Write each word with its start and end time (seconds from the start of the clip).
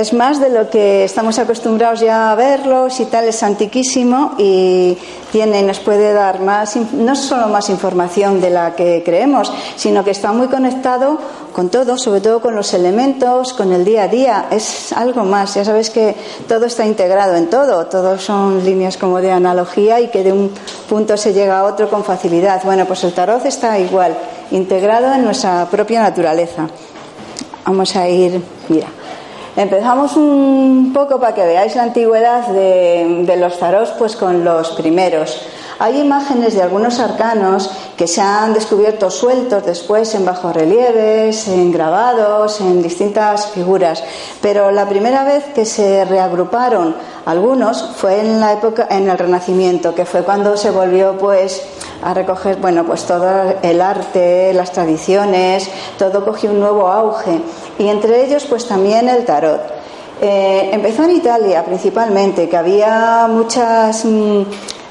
Es 0.00 0.12
más 0.12 0.40
de 0.40 0.48
lo 0.50 0.70
que 0.70 1.04
estamos 1.04 1.38
acostumbrados 1.38 2.00
ya 2.00 2.30
a 2.30 2.34
verlos 2.34 3.00
y 3.00 3.06
tal, 3.06 3.24
es 3.24 3.42
antiquísimo 3.42 4.34
y 4.38 4.96
tiene, 5.32 5.62
nos 5.62 5.80
puede 5.80 6.12
dar 6.12 6.40
más, 6.40 6.76
no 6.76 7.16
solo 7.16 7.48
más 7.48 7.68
información 7.68 8.40
de 8.40 8.50
la 8.50 8.74
que 8.76 9.02
creemos, 9.04 9.52
sino 9.76 10.04
que 10.04 10.12
está 10.12 10.32
muy 10.32 10.46
conectado 10.46 11.18
con 11.52 11.68
todo, 11.68 11.98
sobre 11.98 12.20
todo 12.20 12.40
con 12.40 12.54
los 12.54 12.72
elementos, 12.74 13.52
con 13.52 13.72
el 13.72 13.84
día 13.84 14.04
a 14.04 14.08
día, 14.08 14.46
es 14.50 14.92
algo 14.92 15.24
más, 15.24 15.54
ya 15.54 15.64
sabes 15.64 15.90
que 15.90 16.14
todo 16.46 16.66
está 16.66 16.86
integrado 16.86 17.34
en 17.34 17.50
todo, 17.50 17.86
todos 17.86 18.22
son 18.22 18.64
líneas 18.64 18.96
como 18.96 19.20
de 19.20 19.32
analogía 19.32 20.00
y 20.00 20.08
que 20.08 20.22
de 20.22 20.32
un 20.32 20.52
punto 20.88 21.16
se 21.16 21.32
llega 21.32 21.58
a 21.58 21.64
otro 21.64 21.90
con 21.90 22.04
facilidad. 22.04 22.62
Bueno, 22.64 22.86
pues 22.86 23.02
el 23.04 23.12
tarot 23.12 23.44
está 23.44 23.78
igual, 23.78 24.16
integrado 24.50 25.12
en 25.12 25.24
nuestra 25.24 25.66
propia 25.70 26.02
naturaleza. 26.02 26.68
Vamos 27.64 27.94
a 27.96 28.08
ir, 28.08 28.40
mira. 28.68 28.88
Empezamos 29.58 30.16
un 30.16 30.92
poco 30.94 31.18
para 31.18 31.34
que 31.34 31.44
veáis 31.44 31.74
la 31.74 31.82
antigüedad 31.82 32.46
de, 32.46 33.36
los 33.36 33.58
tarots, 33.58 33.90
pues 33.98 34.14
con 34.14 34.44
los 34.44 34.70
primeros. 34.70 35.42
Hay 35.80 36.00
imágenes 36.00 36.54
de 36.54 36.62
algunos 36.62 37.00
arcanos 37.00 37.68
que 37.96 38.06
se 38.06 38.20
han 38.20 38.54
descubierto 38.54 39.10
sueltos 39.10 39.66
después 39.66 40.14
en 40.14 40.24
bajorrelieves, 40.24 41.48
en 41.48 41.72
grabados, 41.72 42.60
en 42.60 42.80
distintas 42.84 43.48
figuras. 43.48 44.04
Pero 44.40 44.70
la 44.70 44.88
primera 44.88 45.24
vez 45.24 45.46
que 45.52 45.64
se 45.64 46.04
reagruparon 46.04 46.94
algunos 47.26 47.82
fue 47.96 48.20
en 48.20 48.38
la 48.38 48.52
época, 48.52 48.86
en 48.88 49.10
el 49.10 49.18
Renacimiento, 49.18 49.92
que 49.92 50.04
fue 50.04 50.22
cuando 50.22 50.56
se 50.56 50.70
volvió 50.70 51.18
pues 51.18 51.62
a 52.02 52.14
recoger, 52.14 52.56
bueno, 52.56 52.84
pues 52.84 53.04
todo 53.04 53.54
el 53.62 53.80
arte, 53.80 54.52
las 54.54 54.72
tradiciones, 54.72 55.68
todo 55.98 56.24
cogió 56.24 56.50
un 56.50 56.60
nuevo 56.60 56.88
auge 56.88 57.40
y 57.78 57.88
entre 57.88 58.24
ellos 58.24 58.44
pues 58.44 58.66
también 58.66 59.08
el 59.08 59.24
tarot. 59.24 59.60
Eh, 60.20 60.70
empezó 60.72 61.04
en 61.04 61.12
Italia 61.12 61.64
principalmente, 61.64 62.48
que 62.48 62.56
había 62.56 63.28
muchas, 63.28 64.04
mm, 64.04 64.42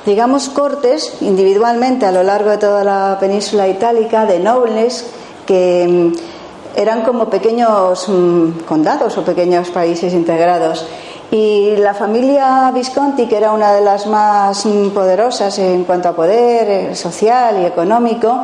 digamos, 0.06 0.50
cortes 0.50 1.18
individualmente 1.22 2.06
a 2.06 2.12
lo 2.12 2.24
largo 2.24 2.52
de 2.52 2.58
toda 2.58 2.84
la 2.84 3.18
península 3.20 3.68
itálica 3.68 4.26
de 4.26 4.40
nobles 4.40 5.06
que 5.46 5.86
mm, 5.88 6.80
eran 6.80 7.02
como 7.02 7.30
pequeños 7.30 8.08
mm, 8.08 8.60
condados 8.68 9.18
o 9.18 9.24
pequeños 9.24 9.70
países 9.70 10.14
integrados. 10.14 10.86
Y 11.30 11.76
la 11.76 11.94
familia 11.94 12.72
Visconti, 12.74 13.28
que 13.28 13.36
era 13.36 13.52
una 13.52 13.74
de 13.74 13.82
las 13.82 14.08
más 14.08 14.66
poderosas 14.94 15.60
en 15.60 15.84
cuanto 15.84 16.10
a 16.10 16.16
poder 16.16 16.70
eh, 16.70 16.96
social 16.96 17.62
y 17.62 17.66
económico, 17.66 18.44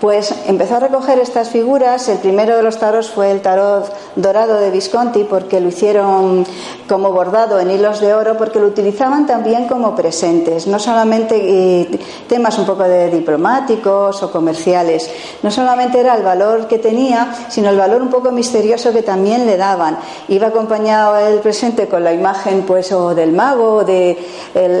pues 0.00 0.34
empezó 0.46 0.76
a 0.76 0.80
recoger 0.80 1.18
estas 1.18 1.48
figuras. 1.50 2.08
El 2.08 2.18
primero 2.18 2.56
de 2.56 2.62
los 2.62 2.78
taros 2.78 3.10
fue 3.10 3.30
el 3.30 3.40
tarot 3.40 3.92
dorado 4.14 4.60
de 4.60 4.70
Visconti, 4.70 5.24
porque 5.24 5.60
lo 5.60 5.68
hicieron 5.68 6.46
como 6.88 7.12
bordado 7.12 7.58
en 7.58 7.70
hilos 7.70 8.00
de 8.00 8.14
oro, 8.14 8.36
porque 8.36 8.60
lo 8.60 8.66
utilizaban 8.66 9.26
también 9.26 9.66
como 9.66 9.94
presentes, 9.94 10.66
no 10.66 10.78
solamente 10.78 11.88
temas 12.28 12.58
un 12.58 12.66
poco 12.66 12.84
de 12.84 13.10
diplomáticos 13.10 14.22
o 14.22 14.30
comerciales. 14.30 15.10
No 15.42 15.50
solamente 15.50 16.00
era 16.00 16.14
el 16.14 16.22
valor 16.22 16.66
que 16.66 16.78
tenía, 16.78 17.34
sino 17.48 17.70
el 17.70 17.76
valor 17.76 18.02
un 18.02 18.10
poco 18.10 18.30
misterioso 18.30 18.92
que 18.92 19.02
también 19.02 19.46
le 19.46 19.56
daban. 19.56 19.98
Iba 20.28 20.48
acompañado 20.48 21.16
el 21.16 21.40
presente 21.40 21.88
con 21.88 22.04
la 22.04 22.12
imagen, 22.12 22.62
pues, 22.62 22.94
del 23.16 23.32
mago, 23.32 23.84
de 23.84 24.16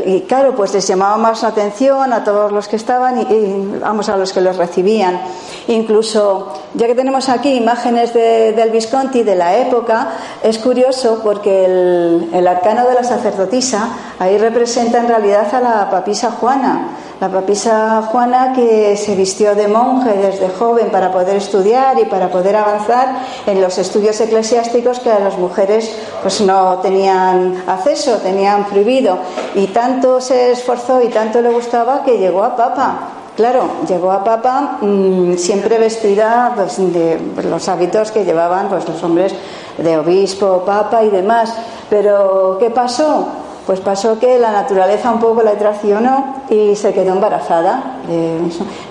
y 0.06 0.20
claro, 0.22 0.54
pues 0.54 0.72
les 0.74 0.86
llamaba 0.86 1.16
más 1.16 1.44
atención 1.44 2.12
a 2.12 2.24
todos 2.24 2.52
los 2.52 2.68
que 2.68 2.76
estaban 2.76 3.20
y 3.20 3.78
vamos 3.80 4.08
a 4.08 4.16
los 4.16 4.32
que 4.32 4.40
los 4.40 4.56
recibían 4.56 5.05
Incluso, 5.68 6.52
ya 6.74 6.86
que 6.86 6.94
tenemos 6.94 7.28
aquí 7.28 7.54
imágenes 7.54 8.14
de, 8.14 8.52
del 8.52 8.70
Visconti 8.70 9.24
de 9.24 9.34
la 9.34 9.56
época, 9.56 10.08
es 10.42 10.58
curioso 10.58 11.20
porque 11.24 11.64
el, 11.64 12.30
el 12.32 12.46
arcano 12.46 12.86
de 12.86 12.94
la 12.94 13.02
sacerdotisa 13.02 13.88
ahí 14.18 14.38
representa 14.38 14.98
en 14.98 15.08
realidad 15.08 15.52
a 15.52 15.60
la 15.60 15.90
papisa 15.90 16.30
Juana. 16.30 16.88
La 17.18 17.28
papisa 17.28 18.02
Juana 18.12 18.52
que 18.54 18.94
se 18.96 19.16
vistió 19.16 19.54
de 19.54 19.68
monje 19.68 20.12
desde 20.12 20.50
joven 20.50 20.90
para 20.90 21.10
poder 21.10 21.36
estudiar 21.36 21.98
y 21.98 22.04
para 22.04 22.30
poder 22.30 22.56
avanzar 22.56 23.16
en 23.46 23.60
los 23.60 23.78
estudios 23.78 24.20
eclesiásticos 24.20 25.00
que 25.00 25.10
a 25.10 25.18
las 25.18 25.38
mujeres 25.38 25.96
pues 26.22 26.42
no 26.42 26.78
tenían 26.78 27.64
acceso, 27.66 28.18
tenían 28.18 28.66
prohibido. 28.66 29.18
Y 29.54 29.68
tanto 29.68 30.20
se 30.20 30.52
esforzó 30.52 31.02
y 31.02 31.08
tanto 31.08 31.40
le 31.40 31.50
gustaba 31.50 32.04
que 32.04 32.18
llegó 32.18 32.44
a 32.44 32.54
papa 32.54 33.25
Claro, 33.36 33.68
llegó 33.86 34.10
a 34.12 34.24
Papa 34.24 34.78
mm, 34.80 35.34
siempre 35.34 35.78
vestida 35.78 36.52
pues, 36.56 36.78
de 36.78 37.20
los 37.44 37.68
hábitos 37.68 38.10
que 38.10 38.24
llevaban 38.24 38.68
pues, 38.68 38.88
los 38.88 39.02
hombres 39.02 39.34
de 39.76 39.98
obispo, 39.98 40.62
papa 40.64 41.04
y 41.04 41.10
demás. 41.10 41.54
Pero, 41.90 42.56
¿qué 42.58 42.70
pasó? 42.70 43.28
Pues 43.66 43.80
pasó 43.80 44.16
que 44.20 44.38
la 44.38 44.52
naturaleza 44.52 45.10
un 45.10 45.18
poco 45.18 45.42
la 45.42 45.54
traicionó 45.54 46.36
y 46.48 46.76
se 46.76 46.94
quedó 46.94 47.14
embarazada. 47.14 47.96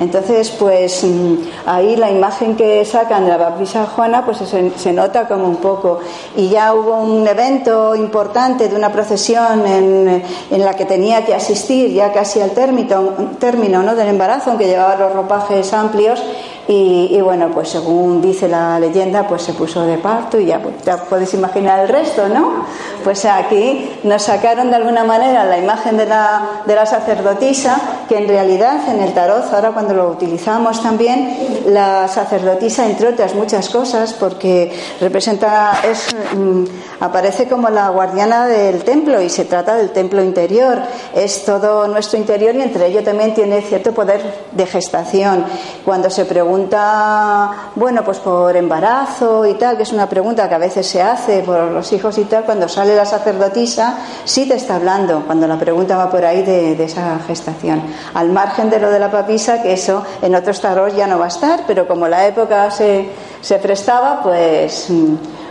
Entonces, 0.01 0.51
pues 0.51 1.01
mm, 1.05 1.35
ahí 1.65 1.95
la 1.95 2.11
imagen 2.11 2.57
que 2.57 2.83
sacan 2.83 3.23
de 3.23 3.31
la 3.31 3.37
papisa 3.37 3.85
Juana, 3.85 4.25
pues 4.25 4.39
se, 4.39 4.91
nota 4.91 5.29
como 5.29 5.47
un 5.47 5.55
poco. 5.57 5.99
Y 6.35 6.49
ya 6.49 6.73
hubo 6.73 6.97
un 6.97 7.25
evento 7.25 7.95
importante 7.95 8.67
de 8.67 8.75
una 8.75 8.91
procesión 8.91 9.65
en, 9.65 10.23
la 10.51 10.73
que 10.73 10.83
tenía 10.83 11.25
que 11.25 11.33
asistir 11.33 11.93
ya 11.93 12.11
casi 12.11 12.41
al 12.41 12.51
término, 12.51 13.13
término 13.39 13.81
¿no? 13.81 13.95
del 13.95 14.09
embarazo, 14.09 14.49
aunque 14.49 14.67
llevaba 14.67 14.97
los 14.97 15.13
ropajes 15.13 15.71
amplios 15.71 16.21
y, 16.67 17.21
bueno, 17.21 17.49
pues 17.53 17.69
según 17.69 18.21
dice 18.21 18.47
la 18.47 18.79
leyenda, 18.79 19.27
pues 19.27 19.43
se 19.43 19.53
puso 19.53 19.85
de 19.85 19.99
parto 19.99 20.39
y 20.39 20.47
ya, 20.47 20.59
pues, 20.59 20.75
ya 20.83 20.97
podéis 20.97 21.33
imaginar 21.35 21.79
el 21.81 21.89
resto, 21.89 22.27
¿no? 22.27 22.65
Pues 23.03 23.23
aquí 23.25 23.91
nos 24.03 24.23
sacaron 24.23 24.71
de 24.71 24.77
alguna 24.77 25.03
manera 25.03 25.45
la 25.45 25.59
imagen 25.59 25.95
de 25.95 26.07
la, 26.07 26.63
de 26.65 26.73
la 26.73 26.87
sacerdotisa, 26.87 27.79
que 28.09 28.17
en 28.17 28.27
realidad 28.27 28.77
en 28.89 28.99
el 29.01 29.13
tarot, 29.13 29.53
ahora 29.53 29.71
cuando 29.71 29.93
lo 29.93 30.09
utilizamos 30.09 30.81
también, 30.81 31.37
la 31.67 32.07
sacerdotisa, 32.07 32.87
entre 32.87 33.09
otras 33.09 33.35
muchas 33.35 33.69
cosas, 33.69 34.13
porque 34.13 34.73
representa, 34.99 35.79
es, 35.87 36.15
mm, 36.35 36.63
aparece 37.05 37.47
como 37.47 37.69
la 37.69 37.89
guardiana 37.89 38.47
del 38.47 38.83
templo 38.83 39.21
y 39.21 39.29
se 39.29 39.45
trata 39.45 39.75
del 39.75 39.91
templo 39.91 40.21
interior, 40.21 40.81
es 41.13 41.45
todo 41.45 41.87
nuestro 41.87 42.17
interior 42.17 42.55
y 42.55 42.61
entre 42.61 42.87
ello 42.87 43.03
también 43.03 43.33
tiene 43.33 43.61
cierto 43.61 43.93
poder 43.93 44.21
de 44.51 44.65
gestación. 44.65 45.45
Cuando 45.83 46.09
se 46.09 46.25
pregunta 46.25 47.65
bueno, 47.75 48.03
pues 48.03 48.19
por 48.19 48.55
embarazo 48.55 49.45
y 49.45 49.53
tal, 49.55 49.77
que 49.77 49.83
es 49.83 49.91
una 49.91 50.07
pregunta 50.07 50.47
que 50.47 50.55
a 50.55 50.59
veces 50.59 50.87
se 50.87 51.01
hace 51.01 51.41
por 51.41 51.71
los 51.71 51.91
hijos 51.93 52.17
y 52.17 52.25
tal, 52.25 52.43
cuando 52.43 52.67
sale 52.67 52.95
la 52.95 53.05
sacerdotisa, 53.05 53.97
sí 54.23 54.47
te 54.47 54.55
está 54.55 54.75
hablando, 54.75 55.23
cuando 55.25 55.47
la 55.47 55.57
pregunta 55.57 55.97
va 55.97 56.09
por 56.09 56.23
ahí 56.23 56.43
de, 56.43 56.83
esa 56.83 57.19
gestación. 57.27 57.81
Al 58.13 58.29
margen 58.29 58.69
de 58.69 58.79
lo 58.79 58.89
de 58.89 58.99
la 58.99 59.11
papisa, 59.11 59.61
que 59.61 59.73
eso 59.73 60.03
en 60.21 60.35
otros 60.35 60.61
tarot 60.61 60.95
ya 60.95 61.07
no 61.07 61.19
va 61.19 61.25
a 61.25 61.29
estar, 61.29 61.61
pero 61.67 61.87
como 61.87 62.07
la 62.07 62.27
época 62.27 62.69
se, 62.71 63.09
se 63.41 63.57
prestaba, 63.59 64.21
pues. 64.23 64.89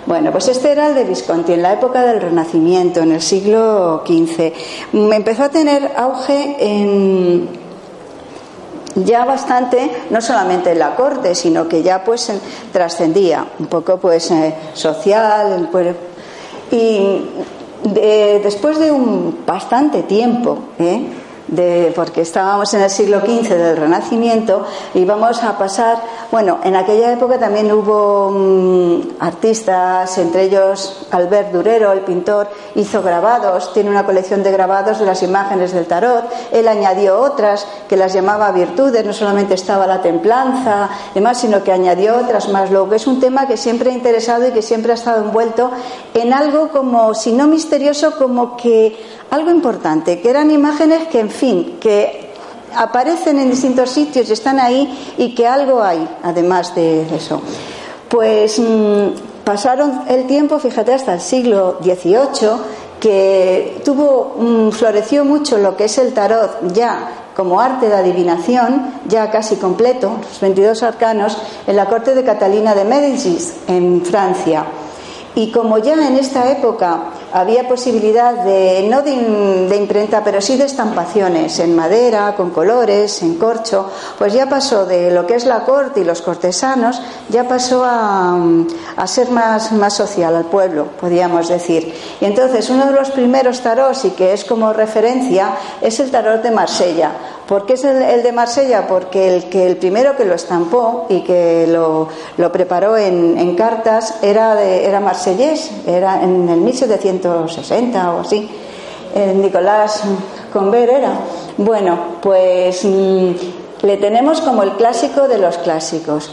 Bueno, 0.07 0.31
pues 0.33 0.49
este 0.49 0.71
era 0.73 0.89
el 0.89 0.95
de 0.95 1.05
Visconti, 1.05 1.55
en 1.55 1.63
la 1.63 1.73
época 1.73 2.03
del 2.03 2.21
Renacimiento, 2.21 3.01
en 3.01 3.13
el 3.13 3.23
siglo 3.23 4.05
XV. 4.07 4.53
Mm, 4.93 5.13
empezó 5.13 5.45
a 5.45 5.49
tener 5.49 5.93
auge 5.97 6.57
en, 6.59 7.49
ya 8.97 9.25
bastante, 9.25 9.91
no 10.11 10.21
solamente 10.21 10.73
en 10.73 10.79
la 10.79 10.95
corte, 10.95 11.35
sino 11.35 11.67
que 11.69 11.83
ya 11.83 12.05
pues 12.05 12.31
trascendía 12.71 13.47
un 13.59 13.67
poco 13.67 13.97
pues 13.97 14.31
eh, 14.31 14.55
social, 14.75 15.71
pues, 15.73 15.95
y 16.71 17.23
después 18.43 18.79
de 18.79 18.91
un 18.91 19.39
bastante 19.47 20.03
tiempo, 20.03 20.59
¿eh? 20.79 21.24
De, 21.49 21.93
porque 21.95 22.23
estábamos 22.23 22.73
en 22.75 22.83
el 22.83 22.91
siglo 22.91 23.21
XV 23.21 23.49
del 23.51 23.77
Renacimiento 23.77 24.65
y 24.95 25.05
vamos 25.05 25.43
a 25.43 25.59
pasar, 25.59 25.99
bueno, 26.31 26.59
en 26.65 26.77
aquella 26.77 27.13
época 27.13 27.39
también 27.39 27.71
hubo 27.73 28.31
mm, 28.31 29.17
artistas, 29.21 30.17
entre 30.19 30.45
ellos 30.45 31.07
Albert 31.11 31.53
Durero, 31.53 31.93
el 31.93 32.01
pintor, 32.01 32.49
hizo 32.75 33.03
grabados, 33.03 33.73
tiene 33.73 33.91
una 33.91 34.05
colección 34.07 34.43
de 34.43 34.53
grabados 34.53 34.99
de 34.99 35.07
las 35.07 35.23
imágenes 35.23 35.73
del 35.73 35.87
tarot, 35.87 36.25
él 36.53 36.67
añadió 36.69 37.21
otras 37.21 37.67
que 37.89 37.97
las 37.97 38.13
llamaba 38.13 38.51
virtudes, 38.53 39.05
no 39.05 39.13
solamente 39.13 39.55
estaba 39.55 39.87
la 39.87 40.01
templanza, 40.01 40.89
demás, 41.15 41.41
sino 41.41 41.63
que 41.63 41.73
añadió 41.73 42.17
otras 42.17 42.49
más, 42.49 42.71
lo 42.71 42.89
que 42.89 42.97
es 42.97 43.07
un 43.07 43.21
tema 43.21 43.47
que 43.47 43.57
siempre 43.57 43.91
ha 43.91 43.95
interesado 43.95 44.49
y 44.49 44.53
que 44.53 44.63
siempre 44.63 44.93
ha 44.93 44.95
estado 44.95 45.25
envuelto 45.25 45.71
en 46.15 46.33
algo 46.33 46.69
como, 46.69 47.15
si 47.15 47.33
no 47.33 47.47
misterioso, 47.47 48.17
como 48.17 48.57
que 48.57 48.97
algo 49.31 49.51
importante, 49.51 50.21
que 50.21 50.31
eran 50.31 50.51
imágenes 50.51 51.09
que, 51.09 51.21
en 51.21 51.31
fin, 51.31 51.79
que 51.81 52.31
aparecen 52.77 53.39
en 53.39 53.51
distintos 53.51 53.91
sitios 53.91 54.29
y 54.29 54.33
están 54.33 54.59
ahí 54.59 55.15
y 55.19 55.35
que 55.35 55.47
algo 55.47 55.83
hay, 55.83 56.09
además 56.23 56.75
de 56.75 57.03
eso. 57.15 57.41
Pues 58.09 58.59
mm, 58.59 59.45
pasaron 59.45 60.03
el 60.09 60.27
tiempo, 60.27 60.59
fíjate, 60.59 60.95
hasta 60.95 61.15
el 61.15 61.21
siglo 61.21 61.79
XVIII, 61.83 62.51
que 63.01 63.81
tuvo, 63.85 64.37
mm, 64.39 64.71
floreció 64.71 65.25
mucho 65.25 65.59
lo 65.59 65.77
que 65.77 65.85
es 65.85 65.99
el 65.99 66.15
tarot 66.15 66.73
ya 66.73 67.21
como 67.37 67.61
arte 67.61 67.89
de 67.89 67.95
adivinación, 67.95 68.93
ya 69.09 69.31
casi 69.31 69.57
completo, 69.57 70.19
los 70.23 70.41
22 70.41 70.83
arcanos, 70.85 71.37
en 71.67 71.77
la 71.77 71.87
corte 71.87 72.15
de 72.15 72.23
Catalina 72.23 72.75
de 72.75 72.85
Médicis, 72.85 73.57
en 73.67 74.03
Francia. 74.05 74.65
Y 75.35 75.51
como 75.51 75.79
ya 75.79 75.95
en 75.95 76.17
esta 76.17 76.49
época 76.51 77.11
había 77.35 77.67
posibilidad 77.67 78.45
de, 78.45 78.87
no 78.89 79.03
de, 79.03 79.77
imprenta, 79.77 80.23
pero 80.23 80.41
sí 80.41 80.57
de 80.57 80.67
estampaciones 80.67 81.59
en 81.59 81.75
madera, 81.75 82.37
con 82.37 82.51
colores, 82.51 83.23
en 83.23 83.35
corcho, 83.35 83.91
pues 84.17 84.33
ya 84.33 84.49
pasó 84.49 84.87
de 84.87 85.11
lo 85.11 85.27
que 85.27 85.35
es 85.35 85.45
la 85.45 85.65
corte 85.65 86.01
y 86.01 86.05
los 86.05 86.23
cortesanos, 86.23 87.03
ya 87.31 87.49
pasó 87.49 87.85
a, 87.85 88.39
a 88.97 89.07
ser 89.09 89.31
más, 89.31 89.73
más 89.73 89.95
social 89.95 90.37
al 90.37 90.45
pueblo, 90.45 90.87
podríamos 91.01 91.49
decir. 91.49 91.93
Y 92.21 92.25
entonces 92.25 92.71
uno 92.71 92.87
de 92.87 92.93
los 92.93 93.11
primeros 93.11 93.61
tarots 93.63 94.05
y 94.05 94.11
que 94.11 94.33
es 94.33 94.45
como 94.45 94.73
referencia 94.73 95.57
es 95.81 95.99
el 95.99 96.13
tarot 96.13 96.41
de 96.41 96.53
Marsella. 96.53 97.11
¿Por 97.49 97.67
qué 97.67 97.75
es 97.75 97.85
el, 97.85 98.23
de 98.23 98.33
Marsella? 98.33 98.87
Porque 98.87 99.35
el, 99.35 99.45
que 99.51 99.67
el 99.67 99.77
primero 99.77 100.17
que 100.17 100.25
lo 100.25 100.35
estampó 100.35 101.07
y 101.11 101.21
que 101.21 101.67
lo, 101.67 102.09
preparó 102.51 102.97
en, 102.97 103.37
en, 103.37 103.55
cartas 103.55 104.15
era, 104.23 104.55
de, 104.55 104.87
era 104.87 105.01
marsellés, 105.01 105.71
era 105.87 106.23
en 106.23 106.49
el 106.49 106.61
1760 106.61 108.13
o 108.13 108.21
así. 108.21 108.51
Nicolás 109.15 110.03
Conver 110.53 110.91
era. 110.91 111.13
Bueno, 111.57 112.19
pues 112.21 112.85
mm, 112.85 113.31
le 113.83 113.97
tenemos 113.99 114.41
como 114.41 114.63
el 114.63 114.73
clásico 114.73 115.29
de 115.29 115.39
los 115.39 115.59
clásicos. 115.59 116.31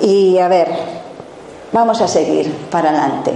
Y 0.00 0.38
a 0.38 0.48
ver, 0.48 0.68
vamos 1.72 2.00
a 2.00 2.08
seguir 2.08 2.52
para 2.70 2.90
adelante. 2.90 3.32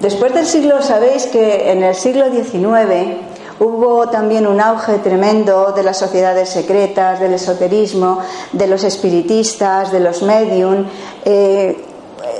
Después 0.00 0.34
del 0.34 0.46
siglo, 0.46 0.82
sabéis 0.82 1.26
que 1.26 1.72
en 1.72 1.82
el 1.82 1.94
siglo 1.94 2.26
XIX 2.30 3.35
Hubo 3.58 4.08
también 4.08 4.46
un 4.46 4.60
auge 4.60 4.98
tremendo 4.98 5.72
de 5.72 5.82
las 5.82 5.98
sociedades 5.98 6.50
secretas, 6.50 7.20
del 7.20 7.34
esoterismo, 7.34 8.18
de 8.52 8.66
los 8.66 8.84
espiritistas, 8.84 9.90
de 9.90 10.00
los 10.00 10.22
medium, 10.22 10.84
eh, 11.24 11.84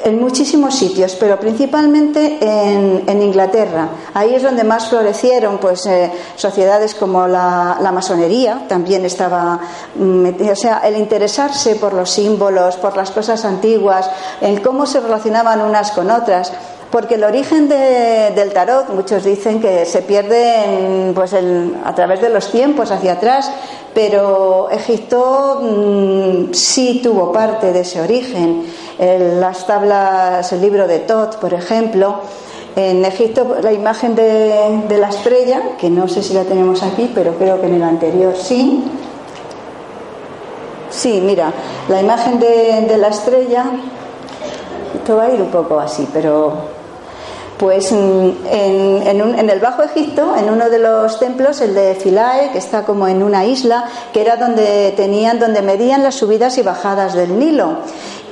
en 0.04 0.20
muchísimos 0.20 0.74
sitios, 0.74 1.16
pero 1.18 1.38
principalmente 1.38 2.38
en, 2.40 3.22
Inglaterra. 3.22 3.88
Ahí 4.14 4.34
es 4.34 4.42
donde 4.42 4.62
más 4.62 4.88
florecieron 4.88 5.58
pues, 5.58 5.86
eh, 5.86 6.12
sociedades 6.36 6.94
como 6.94 7.26
la, 7.26 7.90
masonería, 7.92 8.66
también 8.68 9.04
estaba, 9.04 9.58
mm, 9.94 10.28
o 10.50 10.56
sea, 10.56 10.78
el 10.84 10.96
interesarse 10.96 11.76
por 11.76 11.92
los 11.92 12.10
símbolos, 12.10 12.76
por 12.76 12.96
las 12.96 13.10
cosas 13.10 13.44
antiguas, 13.44 14.08
en 14.40 14.60
cómo 14.60 14.86
se 14.86 15.00
relacionaban 15.00 15.60
unas 15.60 15.90
con 15.92 16.10
otras 16.10 16.52
porque 16.90 17.16
el 17.16 17.24
origen 17.24 17.68
del 17.68 18.52
tarot, 18.52 18.88
muchos 18.90 19.24
dicen 19.24 19.60
que 19.60 19.84
se 19.84 20.02
pierde 20.02 21.12
pues 21.14 21.34
a 21.34 21.94
través 21.94 22.20
de 22.20 22.30
los 22.30 22.50
tiempos 22.50 22.90
hacia 22.90 23.14
atrás, 23.14 23.50
pero 23.94 24.68
Egipto 24.70 25.60
mm, 25.62 26.52
sí 26.52 27.00
tuvo 27.02 27.32
parte 27.32 27.72
de 27.72 27.80
ese 27.80 28.00
origen. 28.00 28.64
las 28.98 29.66
tablas, 29.66 30.52
el 30.52 30.60
libro 30.60 30.86
de 30.86 31.00
Tot, 31.00 31.36
por 31.36 31.54
ejemplo, 31.54 32.20
en 32.76 33.06
Egipto 33.06 33.56
la 33.62 33.72
imagen 33.72 34.14
de, 34.14 34.98
la 34.98 35.08
estrella, 35.08 35.76
que 35.78 35.88
no 35.88 36.06
sé 36.08 36.22
si 36.22 36.34
la 36.34 36.44
tenemos 36.44 36.82
aquí, 36.82 37.10
pero 37.14 37.34
creo 37.36 37.58
que 37.58 37.66
en 37.68 37.76
el 37.76 37.82
anterior 37.82 38.36
sí. 38.36 38.84
Sí, 40.90 41.22
mira, 41.24 41.52
la 41.88 42.02
imagen 42.02 42.38
de, 42.38 42.96
la 42.98 43.08
estrella, 43.08 43.64
esto 44.94 45.16
va 45.16 45.24
a 45.24 45.30
ir 45.30 45.40
un 45.40 45.50
poco 45.50 45.80
así, 45.80 46.06
pero 46.12 46.75
pues 47.58 47.90
mm, 47.92 48.30
en, 48.50 49.50
el 49.50 49.60
Bajo 49.60 49.82
Egipto, 49.82 50.34
en 50.36 50.50
uno 50.50 50.68
de 50.68 50.78
los 50.78 51.18
templos, 51.18 51.60
el 51.60 51.74
de 51.74 51.94
Philae, 51.94 52.50
que 52.52 52.58
está 52.58 52.84
como 52.84 53.08
en 53.08 53.22
una 53.22 53.44
isla, 53.44 53.84
que 54.12 54.20
era 54.20 54.36
donde 54.36 54.92
tenían, 54.96 55.38
donde 55.38 55.62
medían 55.62 56.02
las 56.02 56.16
subidas 56.16 56.58
y 56.58 56.62
bajadas 56.62 57.14
del 57.14 57.38
Nilo. 57.38 57.78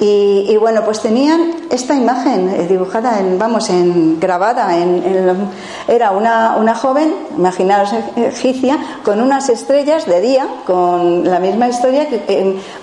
Y, 0.00 0.54
bueno, 0.58 0.84
pues 0.84 1.00
tenían 1.00 1.54
esta 1.70 1.94
imagen 1.94 2.50
eh, 2.50 2.66
dibujada, 2.68 3.20
en, 3.20 3.38
vamos, 3.38 3.70
en, 3.70 4.20
grabada. 4.20 4.76
En, 4.76 5.48
era 5.88 6.10
una, 6.10 6.56
una 6.58 6.74
joven, 6.74 7.14
imaginaros 7.38 7.90
egipcia, 8.16 8.76
con 9.02 9.22
unas 9.22 9.48
estrellas 9.48 10.04
de 10.04 10.20
día, 10.20 10.46
con 10.66 11.24
la 11.24 11.38
misma 11.38 11.68
historia, 11.68 12.06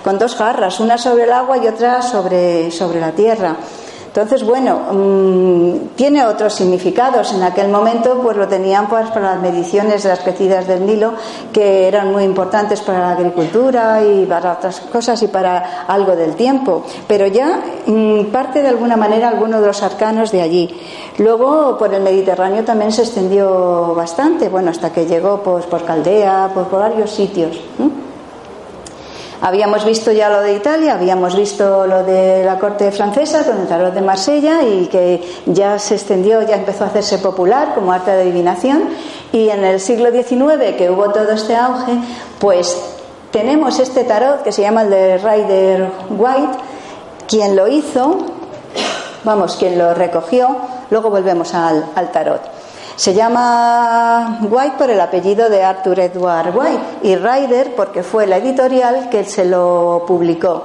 con 0.02 0.18
dos 0.18 0.34
jarras, 0.34 0.80
una 0.80 0.98
sobre 0.98 1.24
el 1.24 1.32
agua 1.32 1.58
y 1.58 1.68
otra 1.68 2.02
sobre, 2.02 2.72
sobre 2.72 2.98
la 2.98 3.12
tierra. 3.12 3.56
Entonces, 4.14 4.44
bueno, 4.44 4.78
mm, 4.92 5.96
tiene 5.96 6.26
otros 6.26 6.52
significados. 6.52 7.32
En 7.32 7.42
aquel 7.42 7.68
momento, 7.68 8.20
pues 8.22 8.36
lo 8.36 8.46
tenían 8.46 8.86
pues, 8.86 9.08
para 9.08 9.32
las 9.32 9.40
mediciones 9.40 10.02
de 10.02 10.10
las 10.10 10.18
crecidas 10.18 10.68
del 10.68 10.84
Nilo, 10.84 11.14
que 11.50 11.88
eran 11.88 12.12
muy 12.12 12.24
importantes 12.24 12.82
para 12.82 12.98
la 13.00 13.10
agricultura 13.12 14.04
y 14.04 14.26
para 14.26 14.52
otras 14.52 14.80
cosas 14.80 15.22
y 15.22 15.28
para 15.28 15.86
algo 15.88 16.14
del 16.14 16.34
tiempo. 16.34 16.84
Pero 17.08 17.26
ya 17.26 17.62
mm, 17.86 18.24
parte 18.26 18.60
de 18.60 18.68
alguna 18.68 18.98
manera 18.98 19.30
alguno 19.30 19.62
de 19.62 19.68
los 19.68 19.82
arcanos 19.82 20.30
de 20.30 20.42
allí. 20.42 20.78
Luego, 21.16 21.78
por 21.78 21.94
el 21.94 22.02
Mediterráneo 22.02 22.64
también 22.64 22.92
se 22.92 23.04
extendió 23.04 23.94
bastante, 23.94 24.50
bueno, 24.50 24.70
hasta 24.70 24.92
que 24.92 25.06
llegó 25.06 25.42
pues, 25.42 25.64
por 25.64 25.86
Caldea, 25.86 26.50
pues, 26.52 26.66
por 26.66 26.80
varios 26.80 27.10
sitios. 27.10 27.58
Habíamos 29.44 29.84
visto 29.84 30.12
ya 30.12 30.28
lo 30.28 30.40
de 30.40 30.54
Italia, 30.54 30.94
habíamos 30.94 31.34
visto 31.34 31.84
lo 31.88 32.04
de 32.04 32.44
la 32.44 32.60
corte 32.60 32.92
francesa 32.92 33.44
con 33.44 33.60
el 33.60 33.66
tarot 33.66 33.92
de 33.92 34.00
Marsella 34.00 34.62
y 34.62 34.86
que 34.86 35.20
ya 35.46 35.80
se 35.80 35.96
extendió, 35.96 36.42
ya 36.42 36.54
empezó 36.54 36.84
a 36.84 36.86
hacerse 36.86 37.18
popular 37.18 37.74
como 37.74 37.90
arte 37.90 38.12
de 38.12 38.22
adivinación. 38.22 38.90
Y 39.32 39.48
en 39.48 39.64
el 39.64 39.80
siglo 39.80 40.12
XIX, 40.12 40.76
que 40.78 40.88
hubo 40.88 41.10
todo 41.10 41.32
este 41.32 41.56
auge, 41.56 41.92
pues 42.38 42.80
tenemos 43.32 43.80
este 43.80 44.04
tarot 44.04 44.44
que 44.44 44.52
se 44.52 44.62
llama 44.62 44.82
el 44.82 44.90
de 44.90 45.18
Rider 45.18 45.90
White, 46.10 46.58
quien 47.26 47.56
lo 47.56 47.66
hizo, 47.66 48.18
vamos, 49.24 49.56
quien 49.56 49.76
lo 49.76 49.92
recogió, 49.92 50.56
luego 50.90 51.10
volvemos 51.10 51.52
al, 51.52 51.84
al 51.96 52.12
tarot. 52.12 52.61
Se 52.96 53.14
llama 53.14 54.38
White 54.42 54.74
por 54.78 54.90
el 54.90 55.00
apellido 55.00 55.48
de 55.48 55.62
Arthur 55.62 56.00
Edward 56.00 56.56
White 56.56 56.82
y 57.02 57.16
Ryder 57.16 57.74
porque 57.74 58.02
fue 58.02 58.26
la 58.26 58.36
editorial 58.36 59.08
que 59.10 59.24
se 59.24 59.44
lo 59.44 60.04
publicó. 60.06 60.62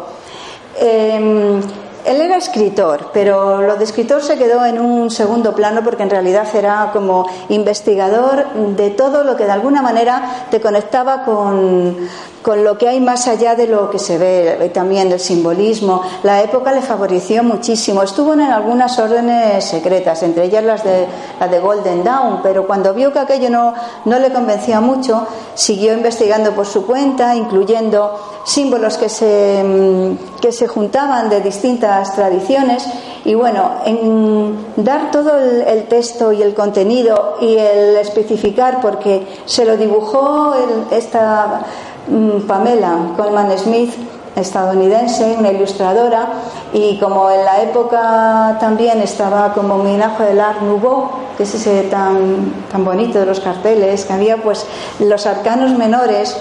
Em, 0.80 1.62
él 2.08 2.22
era 2.22 2.38
escritor, 2.38 3.10
pero 3.14 3.62
lo 3.62 3.76
de 3.76 3.84
escritor 3.84 4.24
se 4.24 4.38
quedó 4.38 4.66
en 4.66 4.80
un 4.80 5.12
segundo 5.12 5.54
plano 5.54 5.82
porque 5.84 6.04
en 6.04 6.10
realidad 6.10 6.48
era 6.56 6.90
como 6.94 7.28
investigador 7.50 8.46
de 8.78 8.92
todo 8.92 9.24
lo 9.26 9.36
que 9.36 9.44
de 9.44 9.52
alguna 9.52 9.82
manera 9.82 10.48
te 10.50 10.62
conectaba 10.62 11.26
con, 11.26 11.98
con 12.42 12.64
lo 12.64 12.78
que 12.78 12.88
hay 12.88 13.02
más 13.02 13.28
allá 13.28 13.56
de 13.56 13.68
lo 13.68 13.90
que 13.90 14.00
se 14.00 14.18
ve, 14.18 14.72
también 14.74 15.12
el 15.12 15.20
simbolismo. 15.20 16.02
La 16.24 16.42
época 16.42 16.72
le 16.72 16.82
favoreció 16.82 17.44
muchísimo. 17.44 18.04
Estuvo 18.04 18.32
en 18.34 18.40
algunas 18.40 18.98
órdenes 19.00 19.66
secretas, 19.66 20.24
entre 20.24 20.46
ellas 20.46 20.64
las 20.64 20.84
de, 20.86 21.08
la 21.42 21.50
de 21.50 21.60
Golden 21.60 22.06
Dawn, 22.06 22.40
pero 22.42 22.66
cuando 22.66 22.94
vio 22.94 23.12
que 23.12 23.20
aquello 23.20 23.50
no, 23.50 23.74
no 24.06 24.18
le 24.18 24.32
convencía 24.32 24.80
mucho, 24.80 25.28
siguió 25.56 25.94
investigando 25.94 26.54
por 26.54 26.66
su 26.66 26.86
cuenta, 26.86 27.36
incluyendo 27.36 28.37
símbolos 28.48 28.98
que 28.98 29.10
se, 29.10 29.64
mm, 29.64 30.40
que 30.40 30.52
se 30.52 30.68
juntaban 30.68 31.30
de 31.30 31.42
distintas 31.42 32.16
tradiciones. 32.16 32.88
Y 33.26 33.36
bueno, 33.36 33.72
en 33.86 34.56
dar 34.78 35.12
todo 35.12 35.38
el, 35.38 35.84
texto 35.90 36.32
y 36.32 36.42
el 36.42 36.54
contenido 36.54 37.36
y 37.42 37.58
el 37.58 37.98
especificar, 37.98 38.80
porque 38.80 39.28
se 39.46 39.66
lo 39.66 39.76
dibujó 39.76 40.54
esta 40.92 41.66
Mm, 42.08 42.48
Pamela 42.48 43.14
Coleman 43.18 43.52
Smith, 43.58 43.94
estadounidense, 44.34 45.36
una 45.38 45.52
ilustradora, 45.52 46.30
y 46.72 46.98
como 47.00 47.30
en 47.30 47.44
la 47.44 47.62
época 47.64 48.58
también 48.62 49.02
estaba 49.02 49.54
como 49.54 49.76
homenaje 49.76 50.24
del 50.24 50.40
Art 50.40 50.62
Nouveau, 50.62 51.10
que 51.36 51.44
es 51.44 51.56
ese 51.56 51.84
tan, 51.84 52.54
tan 52.72 52.86
bonito 52.86 53.20
de 53.20 53.26
los 53.26 53.42
carteles, 53.42 54.06
que 54.06 54.14
había 54.14 54.38
pues 54.38 54.66
los 55.00 55.26
arcanos 55.26 55.72
menores 55.78 56.38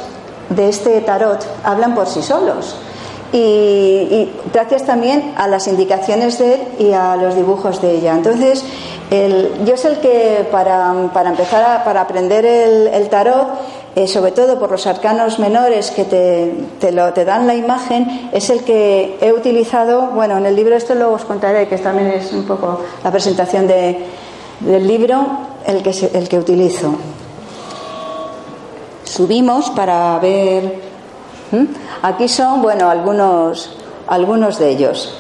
de 0.51 0.69
este 0.69 1.01
tarot 1.01 1.45
hablan 1.65 1.95
por 1.95 2.07
sí 2.07 2.23
solos. 2.23 2.77
Y, 3.33 4.31
gracias 4.53 4.85
también 4.85 5.35
a 5.37 5.49
las 5.49 5.67
indicaciones 5.67 6.39
de 6.39 6.55
él 6.55 6.61
y 6.79 6.93
a 6.93 7.17
los 7.17 7.35
dibujos 7.35 7.83
de 7.83 7.97
ella. 7.97 8.15
Entonces, 8.15 8.65
yo 9.11 9.75
es 9.75 9.85
el 9.85 9.99
que 9.99 10.47
para, 10.51 11.11
para 11.13 11.31
empezar 11.31 11.85
para 11.85 12.01
aprender 12.01 12.47
el, 12.47 12.87
el 12.89 13.09
tarot 13.09 13.49
eh, 13.97 14.07
sobre 14.09 14.33
todo 14.33 14.59
por 14.59 14.71
los 14.71 14.87
arcanos 14.87 15.39
menores 15.39 15.91
que 15.91 16.05
te, 16.05 16.53
te, 16.79 16.93
lo, 16.93 17.15
te 17.15 17.25
dan 17.25 17.47
la 17.47 17.55
imagen, 17.55 18.29
es 18.31 18.51
el 18.51 18.63
que 18.63 19.17
he 19.23 19.33
utilizado, 19.33 20.09
bueno, 20.09 20.37
en 20.37 20.45
el 20.45 20.55
libro 20.55 20.77
este 20.77 20.95
luego 20.95 21.15
os 21.15 21.25
contaré, 21.25 21.67
que 21.67 21.79
también 21.79 22.09
es 22.09 22.31
un 22.35 22.45
poco 22.45 22.83
la 23.03 23.11
presentación 23.11 23.67
de, 23.67 24.05
del 24.61 24.87
libro, 24.87 25.27
el 25.67 25.83
que, 25.83 26.11
el 26.13 26.29
que 26.29 26.39
utilizo. 26.39 26.95
Subimos 29.17 29.71
para 29.71 30.19
ver. 30.19 30.81
Aquí 32.03 32.29
son, 32.29 32.61
bueno, 32.61 32.91
algunos, 32.91 33.71
algunos 34.07 34.59
de 34.59 34.71
ellos. 34.71 35.15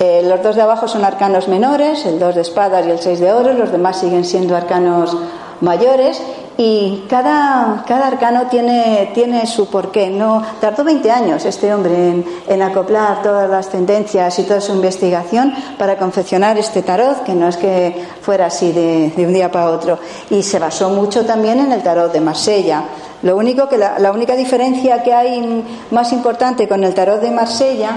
Eh, 0.00 0.22
los 0.24 0.42
dos 0.42 0.56
de 0.56 0.62
abajo 0.62 0.88
son 0.88 1.04
arcanos 1.04 1.48
menores, 1.48 2.04
el 2.06 2.18
dos 2.18 2.34
de 2.34 2.42
espadas 2.42 2.86
y 2.86 2.90
el 2.90 2.98
seis 2.98 3.20
de 3.20 3.32
oro, 3.32 3.52
los 3.52 3.70
demás 3.70 3.98
siguen 3.98 4.24
siendo 4.24 4.56
arcanos 4.56 5.16
mayores 5.60 6.20
y 6.60 7.04
cada, 7.08 7.84
cada 7.86 8.08
arcano 8.08 8.48
tiene, 8.50 9.12
tiene 9.14 9.46
su 9.46 9.66
porqué. 9.70 10.10
No, 10.10 10.42
tardó 10.60 10.82
20 10.82 11.08
años 11.08 11.44
este 11.44 11.72
hombre 11.72 12.24
en, 12.48 12.62
acoplar 12.62 13.22
todas 13.22 13.48
las 13.48 13.68
tendencias 13.68 14.36
y 14.40 14.42
toda 14.42 14.60
su 14.60 14.72
investigación 14.72 15.54
para 15.78 15.96
confeccionar 15.96 16.58
este 16.58 16.82
tarot, 16.82 17.22
que 17.22 17.34
no 17.34 17.46
es 17.46 17.56
que 17.56 18.04
fuera 18.22 18.46
así 18.46 18.72
de, 18.72 19.12
un 19.18 19.32
día 19.32 19.52
para 19.52 19.70
otro. 19.70 20.00
Y 20.30 20.42
se 20.42 20.58
basó 20.58 20.90
mucho 20.90 21.24
también 21.24 21.60
en 21.60 21.70
el 21.70 21.80
tarot 21.80 22.12
de 22.12 22.20
Marsella. 22.20 22.82
Lo 23.22 23.36
único 23.36 23.68
que 23.68 23.78
la, 23.78 24.12
única 24.12 24.36
diferencia 24.36 25.02
que 25.02 25.12
hay 25.12 25.64
más 25.90 26.12
importante 26.12 26.68
con 26.68 26.84
el 26.84 26.94
tarot 26.94 27.20
de 27.20 27.30
Marsella 27.30 27.96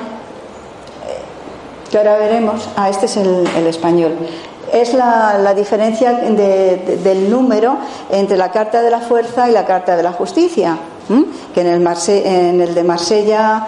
que 1.92 1.98
ahora 1.98 2.18
veremos, 2.18 2.70
ah, 2.78 2.90
este 2.90 3.06
es 3.06 3.18
el, 3.18 3.68
español, 3.68 4.16
es 4.72 4.94
la, 4.94 5.54
diferencia 5.54 6.14
del 6.14 7.30
número 7.30 7.78
entre 8.10 8.38
la 8.38 8.50
Carta 8.50 8.82
de 8.82 8.90
la 8.90 9.02
Fuerza 9.02 9.50
y 9.50 9.52
la 9.52 9.66
Carta 9.66 9.98
de 9.98 10.04
la 10.04 10.14
Justicia, 10.14 10.78
que 11.54 11.62
en 11.62 11.68
el, 11.68 11.86
en 12.08 12.62
el 12.62 12.74
de 12.74 12.84
Marsella 12.84 13.68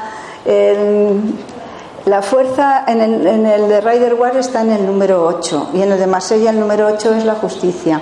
la 2.06 2.22
fuerza 2.22 2.84
en 2.86 3.02
el, 3.02 3.26
en 3.26 3.46
el 3.46 3.70
de 3.70 3.80
Rider 3.80 4.14
War 4.16 4.36
está 4.36 4.62
en 4.62 4.72
el 4.72 4.86
número 4.86 5.26
8 5.26 5.70
y 5.74 5.82
en 5.82 5.92
el 5.92 5.98
de 5.98 6.08
Marsella 6.08 6.50
el 6.50 6.60
número 6.60 6.88
8 6.88 7.16
es 7.16 7.24
la 7.24 7.36
justicia 7.36 8.02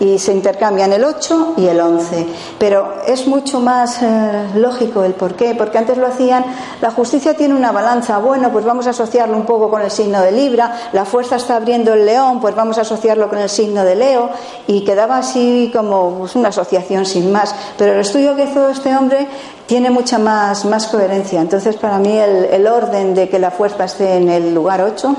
y 0.00 0.18
se 0.18 0.32
intercambian 0.32 0.92
el 0.92 1.04
8 1.04 1.54
y 1.56 1.66
el 1.66 1.80
11. 1.80 2.26
Pero 2.58 2.94
es 3.06 3.26
mucho 3.26 3.60
más 3.60 4.02
eh, 4.02 4.48
lógico 4.56 5.04
el 5.04 5.14
por 5.14 5.34
qué, 5.34 5.54
porque 5.54 5.78
antes 5.78 5.98
lo 5.98 6.06
hacían, 6.06 6.44
la 6.80 6.90
justicia 6.90 7.34
tiene 7.34 7.54
una 7.54 7.72
balanza, 7.72 8.18
bueno, 8.18 8.50
pues 8.50 8.64
vamos 8.64 8.86
a 8.86 8.90
asociarlo 8.90 9.36
un 9.36 9.46
poco 9.46 9.70
con 9.70 9.82
el 9.82 9.90
signo 9.90 10.20
de 10.20 10.32
Libra, 10.32 10.74
la 10.92 11.04
fuerza 11.04 11.36
está 11.36 11.56
abriendo 11.56 11.94
el 11.94 12.06
león, 12.06 12.40
pues 12.40 12.54
vamos 12.54 12.78
a 12.78 12.82
asociarlo 12.82 13.28
con 13.28 13.38
el 13.38 13.48
signo 13.48 13.84
de 13.84 13.94
Leo, 13.96 14.30
y 14.66 14.84
quedaba 14.84 15.18
así 15.18 15.70
como 15.74 16.18
pues, 16.18 16.34
una 16.36 16.48
asociación 16.48 17.06
sin 17.06 17.32
más. 17.32 17.54
Pero 17.78 17.92
el 17.92 18.00
estudio 18.00 18.34
que 18.36 18.44
hizo 18.44 18.68
este 18.68 18.96
hombre 18.96 19.26
tiene 19.66 19.90
mucha 19.90 20.18
más, 20.18 20.64
más 20.64 20.86
coherencia. 20.88 21.40
Entonces, 21.40 21.76
para 21.76 21.98
mí, 21.98 22.16
el, 22.18 22.66
orden 22.66 23.14
de 23.14 23.28
que 23.28 23.38
la 23.38 23.50
fuerza 23.50 23.84
esté 23.84 24.16
en 24.16 24.28
el 24.28 24.54
lugar 24.54 24.82
8, 24.82 25.16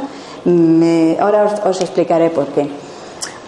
ahora 1.20 1.62
os 1.65 1.82
explicaré 1.82 2.29
por 2.29 2.48
qué. 2.48 2.84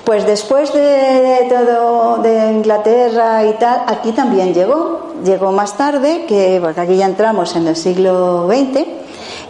Pues 0.08 0.26
después 0.26 0.72
de 0.72 1.48
todo 1.50 2.20
de 2.20 2.54
Inglaterra 2.54 3.46
y 3.46 3.52
tal, 3.56 3.84
aquí 3.88 4.14
también 4.14 4.54
llegó. 4.54 5.12
Llegó 5.22 5.52
más 5.52 5.76
tarde, 5.76 6.24
que 6.26 6.60
porque 6.62 6.80
aquí 6.80 6.96
ya 6.96 7.08
entramos 7.08 7.54
en 7.58 7.68
el 7.68 7.76
siglo 7.76 8.48
XX. 8.48 8.86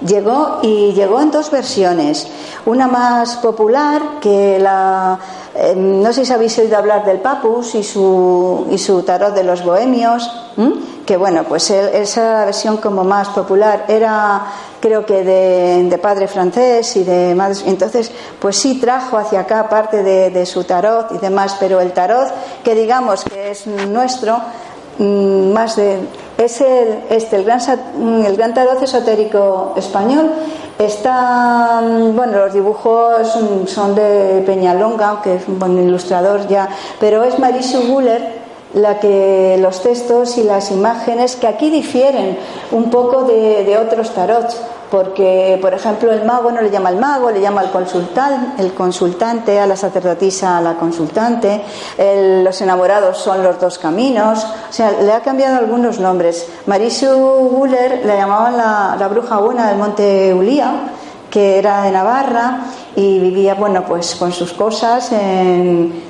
Llegó 0.08 0.58
y 0.64 0.94
llegó 0.94 1.22
en 1.22 1.30
dos 1.30 1.52
versiones. 1.52 2.28
Una 2.66 2.88
más 2.88 3.36
popular, 3.36 4.02
que 4.20 4.58
la. 4.58 5.20
Eh, 5.54 5.76
no 5.76 6.12
sé 6.12 6.26
si 6.26 6.34
habéis 6.34 6.58
oído 6.58 6.76
hablar 6.76 7.06
del 7.06 7.20
Papus 7.20 7.76
y 7.76 7.84
su, 7.84 8.66
y 8.72 8.80
su 8.80 9.04
tarot 9.04 9.36
de 9.36 9.44
los 9.44 9.64
bohemios 9.64 10.28
que 11.08 11.16
bueno, 11.16 11.46
pues 11.46 11.72
esa 11.72 12.46
versión 12.46 12.78
como 12.78 13.06
más 13.06 13.30
popular 13.30 13.86
era 13.88 14.42
creo 14.80 15.06
que 15.06 15.24
de, 15.24 15.98
padre 15.98 16.28
francés 16.28 16.96
y 16.96 17.04
de 17.04 17.34
madre, 17.36 17.58
entonces 17.66 18.12
pues 18.40 18.58
sí 18.58 18.80
trajo 18.80 19.18
hacia 19.18 19.42
acá 19.42 19.68
parte 19.70 20.04
de, 20.04 20.46
su 20.46 20.64
tarot 20.64 21.12
y 21.14 21.18
demás, 21.18 21.58
pero 21.60 21.82
el 21.82 21.92
tarot 21.92 22.32
que 22.64 22.76
digamos 22.76 23.24
que 23.24 23.52
es 23.52 23.68
nuestro, 23.68 24.40
mm, 25.00 25.52
más 25.52 25.76
de, 25.76 26.00
es 26.38 26.62
el, 26.62 27.00
este, 27.10 27.38
el, 27.38 27.44
gran, 27.44 27.60
el 28.26 28.38
gran 28.38 28.54
tarot 28.54 28.82
esotérico 28.82 29.74
español. 29.76 30.32
Está, 30.78 31.82
mm, 31.82 32.16
bueno, 32.16 32.38
los 32.38 32.54
dibujos 32.54 33.28
son 33.66 33.96
de 33.96 34.44
Peñalonga, 34.46 35.22
que 35.24 35.36
es 35.36 35.48
un 35.48 35.58
buen 35.60 35.78
ilustrador 35.78 36.48
ya, 36.48 36.70
pero 37.00 37.24
es 37.24 37.40
Mauricio 37.40 37.82
Guller 37.82 38.47
la 38.78 39.00
que 39.00 39.58
los 39.60 39.82
textos 39.82 40.38
y 40.38 40.44
las 40.44 40.72
imágenes 40.72 41.36
que 41.36 41.48
aquí 41.48 41.70
difieren 41.70 42.38
un 42.72 42.90
poco 42.90 43.24
de, 43.24 43.78
otros 43.78 44.12
tarots 44.12 44.58
porque 44.90 45.60
por 45.62 45.74
ejemplo 45.74 46.14
el 46.14 46.24
mago 46.24 46.52
no 46.52 46.62
le 46.62 46.70
llama 46.70 46.90
al 46.90 46.98
mago 46.98 47.30
le 47.30 47.42
llama 47.42 47.62
al 47.62 47.72
consultante 47.72 48.62
el 48.62 48.74
consultante 48.74 49.60
a 49.60 49.68
la 49.68 49.76
sacerdotisa 49.76 50.58
a 50.58 50.62
la 50.62 50.76
consultante 50.76 51.62
los 52.44 52.62
enamorados 52.62 53.18
son 53.18 53.44
los 53.44 53.60
dos 53.60 53.78
caminos 53.78 54.46
o 54.46 54.74
sea 54.74 54.92
le 54.92 55.12
ha 55.12 55.22
cambiado 55.22 55.58
algunos 55.58 56.00
nombres. 56.00 56.48
Marisu 56.68 57.08
Guller 57.08 58.06
le 58.06 58.16
llamaban 58.16 58.56
la, 58.56 58.96
la 58.98 59.08
bruja 59.10 59.38
buena 59.38 59.68
del 59.68 59.78
monte 59.78 60.34
Ulía 60.34 60.94
que 61.30 61.60
era 61.60 61.84
de 61.84 61.92
Navarra 61.92 62.62
y 62.96 63.20
vivía 63.20 63.56
bueno 63.56 63.84
pues 63.86 64.16
con 64.16 64.32
sus 64.32 64.54
cosas 64.54 65.12
en 65.12 66.07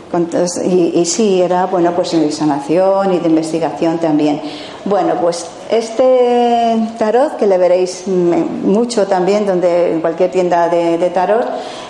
y, 0.64 1.06
sí, 1.06 1.42
era 1.42 1.66
bueno 1.66 1.92
pues 1.94 2.12
de 2.12 2.32
sanación 2.32 3.14
y 3.14 3.20
de 3.20 3.28
investigación 3.28 3.98
también. 3.98 4.42
Bueno, 4.86 5.16
pues 5.20 5.46
este 5.70 6.78
tarot, 6.98 7.36
que 7.36 7.46
le 7.46 7.58
veréis 7.58 8.08
mucho 8.08 9.06
también 9.06 9.46
donde, 9.46 9.92
en 9.92 10.02
cualquier 10.02 10.32
tienda 10.32 10.70
de, 10.70 11.10
tarot, 11.10 11.46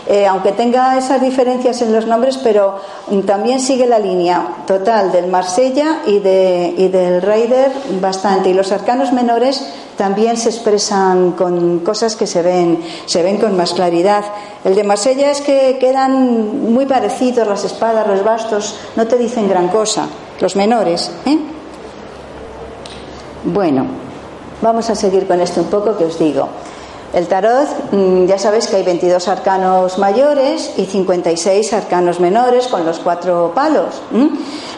eh, 0.08 0.26
aunque 0.26 0.52
tenga 0.52 0.98
esas 0.98 1.22
diferencias 1.22 1.82
en 1.84 1.94
los 1.94 2.08
nombres, 2.08 2.38
pero 2.38 2.80
también 3.26 3.60
sigue 3.60 3.86
la 3.86 4.00
línea 4.00 4.64
total 4.66 5.12
del 5.12 5.28
Marsella 5.28 6.00
y, 6.08 6.20
de, 6.20 6.74
y 6.76 6.88
del 6.88 7.22
Raider 7.22 7.72
bastante. 8.02 8.50
Y 8.50 8.54
los 8.54 8.72
arcanos 8.72 9.14
menores 9.14 9.64
también 9.98 10.38
se 10.38 10.50
expresan 10.50 11.32
con 11.32 11.80
cosas 11.80 12.16
que 12.16 12.28
se 12.28 12.42
ven, 12.42 12.80
se 13.06 13.24
ven 13.24 13.38
con 13.38 13.58
más 13.58 13.74
claridad. 13.74 14.24
El 14.64 14.76
de 14.76 14.84
Marsella 14.84 15.32
es 15.32 15.42
que 15.42 15.78
quedan 15.80 16.72
muy 16.72 16.86
parecidos 16.86 17.48
las 17.48 17.66
espadas, 17.66 18.08
los 18.08 18.24
bastos, 18.24 18.76
no 18.96 19.08
te 19.08 19.18
dicen 19.18 19.50
gran 19.50 19.70
cosa, 19.70 20.08
los 20.40 20.56
menores. 20.56 21.12
¿eh? 21.26 21.38
Bueno, 23.44 23.86
vamos 24.62 24.90
a 24.90 24.96
seguir 24.96 25.28
con 25.28 25.42
esto 25.42 25.62
un 25.62 25.68
poco 25.68 25.98
que 25.98 26.06
os 26.06 26.20
digo. 26.20 26.48
El 27.18 27.28
tarot, 27.28 27.68
mm, 27.94 28.26
ya 28.28 28.38
sabéis 28.38 28.68
que 28.68 28.76
hay 28.76 28.84
22 28.84 29.28
arcanos 29.28 29.98
mayores 29.98 30.74
y 30.78 30.86
56 30.86 31.74
arcanos 31.74 32.20
menores 32.20 32.68
con 32.68 32.86
los 32.86 33.00
cuatro 33.00 33.54
palos. 33.56 34.04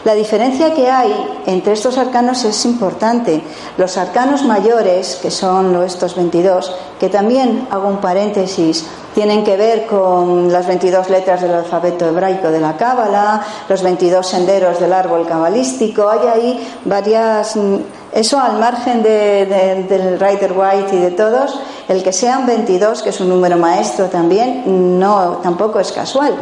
La 0.06 0.14
diferencia 0.14 0.72
que 0.72 0.88
hay 0.88 1.12
entre 1.44 1.74
estos 1.74 1.98
arcanos 1.98 2.42
es 2.44 2.64
importante. 2.64 3.42
Los 3.76 3.98
arcanos 3.98 4.42
mayores, 4.44 5.18
que 5.20 5.30
son 5.30 5.84
estos 5.84 6.16
22, 6.16 6.74
que 6.98 7.10
también 7.10 7.68
hago 7.70 7.88
un 7.88 7.98
paréntesis, 7.98 8.86
tienen 9.14 9.44
que 9.44 9.58
ver 9.58 9.84
con 9.84 10.50
las 10.50 10.66
22 10.66 11.10
letras 11.10 11.42
del 11.42 11.52
alfabeto 11.52 12.08
hebraico 12.08 12.50
de 12.50 12.60
la 12.60 12.74
Cábala, 12.78 13.44
los 13.68 13.82
22 13.82 14.26
senderos 14.26 14.80
del 14.80 14.94
árbol 14.94 15.28
cabalístico. 15.28 16.08
Hay 16.08 16.26
ahí 16.26 16.68
varias. 16.86 17.54
Eso 18.12 18.40
al 18.40 18.58
margen 18.58 19.02
del 19.02 20.18
Rider 20.18 20.52
White 20.56 20.96
y 20.96 20.98
de 20.98 21.10
todos, 21.12 21.58
el 21.88 22.02
que 22.02 22.12
sean 22.12 22.46
22, 22.46 23.02
que 23.02 23.10
es 23.10 23.20
un 23.20 23.28
número 23.28 23.56
maestro 23.56 24.06
también, 24.06 24.98
no 24.98 25.38
tampoco 25.42 25.78
es 25.78 25.92
casual. 25.92 26.34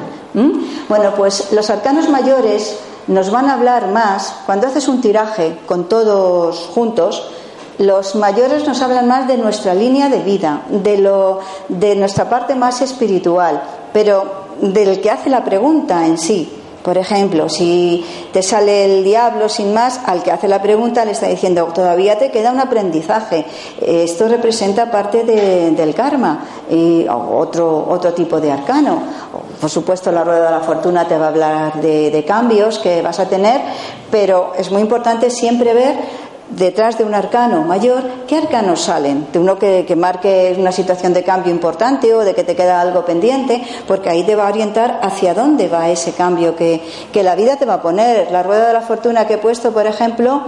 Bueno, 0.89 1.13
pues 1.17 1.53
los 1.53 1.69
arcanos 1.69 2.09
mayores 2.09 2.79
nos 3.07 3.31
van 3.31 3.49
a 3.49 3.55
hablar 3.55 3.89
más 3.89 4.35
cuando 4.47 4.67
haces 4.67 4.89
un 4.89 5.01
tiraje 5.01 5.59
con 5.67 5.89
todos 5.89 6.71
juntos 6.75 7.31
los 7.79 8.17
mayores 8.17 8.67
nos 8.67 8.83
hablan 8.83 9.07
más 9.07 9.29
de 9.29 9.37
nuestra 9.37 9.73
línea 9.73 10.09
de 10.09 10.19
vida, 10.23 10.63
de, 10.69 10.99
lo, 10.99 11.41
de 11.69 11.95
nuestra 11.95 12.29
parte 12.29 12.57
más 12.57 12.81
espiritual, 12.83 13.63
pero 13.93 14.49
del 14.61 15.01
que 15.01 15.11
hace 15.11 15.31
la 15.31 15.45
pregunta 15.45 16.05
en 16.05 16.19
sí. 16.19 16.58
Por 16.89 16.97
ejemplo, 16.97 17.51
si 17.51 18.03
te 18.33 18.43
sale 18.43 18.87
el 18.87 19.05
diablo 19.05 19.51
sin 19.51 19.75
más, 19.75 20.01
al 20.07 20.23
que 20.23 20.33
hace 20.33 20.49
la 20.49 20.63
pregunta 20.63 21.05
le 21.05 21.11
está 21.11 21.29
diciendo, 21.29 21.67
todavía 21.75 22.19
te 22.19 22.31
queda 22.31 22.51
un 22.51 22.61
aprendizaje. 22.61 23.45
Esto 23.79 24.27
representa 24.27 24.91
parte 24.91 25.23
del 25.23 25.95
karma 25.95 26.47
y 26.71 27.05
otro, 27.07 27.87
otro 27.91 28.15
tipo 28.15 28.41
de 28.41 28.53
arcano. 28.53 29.03
Por 29.61 29.69
supuesto, 29.69 30.11
la 30.11 30.25
rueda 30.25 30.47
de 30.47 30.51
la 30.51 30.61
fortuna 30.61 31.07
te 31.07 31.19
va 31.19 31.27
a 31.27 31.29
hablar 31.29 31.79
de 31.83 32.25
cambios 32.27 32.79
que 32.79 33.03
vas 33.03 33.21
a 33.21 33.29
tener, 33.29 33.61
pero 34.11 34.53
es 34.57 34.71
muy 34.71 34.81
importante 34.81 35.29
siempre 35.29 35.75
ver 35.75 35.95
detrás 36.51 36.97
de 36.99 37.05
un 37.05 37.15
arcano 37.15 37.63
mayor, 37.63 38.03
¿qué 38.27 38.37
arcanos 38.37 38.83
salen? 38.83 39.27
De 39.33 39.39
uno 39.39 39.59
que, 39.59 39.85
marque 39.97 40.55
una 40.59 40.73
situación 40.73 41.13
de 41.13 41.23
cambio 41.23 41.53
importante 41.53 42.15
o 42.15 42.21
de 42.21 42.35
que 42.35 42.45
te 42.45 42.57
queda 42.57 42.81
algo 42.81 43.05
pendiente, 43.05 43.63
porque 43.87 44.09
ahí 44.09 44.25
te 44.25 44.35
va 44.35 44.47
a 44.47 44.51
orientar 44.51 45.01
hacia 45.03 45.35
dónde 45.35 45.69
va 45.69 45.89
ese 45.89 46.13
cambio 46.13 46.57
que, 46.57 46.83
la 47.15 47.35
vida 47.35 47.57
te 47.57 47.67
va 47.67 47.75
a 47.75 47.83
poner. 47.83 48.31
La 48.31 48.43
rueda 48.43 48.69
de 48.69 48.73
la 48.73 48.81
fortuna 48.81 49.27
que 49.27 49.35
he 49.35 49.39
puesto, 49.39 49.73
por 49.73 49.87
ejemplo, 49.87 50.43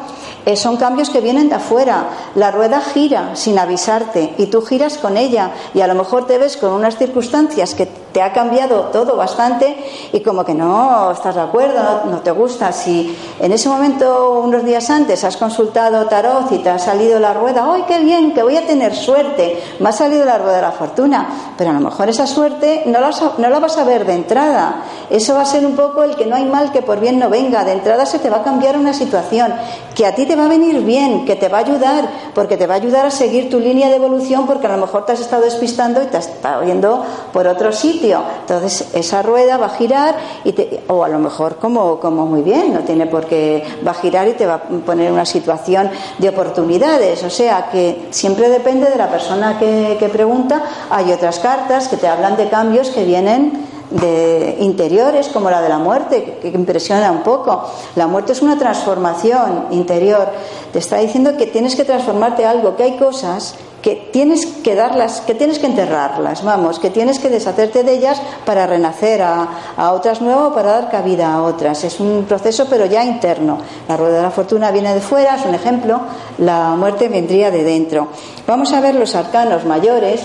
eh, 0.46 0.56
son 0.56 0.76
cambios 0.76 1.10
que 1.10 1.20
vienen 1.20 1.48
de 1.48 1.56
afuera. 1.56 2.08
La 2.36 2.50
rueda 2.50 2.80
gira 2.80 3.34
sin 3.34 3.58
avisarte 3.58 4.34
y 4.38 4.46
tú 4.46 4.62
giras 4.62 4.98
con 4.98 5.16
ella 5.16 5.50
y 5.74 5.80
a 5.80 5.86
lo 5.86 5.94
mejor 5.94 6.26
te 6.26 6.38
ves 6.38 6.56
con 6.56 6.72
unas 6.72 6.96
circunstancias 6.96 7.74
que 7.74 7.88
te 8.12 8.22
ha 8.22 8.32
cambiado 8.32 8.90
todo 8.92 9.16
bastante 9.16 9.76
y 10.12 10.20
como 10.20 10.44
que 10.44 10.54
no 10.54 11.10
estás 11.12 11.34
de 11.34 11.40
acuerdo, 11.40 12.02
no, 12.06 12.20
te 12.20 12.30
gusta. 12.30 12.72
Si 12.72 13.16
en 13.38 13.52
ese 13.52 13.68
momento, 13.68 14.40
unos 14.40 14.64
días 14.64 14.90
antes, 14.90 15.22
has 15.24 15.36
consultado 15.36 16.06
tarot 16.06 16.50
y 16.52 16.58
te 16.58 16.70
ha 16.70 16.78
salido 16.78 17.18
la 17.20 17.32
rueda, 17.34 17.66
¡ay, 17.72 17.84
qué 17.86 18.00
bien! 18.00 18.32
Que 18.34 18.42
voy 18.42 18.56
a 18.56 18.66
tener 18.66 18.94
suerte. 18.94 19.62
Me 19.78 19.88
ha 19.88 19.92
salido 19.92 20.24
la 20.24 20.38
rueda 20.38 20.56
de 20.56 20.62
la 20.62 20.72
fortuna. 20.72 21.28
Pero 21.56 21.70
a 21.70 21.74
lo 21.74 21.80
mejor 21.80 22.08
esa 22.08 22.26
suerte 22.26 22.82
no 22.86 23.00
la, 23.00 23.10
no 23.38 23.48
la 23.48 23.58
vas 23.58 23.78
a 23.78 23.84
ver 23.84 24.06
de 24.06 24.14
entrada. 24.14 24.82
Eso 25.08 25.34
va 25.34 25.42
a 25.42 25.46
ser 25.46 25.64
un 25.64 25.76
poco 25.76 26.02
el 26.02 26.16
que 26.16 26.26
no 26.26 26.36
hay 26.36 26.44
mal 26.44 26.72
que 26.72 26.82
por 26.82 27.00
bien 27.00 27.18
no 27.18 27.28
venga. 27.28 27.64
De 27.64 27.72
entrada 27.72 28.06
se 28.06 28.18
te 28.18 28.30
va 28.30 28.38
a 28.38 28.42
cambiar 28.42 28.76
una 28.76 28.92
situación 28.92 29.52
que 29.94 30.06
a 30.06 30.14
ti 30.14 30.26
te 30.26 30.36
va 30.36 30.46
a 30.46 30.48
venir 30.48 30.80
bien, 30.82 31.24
que 31.24 31.36
te 31.36 31.48
va 31.48 31.58
a 31.58 31.60
ayudar, 31.60 32.08
porque 32.34 32.56
te 32.56 32.66
va 32.66 32.74
a 32.74 32.76
ayudar 32.78 33.06
a 33.06 33.10
seguir 33.10 33.50
tu 33.50 33.60
línea 33.60 33.88
de 33.88 33.96
evolución, 33.96 34.46
porque 34.46 34.66
a 34.66 34.70
lo 34.70 34.78
mejor 34.78 35.04
te 35.04 35.12
has 35.12 35.20
estado 35.20 35.42
despistando 35.42 36.02
y 36.02 36.06
te 36.06 36.16
has 36.16 36.28
estado 36.28 36.62
yendo 36.64 37.04
por 37.32 37.46
otro 37.46 37.72
sitio. 37.72 37.99
Entonces, 38.02 38.88
esa 38.94 39.22
rueda 39.22 39.56
va 39.56 39.66
a 39.66 39.70
girar, 39.70 40.16
y 40.44 40.54
o 40.88 41.04
a 41.04 41.08
lo 41.08 41.18
mejor 41.18 41.56
como, 41.56 42.00
como 42.00 42.26
muy 42.26 42.42
bien, 42.42 42.72
no 42.72 42.80
tiene 42.80 43.06
por 43.06 43.26
qué, 43.26 43.62
va 43.86 43.92
a 43.92 43.94
girar 43.94 44.28
y 44.28 44.32
te 44.32 44.46
va 44.46 44.54
a 44.54 44.62
poner 44.62 45.12
una 45.12 45.26
situación 45.26 45.90
de 46.18 46.28
oportunidades. 46.28 47.22
O 47.24 47.30
sea, 47.30 47.68
que 47.70 48.08
siempre 48.10 48.48
depende 48.48 48.90
de 48.90 48.96
la 48.96 49.08
persona 49.08 49.58
que, 49.58 49.96
que 49.98 50.08
pregunta. 50.08 50.62
Hay 50.90 51.12
otras 51.12 51.38
cartas 51.38 51.88
que 51.88 51.96
te 51.96 52.08
hablan 52.08 52.36
de 52.36 52.48
cambios 52.48 52.90
que 52.90 53.04
vienen 53.04 53.79
de 53.90 54.56
interiores 54.60 55.28
como 55.28 55.50
la 55.50 55.60
de 55.60 55.68
la 55.68 55.78
muerte, 55.78 56.38
que, 56.40 56.48
impresiona 56.48 57.10
un 57.10 57.22
poco. 57.22 57.64
La 57.96 58.06
muerte 58.06 58.32
es 58.32 58.42
una 58.42 58.58
transformación 58.58 59.66
interior. 59.70 60.28
Te 60.72 60.78
está 60.78 60.98
diciendo 60.98 61.36
que 61.36 61.46
tienes 61.46 61.74
que 61.76 61.84
transformarte 61.84 62.44
algo, 62.44 62.76
que 62.76 62.84
hay 62.84 62.96
cosas 62.96 63.54
que 63.82 64.10
tienes 64.12 64.44
que 64.44 64.74
darlas, 64.74 65.22
que 65.22 65.34
tienes 65.34 65.58
que 65.58 65.64
enterrarlas, 65.64 66.44
vamos, 66.44 66.78
que 66.78 66.90
tienes 66.90 67.18
que 67.18 67.30
deshacerte 67.30 67.82
de 67.82 67.94
ellas 67.94 68.20
para 68.44 68.66
renacer 68.66 69.22
a, 69.22 69.48
a 69.74 69.92
otras 69.92 70.20
nuevas 70.20 70.50
o 70.50 70.54
para 70.54 70.72
dar 70.72 70.90
cabida 70.90 71.32
a 71.32 71.42
otras. 71.42 71.82
Es 71.84 71.98
un 71.98 72.26
proceso, 72.28 72.66
pero 72.68 72.84
ya 72.84 73.02
interno. 73.04 73.58
La 73.88 73.96
rueda 73.96 74.16
de 74.18 74.22
la 74.22 74.30
fortuna 74.30 74.70
viene 74.70 74.94
de 74.94 75.00
fuera, 75.00 75.36
es 75.36 75.46
un 75.46 75.54
ejemplo, 75.54 75.98
la 76.38 76.74
muerte 76.76 77.08
vendría 77.08 77.50
de 77.50 77.64
dentro. 77.64 78.08
Vamos 78.46 78.72
a 78.74 78.80
ver 78.82 78.96
los 78.96 79.14
arcanos 79.14 79.64
mayores, 79.64 80.20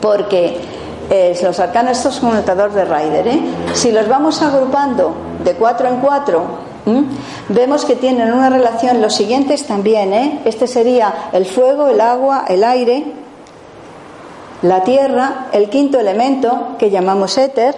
porque 0.00 0.58
los 1.42 1.60
arcanos, 1.60 1.98
estos 1.98 2.16
son 2.16 2.30
un 2.30 2.44
de 2.44 2.84
Rider. 2.84 3.28
¿eh? 3.28 3.40
Si 3.74 3.92
los 3.92 4.08
vamos 4.08 4.42
agrupando 4.42 5.14
de 5.44 5.54
cuatro 5.54 5.88
en 5.88 6.00
cuatro, 6.00 6.44
vemos 7.48 7.84
que 7.84 7.96
tienen 7.96 8.32
una 8.32 8.50
relación, 8.50 9.00
los 9.00 9.14
siguientes 9.14 9.66
también. 9.66 10.12
¿eh? 10.12 10.40
Este 10.44 10.66
sería 10.66 11.30
el 11.32 11.46
fuego, 11.46 11.88
el 11.88 12.00
agua, 12.00 12.44
el 12.48 12.64
aire, 12.64 13.04
la 14.62 14.82
tierra, 14.84 15.46
el 15.52 15.68
quinto 15.68 16.00
elemento 16.00 16.76
que 16.78 16.90
llamamos 16.90 17.38
éter. 17.38 17.76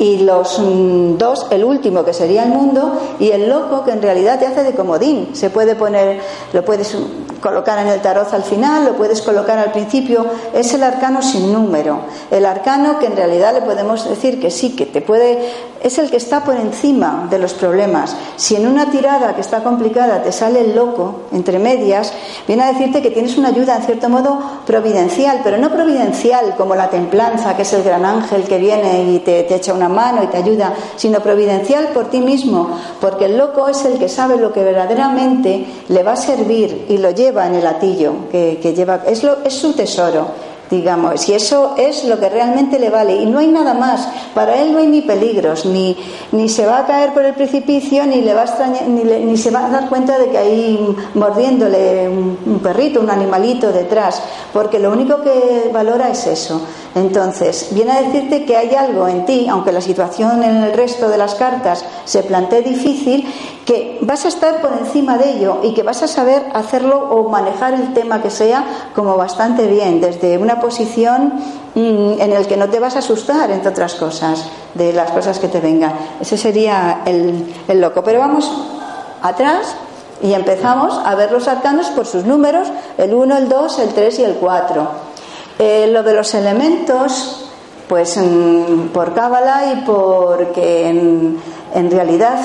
Y 0.00 0.20
los 0.20 0.58
mm, 0.58 1.18
dos, 1.18 1.46
el 1.50 1.62
último 1.62 2.04
que 2.04 2.14
sería 2.14 2.44
el 2.44 2.48
mundo 2.48 2.98
y 3.20 3.30
el 3.30 3.48
loco 3.50 3.84
que 3.84 3.90
en 3.90 4.00
realidad 4.00 4.38
te 4.38 4.46
hace 4.46 4.62
de 4.64 4.72
comodín. 4.72 5.28
Se 5.34 5.50
puede 5.50 5.74
poner, 5.74 6.20
lo 6.54 6.64
puedes 6.64 6.96
colocar 7.42 7.78
en 7.80 7.88
el 7.88 8.00
tarot 8.00 8.32
al 8.32 8.42
final, 8.42 8.86
lo 8.86 8.92
puedes 8.94 9.20
colocar 9.20 9.58
al 9.58 9.72
principio, 9.72 10.24
es 10.54 10.72
el 10.72 10.82
arcano 10.82 11.20
sin 11.20 11.52
número. 11.52 12.00
El 12.30 12.46
arcano 12.46 12.98
que 12.98 13.06
en 13.06 13.16
realidad 13.16 13.52
le 13.52 13.60
podemos 13.60 14.08
decir 14.08 14.40
que 14.40 14.50
sí, 14.50 14.74
que 14.74 14.86
te 14.86 15.02
puede, 15.02 15.38
es 15.82 15.98
el 15.98 16.10
que 16.10 16.16
está 16.16 16.44
por 16.44 16.56
encima 16.56 17.26
de 17.30 17.38
los 17.38 17.54
problemas. 17.54 18.14
Si 18.36 18.56
en 18.56 18.66
una 18.66 18.90
tirada 18.90 19.34
que 19.34 19.40
está 19.40 19.62
complicada 19.62 20.22
te 20.22 20.32
sale 20.32 20.60
el 20.60 20.74
loco, 20.74 21.22
entre 21.32 21.58
medias, 21.58 22.12
viene 22.46 22.64
a 22.64 22.72
decirte 22.72 23.00
que 23.02 23.10
tienes 23.10 23.38
una 23.38 23.48
ayuda 23.48 23.76
en 23.76 23.82
cierto 23.82 24.08
modo 24.08 24.38
providencial, 24.66 25.40
pero 25.42 25.56
no 25.56 25.70
providencial 25.70 26.54
como 26.56 26.74
la 26.74 26.90
templanza, 26.90 27.56
que 27.56 27.62
es 27.62 27.72
el 27.72 27.82
gran 27.82 28.04
ángel 28.04 28.44
que 28.44 28.58
viene 28.58 29.04
y 29.04 29.18
te, 29.20 29.52
echa 29.54 29.74
una 29.74 29.88
mano 29.88 30.22
y 30.22 30.26
te 30.26 30.36
ayuda, 30.36 30.72
sino 30.96 31.20
providencial 31.20 31.88
por 31.88 32.10
ti 32.10 32.20
mismo, 32.20 32.70
porque 33.00 33.26
el 33.26 33.38
loco 33.38 33.68
es 33.68 33.84
el 33.84 33.98
que 33.98 34.08
sabe 34.08 34.36
lo 34.36 34.52
que 34.52 34.62
verdaderamente 34.62 35.66
le 35.88 36.02
va 36.02 36.12
a 36.12 36.16
servir 36.16 36.86
y 36.88 36.98
lo 36.98 37.10
lleva 37.10 37.46
en 37.46 37.54
el 37.54 37.64
latillo, 37.64 38.28
que, 38.30 38.74
lleva, 38.76 39.00
es, 39.06 39.22
lo, 39.22 39.38
es 39.44 39.54
su 39.54 39.72
tesoro, 39.72 40.49
digamos, 40.70 41.28
y 41.28 41.34
eso 41.34 41.74
es 41.76 42.04
lo 42.04 42.18
que 42.20 42.28
realmente 42.28 42.78
le 42.78 42.90
vale. 42.90 43.16
Y 43.16 43.26
no 43.26 43.38
hay 43.38 43.48
nada 43.48 43.74
más, 43.74 44.08
para 44.34 44.60
él 44.60 44.72
no 44.72 44.78
hay 44.78 44.86
ni 44.86 45.02
peligros, 45.02 45.66
ni, 45.66 45.96
ni 46.32 46.48
se 46.48 46.66
va 46.66 46.78
a 46.78 46.86
caer 46.86 47.12
por 47.12 47.24
el 47.24 47.34
precipicio, 47.34 48.06
ni, 48.06 48.22
le 48.22 48.34
va 48.34 48.42
a 48.42 48.66
ni, 48.86 49.02
ni 49.02 49.36
se 49.36 49.50
va 49.50 49.66
a 49.66 49.70
dar 49.70 49.88
cuenta 49.88 50.18
de 50.18 50.30
que 50.30 50.38
hay 50.38 50.96
mordiéndole 51.14 52.08
un, 52.08 52.60
perrito, 52.62 53.00
un 53.00 53.10
animalito 53.10 53.72
detrás, 53.72 54.22
porque 54.52 54.78
lo 54.78 54.92
único 54.92 55.22
que 55.22 55.70
valora 55.72 56.08
es 56.10 56.26
eso. 56.26 56.62
Entonces, 56.94 57.68
viene 57.70 57.92
a 57.92 58.02
decirte 58.02 58.44
que 58.44 58.56
hay 58.56 58.74
algo 58.74 59.06
en 59.08 59.24
ti, 59.24 59.46
aunque 59.48 59.72
la 59.72 59.80
situación 59.80 60.42
en 60.42 60.56
el 60.64 60.72
resto 60.72 61.08
de 61.08 61.18
las 61.18 61.34
cartas 61.34 61.84
se 62.04 62.22
plantee 62.22 62.62
difícil, 62.62 63.26
que 63.70 63.98
vas 64.00 64.24
a 64.24 64.28
estar 64.28 64.60
por 64.60 64.72
encima 64.72 65.16
de 65.16 65.30
ello 65.30 65.60
y 65.62 65.74
que 65.74 65.84
vas 65.84 66.02
a 66.02 66.08
saber 66.08 66.44
hacerlo 66.54 66.98
o 67.08 67.28
manejar 67.28 67.72
el 67.72 67.94
tema 67.94 68.20
que 68.20 68.28
sea 68.28 68.64
como 68.96 69.16
bastante 69.16 69.68
bien, 69.68 70.00
desde 70.00 70.38
una 70.38 70.58
posición 70.58 71.34
mm, 71.76 72.20
en 72.20 72.32
el 72.32 72.48
que 72.48 72.56
no 72.56 72.68
te 72.68 72.80
vas 72.80 72.96
a 72.96 72.98
asustar, 72.98 73.48
entre 73.52 73.70
otras 73.70 73.94
cosas, 73.94 74.44
de 74.74 74.92
las 74.92 75.12
cosas 75.12 75.38
que 75.38 75.46
te 75.46 75.60
vengan. 75.60 75.92
Ese 76.20 76.36
sería 76.36 77.02
el, 77.06 77.54
el 77.68 77.80
loco. 77.80 78.02
Pero 78.02 78.18
vamos 78.18 78.50
atrás 79.22 79.76
y 80.20 80.34
empezamos 80.34 81.00
a 81.04 81.14
ver 81.14 81.30
los 81.30 81.46
arcanos 81.46 81.90
por 81.90 82.06
sus 82.06 82.24
números, 82.24 82.66
el 82.98 83.14
1, 83.14 83.38
el 83.38 83.48
2, 83.48 83.78
el 83.78 83.88
3 83.90 84.18
y 84.18 84.24
el 84.24 84.34
4. 84.34 84.88
Eh, 85.60 85.86
lo 85.92 86.02
de 86.02 86.14
los 86.14 86.34
elementos, 86.34 87.44
pues 87.88 88.16
mm, 88.16 88.88
por 88.88 89.14
Cábala 89.14 89.74
y 89.74 89.82
porque 89.82 91.36
en, 91.74 91.90
realidad 91.90 92.38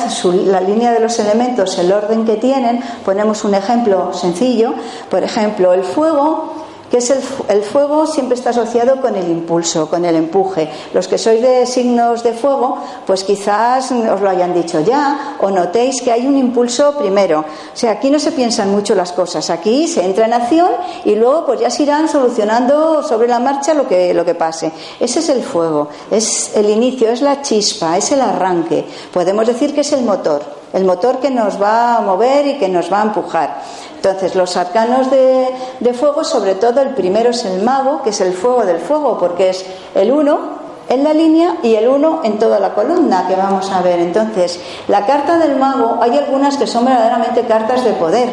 la 0.45 0.61
línea 0.61 0.91
de 0.91 0.99
los 0.99 1.19
elementos, 1.19 1.77
el 1.77 1.91
orden 1.91 2.25
que 2.25 2.35
tienen, 2.35 2.81
ponemos 3.03 3.43
un 3.43 3.55
ejemplo 3.55 4.13
sencillo. 4.13 4.73
Por 5.09 5.23
ejemplo, 5.23 5.73
el 5.73 5.83
fuego 5.83 6.64
que 6.89 6.97
es 6.97 7.09
el, 7.09 7.63
fuego 7.63 8.05
siempre 8.07 8.35
está 8.35 8.51
asociado 8.51 9.01
con 9.01 9.15
el 9.15 9.29
impulso, 9.29 9.89
con 9.89 10.05
el 10.05 10.15
empuje. 10.15 10.69
Los 10.93 11.07
que 11.07 11.17
sois 11.17 11.41
de 11.41 11.65
signos 11.65 12.23
de 12.23 12.33
fuego, 12.33 12.77
pues 13.05 13.23
quizás 13.23 13.91
os 13.91 14.21
lo 14.21 14.29
hayan 14.29 14.53
dicho 14.53 14.79
ya 14.81 15.37
o 15.39 15.49
notéis 15.49 16.01
que 16.01 16.11
hay 16.11 16.27
un 16.27 16.37
impulso 16.37 16.97
primero. 16.97 17.39
O 17.41 17.77
sea, 17.77 17.91
aquí 17.91 18.09
no 18.09 18.19
se 18.19 18.31
piensan 18.31 18.71
mucho 18.71 18.95
las 18.95 19.11
cosas, 19.11 19.49
aquí 19.49 19.87
se 19.87 20.05
entra 20.05 20.25
en 20.25 20.33
acción 20.33 20.69
y 21.03 21.15
luego 21.15 21.45
pues 21.45 21.59
ya 21.59 21.69
se 21.69 21.83
irán 21.83 22.07
solucionando 22.07 23.03
sobre 23.03 23.27
la 23.27 23.39
marcha 23.39 23.73
lo 23.73 23.87
que, 23.87 24.13
lo 24.13 24.23
que 24.23 24.35
pase. 24.35 24.71
Ese 24.99 25.19
es 25.19 25.29
el 25.29 25.43
fuego, 25.43 25.89
es 26.11 26.55
el 26.55 26.69
inicio, 26.69 27.09
es 27.09 27.21
la 27.21 27.41
chispa, 27.41 27.97
es 27.97 28.11
el 28.11 28.21
arranque. 28.21 28.85
Podemos 29.11 29.47
decir 29.47 29.73
que 29.73 29.81
es 29.81 29.91
el 29.91 30.03
motor, 30.03 30.43
el 30.75 30.83
motor 30.83 31.19
que 31.19 31.31
nos 31.31 31.59
va 31.59 31.95
a 31.95 32.01
mover 32.01 32.45
y 32.45 32.57
que 32.57 32.67
nos 32.67 32.91
va 32.91 32.99
a 32.99 33.03
empujar. 33.03 33.61
Entonces, 33.95 34.35
los 34.35 34.57
arcanos 34.57 35.09
de, 35.09 35.93
fuego, 35.93 36.25
sobre 36.25 36.55
todo 36.55 36.81
el 36.81 36.89
primero 36.89 37.29
es 37.29 37.45
el 37.45 37.63
mago, 37.63 38.03
que 38.03 38.09
es 38.09 38.19
el 38.19 38.33
fuego 38.33 38.65
del 38.65 38.79
fuego, 38.79 39.17
porque 39.17 39.49
es 39.49 39.65
el 39.95 40.11
uno 40.11 40.65
en 40.89 41.03
la 41.05 41.13
línea 41.13 41.55
y 41.63 41.75
el 41.75 41.87
uno 41.87 42.19
en 42.23 42.37
toda 42.37 42.59
la 42.59 42.75
columna 42.75 43.25
que 43.25 43.35
vamos 43.35 43.71
a 43.71 43.81
ver. 43.81 43.99
Entonces, 43.99 44.59
la 44.89 45.05
carta 45.05 45.37
del 45.37 45.55
mago, 45.55 45.97
hay 46.01 46.17
algunas 46.17 46.57
que 46.57 46.67
son 46.67 46.83
verdaderamente 46.83 47.43
cartas 47.43 47.85
de 47.85 47.93
poder. 47.93 48.29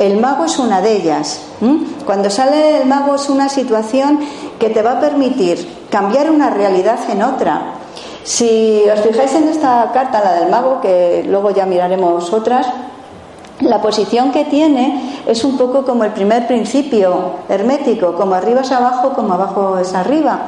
El 0.00 0.18
mago 0.18 0.44
es 0.44 0.58
una 0.58 0.80
de 0.80 0.92
ellas. 0.92 1.40
Cuando 2.04 2.30
sale 2.30 2.82
el 2.82 2.88
mago 2.88 3.14
es 3.14 3.30
una 3.30 3.48
situación 3.48 4.18
que 4.58 4.70
te 4.70 4.82
va 4.82 4.92
a 4.92 5.00
permitir 5.00 5.86
cambiar 5.88 6.30
una 6.32 6.50
realidad 6.50 6.98
en 7.08 7.22
otra. 7.22 7.75
Si 8.26 8.82
os 8.92 9.00
fijáis 9.06 9.32
en 9.36 9.46
esta 9.46 9.88
carta, 9.94 10.20
la 10.20 10.32
del 10.32 10.50
mago, 10.50 10.80
que 10.80 11.24
luego 11.28 11.52
ya 11.52 11.64
miraremos 11.64 12.32
otras, 12.32 12.66
la 13.60 13.80
posición 13.80 14.32
que 14.32 14.44
tiene 14.44 15.22
es 15.26 15.44
un 15.44 15.56
poco 15.56 15.84
como 15.84 16.02
el 16.02 16.10
primer 16.10 16.48
principio 16.48 17.36
hermético, 17.48 18.16
como 18.16 18.34
arriba 18.34 18.62
es 18.62 18.72
abajo, 18.72 19.12
como 19.12 19.34
abajo 19.34 19.78
es 19.78 19.94
arriba, 19.94 20.40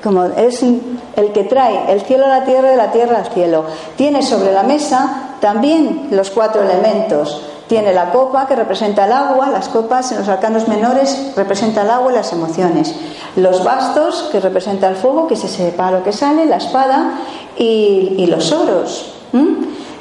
como 0.00 0.26
es 0.26 0.62
el 0.62 1.32
que 1.32 1.42
trae 1.42 1.92
el 1.92 2.02
cielo 2.02 2.26
a 2.26 2.28
la 2.28 2.44
tierra 2.44 2.72
y 2.72 2.76
la 2.76 2.92
tierra 2.92 3.18
al 3.18 3.26
cielo. 3.26 3.64
Tiene 3.96 4.22
sobre 4.22 4.52
la 4.52 4.62
mesa 4.62 5.30
también 5.40 6.06
los 6.12 6.30
cuatro 6.30 6.62
elementos. 6.62 7.42
Tiene 7.66 7.94
la 7.94 8.10
copa 8.10 8.46
que 8.46 8.56
representa 8.56 9.06
el 9.06 9.12
agua, 9.12 9.48
las 9.48 9.68
copas 9.68 10.12
en 10.12 10.18
los 10.18 10.28
arcanos 10.28 10.68
menores 10.68 11.32
representan 11.34 11.86
el 11.86 11.92
agua 11.92 12.12
y 12.12 12.14
las 12.16 12.32
emociones. 12.32 12.94
Los 13.36 13.64
bastos 13.64 14.28
que 14.30 14.40
representan 14.40 14.92
el 14.92 14.96
fuego, 14.96 15.26
que 15.26 15.36
se 15.36 15.48
sepa 15.48 15.90
lo 15.90 16.04
que 16.04 16.12
sale, 16.12 16.44
la 16.46 16.56
espada 16.56 17.20
y, 17.56 18.26
los 18.26 18.52
oros. 18.52 19.14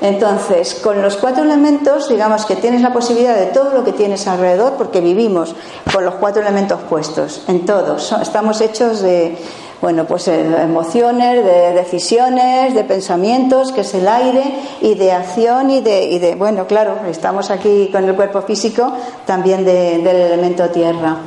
Entonces, 0.01 0.75
con 0.75 1.01
los 1.01 1.15
cuatro 1.15 1.45
elementos, 1.45 2.09
digamos 2.09 2.45
que 2.45 2.57
tienes 2.57 2.81
la 2.81 2.91
posibilidad 2.91 3.35
de 3.35 3.45
todo 3.45 3.73
lo 3.73 3.85
que 3.85 3.93
tienes 3.93 4.27
alrededor, 4.27 4.73
porque 4.73 4.99
vivimos 4.99 5.55
con 5.93 6.03
los 6.03 6.15
cuatro 6.15 6.41
elementos 6.41 6.81
puestos, 6.89 7.43
en 7.47 7.65
todos. 7.65 8.11
Estamos 8.21 8.59
hechos 8.59 9.01
de, 9.01 9.37
bueno, 9.83 10.05
pues 10.05 10.29
eh, 10.29 10.63
emociones, 10.63 11.43
de 11.43 11.73
decisiones, 11.73 12.73
de 12.73 12.85
pensamientos, 12.85 13.73
que 13.73 13.81
es 13.81 13.93
el 13.93 14.07
aire, 14.07 14.41
y 14.79 14.95
de 14.95 15.11
acción 15.11 15.69
y 15.69 15.81
de, 15.81 16.35
bueno, 16.39 16.67
claro, 16.67 16.99
estamos 17.05 17.51
aquí 17.51 17.89
con 17.91 18.05
el 18.05 18.15
cuerpo 18.15 18.43
físico, 18.43 18.93
también 19.25 19.65
del 19.65 20.07
elemento 20.07 20.69
tierra. 20.69 21.17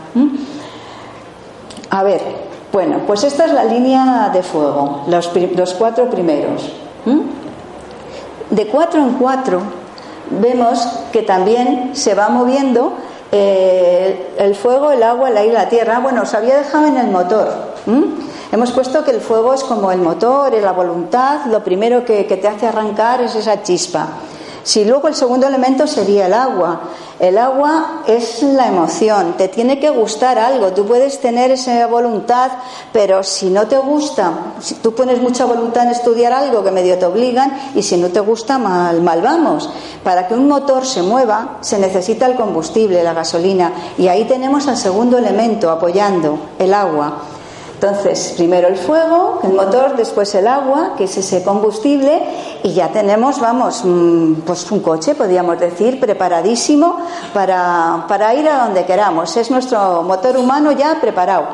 A 1.91 2.03
ver, 2.03 2.23
Bueno, 2.73 3.01
pues 3.07 3.25
esta 3.25 3.45
es 3.45 3.53
la 3.53 3.65
línea 3.65 4.31
de 4.33 4.43
fuego, 4.43 5.03
los, 5.07 5.29
cuatro 5.75 6.09
primeros. 6.09 6.73
De 8.49 8.67
cuatro 8.69 9.03
en 9.03 9.11
cuatro 9.19 9.61
vemos 10.31 10.81
que 11.13 11.21
también 11.21 11.91
se 11.93 12.15
va 12.15 12.31
moviendo 12.31 12.95
eh, 13.33 14.29
el 14.39 14.55
fuego, 14.55 14.93
el 14.93 15.03
agua, 15.03 15.29
el 15.29 15.37
aire, 15.37 15.53
la 15.53 15.69
tierra. 15.69 15.99
Bueno, 15.99 16.23
os 16.23 16.33
había 16.33 16.57
dejado 16.57 16.87
en 16.87 16.97
el 16.97 17.09
motor. 17.09 17.77
Hemos 18.57 18.73
puesto 18.73 19.05
que 19.05 19.11
el 19.11 19.21
fuego 19.21 19.53
es 19.53 19.63
como 19.63 19.93
el 19.93 20.01
motor, 20.01 20.55
es 20.55 20.63
la 20.63 20.73
voluntad, 20.73 21.45
lo 21.45 21.63
primero 21.63 22.07
que 22.07 22.25
te 22.25 22.49
hace 22.49 22.67
arrancar 22.67 23.21
es 23.21 23.35
esa 23.35 23.63
chispa. 23.63 24.09
Si 24.63 24.83
luego 24.87 25.09
el 25.09 25.15
segundo 25.15 25.47
elemento 25.47 25.87
sería 25.87 26.25
el 26.25 26.33
agua. 26.33 26.81
El 27.19 27.37
agua 27.37 28.01
es 28.07 28.43
la 28.43 28.69
emoción, 28.69 29.35
te 29.37 29.49
tiene 29.49 29.79
que 29.79 29.91
gustar 29.91 30.39
algo, 30.39 30.73
tú 30.73 30.87
puedes 30.87 31.21
tener 31.21 31.51
esa 31.51 31.87
voluntad, 31.87 32.51
pero 32.95 33.23
si 33.23 33.51
no 33.51 33.67
te 33.67 33.77
gusta, 33.77 34.33
si 34.61 34.77
tú 34.77 34.95
pones 34.95 35.21
mucha 35.21 35.45
voluntad 35.45 35.85
en 35.85 35.91
estudiar 35.91 36.33
algo 36.33 36.65
que 36.65 36.71
medio 36.71 36.97
te 36.97 37.05
obligan 37.05 37.73
y 37.75 37.83
si 37.83 37.99
no 37.99 38.09
te 38.09 38.21
gusta, 38.21 38.57
mal, 38.57 39.03
mal 39.03 39.21
vamos. 39.21 39.69
Para 40.03 40.27
que 40.29 40.33
un 40.33 40.49
motor 40.49 40.87
se 40.87 41.03
mueva 41.03 41.59
se 41.61 41.79
necesita 41.79 42.25
el 42.25 42.37
combustible, 42.37 43.05
la 43.05 43.13
gasolina, 43.13 43.71
y 43.99 44.09
ahí 44.09 44.25
tenemos 44.25 44.67
al 44.67 44.79
segundo 44.79 45.19
elemento 45.19 45.71
apoyando, 45.71 46.39
el 46.59 46.73
agua. 46.73 47.36
Entonces, 47.81 48.33
primero 48.39 48.69
el 48.69 48.77
fuego, 48.77 49.41
el 49.43 49.53
motor, 49.53 49.97
después 49.97 50.35
el 50.35 50.47
agua, 50.47 50.95
que 50.97 51.05
es 51.05 51.17
ese 51.19 51.45
combustible, 51.45 52.23
y 52.63 52.73
ya 52.73 52.89
tenemos, 52.89 53.39
vamos, 53.39 53.83
mm, 53.85 54.33
pues 54.47 54.71
un 54.71 54.81
coche, 54.81 55.15
podríamos 55.15 55.61
decir, 55.61 56.01
preparadísimo 56.01 56.97
para, 57.35 58.07
para 58.09 58.35
ir 58.35 58.49
a 58.49 58.65
donde 58.65 58.87
queramos. 58.87 59.37
Es 59.37 59.51
nuestro 59.51 60.03
motor 60.03 60.39
humano 60.39 60.73
ya 60.73 60.99
preparado. 61.03 61.49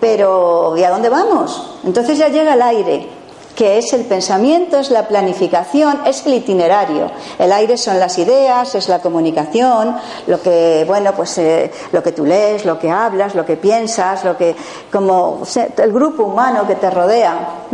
Pero, 0.00 0.74
¿y 0.78 0.82
a 0.82 0.90
dónde 0.90 1.10
vamos? 1.10 1.76
Entonces 1.84 2.16
ya 2.16 2.28
llega 2.28 2.54
el 2.54 2.62
aire 2.62 3.15
que 3.56 3.78
es 3.78 3.94
el 3.94 4.04
pensamiento, 4.04 4.78
es 4.78 4.90
la 4.90 5.08
planificación, 5.08 6.02
es 6.04 6.24
el 6.26 6.34
itinerario. 6.34 7.10
El 7.38 7.50
aire 7.50 7.78
son 7.78 7.98
las 7.98 8.18
ideas, 8.18 8.74
es 8.74 8.88
la 8.88 9.00
comunicación, 9.00 9.96
lo 10.26 10.40
que, 10.42 10.84
bueno, 10.86 11.12
pues 11.16 11.38
eh, 11.38 11.72
lo 11.90 12.02
que 12.02 12.12
tú 12.12 12.26
lees, 12.26 12.66
lo 12.66 12.78
que 12.78 12.90
hablas, 12.90 13.34
lo 13.34 13.46
que 13.46 13.56
piensas, 13.56 14.24
lo 14.24 14.36
que, 14.36 14.54
como 14.92 15.42
el 15.78 15.92
grupo 15.92 16.24
humano 16.24 16.66
que 16.66 16.74
te 16.74 16.90
rodea. 16.90 17.64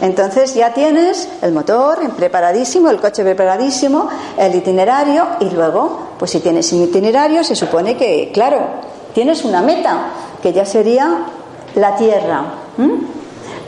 Entonces 0.00 0.54
ya 0.54 0.72
tienes 0.72 1.28
el 1.42 1.52
motor 1.52 1.98
preparadísimo, 2.16 2.88
el 2.88 2.98
coche 2.98 3.22
preparadísimo, 3.22 4.08
el 4.38 4.54
itinerario 4.54 5.26
y 5.40 5.50
luego, 5.50 6.08
pues 6.18 6.30
si 6.30 6.40
tienes 6.40 6.72
un 6.72 6.84
itinerario, 6.84 7.44
se 7.44 7.54
supone 7.54 7.98
que, 7.98 8.30
claro, 8.32 8.60
tienes 9.12 9.44
una 9.44 9.60
meta, 9.60 10.06
que 10.42 10.54
ya 10.54 10.64
sería 10.64 11.26
la 11.74 11.96
tierra. 11.96 12.44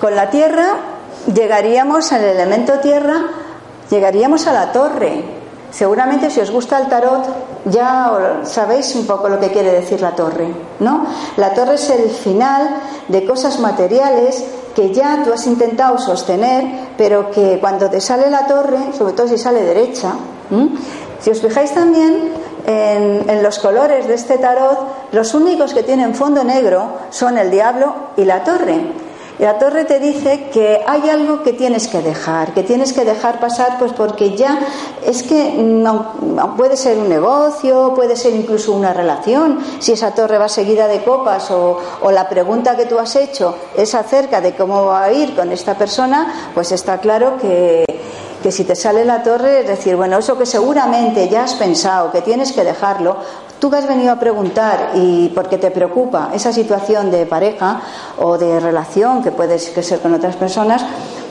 Con 0.01 0.17
la 0.17 0.31
tierra 0.31 0.94
llegaríamos 1.33 2.13
al 2.13 2.25
elemento 2.25 2.79
tierra, 2.81 3.23
llegaríamos 3.91 4.47
a 4.47 4.53
la 4.53 4.73
torre. 4.73 5.25
Seguramente 5.71 6.31
si 6.31 6.41
os 6.41 6.51
gusta 6.51 6.79
el 6.79 6.89
tarot 6.89 7.27
ya 7.65 8.41
sabéis 8.45 8.95
un 8.95 9.07
poco 9.07 9.29
lo 9.29 9.41
que 9.41 9.51
quiere 9.51 9.73
decir 9.73 10.01
la 10.01 10.15
torre, 10.15 10.47
¿no? 10.79 11.05
La 11.37 11.53
torre 11.53 11.75
es 11.75 11.91
el 11.91 12.11
final 12.11 12.77
de 13.09 13.27
cosas 13.27 13.59
materiales 13.59 14.45
que 14.75 14.93
ya 14.93 15.23
tú 15.25 15.33
has 15.33 15.47
intentado 15.47 15.99
sostener, 15.99 16.91
pero 16.97 17.31
que 17.31 17.59
cuando 17.61 17.89
te 17.89 18.01
sale 18.01 18.31
la 18.31 18.47
torre, 18.47 18.93
sobre 18.97 19.15
todo 19.15 19.27
si 19.27 19.39
sale 19.39 19.63
derecha, 19.63 20.13
si 21.21 21.31
os 21.31 21.41
fijáis 21.41 21.73
también 21.73 22.33
en, 22.67 23.29
en, 23.29 23.43
los 23.43 23.59
colores 23.59 24.07
de 24.07 24.15
este 24.15 24.39
tarot, 24.39 24.79
los 25.13 25.35
únicos 25.35 25.75
que 25.75 25.83
tienen 25.83 26.15
fondo 26.15 26.45
negro 26.45 26.99
son 27.11 27.39
el 27.39 27.51
diablo 27.51 27.95
y 28.17 28.25
la 28.25 28.45
torre. 28.45 28.93
La 29.39 29.59
torre 29.59 29.85
te 29.85 29.99
dice 29.99 30.49
que 30.53 30.81
hay 30.87 31.11
algo 31.11 31.43
que 31.43 31.53
tienes 31.53 31.89
que 31.89 32.01
dejar, 32.01 32.55
que 32.55 32.63
tienes 32.63 32.93
que 32.93 33.05
dejar 33.05 33.41
pasar, 33.41 33.79
pues 33.81 33.93
porque 33.93 34.37
ya 34.37 34.61
es 35.05 35.25
que 35.25 35.55
no, 35.55 36.55
puede 36.57 36.77
ser 36.77 36.99
un 36.99 37.09
negocio, 37.09 37.93
puede 37.97 38.15
ser 38.17 38.33
incluso 38.35 38.73
una 38.73 38.93
relación, 38.93 39.59
si 39.81 39.93
esa 39.93 40.13
torre 40.13 40.39
va 40.39 40.49
seguida 40.49 40.87
de 40.87 41.03
copas 41.03 41.51
o, 41.51 41.81
o 42.03 42.11
la 42.13 42.29
pregunta 42.29 42.77
que 42.77 42.87
tú 42.87 42.99
has 42.99 43.17
hecho 43.17 43.57
es 43.77 43.95
acerca 43.97 44.41
de 44.41 44.55
cómo 44.55 44.87
va 44.87 45.05
a 45.05 45.13
ir 45.13 45.35
con 45.35 45.51
esta 45.51 45.75
persona, 45.75 46.51
pues 46.55 46.71
está 46.71 46.99
claro 46.99 47.37
que, 47.41 47.85
que 48.45 48.53
si 48.53 48.65
te 48.65 48.77
sale 48.77 49.07
la 49.07 49.23
torre, 49.23 49.61
es 49.61 49.67
decir, 49.67 49.97
bueno, 49.97 50.19
eso 50.19 50.37
que 50.37 50.45
seguramente 50.45 51.31
ya 51.31 51.45
has 51.45 51.55
pensado, 51.55 52.13
que 52.13 52.21
tienes 52.21 52.53
que 52.53 52.63
dejarlo, 52.63 53.17
tú 53.59 53.71
que 53.71 53.77
has 53.77 53.89
venido 53.89 54.13
a 54.13 54.19
preguntar 54.19 54.91
y 54.95 55.29
porque 55.35 55.59
te 55.59 55.71
preocupa 55.71 56.31
esa 56.35 56.53
situación 56.53 57.11
de 57.11 57.27
pareja 57.27 57.81
o 58.19 58.39
de 58.39 58.61
relación 58.61 59.23
que 59.23 59.31
puedes 59.31 59.65
ser 59.65 60.01
con 60.01 60.15
otras 60.15 60.37
personas, 60.37 60.85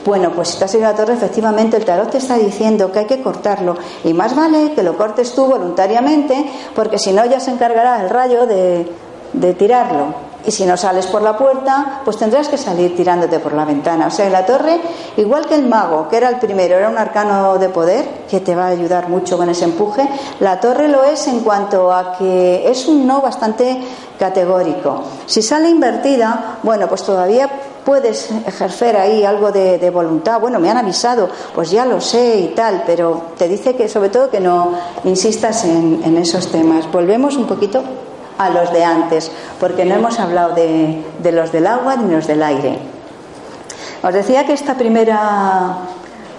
bueno, 0.04 0.32
pues 0.32 0.48
si 0.48 0.62
has 0.62 0.70
salido 0.70 0.90
la 0.90 0.96
torre, 0.96 1.14
efectivamente 1.14 1.76
el 1.76 1.84
tarot 1.84 2.10
te 2.10 2.18
está 2.18 2.36
diciendo 2.36 2.92
que 2.92 3.00
hay 3.00 3.06
que 3.06 3.22
cortarlo 3.22 3.76
y 4.04 4.12
más 4.12 4.36
vale 4.36 4.72
que 4.74 4.82
lo 4.82 4.96
cortes 4.96 5.34
tú 5.34 5.46
voluntariamente 5.46 6.50
porque 6.74 6.98
si 6.98 7.12
no 7.12 7.24
ya 7.24 7.40
se 7.40 7.52
encargará 7.52 8.02
el 8.02 8.10
rayo 8.10 8.46
de, 8.46 8.90
de 9.32 9.54
tirarlo. 9.54 10.33
Y 10.46 10.50
si 10.50 10.66
no 10.66 10.76
sales 10.76 11.06
por 11.06 11.22
la 11.22 11.36
puerta, 11.36 12.00
pues 12.04 12.18
tendrás 12.18 12.48
que 12.48 12.58
salir 12.58 12.94
tirándote 12.96 13.38
por 13.38 13.54
la 13.54 13.64
ventana. 13.64 14.08
O 14.08 14.10
sea, 14.10 14.28
la 14.28 14.44
torre, 14.44 14.80
igual 15.16 15.46
que 15.46 15.54
el 15.54 15.66
mago, 15.66 16.08
que 16.08 16.18
era 16.18 16.28
el 16.28 16.36
primero, 16.36 16.76
era 16.76 16.88
un 16.88 16.98
arcano 16.98 17.56
de 17.58 17.68
poder, 17.70 18.24
que 18.28 18.40
te 18.40 18.54
va 18.54 18.66
a 18.66 18.68
ayudar 18.68 19.08
mucho 19.08 19.36
con 19.36 19.48
ese 19.48 19.64
empuje, 19.64 20.06
la 20.40 20.60
torre 20.60 20.88
lo 20.88 21.02
es 21.04 21.26
en 21.28 21.40
cuanto 21.40 21.92
a 21.92 22.16
que 22.18 22.70
es 22.70 22.86
un 22.86 23.06
no 23.06 23.20
bastante 23.20 23.80
categórico. 24.18 25.02
Si 25.26 25.40
sale 25.42 25.70
invertida, 25.70 26.58
bueno, 26.62 26.88
pues 26.88 27.02
todavía 27.02 27.48
puedes 27.84 28.30
ejercer 28.46 28.96
ahí 28.96 29.24
algo 29.24 29.52
de, 29.52 29.90
voluntad. 29.90 30.40
Bueno, 30.40 30.58
me 30.58 30.70
han 30.70 30.78
avisado, 30.78 31.28
pues 31.54 31.70
ya 31.70 31.84
lo 31.84 32.00
sé 32.00 32.38
y 32.38 32.48
tal, 32.48 32.82
pero 32.86 33.22
te 33.36 33.48
dice 33.48 33.76
que 33.76 33.88
sobre 33.88 34.08
todo 34.08 34.30
que 34.30 34.40
no 34.40 34.72
insistas 35.04 35.64
en, 35.64 36.02
en 36.04 36.16
esos 36.16 36.48
temas. 36.50 36.90
Volvemos 36.90 37.36
un 37.36 37.46
poquito 37.46 37.82
a 38.38 38.50
los 38.50 38.72
de 38.72 38.84
antes, 38.84 39.30
porque 39.60 39.84
no 39.84 39.94
hemos 39.94 40.18
hablado 40.18 40.54
de, 40.54 41.32
los 41.32 41.52
del 41.52 41.66
agua 41.66 41.96
ni 41.96 42.14
los 42.14 42.26
del 42.26 42.42
aire. 42.42 42.78
Os 44.02 44.12
decía 44.12 44.44
que 44.44 44.52
esta 44.52 44.74
primera 44.74 45.76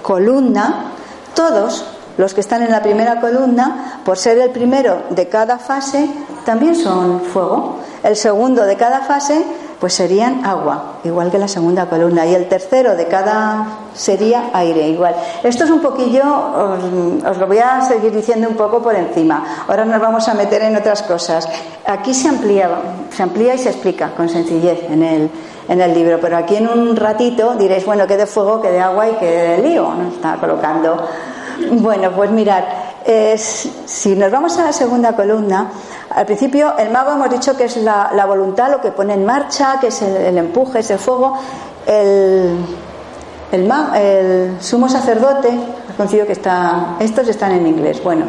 columna, 0.01 0.91
todos 1.34 1.86
los 2.17 2.34
que 2.34 2.41
están 2.41 2.62
en 2.62 2.71
la 2.71 2.81
primera 2.81 3.19
columna, 3.19 4.01
por 4.05 4.17
ser 4.17 4.38
el 4.38 4.51
primero 4.51 5.03
de 5.10 5.27
cada 5.27 5.58
fase, 5.58 6.10
también 6.45 6.75
son 6.75 7.21
fuego. 7.21 7.79
El 8.03 8.15
segundo 8.15 8.63
de 8.63 8.75
cada 8.75 9.01
fase 9.01 9.43
pues 9.86 9.93
serían 9.93 10.43
agua, 10.43 10.93
igual 11.04 11.30
que 11.30 11.38
la 11.38 11.48
segunda 11.48 11.86
columna, 11.86 12.26
y 12.26 12.34
el 12.34 12.50
tercero 12.50 12.95
de 12.95 13.06
cada 13.06 13.67
sería 13.93 14.50
aire, 14.52 14.89
igual. 14.89 15.13
Esto 15.43 15.65
es 15.65 15.69
un 15.69 15.80
poquillo, 15.80 16.24
os, 17.24 17.38
lo 17.38 17.45
voy 17.45 17.60
a 17.60 17.82
seguir 17.82 18.12
diciendo 18.12 18.50
un 18.50 18.56
poco 18.56 18.82
por 18.82 18.95
encima. 18.95 19.45
Ahora 19.67 19.86
nos 19.86 20.02
vamos 20.02 20.28
a 20.28 20.34
meter 20.34 20.63
en 20.63 20.76
otras 20.76 21.04
cosas. 21.04 21.48
Aquí 21.86 22.15
se 22.15 22.30
amplía, 22.30 22.67
se 23.15 23.21
amplía 23.21 23.54
y 23.54 23.60
se 23.60 23.69
explica 23.69 24.10
con 24.17 24.28
sencillez 24.28 24.89
en 24.89 25.04
el, 25.04 25.30
en 25.69 25.80
el 25.80 25.93
libro, 25.93 26.17
pero 26.19 26.36
aquí 26.36 26.56
en 26.56 26.67
un 26.67 26.95
ratito 26.95 27.54
diréis, 27.54 27.86
bueno, 27.86 28.08
que 28.08 28.17
de 28.17 28.26
fuego, 28.26 28.60
que 28.60 28.71
de 28.71 28.80
agua 28.80 29.08
y 29.08 29.12
que 29.17 29.28
de 29.28 29.58
lío, 29.60 29.93
¿no? 29.93 30.08
Está 30.08 30.38
colocando. 30.38 30.98
Bueno, 31.74 32.10
pues 32.12 32.32
mirad, 32.32 32.63
si 33.06 34.15
nos 34.15 34.32
vamos 34.32 34.58
a 34.58 34.65
la 34.65 34.74
segunda 34.74 35.15
columna, 35.15 35.70
al 36.10 36.26
principio 36.26 36.76
el 36.78 36.89
mago 36.89 37.12
hemos 37.12 37.30
dicho 37.30 37.56
que 37.56 37.65
es 37.65 37.78
la, 37.78 38.26
voluntad, 38.28 38.72
lo 38.72 38.82
que 38.82 38.91
pone 38.91 39.13
en 39.13 39.26
marcha, 39.26 39.78
que 39.80 39.88
es 39.88 40.02
el, 40.02 40.38
empuje, 40.38 40.80
es 40.80 40.89
el 40.89 41.00
fuego. 41.00 41.38
El, 41.86 42.58
el, 43.52 44.58
sumo 44.60 44.89
sacerdote, 44.89 45.50
que 46.10 46.32
está, 46.32 46.96
estos 47.00 47.28
están 47.28 47.52
en 47.52 47.68
inglés, 47.68 48.04
bueno, 48.04 48.26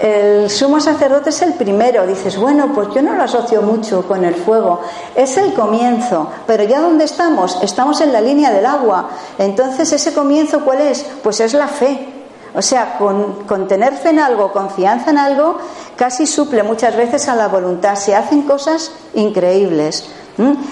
el 0.00 0.48
sumo 0.48 0.80
sacerdote 0.80 1.28
es 1.28 1.42
el 1.42 1.54
primero. 1.54 2.06
Dices, 2.06 2.38
bueno, 2.38 2.72
pues 2.74 2.88
yo 2.94 3.02
no 3.02 3.14
lo 3.14 3.22
asocio 3.22 3.60
mucho 3.60 4.08
con 4.08 4.24
el 4.24 4.34
fuego. 4.34 4.80
Es 5.14 5.36
el 5.36 5.52
comienzo. 5.52 6.28
Pero 6.46 6.64
ya 6.64 6.80
donde 6.80 7.04
estamos, 7.04 7.58
estamos 7.62 8.00
en 8.00 8.10
la 8.12 8.22
línea 8.22 8.50
del 8.50 8.64
agua. 8.64 9.10
Entonces, 9.36 9.92
¿ese 9.92 10.14
comienzo 10.14 10.64
cuál 10.64 10.80
es? 10.80 11.04
Pues 11.22 11.40
es 11.40 11.52
la 11.52 11.68
fe. 11.68 12.19
O 12.54 12.62
sea, 12.62 12.98
con, 12.98 13.68
tener 13.68 13.94
fe 13.94 14.10
en 14.10 14.18
algo, 14.18 14.52
confianza 14.52 15.10
en 15.10 15.18
algo, 15.18 15.58
casi 15.96 16.26
suple 16.26 16.62
muchas 16.62 16.96
veces 16.96 17.28
a 17.28 17.36
la 17.36 17.48
voluntad. 17.48 17.94
Se 17.94 18.14
hacen 18.14 18.42
cosas 18.42 18.92
increíbles. 19.14 20.08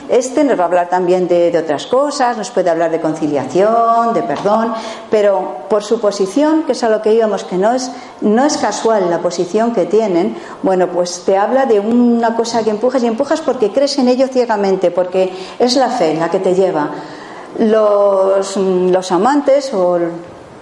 Este 0.08 0.44
nos 0.44 0.58
va 0.58 0.62
a 0.62 0.66
hablar 0.66 0.88
también 0.88 1.28
de, 1.28 1.56
otras 1.58 1.86
cosas, 1.86 2.38
nos 2.38 2.50
puede 2.50 2.70
hablar 2.70 2.90
de 2.90 3.02
conciliación, 3.02 4.14
de 4.14 4.22
perdón, 4.22 4.72
pero 5.10 5.56
por 5.68 5.82
su 5.82 6.00
posición, 6.00 6.62
que 6.62 6.72
es 6.72 6.82
a 6.84 6.88
lo 6.88 7.02
que 7.02 7.12
íbamos, 7.12 7.44
que 7.44 7.58
no 7.58 7.74
es, 7.74 7.90
no 8.22 8.46
es 8.46 8.56
casual 8.56 9.10
la 9.10 9.18
posición 9.18 9.74
que 9.74 9.84
tienen, 9.84 10.38
bueno, 10.62 10.86
pues 10.86 11.22
te 11.26 11.36
habla 11.36 11.66
de 11.66 11.80
una 11.80 12.34
cosa 12.34 12.62
que 12.64 12.70
empujas 12.70 13.02
y 13.02 13.08
empujas 13.08 13.42
porque 13.42 13.70
crees 13.70 13.98
en 13.98 14.08
ello 14.08 14.28
ciegamente, 14.28 14.90
porque 14.90 15.34
es 15.58 15.76
la 15.76 15.90
fe 15.90 16.14
la 16.14 16.30
que 16.30 16.38
te 16.38 16.54
lleva. 16.54 16.90
Los 17.58 19.12
amantes 19.12 19.74
o 19.74 19.98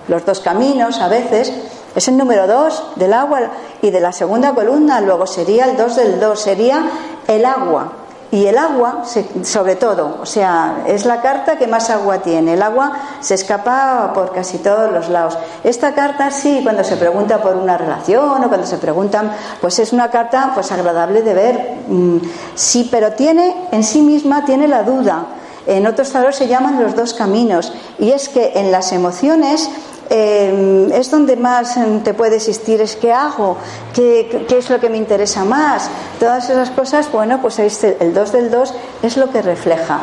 los 0.08 0.24
dos 0.24 0.40
caminos 0.40 1.00
a 1.00 1.08
veces, 1.08 1.52
es 1.94 2.08
el 2.08 2.16
número 2.16 2.46
dos 2.46 2.82
del 2.96 3.12
agua 3.12 3.40
y 3.82 3.90
de 3.90 4.00
la 4.00 4.12
segunda 4.12 4.54
columna, 4.54 5.00
luego 5.00 5.26
sería 5.26 5.64
el 5.64 5.76
dos 5.76 5.96
del 5.96 6.20
dos, 6.20 6.40
sería 6.40 6.84
el 7.26 7.44
agua. 7.44 7.92
y 8.30 8.46
el 8.46 8.58
agua, 8.58 9.04
sobre 9.44 9.76
todo, 9.76 10.18
o 10.20 10.26
sea, 10.26 10.82
es 10.86 11.06
la 11.06 11.22
carta 11.22 11.56
que 11.56 11.68
más 11.68 11.90
agua 11.90 12.18
tiene. 12.18 12.54
El 12.54 12.62
agua 12.62 12.92
se 13.20 13.34
escapa 13.34 14.12
por 14.12 14.32
casi 14.32 14.58
todos 14.58 14.90
los 14.92 15.08
lados. 15.08 15.38
Esta 15.62 15.94
carta 15.94 16.32
sí, 16.32 16.60
cuando 16.64 16.82
se 16.82 16.96
pregunta 16.96 17.40
por 17.40 17.54
una 17.54 17.78
relación 17.78 18.44
o 18.44 18.48
cuando 18.48 18.66
se 18.66 18.78
preguntan, 18.78 19.30
pues 19.60 19.78
es 19.78 19.92
una 19.92 20.10
carta 20.10 20.50
pues 20.54 20.72
agradable 20.72 21.22
de 21.22 21.34
ver. 21.34 21.74
Mm, 21.86 22.18
sí, 22.56 22.88
pero 22.90 23.12
tiene 23.12 23.68
en 23.70 23.84
sí 23.84 24.02
misma 24.02 24.44
tiene 24.44 24.66
la 24.66 24.82
duda. 24.82 25.26
En 25.66 25.86
otros 25.86 26.10
tarots 26.10 26.36
se 26.36 26.48
llaman 26.48 26.82
los 26.82 26.94
dos 26.94 27.14
caminos 27.14 27.72
y 27.98 28.10
es 28.10 28.28
que 28.28 28.52
en 28.56 28.70
las 28.70 28.92
emociones 28.92 29.70
eh, 30.10 30.88
es 30.94 31.10
donde 31.10 31.36
más 31.36 31.76
em, 31.76 32.00
te 32.00 32.14
puede 32.14 32.36
existir, 32.36 32.80
es 32.80 32.96
qué 32.96 33.12
hago, 33.12 33.56
¿Qué, 33.94 34.46
es 34.50 34.70
lo 34.70 34.78
que 34.78 34.88
me 34.88 34.96
interesa 34.96 35.44
más. 35.44 35.88
Todas 36.20 36.48
esas 36.48 36.70
cosas, 36.70 37.10
bueno, 37.10 37.40
pues 37.40 37.58
el 37.58 38.14
2 38.14 38.32
del 38.32 38.50
2 38.50 38.74
es 39.02 39.16
lo 39.16 39.30
que 39.30 39.42
refleja. 39.42 40.00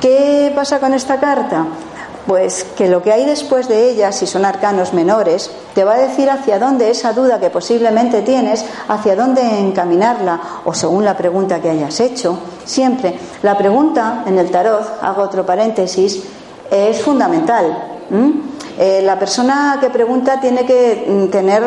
¿Qué 0.00 0.52
pasa 0.54 0.80
con 0.80 0.94
esta 0.94 1.18
carta? 1.18 1.66
Pues 2.26 2.64
que 2.76 2.88
lo 2.88 3.02
que 3.02 3.12
hay 3.12 3.26
después 3.26 3.68
de 3.68 3.90
ella, 3.90 4.12
si 4.12 4.26
son 4.26 4.44
arcanos 4.44 4.94
menores, 4.94 5.50
te 5.74 5.84
va 5.84 5.94
a 5.94 5.98
decir 5.98 6.30
hacia 6.30 6.58
dónde 6.58 6.90
esa 6.90 7.12
duda 7.12 7.38
que 7.38 7.50
posiblemente 7.50 8.22
tienes, 8.22 8.64
hacia 8.88 9.14
dónde 9.16 9.42
encaminarla, 9.42 10.40
o 10.64 10.72
según 10.72 11.04
la 11.04 11.16
pregunta 11.16 11.60
que 11.60 11.70
hayas 11.70 12.00
hecho. 12.00 12.38
Siempre, 12.64 13.18
la 13.42 13.58
pregunta 13.58 14.24
en 14.26 14.38
el 14.38 14.50
tarot, 14.50 14.98
hago 15.02 15.22
otro 15.22 15.44
paréntesis, 15.44 16.22
es 16.70 17.02
fundamental. 17.02 17.98
Eh, 18.78 19.02
la 19.02 19.18
persona 19.18 19.78
que 19.80 19.88
pregunta 19.90 20.40
tiene 20.40 20.64
que 20.66 21.06
mm, 21.06 21.30
tener 21.30 21.62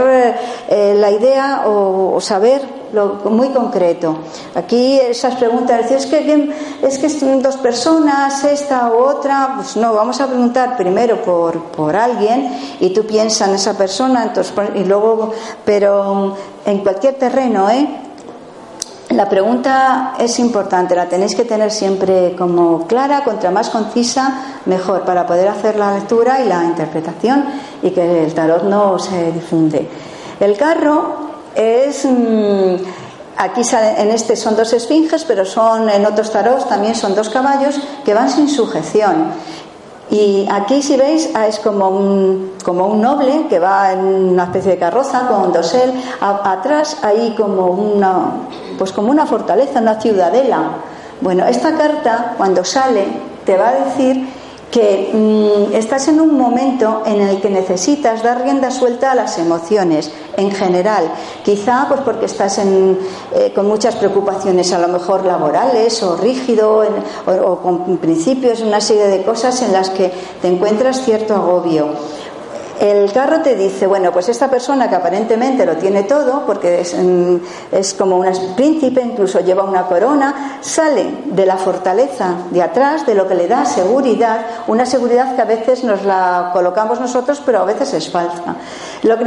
eh, 0.67 0.96
la 0.98 1.10
idea 1.10 1.63
o, 1.65 2.20
saber 2.20 2.62
lo 2.91 3.15
muy 3.30 3.50
concreto. 3.50 4.17
Aquí 4.56 5.00
esas 5.00 5.36
preguntas, 5.36 5.91
es 5.91 6.06
que 6.06 6.54
es 6.82 6.98
que 6.98 7.10
dos 7.41 7.58
personas, 7.58 8.43
esta 8.43 8.89
u 8.89 9.04
otra, 9.04 9.54
pues 9.56 9.76
no, 9.78 9.93
vamos 9.93 10.20
a 10.22 10.28
preguntar 10.28 10.78
primero 10.78 11.22
por, 11.22 11.63
por 11.63 11.96
alguien 11.96 12.50
y 12.80 12.91
tú 12.91 13.06
piensas 13.06 13.50
en 13.50 13.56
esa 13.56 13.78
persona, 13.78 14.24
entonces 14.24 14.54
y 14.76 14.84
luego, 14.86 15.34
pero 15.65 16.36
en 16.65 16.80
cualquier 16.80 17.15
terreno, 17.15 17.70
¿eh? 17.70 18.07
La 19.10 19.30
pregunta 19.30 20.15
es 20.20 20.38
importante, 20.38 20.93
la 20.93 21.08
tenéis 21.08 21.34
que 21.34 21.46
tener 21.46 21.72
siempre 21.72 22.36
como 22.38 22.86
clara, 22.88 23.24
contra 23.24 23.52
más 23.52 23.70
concisa, 23.70 24.62
mejor, 24.65 25.06
para 25.06 25.26
poder 25.26 25.48
hacer 25.48 25.78
la 25.78 25.93
lectura 25.93 26.41
y 26.41 26.48
la 26.48 26.65
interpretación 26.65 27.46
y 27.82 27.91
que 27.91 28.26
el 28.26 28.34
tarot 28.34 28.63
no 28.63 29.00
se 29.00 29.32
difunde. 29.32 29.88
El 30.41 30.58
carro 30.58 31.15
es. 31.56 32.04
Mm, 32.04 32.76
aquí 33.38 33.62
en 33.72 34.12
este 34.12 34.36
son 34.36 34.58
dos 34.58 34.74
esfinges, 34.74 35.24
pero 35.24 35.46
son 35.46 35.89
en 35.89 36.06
otros 36.06 36.32
tarots 36.32 36.67
también 36.67 36.96
son 36.96 37.15
dos 37.15 37.30
caballos 37.30 37.80
que 38.04 38.13
van 38.13 38.30
sin 38.30 38.50
sujeción. 38.50 39.32
Y 40.10 40.48
aquí, 40.50 40.82
si 40.82 40.96
veis, 40.96 41.30
ah, 41.34 41.48
es 41.48 41.60
como 41.60 41.89
un, 41.89 42.54
como 42.63 42.88
un 42.88 43.02
noble 43.02 43.48
que 43.50 43.60
va 43.60 43.91
en 43.91 44.00
una 44.00 44.46
especie 44.46 44.72
de 44.72 44.78
carroza 44.78 45.28
con 45.28 45.52
dosel. 45.52 45.93
atrás 46.22 46.98
hay 47.04 47.36
como 47.36 47.67
una, 47.67 48.32
pues 48.78 48.93
como 48.93 49.12
una 49.12 49.26
fortaleza, 49.26 49.82
una 49.82 50.00
ciudadela. 50.00 50.60
Bueno, 51.20 51.46
esta 51.46 51.76
carta, 51.76 52.36
cuando 52.38 52.63
sale, 52.63 53.06
te 53.46 53.58
va 53.58 53.70
a 53.70 53.74
decir 53.86 54.28
que 54.72 55.12
mm, 55.14 55.76
estás 55.76 56.08
en 56.08 56.20
un 56.20 56.38
momento 56.38 57.04
en 57.06 57.22
el 57.22 57.40
que 57.42 57.50
necesitas 57.50 58.22
dar 58.24 58.44
rienda 58.44 58.72
suelta 58.72 59.12
a 59.12 59.16
las 59.16 59.38
emociones 59.38 60.12
en 60.36 60.52
general. 60.52 61.12
Quizá 61.44 61.86
pues 61.88 62.02
porque 62.02 62.26
estás 62.26 62.58
en, 62.58 62.98
eh, 63.34 63.52
con 63.54 63.68
muchas 63.68 63.96
preocupaciones, 63.96 64.74
a 64.74 64.80
lo 64.80 64.88
mejor 64.88 65.26
laborales 65.26 66.02
o 66.04 66.18
rígido 66.18 66.84
o, 67.26 67.32
o 67.32 67.60
con 67.60 67.98
principios, 67.98 68.62
una 68.62 68.82
serie 68.82 69.08
de 69.08 69.24
cosas 69.24 69.62
en 69.62 69.74
las 69.74 69.90
que 69.90 70.12
te 70.42 70.48
encuentras 70.48 71.04
cierto 71.04 71.36
agobio. 71.36 71.88
El 72.80 73.12
carro 73.12 73.42
te 73.42 73.56
dice, 73.56 73.88
bueno, 73.88 74.12
pues 74.12 74.30
esta 74.30 74.50
persona 74.50 74.90
que 74.90 74.96
aparentemente 74.96 75.66
lo 75.66 75.78
tiene 75.78 76.04
todo, 76.04 76.46
porque 76.46 76.82
es, 76.82 76.96
mm, 76.96 77.36
es, 77.72 77.94
como 77.94 78.18
un 78.18 78.28
príncipe, 78.56 79.02
incluso 79.02 79.40
lleva 79.40 79.63
una 79.63 79.88
corona, 79.88 80.60
sale 80.62 81.06
de 81.26 81.46
la 81.46 81.58
fortaleza 81.58 82.36
de 82.52 82.62
atrás, 82.62 83.06
de 83.06 83.16
lo 83.16 83.28
que 83.28 83.36
le 83.36 83.48
da 83.48 83.66
seguridad, 83.66 84.46
una 84.68 84.86
seguridad 84.86 85.36
que 85.36 85.42
a 85.42 85.46
veces 85.46 85.84
nos 85.84 86.04
la 86.04 86.52
colocamos 86.54 87.00
nosotros, 87.00 87.42
pero 87.46 87.60
a 87.60 87.66
veces 87.66 87.94
es 87.94 88.10
falsa. 88.10 88.56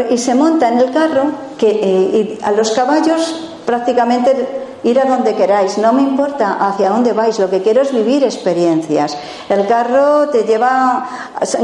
y 0.08 0.18
se 0.18 0.34
monta 0.34 0.68
en 0.68 0.78
el 0.78 0.92
carro 0.92 1.24
que 1.58 1.70
eh, 1.70 2.38
a 2.42 2.52
los 2.52 2.72
caballos 2.72 3.50
prácticamente 3.66 4.69
ir 4.82 4.98
a 4.98 5.04
donde 5.04 5.34
queráis, 5.34 5.78
no 5.78 5.92
me 5.92 6.02
importa 6.02 6.56
hacia 6.60 6.90
dónde 6.90 7.12
vais, 7.12 7.38
lo 7.38 7.50
que 7.50 7.62
quiero 7.62 7.82
es 7.82 7.92
vivir 7.92 8.24
experiencias. 8.24 9.16
El 9.48 9.66
carro 9.66 10.28
te 10.28 10.44
lleva 10.44 11.06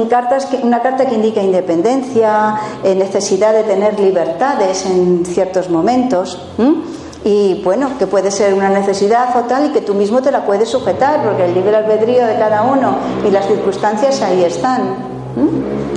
cartas, 0.09 0.49
una 0.63 0.81
carta 0.81 1.07
que 1.07 1.15
indica 1.15 1.43
independencia, 1.43 2.57
eh, 2.83 2.95
necesidad 2.95 3.53
de 3.53 3.65
tener 3.65 3.99
libertades 3.99 4.87
en 4.87 5.25
ciertos 5.25 5.71
momentos. 5.71 6.41
Y 7.25 7.61
bueno, 7.65 7.99
que 7.99 8.07
puede 8.07 8.31
ser 8.31 8.55
una 8.55 8.69
necesidad 8.69 9.37
o 9.37 9.41
tal 9.49 9.67
y 9.67 9.69
que 9.71 9.81
tú 9.81 9.95
mismo 9.95 10.23
te 10.23 10.31
la 10.31 10.47
puedes 10.47 10.69
sujetar, 10.69 11.25
porque 11.25 11.47
el 11.47 11.55
libre 11.55 11.77
albedrío 11.77 12.25
de 12.27 12.37
cada 12.37 12.63
uno 12.63 12.97
y 13.27 13.31
las 13.31 13.47
circunstancias 13.47 14.23
ahí 14.23 14.45
están. 14.45 15.96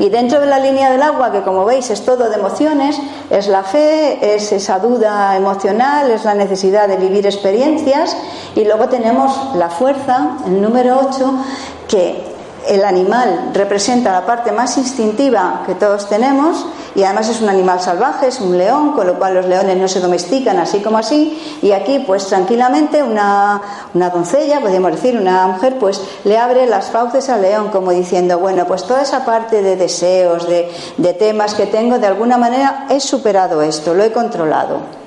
Y 0.00 0.08
dentro 0.08 0.40
de 0.40 0.46
la 0.46 0.58
línea 0.58 0.90
del 0.90 1.02
agua, 1.02 1.30
que 1.30 1.42
como 1.42 1.66
veis 1.66 1.90
es 1.90 2.06
todo 2.06 2.30
de 2.30 2.36
emociones, 2.36 2.98
es 3.28 3.48
la 3.48 3.62
fe, 3.62 4.34
es 4.34 4.50
esa 4.50 4.78
duda 4.78 5.36
emocional, 5.36 6.10
es 6.10 6.24
la 6.24 6.32
necesidad 6.32 6.88
de 6.88 6.96
vivir 6.96 7.26
experiencias. 7.26 8.16
Y 8.54 8.64
luego 8.64 8.88
tenemos 8.88 9.54
la 9.56 9.68
fuerza, 9.68 10.38
el 10.46 10.62
número 10.62 10.98
8, 11.06 11.34
que 11.86 12.29
el 12.68 12.84
animal 12.84 13.50
representa 13.54 14.12
la 14.12 14.26
parte 14.26 14.52
más 14.52 14.76
instintiva 14.76 15.62
que 15.66 15.74
todos 15.74 16.08
tenemos 16.08 16.66
y 16.94 17.02
además 17.04 17.28
es 17.28 17.40
un 17.40 17.48
animal 17.48 17.80
salvaje, 17.80 18.28
es 18.28 18.40
un 18.40 18.58
león, 18.58 18.92
con 18.92 19.06
lo 19.06 19.14
cual 19.18 19.34
los 19.34 19.46
leones 19.46 19.76
no 19.76 19.88
se 19.88 20.00
domestican 20.00 20.58
así 20.58 20.80
como 20.80 20.98
así 20.98 21.58
y 21.62 21.72
aquí 21.72 22.00
pues 22.06 22.26
tranquilamente 22.26 23.02
una, 23.02 23.60
una 23.94 24.10
doncella, 24.10 24.60
podríamos 24.60 24.92
decir, 24.92 25.16
una 25.16 25.46
mujer 25.46 25.78
pues 25.78 26.00
le 26.24 26.38
abre 26.38 26.66
las 26.66 26.90
fauces 26.90 27.28
al 27.28 27.42
león 27.42 27.68
como 27.70 27.90
diciendo, 27.90 28.38
bueno, 28.38 28.66
pues 28.66 28.84
toda 28.84 29.02
esa 29.02 29.24
parte 29.24 29.62
de 29.62 29.76
deseos, 29.76 30.48
de, 30.48 30.70
de 30.96 31.14
temas 31.14 31.54
que 31.54 31.66
tengo, 31.66 31.98
de 31.98 32.06
alguna 32.06 32.36
manera 32.36 32.86
he 32.90 33.00
superado 33.00 33.62
esto, 33.62 33.94
lo 33.94 34.02
he 34.02 34.12
controlado. 34.12 35.00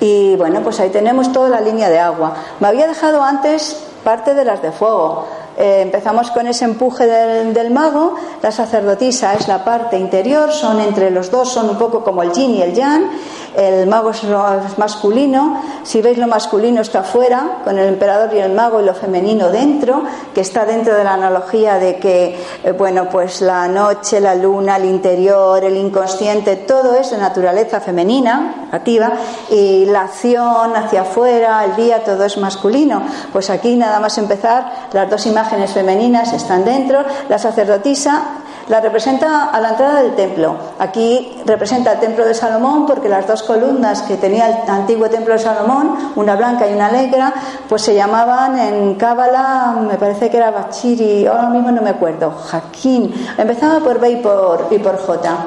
Y 0.00 0.36
bueno, 0.36 0.60
pues 0.62 0.78
ahí 0.80 0.90
tenemos 0.90 1.32
toda 1.32 1.48
la 1.48 1.60
línea 1.60 1.88
de 1.88 1.98
agua. 1.98 2.34
Me 2.60 2.68
había 2.68 2.86
dejado 2.86 3.22
antes 3.22 3.76
parte 4.04 4.34
de 4.34 4.44
las 4.44 4.62
de 4.62 4.70
fuego. 4.70 5.26
Eh, 5.60 5.80
empezamos 5.82 6.30
con 6.30 6.46
ese 6.46 6.66
empuje 6.66 7.04
del, 7.04 7.70
mago, 7.72 8.14
la 8.42 8.52
sacerdotisa 8.52 9.34
es 9.34 9.48
la 9.48 9.64
parte 9.64 9.98
interior, 9.98 10.52
son 10.52 10.78
entre 10.78 11.10
los 11.10 11.32
dos, 11.32 11.52
son 11.52 11.68
un 11.68 11.76
poco 11.76 12.04
como 12.04 12.22
el 12.22 12.30
yin 12.30 12.52
y 12.52 12.62
el 12.62 12.74
yang, 12.74 13.10
el 13.56 13.88
mago 13.88 14.10
es 14.10 14.22
lo 14.22 14.40
masculino, 14.76 15.60
si 15.82 16.00
veis 16.00 16.16
lo 16.16 16.28
masculino 16.28 16.80
está 16.80 17.02
fuera, 17.02 17.62
con 17.64 17.76
el 17.76 17.88
emperador 17.88 18.32
y 18.34 18.38
el 18.38 18.52
mago 18.52 18.80
y 18.80 18.84
lo 18.84 18.94
femenino 18.94 19.48
dentro, 19.48 20.04
que 20.32 20.42
está 20.42 20.64
dentro 20.64 20.94
de 20.94 21.02
la 21.02 21.14
analogía 21.14 21.78
de 21.78 21.96
que, 21.96 22.38
eh, 22.62 22.70
bueno, 22.70 23.08
pues 23.10 23.40
la 23.40 23.66
noche, 23.66 24.20
la 24.20 24.36
luna, 24.36 24.76
el 24.76 24.84
interior, 24.84 25.64
el 25.64 25.76
inconsciente, 25.76 26.54
todo 26.54 26.94
es 26.94 27.10
de 27.10 27.18
naturaleza 27.18 27.80
femenina, 27.80 28.68
activa, 28.70 29.10
y 29.50 29.86
la 29.86 30.02
acción 30.02 30.76
hacia 30.76 31.00
afuera, 31.00 31.64
el 31.64 31.74
día, 31.74 32.04
todo 32.04 32.24
es 32.24 32.38
masculino. 32.38 33.02
Pues 33.32 33.50
aquí 33.50 33.74
nada 33.74 33.98
más 33.98 34.18
empezar, 34.18 34.88
las 34.92 35.10
dos 35.10 35.26
imágenes 35.26 35.47
femeninas 35.72 36.32
están 36.32 36.64
dentro, 36.64 37.04
la 37.28 37.38
sacerdotisa 37.38 38.22
la 38.68 38.80
representa 38.80 39.46
a 39.46 39.60
la 39.60 39.70
entrada 39.70 40.02
del 40.02 40.14
templo. 40.14 40.54
Aquí 40.78 41.40
representa 41.46 41.92
el 41.92 42.00
templo 42.00 42.24
de 42.24 42.34
Salomón 42.34 42.86
porque 42.86 43.08
las 43.08 43.26
dos 43.26 43.42
columnas 43.42 44.02
que 44.02 44.16
tenía 44.16 44.48
el 44.48 44.70
antiguo 44.70 45.08
templo 45.08 45.32
de 45.32 45.38
Salomón, 45.38 46.12
una 46.16 46.36
blanca 46.36 46.68
y 46.68 46.74
una 46.74 46.90
negra, 46.90 47.32
pues 47.68 47.82
se 47.82 47.94
llamaban 47.94 48.58
en 48.58 48.94
Cábala, 48.96 49.74
me 49.88 49.96
parece 49.96 50.28
que 50.28 50.36
era 50.36 50.50
Bachiri, 50.50 51.26
ahora 51.26 51.48
mismo 51.48 51.70
no 51.70 51.82
me 51.82 51.90
acuerdo, 51.90 52.30
Jaquín. 52.30 53.12
Empezaba 53.36 53.80
por 53.80 53.98
B 54.00 54.10
y 54.10 54.16
por, 54.16 54.68
y 54.70 54.78
por 54.78 54.98
J. 54.98 55.46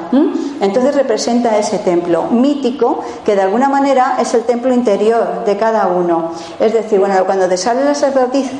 Entonces 0.60 0.94
representa 0.94 1.56
ese 1.56 1.78
templo 1.78 2.24
mítico 2.24 3.00
que 3.24 3.34
de 3.34 3.42
alguna 3.42 3.68
manera 3.68 4.16
es 4.20 4.34
el 4.34 4.42
templo 4.42 4.72
interior 4.74 5.44
de 5.44 5.56
cada 5.56 5.86
uno. 5.86 6.32
Es 6.58 6.72
decir, 6.72 6.98
bueno, 6.98 7.24
cuando 7.24 7.48
te 7.48 7.56
sale 7.56 7.84
la 7.84 7.94
sacerdotisa 7.94 8.52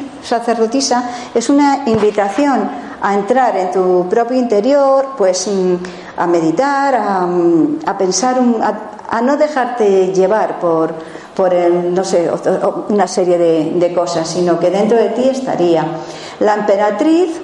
es 1.34 1.48
una 1.48 1.82
invitación 1.86 2.70
a 3.00 3.14
entrar 3.14 3.56
en 3.56 3.72
tu 3.72 4.06
propio 4.08 4.36
interior, 4.36 5.10
pues 5.16 5.48
mm, 5.48 5.74
a 6.16 6.26
meditar, 6.26 6.94
a, 6.94 7.26
mm, 7.26 7.80
pensar, 7.98 8.36
a, 9.10 9.20
no 9.20 9.36
dejarte 9.36 10.12
llevar 10.12 10.60
por, 10.60 10.94
por 11.34 11.52
no 11.54 12.04
sé, 12.04 12.30
una 12.88 13.06
serie 13.06 13.36
de, 13.38 13.72
de 13.74 13.94
cosas, 13.94 14.28
sino 14.28 14.58
que 14.58 14.70
dentro 14.70 14.96
de 14.96 15.10
ti 15.10 15.28
estaría. 15.28 15.84
La 16.40 16.54
emperatriz 16.54 17.40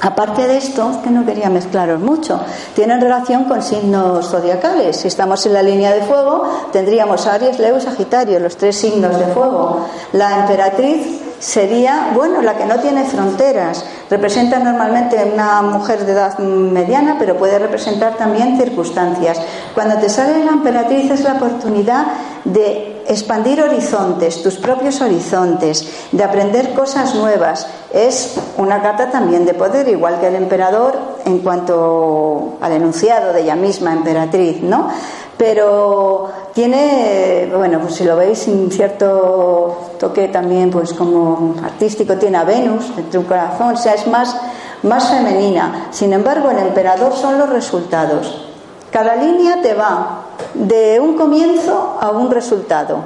Aparte 0.00 0.46
de 0.46 0.58
esto, 0.58 1.00
que 1.02 1.08
no 1.08 1.24
quería 1.24 1.48
mezclaros 1.48 1.98
mucho, 1.98 2.38
tienen 2.74 3.00
relación 3.00 3.44
con 3.44 3.62
signos 3.62 4.28
zodiacales. 4.28 4.96
Si 4.96 5.08
estamos 5.08 5.46
en 5.46 5.54
la 5.54 5.62
línea 5.62 5.92
de 5.92 6.02
fuego, 6.02 6.42
tendríamos 6.72 7.26
Aries, 7.26 7.58
Leo 7.58 7.78
y 7.78 7.80
Sagitario, 7.80 8.38
los 8.38 8.56
tres 8.58 8.76
signos 8.76 9.18
de 9.18 9.24
fuego. 9.28 9.86
La 10.12 10.40
emperatriz 10.40 11.23
sería, 11.38 12.10
bueno, 12.14 12.42
la 12.42 12.56
que 12.56 12.66
no 12.66 12.78
tiene 12.80 13.04
fronteras. 13.04 13.84
Representa 14.10 14.58
normalmente 14.58 15.30
una 15.32 15.62
mujer 15.62 16.04
de 16.06 16.12
edad 16.12 16.38
mediana, 16.38 17.16
pero 17.18 17.36
puede 17.36 17.58
representar 17.58 18.16
también 18.16 18.58
circunstancias. 18.58 19.40
Cuando 19.74 19.98
te 19.98 20.08
sale 20.08 20.44
la 20.44 20.52
emperatriz 20.52 21.10
es 21.10 21.20
la 21.22 21.34
oportunidad 21.34 22.06
de 22.44 22.93
expandir 23.08 23.62
horizontes, 23.62 24.42
tus 24.42 24.56
propios 24.56 25.00
horizontes, 25.00 26.08
de 26.12 26.24
aprender 26.24 26.74
cosas 26.74 27.14
nuevas. 27.14 27.66
Es 27.92 28.36
una 28.56 28.82
carta 28.82 29.10
también 29.10 29.44
de 29.44 29.54
poder, 29.54 29.88
igual 29.88 30.20
que 30.20 30.28
el 30.28 30.36
emperador 30.36 30.98
en 31.24 31.38
cuanto 31.38 32.58
al 32.60 32.72
enunciado 32.72 33.32
de 33.32 33.42
ella 33.42 33.56
misma, 33.56 33.92
emperatriz, 33.92 34.62
¿no? 34.62 34.88
Pero 35.36 36.30
tiene, 36.54 37.50
bueno, 37.54 37.80
pues 37.80 37.96
si 37.96 38.04
lo 38.04 38.16
veis, 38.16 38.46
un 38.46 38.70
cierto 38.70 39.94
toque 39.98 40.28
también, 40.28 40.70
pues 40.70 40.92
como 40.92 41.56
artístico, 41.64 42.16
tiene 42.16 42.38
a 42.38 42.44
Venus 42.44 42.94
dentro 42.94 43.20
un 43.20 43.26
corazón, 43.26 43.74
o 43.74 43.76
sea, 43.76 43.94
es 43.94 44.06
más, 44.06 44.36
más 44.82 45.08
femenina. 45.08 45.88
Sin 45.90 46.12
embargo, 46.12 46.50
el 46.50 46.58
emperador 46.58 47.14
son 47.14 47.38
los 47.38 47.48
resultados. 47.48 48.53
Cada 48.94 49.16
línea 49.16 49.60
te 49.60 49.74
va 49.74 50.20
de 50.54 51.00
un 51.00 51.16
comienzo 51.16 51.98
a 52.00 52.12
un 52.12 52.30
resultado. 52.30 52.98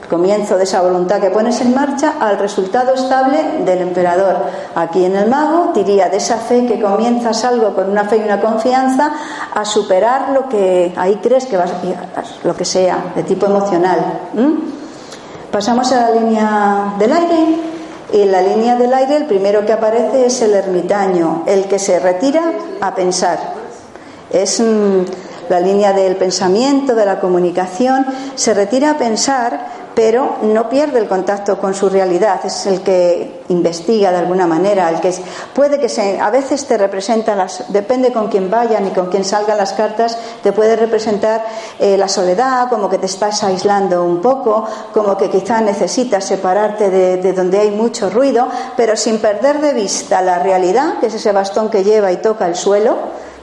El 0.00 0.08
comienzo 0.08 0.56
de 0.56 0.64
esa 0.64 0.80
voluntad 0.80 1.20
que 1.20 1.28
pones 1.28 1.60
en 1.60 1.74
marcha 1.74 2.14
al 2.18 2.38
resultado 2.38 2.94
estable 2.94 3.60
del 3.62 3.82
emperador. 3.82 4.36
Aquí 4.74 5.04
en 5.04 5.16
el 5.16 5.28
mago 5.28 5.72
diría 5.74 6.08
de 6.08 6.16
esa 6.16 6.38
fe 6.38 6.64
que 6.64 6.80
comienzas 6.80 7.44
algo 7.44 7.74
con 7.74 7.90
una 7.90 8.04
fe 8.04 8.16
y 8.16 8.20
una 8.22 8.40
confianza 8.40 9.12
a 9.54 9.66
superar 9.66 10.30
lo 10.30 10.48
que 10.48 10.94
ahí 10.96 11.16
crees 11.16 11.44
que 11.44 11.58
vas 11.58 11.72
a 11.72 12.46
lo 12.46 12.56
que 12.56 12.64
sea, 12.64 13.12
de 13.14 13.22
tipo 13.24 13.44
emocional. 13.44 13.98
Pasamos 15.52 15.92
a 15.92 16.08
la 16.08 16.20
línea 16.20 16.94
del 16.98 17.12
aire. 17.12 17.56
Y 18.14 18.22
en 18.22 18.32
la 18.32 18.40
línea 18.40 18.76
del 18.76 18.94
aire 18.94 19.16
el 19.16 19.26
primero 19.26 19.66
que 19.66 19.74
aparece 19.74 20.24
es 20.24 20.40
el 20.40 20.54
ermitaño, 20.54 21.42
el 21.44 21.66
que 21.66 21.78
se 21.78 22.00
retira 22.00 22.50
a 22.80 22.94
pensar. 22.94 23.38
Es 24.30 24.58
la 25.48 25.60
línea 25.60 25.92
del 25.92 26.16
pensamiento, 26.16 26.94
de 26.94 27.06
la 27.06 27.20
comunicación, 27.20 28.06
se 28.34 28.54
retira 28.54 28.92
a 28.92 28.98
pensar, 28.98 29.84
pero 29.94 30.38
no 30.42 30.68
pierde 30.68 30.98
el 30.98 31.06
contacto 31.06 31.58
con 31.58 31.74
su 31.74 31.88
realidad, 31.88 32.40
es 32.44 32.66
el 32.66 32.80
que 32.80 33.42
investiga 33.48 34.10
de 34.10 34.18
alguna 34.18 34.46
manera, 34.46 34.90
el 34.90 35.00
que 35.00 35.14
puede 35.54 35.78
que 35.78 35.88
se, 35.88 36.20
a 36.20 36.30
veces 36.30 36.66
te 36.66 36.76
representa, 36.76 37.34
las, 37.36 37.72
depende 37.72 38.12
con 38.12 38.28
quién 38.28 38.50
vayan 38.50 38.86
y 38.86 38.90
con 38.90 39.06
quién 39.06 39.24
salgan 39.24 39.56
las 39.56 39.72
cartas, 39.72 40.18
te 40.42 40.52
puede 40.52 40.76
representar 40.76 41.44
eh, 41.78 41.96
la 41.96 42.08
soledad, 42.08 42.68
como 42.68 42.88
que 42.88 42.98
te 42.98 43.06
estás 43.06 43.44
aislando 43.44 44.04
un 44.04 44.20
poco, 44.20 44.64
como 44.92 45.16
que 45.16 45.30
quizá 45.30 45.60
necesitas 45.60 46.24
separarte 46.24 46.90
de, 46.90 47.18
de 47.18 47.32
donde 47.32 47.60
hay 47.60 47.70
mucho 47.70 48.10
ruido, 48.10 48.48
pero 48.76 48.96
sin 48.96 49.18
perder 49.18 49.60
de 49.60 49.74
vista 49.74 50.22
la 50.22 50.40
realidad, 50.40 50.98
que 51.00 51.06
es 51.06 51.14
ese 51.14 51.32
bastón 51.32 51.70
que 51.70 51.84
lleva 51.84 52.10
y 52.10 52.16
toca 52.16 52.46
el 52.46 52.56
suelo, 52.56 52.96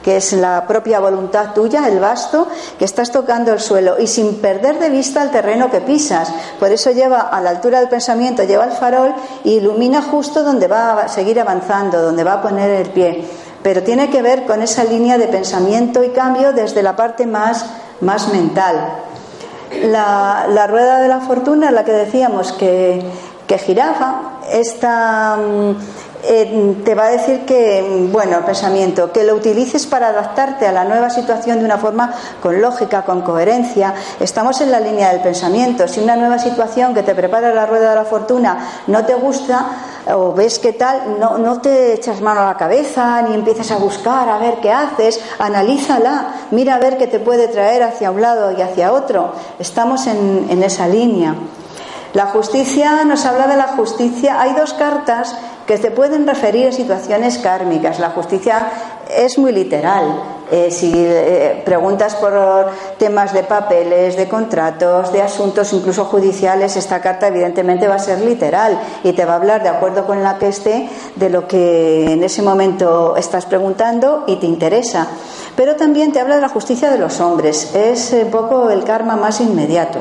que 0.03 0.17
es 0.17 0.33
la 0.33 0.65
propia 0.67 0.99
voluntad 0.99 1.53
tuya, 1.53 1.87
el 1.87 1.99
basto, 1.99 2.47
que 2.77 2.85
estás 2.85 3.11
tocando 3.11 3.53
el 3.53 3.59
suelo 3.59 3.99
y 3.99 4.07
sin 4.07 4.35
perder 4.35 4.79
de 4.79 4.89
vista 4.89 5.21
el 5.21 5.31
terreno 5.31 5.69
que 5.69 5.81
pisas. 5.81 6.31
Por 6.59 6.71
eso 6.71 6.91
lleva 6.91 7.21
a 7.21 7.41
la 7.41 7.51
altura 7.51 7.79
del 7.79 7.89
pensamiento, 7.89 8.43
lleva 8.43 8.65
el 8.65 8.71
farol 8.71 9.13
y 9.43 9.53
ilumina 9.53 10.01
justo 10.01 10.43
donde 10.43 10.67
va 10.67 11.01
a 11.01 11.07
seguir 11.07 11.39
avanzando, 11.39 12.01
donde 12.01 12.23
va 12.23 12.33
a 12.33 12.41
poner 12.41 12.69
el 12.71 12.89
pie. 12.89 13.25
Pero 13.61 13.83
tiene 13.83 14.09
que 14.09 14.21
ver 14.21 14.45
con 14.45 14.61
esa 14.61 14.83
línea 14.83 15.17
de 15.17 15.27
pensamiento 15.27 16.03
y 16.03 16.09
cambio 16.09 16.51
desde 16.51 16.81
la 16.81 16.95
parte 16.95 17.27
más, 17.27 17.65
más 18.01 18.27
mental. 18.29 18.75
La, 19.83 20.47
la 20.49 20.67
rueda 20.67 20.99
de 20.99 21.07
la 21.07 21.21
fortuna, 21.21 21.71
la 21.71 21.85
que 21.85 21.91
decíamos 21.91 22.51
que, 22.53 23.03
que 23.47 23.57
giraba, 23.57 24.39
esta 24.51 25.37
mm, 25.37 25.75
eh, 26.23 26.81
te 26.84 26.95
va 26.95 27.05
a 27.05 27.10
decir 27.10 27.45
que, 27.45 28.07
bueno, 28.12 28.38
el 28.38 28.43
pensamiento, 28.43 29.12
que 29.12 29.23
lo 29.23 29.36
utilices 29.36 29.86
para 29.88 30.10
adaptarte 30.10 30.67
a 30.67 30.71
la 30.71 30.84
nueva 30.84 31.10
situación 31.10 31.60
de 31.60 31.65
una 31.65 31.77
forma 31.77 32.13
con 32.41 32.62
lógica, 32.62 33.03
con 33.03 33.21
coherencia. 33.21 33.93
Estamos 34.19 34.62
en 34.62 34.71
la 34.71 34.79
línea 34.79 35.12
del 35.12 35.21
pensamiento. 35.21 35.88
Si 35.88 35.99
una 35.99 36.15
nueva 36.15 36.39
situación 36.39 36.93
que 36.93 37.03
te 37.03 37.15
prepara 37.15 37.53
la 37.53 37.65
rueda 37.65 37.89
de 37.91 37.95
la 37.95 38.05
fortuna 38.05 38.84
no 38.88 39.05
te 39.05 39.15
gusta 39.15 39.65
o 40.13 40.34
ves 40.34 40.60
que 40.60 40.73
tal, 40.73 41.19
no, 41.19 41.38
no 41.38 41.62
te 41.62 41.93
echas 41.93 42.21
mano 42.21 42.41
a 42.41 42.45
la 42.45 42.57
cabeza 42.57 43.21
ni 43.21 43.36
empieces 43.36 43.71
a 43.71 43.77
buscar 43.77 44.29
a 44.29 44.38
ver 44.38 44.55
qué 44.62 44.71
haces, 44.71 45.19
analízala, 45.39 46.47
mira 46.51 46.75
a 46.75 46.79
ver 46.79 46.97
qué 46.97 47.07
te 47.07 47.19
puede 47.19 47.47
traer 47.47 47.84
hacia 47.84 48.12
un 48.12 48.21
lado 48.21 48.51
y 48.51 48.62
hacia 48.62 48.93
otro. 48.93 49.34
Estamos 49.60 50.07
en 50.07 50.63
esa 50.63 50.88
línea. 50.88 51.36
La 52.13 52.26
justicia 52.26 53.06
nos 53.06 53.26
habla 53.26 53.47
de 53.47 53.56
la 53.56 53.69
justicia. 53.69 54.41
Hay 54.41 54.54
dos 54.54 54.74
cartas 54.74 55.36
que 55.65 55.78
se 55.78 55.91
pueden 55.91 56.28
referir 56.28 56.67
a 56.67 56.71
situaciones 56.74 57.38
kármicas. 57.38 58.00
La 58.00 58.10
justicia 58.10 58.67
es 59.10 59.38
muy 59.38 59.54
literal. 59.54 60.21
Eh, 60.52 60.69
si 60.69 60.91
eh, 60.93 61.62
preguntas 61.63 62.15
por 62.15 62.34
temas 62.97 63.32
de 63.32 63.43
papeles, 63.43 64.17
de 64.17 64.28
contratos, 64.28 65.13
de 65.13 65.21
asuntos 65.21 65.71
incluso 65.71 66.04
judiciales, 66.04 66.76
esta 66.76 67.00
carta 67.00 67.28
evidentemente 67.28 67.88
va 67.88 67.95
a 67.95 68.00
ser 68.00 68.19
literal 68.19 68.78
y 69.06 69.13
te 69.13 69.24
va 69.24 69.34
a 69.34 69.36
hablar 69.38 69.63
de 69.63 69.69
acuerdo 69.69 70.06
con 70.06 70.21
la 70.21 70.38
que 70.38 70.50
esté 70.50 70.89
de 71.15 71.30
lo 71.30 71.47
que 71.47 72.12
en 72.12 72.21
ese 72.21 72.41
momento 72.41 73.15
estás 73.15 73.45
preguntando 73.45 74.26
y 74.28 74.36
te 74.36 74.47
interesa. 74.47 75.08
Pero 75.56 75.78
también 75.78 76.12
te 76.12 76.19
habla 76.19 76.36
de 76.36 76.41
la 76.41 76.50
justicia 76.50 76.91
de 76.91 76.97
los 76.97 77.21
hombres. 77.21 77.74
Es 77.74 78.12
un 78.12 78.30
poco 78.30 78.69
el 78.69 78.84
karma 78.84 79.15
más 79.15 79.39
inmediato, 79.39 80.00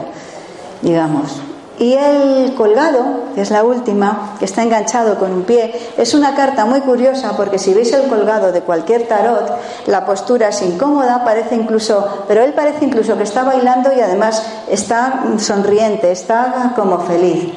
digamos. 0.83 1.50
Y 1.81 1.95
el 1.95 2.55
colgado, 2.57 3.33
que 3.35 3.41
es 3.41 3.51
la 3.51 3.65
última, 3.65 4.35
que 4.39 4.45
está 4.45 4.63
enganchado 4.63 5.19
con 5.19 5.33
un 5.33 5.45
pie, 5.45 5.73
es 5.97 6.13
una 6.13 6.35
carta 6.35 6.67
muy 6.67 6.83
curiosa 6.83 7.33
porque 7.39 7.59
si 7.59 7.73
veis 7.73 7.91
el 7.95 8.07
colgado 8.07 8.53
de 8.53 8.61
cualquier 8.61 9.09
tarot, 9.09 9.51
la 9.87 10.05
postura 10.05 10.51
es 10.51 10.61
incómoda, 10.61 11.25
parece 11.25 11.55
incluso, 11.55 12.25
pero 12.29 12.43
él 12.43 12.53
parece 12.53 12.85
incluso 12.85 13.17
que 13.17 13.23
está 13.23 13.45
bailando 13.45 13.95
y 13.97 14.01
además 14.03 14.45
está 14.69 15.23
sonriente, 15.39 16.13
está 16.13 16.75
como 16.77 16.99
feliz. 16.99 17.55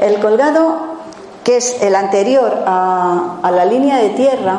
El 0.00 0.18
colgado, 0.18 0.78
que 1.44 1.58
es 1.58 1.80
el 1.82 1.94
anterior 1.94 2.64
a, 2.66 3.36
a 3.44 3.50
la 3.52 3.64
línea 3.64 3.98
de 3.98 4.08
tierra, 4.08 4.58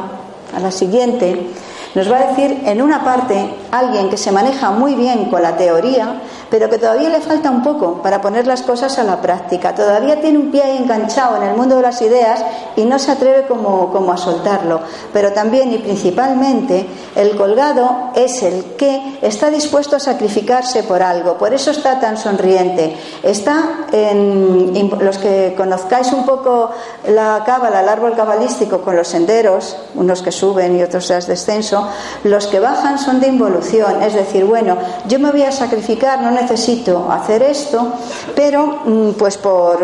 a 0.55 0.61
la 0.61 0.71
siguiente, 0.71 1.51
nos 1.93 2.11
va 2.11 2.17
a 2.17 2.27
decir 2.27 2.63
en 2.65 2.81
una 2.81 3.03
parte 3.03 3.53
alguien 3.71 4.09
que 4.09 4.17
se 4.17 4.31
maneja 4.31 4.71
muy 4.71 4.95
bien 4.95 5.25
con 5.25 5.43
la 5.43 5.57
teoría, 5.57 6.21
pero 6.53 6.69
que 6.69 6.77
todavía 6.77 7.09
le 7.09 7.19
falta 7.19 7.49
un 7.49 7.63
poco 7.63 7.99
para 8.03 8.21
poner 8.21 8.45
las 8.45 8.61
cosas 8.61 8.99
a 8.99 9.03
la 9.03 9.19
práctica. 9.19 9.73
Todavía 9.73 10.21
tiene 10.21 10.37
un 10.37 10.51
pie 10.51 10.77
enganchado 10.77 11.37
en 11.37 11.49
el 11.49 11.57
mundo 11.57 11.77
de 11.77 11.81
las 11.81 11.99
ideas 12.03 12.45
y 12.75 12.85
no 12.85 12.99
se 12.99 13.09
atreve 13.09 13.47
como, 13.47 13.91
como 13.91 14.11
a 14.11 14.17
soltarlo. 14.17 14.79
Pero 15.11 15.31
también 15.31 15.73
y 15.73 15.79
principalmente 15.79 16.85
el 17.15 17.35
colgado 17.37 18.11
es 18.13 18.43
el 18.43 18.75
que 18.77 19.17
está 19.23 19.49
dispuesto 19.49 19.95
a 19.95 19.99
sacrificarse 19.99 20.83
por 20.83 21.01
algo. 21.01 21.39
Por 21.39 21.55
eso 21.55 21.71
está 21.71 21.99
tan 21.99 22.17
sonriente. 22.17 22.97
Está 23.23 23.87
en 23.91 24.91
los 24.99 25.17
que 25.17 25.55
conozcáis 25.57 26.13
un 26.13 26.23
poco 26.23 26.69
la 27.07 27.41
cábala, 27.43 27.81
el 27.81 27.89
árbol 27.89 28.13
cabalístico 28.15 28.81
con 28.81 28.95
los 28.95 29.07
senderos, 29.07 29.75
unos 29.95 30.21
que 30.21 30.31
suben 30.31 30.77
y 30.77 30.83
otros 30.83 31.07
de 31.07 31.19
descenso, 31.19 31.89
los 32.25 32.45
que 32.45 32.59
bajan 32.59 32.99
son 32.99 33.19
de 33.19 33.29
involución. 33.29 34.03
Es 34.03 34.13
decir, 34.13 34.45
bueno, 34.45 34.77
yo 35.07 35.17
me 35.17 35.31
voy 35.31 35.41
a 35.41 35.51
sacrificar, 35.51 36.21
no 36.21 36.29
necesito 36.29 36.42
hacer 37.12 37.43
esto, 37.43 37.93
pero 38.36 38.79
mm, 38.86 39.12
pues 39.12 39.38
por, 39.38 39.79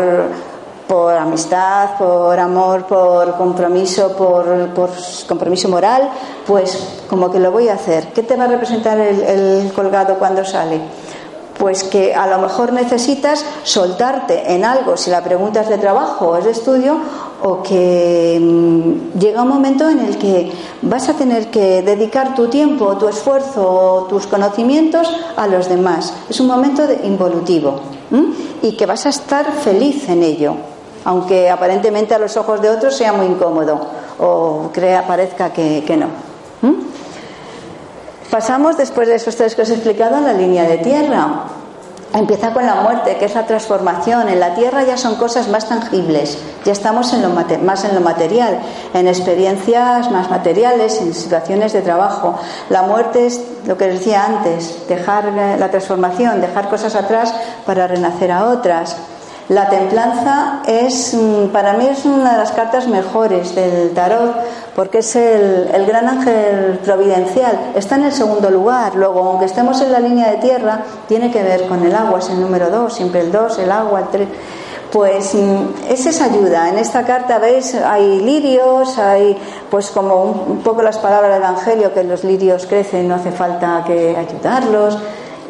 por 0.86 1.14
amistad, 1.14 1.96
por 1.98 2.38
amor, 2.38 2.86
por 2.86 3.36
compromiso, 3.36 4.16
por, 4.16 4.68
por, 4.68 4.90
compromiso 5.28 5.68
moral, 5.68 6.10
pues 6.46 7.02
como 7.08 7.30
que 7.30 7.38
lo 7.38 7.50
voy 7.50 7.68
a 7.68 7.74
hacer. 7.74 8.08
¿Qué 8.08 8.22
te 8.22 8.36
va 8.36 8.44
a 8.44 8.48
representar 8.48 8.98
el, 8.98 9.20
el 9.20 9.72
colgado 9.72 10.18
cuando 10.18 10.44
sale? 10.44 10.80
pues 11.60 11.84
que 11.84 12.14
a 12.14 12.26
lo 12.26 12.38
mejor 12.38 12.72
necesitas 12.72 13.44
soltarte 13.64 14.54
en 14.54 14.64
algo, 14.64 14.96
si 14.96 15.10
la 15.10 15.22
pregunta 15.22 15.60
es 15.60 15.68
de 15.68 15.76
trabajo 15.76 16.28
o 16.28 16.36
es 16.38 16.46
de 16.46 16.52
estudio, 16.52 16.96
o 17.42 17.62
que 17.62 18.38
mm, 18.40 19.18
llega 19.18 19.42
un 19.42 19.48
momento 19.48 19.88
en 19.88 20.00
el 20.00 20.18
que 20.18 20.52
vas 20.82 21.08
a 21.08 21.14
tener 21.14 21.50
que 21.50 21.82
dedicar 21.82 22.34
tu 22.34 22.48
tiempo, 22.48 22.96
tu 22.96 23.08
esfuerzo, 23.08 24.06
tus 24.08 24.26
conocimientos 24.26 25.10
a 25.36 25.46
los 25.46 25.68
demás. 25.68 26.12
Es 26.28 26.40
un 26.40 26.46
momento 26.46 26.82
involutivo 27.04 27.80
y 28.62 28.76
que 28.76 28.86
vas 28.86 29.06
a 29.06 29.10
estar 29.10 29.52
feliz 29.52 30.08
en 30.08 30.22
ello, 30.22 30.54
aunque 31.04 31.48
aparentemente 31.48 32.14
a 32.14 32.18
los 32.18 32.36
ojos 32.36 32.60
de 32.60 32.70
otros 32.70 32.96
sea 32.96 33.12
muy 33.12 33.26
incómodo 33.26 33.80
o 34.18 34.70
crea, 34.72 35.06
parezca 35.06 35.52
que, 35.52 35.96
no. 35.96 36.06
Pasamos, 38.30 38.76
después 38.76 39.08
de 39.08 39.16
esos 39.16 39.34
tres 39.34 39.54
que 39.54 39.62
os 39.62 39.70
he 39.70 39.74
explicado, 39.74 40.16
a 40.16 40.20
la 40.20 40.32
línea 40.32 40.64
de 40.64 40.78
tierra. 40.78 41.46
Empieza 42.12 42.52
con 42.52 42.66
la 42.66 42.74
muerte, 42.76 43.16
que 43.18 43.26
es 43.26 43.34
la 43.36 43.46
transformación. 43.46 44.28
En 44.28 44.40
la 44.40 44.54
tierra 44.56 44.82
ya 44.82 44.96
son 44.96 45.14
cosas 45.14 45.48
más 45.48 45.68
tangibles, 45.68 46.38
ya 46.64 46.72
estamos 46.72 47.12
en 47.12 47.22
lo 47.22 47.28
más 47.28 47.84
en 47.84 47.94
lo 47.94 48.00
material, 48.00 48.58
en 48.94 49.06
experiencias 49.06 50.10
más 50.10 50.28
materiales, 50.28 51.00
en 51.00 51.14
situaciones 51.14 51.72
de 51.72 51.82
trabajo. 51.82 52.36
La 52.68 52.82
muerte 52.82 53.26
es 53.26 53.40
lo 53.64 53.76
que 53.78 53.86
decía 53.86 54.24
antes, 54.24 54.88
dejar 54.88 55.26
la 55.26 55.70
transformación, 55.70 56.40
dejar 56.40 56.68
cosas 56.68 56.96
atrás 56.96 57.32
para 57.64 57.86
renacer 57.86 58.32
a 58.32 58.46
otras. 58.46 58.96
La 59.50 59.68
templanza 59.68 60.62
es, 60.64 61.12
mm, 61.12 61.48
para 61.48 61.72
mí, 61.72 61.88
es 61.88 62.04
una 62.04 62.32
de 62.32 62.38
las 62.38 62.52
cartas 62.52 62.86
mejores 62.86 63.52
del 63.56 63.90
tarot 63.90 64.36
porque 64.80 65.00
es 65.00 65.14
el, 65.14 65.68
el, 65.74 65.84
gran 65.84 66.08
ángel 66.08 66.80
providencial. 66.82 67.72
Está 67.74 67.96
en 67.96 68.04
el 68.04 68.12
segundo 68.12 68.48
lugar. 68.50 68.94
Luego, 68.94 69.20
aunque 69.20 69.44
estemos 69.44 69.78
en 69.82 69.92
la 69.92 70.00
línea 70.00 70.30
de 70.30 70.38
tierra, 70.38 70.84
tiene 71.06 71.30
que 71.30 71.42
ver 71.42 71.66
con 71.66 71.84
el 71.84 71.94
agua, 71.94 72.18
es 72.18 72.30
el 72.30 72.40
número 72.40 72.70
dos, 72.70 72.94
siempre 72.94 73.20
el 73.20 73.30
dos, 73.30 73.58
el 73.58 73.70
agua, 73.70 74.00
el 74.00 74.08
tres. 74.08 74.28
Pues 74.90 75.34
mm, 75.34 75.90
es 75.90 76.06
esa 76.06 76.24
ayuda. 76.24 76.70
En 76.70 76.78
esta 76.78 77.04
carta, 77.04 77.38
veis, 77.38 77.74
hay 77.74 78.20
lirios, 78.20 78.96
hay, 78.96 79.36
pues 79.70 79.90
como 79.90 80.22
un, 80.22 80.52
un 80.52 80.58
poco 80.62 80.80
las 80.80 80.96
palabras 80.96 81.30
del 81.34 81.42
Evangelio, 81.42 81.92
que 81.92 82.02
los 82.02 82.24
lirios 82.24 82.64
crecen, 82.64 83.06
no 83.06 83.16
hace 83.16 83.32
falta 83.32 83.84
que 83.86 84.16
ayudarlos, 84.16 84.96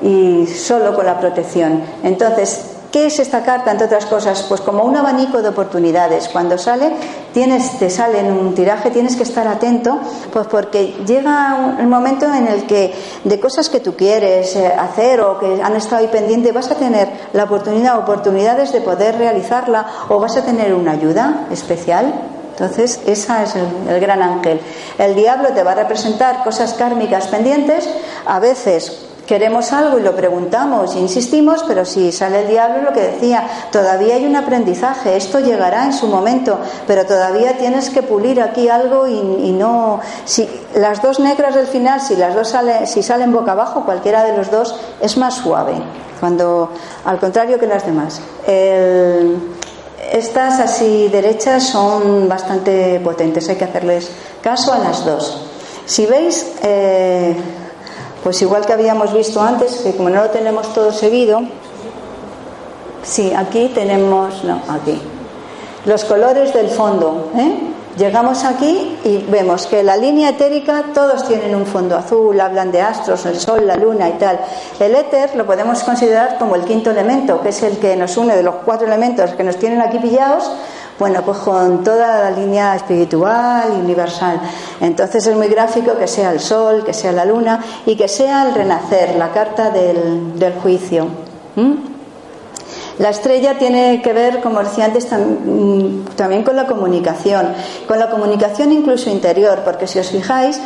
y 0.03 0.45
solo 0.49 0.93
con 0.93 1.07
la 1.07 1.21
protección. 1.21 1.85
Entonces, 2.03 2.70
¿Qué 2.93 3.07
es 3.07 3.21
esta 3.21 3.45
carta, 3.45 3.71
entre 3.71 3.87
otras 3.87 4.07
cosas? 4.07 4.43
Pues 4.49 4.61
como 4.61 4.83
un 4.83 4.97
abanico 4.97 5.41
de 5.43 5.51
oportunidades. 5.51 6.29
Cuando 6.29 6.59
sale, 6.59 6.91
tienes, 7.33 7.79
te 7.79 7.89
sale 7.89 8.19
en 8.19 8.33
un 8.33 8.53
tiraje, 8.53 8.91
tienes 8.91 9.15
que 9.15 9.23
estar 9.23 9.47
atento, 9.47 10.01
pues 10.33 10.49
porque 10.49 10.97
llega 11.07 11.77
un, 11.79 11.89
momento 11.89 12.27
en 12.27 12.49
el 12.49 12.67
que 12.67 12.93
de 13.23 13.39
cosas 13.39 13.69
que 13.69 13.79
tú 13.79 13.95
quieres 13.95 14.57
eh, 14.57 14.67
hacer 14.67 15.21
o 15.21 15.39
que 15.39 15.63
han 15.63 15.77
estado 15.77 16.03
ahí 16.03 16.09
pendientes, 16.09 16.53
vas 16.53 16.69
a 16.73 16.75
tener 16.75 17.09
la 17.33 17.45
oportunidad, 17.45 17.97
oportunidades 17.97 18.73
de 18.73 18.81
poder 18.81 19.17
realizarla 19.19 19.87
o 20.09 20.19
vas 20.19 20.37
a 20.37 20.43
tener 20.43 20.75
una 20.75 20.91
ayuda 20.91 21.47
especial. 21.53 22.13
Entonces, 22.51 23.01
esa 23.07 23.45
es 23.45 23.55
el 23.55 24.01
gran 24.01 24.21
ángel. 24.21 24.61
El 24.99 25.15
diablo 25.15 25.51
te 25.51 25.63
va 25.63 25.73
a 25.73 25.77
representar 25.77 26.43
cosas 26.43 26.75
kármicas 26.75 27.29
pendientes, 27.29 27.89
a 28.27 28.41
veces 28.41 29.10
queremos 29.31 29.73
algo 29.73 29.97
y 29.97 30.03
lo 30.03 30.17
preguntamos 30.17 30.97
insistimos, 30.97 31.63
pero 31.63 31.85
si 31.85 32.11
sale 32.11 32.41
el 32.41 32.49
diablo, 32.49 32.83
lo 32.83 32.93
que 32.93 33.13
decía, 33.13 33.47
todavía 33.71 34.17
hay 34.17 34.27
un 34.27 34.35
aprendizaje, 34.35 35.17
esto 35.17 35.39
llegará 35.39 35.85
en 35.85 35.93
su 35.93 36.09
momento, 36.09 36.59
pero 36.89 37.07
todavía 37.07 37.57
tienes 37.57 37.91
que 37.91 38.03
pulir 38.03 38.43
aquí 38.43 38.69
algo 38.69 39.07
y, 39.07 39.53
no. 39.53 40.01
Si 40.25 40.51
las 40.75 41.01
dos 41.01 41.21
negras 41.21 41.55
del 41.55 41.69
final, 41.69 42.01
si 42.01 42.17
las 42.17 42.35
dos 42.35 42.49
salen, 42.49 42.89
si 42.89 43.05
salen 43.05 43.33
boca 43.33 43.53
abajo, 43.53 43.85
cualquiera 43.85 44.25
de 44.25 44.37
los 44.37 44.51
dos 44.51 44.75
es 45.01 45.17
más 45.17 45.35
suave, 45.35 45.75
cuando 46.19 46.71
al 47.05 47.21
contrario 47.21 47.57
que 47.61 47.69
las 47.69 47.87
demás. 47.87 48.21
estas 50.13 50.59
así 50.59 51.07
derechas 51.07 51.69
son 51.69 52.29
bastante 52.29 52.99
potentes, 52.99 53.49
hay 53.49 53.55
que 53.55 53.65
hacerles 53.65 54.11
caso 54.43 54.73
a 54.73 54.79
las 54.79 55.05
dos. 55.05 55.47
Si 55.87 56.05
veis, 56.07 56.47
eh, 56.65 57.37
pues 58.23 58.41
igual 58.43 58.67
que 58.67 58.73
habíamos 58.73 59.13
visto 59.13 59.41
antes, 59.41 59.77
que 59.77 59.97
como 59.97 60.11
no 60.11 60.23
lo 60.23 60.31
tenemos 60.31 60.73
todo 60.75 60.93
seguido, 60.93 61.43
sí, 63.03 63.33
aquí 63.35 63.71
tenemos, 63.75 64.45
no, 64.45 64.61
aquí, 64.69 65.01
los 65.87 66.05
colores 66.05 66.53
del 66.53 66.69
fondo. 66.69 67.31
¿eh? 67.37 67.71
Llegamos 67.97 68.45
aquí 68.45 68.99
y 69.05 69.19
vemos 69.31 69.67
que 69.67 69.83
la 69.83 69.97
línea 69.97 70.31
etérica 70.31 70.85
todos 70.95 71.27
tienen 71.27 71.55
un 71.55 71.67
fondo 71.67 71.97
azul, 71.97 72.41
hablan 72.41 72.71
de 72.71 72.81
astros, 72.81 73.27
el 73.27 73.39
sol, 73.39 73.67
la 73.67 73.77
luna 73.77 74.09
y 74.09 74.13
tal. 74.13 74.41
El 74.79 74.95
éter 74.95 75.35
lo 75.35 75.45
podemos 75.45 75.83
considerar 75.83 76.39
como 76.39 76.55
el 76.55 76.65
quinto 76.65 76.91
elemento, 76.91 77.41
que 77.41 77.49
es 77.49 77.63
el 77.63 77.79
que 77.79 77.97
nos 77.97 78.17
une 78.17 78.37
de 78.37 78.43
los 78.43 78.57
cuatro 78.65 78.87
elementos 78.87 79.33
que 79.33 79.43
nos 79.43 79.57
tienen 79.57 79.83
aquí 79.83 79.99
pillados, 79.99 80.51
bueno, 81.01 81.23
pues 81.25 81.39
con 81.39 81.83
toda 81.83 82.31
la 82.31 82.31
línea 82.31 82.77
espiritual 82.77 83.73
y 83.75 83.81
universal. 83.81 84.39
Entonces 84.83 85.27
es 85.27 85.35
muy 85.35 85.49
gráfico 85.49 85.97
que 85.97 86.07
sea 86.07 86.31
el 86.31 86.41
sol, 86.41 86.85
que 86.85 86.93
sea 86.93 87.11
la 87.11 87.25
luna 87.25 87.65
y 87.87 87.97
que 87.97 88.07
sea 88.07 88.47
el 88.47 88.55
renacer, 88.55 89.17
la 89.17 89.33
carta 89.33 89.71
del, 89.71 90.53
juicio. 90.63 91.07
La 92.99 93.09
estrella 93.09 93.57
tiene 93.59 94.03
que 94.03 94.13
ver, 94.13 94.43
como 94.43 94.63
decía 94.63 94.85
antes, 94.85 95.09
mm, 95.11 96.17
también 96.17 96.43
con 96.43 96.55
la 96.55 96.67
comunicación, 96.67 97.55
con 97.89 97.99
la 97.99 98.11
comunicación 98.11 98.71
incluso 98.71 99.09
interior, 99.09 99.61
porque 99.65 99.87
si 99.87 99.99
os 99.99 100.11
fijáis, 100.11 100.61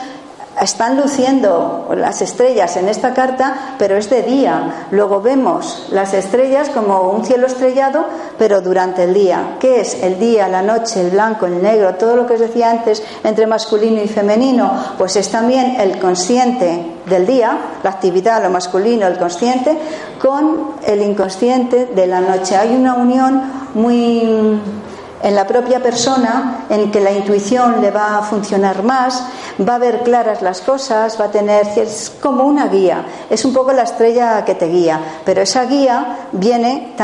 están 0.64 0.96
luciendo 0.96 1.88
las 1.96 2.22
estrellas 2.22 2.76
en 2.76 2.88
esta 2.88 3.14
carta, 3.14 3.76
pero 3.78 3.96
es 3.96 4.10
de 4.10 4.22
día. 4.22 4.86
Luego 4.90 5.20
vemos 5.20 5.86
las 5.90 6.14
estrellas 6.14 6.70
como 6.70 7.10
un 7.10 7.24
cielo 7.24 7.46
estrellado, 7.46 8.04
pero 8.38 8.60
durante 8.60 9.04
el 9.04 9.14
día. 9.14 9.56
¿Qué 9.60 9.80
es 9.80 10.02
el 10.02 10.18
día, 10.18 10.48
la 10.48 10.62
noche, 10.62 11.00
el 11.00 11.10
blanco, 11.10 11.46
el 11.46 11.62
negro? 11.62 11.94
Todo 11.94 12.16
lo 12.16 12.26
que 12.26 12.34
os 12.34 12.40
decía 12.40 12.70
antes 12.70 13.02
entre 13.22 13.46
masculino 13.46 14.02
y 14.02 14.08
femenino, 14.08 14.72
pues 14.98 15.16
es 15.16 15.30
también 15.30 15.80
el 15.80 15.98
consciente 15.98 16.94
del 17.06 17.26
día, 17.26 17.58
la 17.82 17.90
actividad, 17.90 18.42
lo 18.42 18.50
masculino, 18.50 19.06
el 19.06 19.18
consciente, 19.18 19.78
con 20.20 20.74
el 20.86 21.02
inconsciente 21.02 21.86
de 21.86 22.06
la 22.06 22.20
noche. 22.20 22.56
Hay 22.56 22.74
una 22.74 22.94
unión 22.94 23.42
muy 23.74 24.58
en 25.24 25.34
la 25.34 25.46
propia 25.46 25.82
persona 25.82 26.66
en 26.68 26.92
que 26.92 27.00
la 27.00 27.10
intuición 27.10 27.80
le 27.80 27.90
va 27.90 28.18
a 28.18 28.22
funcionar 28.22 28.82
más, 28.82 29.24
va 29.58 29.76
a 29.76 29.78
ver 29.78 30.02
claras 30.02 30.42
las 30.42 30.60
cosas, 30.60 31.18
va 31.18 31.24
a 31.24 31.30
tener, 31.30 31.66
es 31.78 32.12
como 32.20 32.44
una 32.44 32.68
guía, 32.68 33.06
es 33.30 33.42
un 33.46 33.54
poco 33.54 33.72
la 33.72 33.84
estrella 33.84 34.44
que 34.44 34.54
te 34.54 34.66
guía, 34.68 35.00
pero 35.24 35.40
esa 35.40 35.64
guía 35.64 36.28
viene 36.32 36.94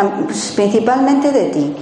principalmente 0.54 1.32
de 1.32 1.44
ti. 1.46 1.76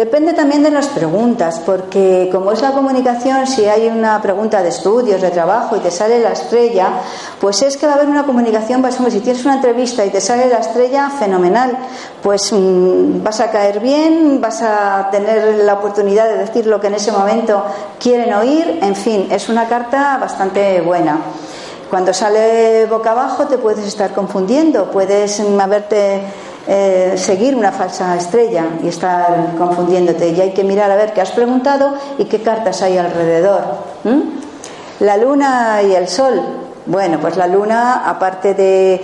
Depende 0.00 0.32
también 0.32 0.62
de 0.62 0.70
las 0.70 0.86
preguntas, 0.86 1.60
porque 1.66 2.30
como 2.32 2.52
es 2.52 2.62
la 2.62 2.72
comunicación, 2.72 3.46
si 3.46 3.66
hay 3.66 3.86
una 3.86 4.22
pregunta 4.22 4.62
de 4.62 4.70
estudios, 4.70 5.20
de 5.20 5.28
trabajo 5.28 5.76
y 5.76 5.80
te 5.80 5.90
sale 5.90 6.18
la 6.20 6.32
estrella, 6.32 7.02
pues 7.38 7.60
es 7.60 7.76
que 7.76 7.86
va 7.86 7.92
a 7.92 7.96
haber 7.96 8.08
una 8.08 8.24
comunicación, 8.24 8.80
por 8.80 8.88
ejemplo, 8.88 9.12
si 9.12 9.20
tienes 9.20 9.44
una 9.44 9.56
entrevista 9.56 10.02
y 10.06 10.08
te 10.08 10.22
sale 10.22 10.48
la 10.48 10.60
estrella, 10.60 11.10
fenomenal, 11.10 11.76
pues 12.22 12.50
mm, 12.50 13.22
vas 13.22 13.40
a 13.40 13.50
caer 13.50 13.80
bien, 13.80 14.40
vas 14.40 14.62
a 14.62 15.10
tener 15.10 15.56
la 15.66 15.74
oportunidad 15.74 16.30
de 16.30 16.38
decir 16.38 16.64
lo 16.64 16.80
que 16.80 16.86
en 16.86 16.94
ese 16.94 17.12
momento 17.12 17.62
quieren 17.98 18.32
oír, 18.32 18.78
en 18.80 18.96
fin, 18.96 19.28
es 19.30 19.50
una 19.50 19.68
carta 19.68 20.16
bastante 20.18 20.80
buena. 20.80 21.18
Cuando 21.90 22.14
sale 22.14 22.86
boca 22.86 23.10
abajo 23.10 23.48
te 23.48 23.58
puedes 23.58 23.84
estar 23.84 24.14
confundiendo, 24.14 24.90
puedes 24.90 25.40
mm, 25.40 25.60
haberte 25.60 26.22
eh, 26.66 27.14
seguir 27.16 27.56
una 27.56 27.72
falsa 27.72 28.16
estrella 28.16 28.64
y 28.82 28.88
estar 28.88 29.54
confundiéndote. 29.56 30.30
Y 30.30 30.40
hay 30.40 30.52
que 30.52 30.62
mirar 30.62 30.90
a 30.90 30.96
ver 30.96 31.12
qué 31.12 31.20
has 31.20 31.30
preguntado 31.30 31.94
y 32.18 32.24
qué 32.26 32.42
cartas 32.42 32.82
hay 32.82 32.98
alrededor. 32.98 33.62
La 35.00 35.16
luna 35.16 35.80
y 35.82 35.94
el 35.94 36.08
sol. 36.08 36.40
Bueno, 36.86 37.18
pues 37.20 37.36
la 37.36 37.46
luna, 37.46 38.08
aparte 38.08 38.54
de, 38.54 39.02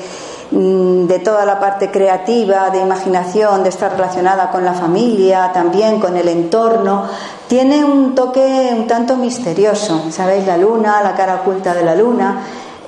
mm, 0.51 1.07
de 1.07 1.19
toda 1.21 1.45
la 1.47 1.59
parte 1.59 1.91
creativa, 1.91 2.71
de 2.71 2.81
imaginación, 2.81 3.63
de 3.63 3.71
estar 3.71 3.93
relacionada 3.93 4.51
con 4.51 4.65
la 4.65 4.75
familia, 4.75 5.51
también 5.53 5.99
con 5.99 6.17
el 6.17 6.29
entorno, 6.29 7.05
tiene 7.49 7.85
un 7.85 8.15
toque 8.15 8.71
un 8.77 8.87
tanto 8.87 9.17
misterioso. 9.17 10.05
¿Sabéis? 10.11 10.47
La 10.47 10.57
luna, 10.57 11.01
la 11.03 11.15
cara 11.15 11.37
oculta 11.37 11.73
de 11.75 11.83
la 11.83 11.95
luna 11.95 12.43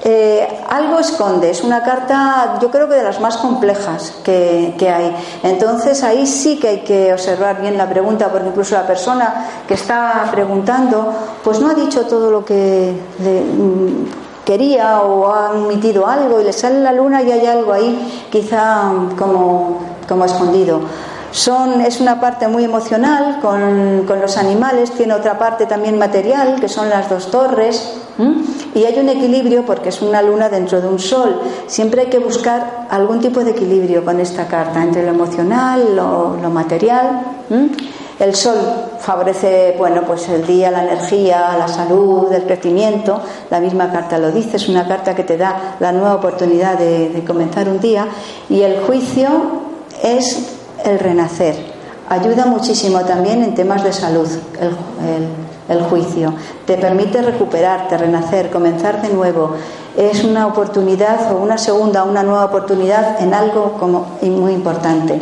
eh, 0.05 0.47
algo 0.69 1.01
esconde, 1.01 1.51
es 1.51 1.65
una 1.65 1.83
carta 1.83 2.59
yo 2.61 2.71
creo 2.71 2.89
que 2.89 2.95
de 2.95 3.03
las 3.03 3.21
más 3.21 3.37
complejas 3.37 4.15
que, 4.23 4.75
hay. 4.81 5.17
Entonces 5.43 6.05
ahí 6.05 6.25
sí 6.27 6.59
que 6.59 6.69
hay 6.69 6.81
que 6.81 7.13
observar 7.13 7.61
bien 7.61 7.77
la 7.77 7.89
pregunta, 7.89 8.29
porque 8.29 8.49
incluso 8.49 8.77
la 8.77 8.87
persona 8.87 9.47
que 9.67 9.75
está 9.75 10.29
preguntando 10.31 11.13
pues 11.43 11.59
no 11.61 11.71
ha 11.71 11.75
dicho 11.75 12.07
todo 12.07 12.31
lo 12.31 12.45
que 12.45 12.93
mm, 13.19 14.45
quería 14.45 15.03
o 15.03 15.33
ha 15.33 15.53
emitido 15.55 16.07
algo 16.07 16.41
y 16.41 16.45
le 16.45 16.53
sale 16.53 16.81
la 16.81 16.93
luna 16.93 17.23
y 17.23 17.33
hay 17.33 17.47
algo 17.47 17.73
ahí 17.73 18.27
quizá 18.31 18.93
como, 19.19 19.81
como 20.09 20.25
escondido. 20.25 20.81
Son, 21.33 21.81
es 21.81 22.01
una 22.01 22.21
parte 22.21 22.49
muy 22.49 22.65
emocional 22.65 23.41
con, 23.43 24.05
con, 24.07 24.21
los 24.21 24.39
animales, 24.39 24.93
tiene 24.93 25.13
otra 25.13 25.37
parte 25.39 25.67
también 25.67 25.99
material, 25.99 26.59
que 26.59 26.69
son 26.69 26.89
las 26.89 27.11
dos 27.11 27.31
torres, 27.31 27.99
y 28.75 28.85
hay 28.85 28.99
un 28.99 29.09
equilibrio 29.09 29.65
porque 29.65 29.91
es 29.91 30.03
una 30.03 30.23
luna 30.23 30.49
dentro 30.49 30.81
de 30.81 30.89
un 30.89 30.99
sol. 30.99 31.41
Siempre 31.67 32.03
hay 32.03 32.07
que 32.09 32.19
buscar 32.19 32.87
algún 32.91 33.21
tipo 33.21 33.45
de 33.45 33.53
equilibrio 33.53 34.05
con 34.05 34.21
esta 34.21 34.47
carta, 34.47 34.83
entre 34.83 35.05
lo 35.05 35.11
emocional, 35.11 35.95
lo, 35.95 36.37
lo 36.41 36.51
material. 36.51 37.23
El 38.19 38.35
sol 38.35 38.57
favorece, 38.99 39.77
bueno, 39.79 40.03
pues 40.03 40.29
el 40.29 40.45
día, 40.45 40.73
la 40.73 40.83
energía, 40.83 41.57
la 41.57 41.69
salud, 41.69 42.33
el 42.33 42.43
crecimiento. 42.43 43.21
La 43.49 43.61
misma 43.61 43.93
carta 43.93 44.19
lo 44.19 44.33
dice, 44.33 44.57
es 44.57 44.69
una 44.69 44.89
carta 44.89 45.15
que 45.15 45.23
te 45.23 45.37
da 45.37 45.77
la 45.79 45.93
nueva 45.93 46.17
oportunidad 46.17 46.77
de, 46.77 47.23
comenzar 47.25 47.69
un 47.69 47.79
día. 47.79 48.09
Y 48.49 48.63
el 48.63 48.81
juicio 48.81 49.29
es 50.03 50.57
el 50.85 50.99
renacer. 50.99 51.55
Ayuda 52.09 52.47
muchísimo 52.47 53.01
también 53.03 53.45
en 53.45 53.55
temas 53.55 53.85
de 53.85 53.93
salud, 53.93 54.29
el, 54.61 55.29
juicio. 55.85 56.35
Te 56.67 56.77
permite 56.77 57.23
recuperarte, 57.23 57.99
renacer, 57.99 58.51
comenzar 58.51 59.03
de 59.03 59.11
nuevo. 59.11 59.55
es 59.97 60.23
una 60.23 60.47
oportunidad 60.47 61.33
o 61.33 61.39
una 61.39 61.59
segunda, 61.59 62.05
una 62.05 62.23
nueva 62.23 62.45
oportunidad 62.45 63.21
en 63.21 63.35
algo 63.35 63.73
como 63.79 64.19
muy 64.23 64.53
importante. 64.53 65.21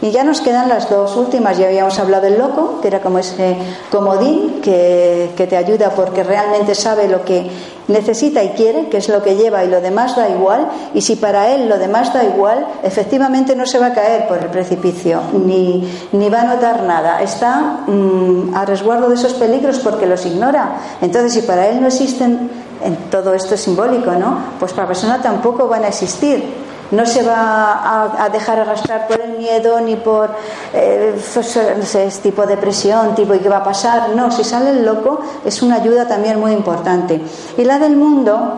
Y 0.00 0.10
ya 0.10 0.22
nos 0.22 0.40
quedan 0.40 0.68
las 0.68 0.88
dos 0.88 1.16
últimas. 1.16 1.58
Ya 1.58 1.66
habíamos 1.66 1.98
hablado 1.98 2.24
del 2.24 2.38
loco, 2.38 2.80
que 2.80 2.88
era 2.88 3.00
como 3.00 3.18
ese 3.18 3.56
comodín 3.90 4.60
que, 4.62 5.30
que, 5.36 5.46
te 5.46 5.56
ayuda 5.56 5.90
porque 5.90 6.22
realmente 6.22 6.74
sabe 6.74 7.08
lo 7.08 7.24
que 7.24 7.50
necesita 7.88 8.44
y 8.44 8.50
quiere, 8.50 8.88
que 8.88 8.98
es 8.98 9.08
lo 9.08 9.22
que 9.22 9.34
lleva 9.34 9.64
y 9.64 9.68
lo 9.68 9.80
demás 9.80 10.14
da 10.14 10.28
igual. 10.28 10.68
Y 10.94 11.00
si 11.00 11.16
para 11.16 11.48
él 11.54 11.68
lo 11.68 11.78
demás 11.78 12.12
da 12.14 12.22
igual, 12.22 12.66
efectivamente 12.82 13.56
no 13.56 13.66
se 13.66 13.78
va 13.78 13.86
a 13.86 13.94
caer 13.94 14.28
por 14.28 14.38
el 14.38 14.46
precipicio, 14.46 15.20
ni, 15.32 15.90
ni 16.12 16.28
va 16.28 16.42
a 16.42 16.54
notar 16.54 16.84
nada. 16.84 17.20
Está 17.20 17.80
mm, 17.86 18.54
a 18.54 18.64
resguardo 18.64 19.08
de 19.08 19.16
esos 19.16 19.34
peligros 19.34 19.80
porque 19.80 20.06
los 20.06 20.24
ignora. 20.26 20.76
Entonces, 21.00 21.32
si 21.32 21.42
para 21.42 21.68
él 21.68 21.80
no 21.80 21.88
existen, 21.88 22.50
en 22.84 22.96
todo 23.10 23.34
esto 23.34 23.56
es 23.56 23.60
simbólico, 23.62 24.12
¿no? 24.12 24.38
Pues 24.60 24.72
para 24.72 24.84
la 24.84 24.88
persona 24.88 25.20
tampoco 25.20 25.66
van 25.66 25.84
a 25.84 25.88
existir 25.88 26.67
no 26.90 27.04
se 27.06 27.22
va 27.22 28.22
a, 28.24 28.28
dejar 28.30 28.60
arrastrar 28.60 29.06
por 29.06 29.20
el 29.20 29.38
miedo 29.38 29.80
ni 29.80 29.96
por 29.96 30.30
eh, 30.72 31.20
pues, 31.34 31.58
no 31.76 31.84
sé, 31.84 32.08
tipo 32.22 32.46
depresión, 32.46 33.14
tipo 33.14 33.34
¿y 33.34 33.40
qué 33.40 33.48
va 33.48 33.58
a 33.58 33.64
pasar? 33.64 34.10
No, 34.10 34.30
si 34.30 34.44
sale 34.44 34.70
el 34.70 34.84
loco 34.84 35.20
es 35.44 35.62
una 35.62 35.76
ayuda 35.76 36.06
también 36.06 36.40
muy 36.40 36.52
importante. 36.52 37.20
Y 37.56 37.64
la 37.64 37.78
del 37.78 37.96
mundo 37.96 38.54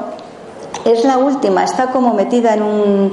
es 0.85 1.05
la 1.05 1.19
última, 1.19 1.65
está 1.65 1.89
como 1.89 2.15
metida 2.15 2.55
en 2.55 2.63
un... 2.63 3.13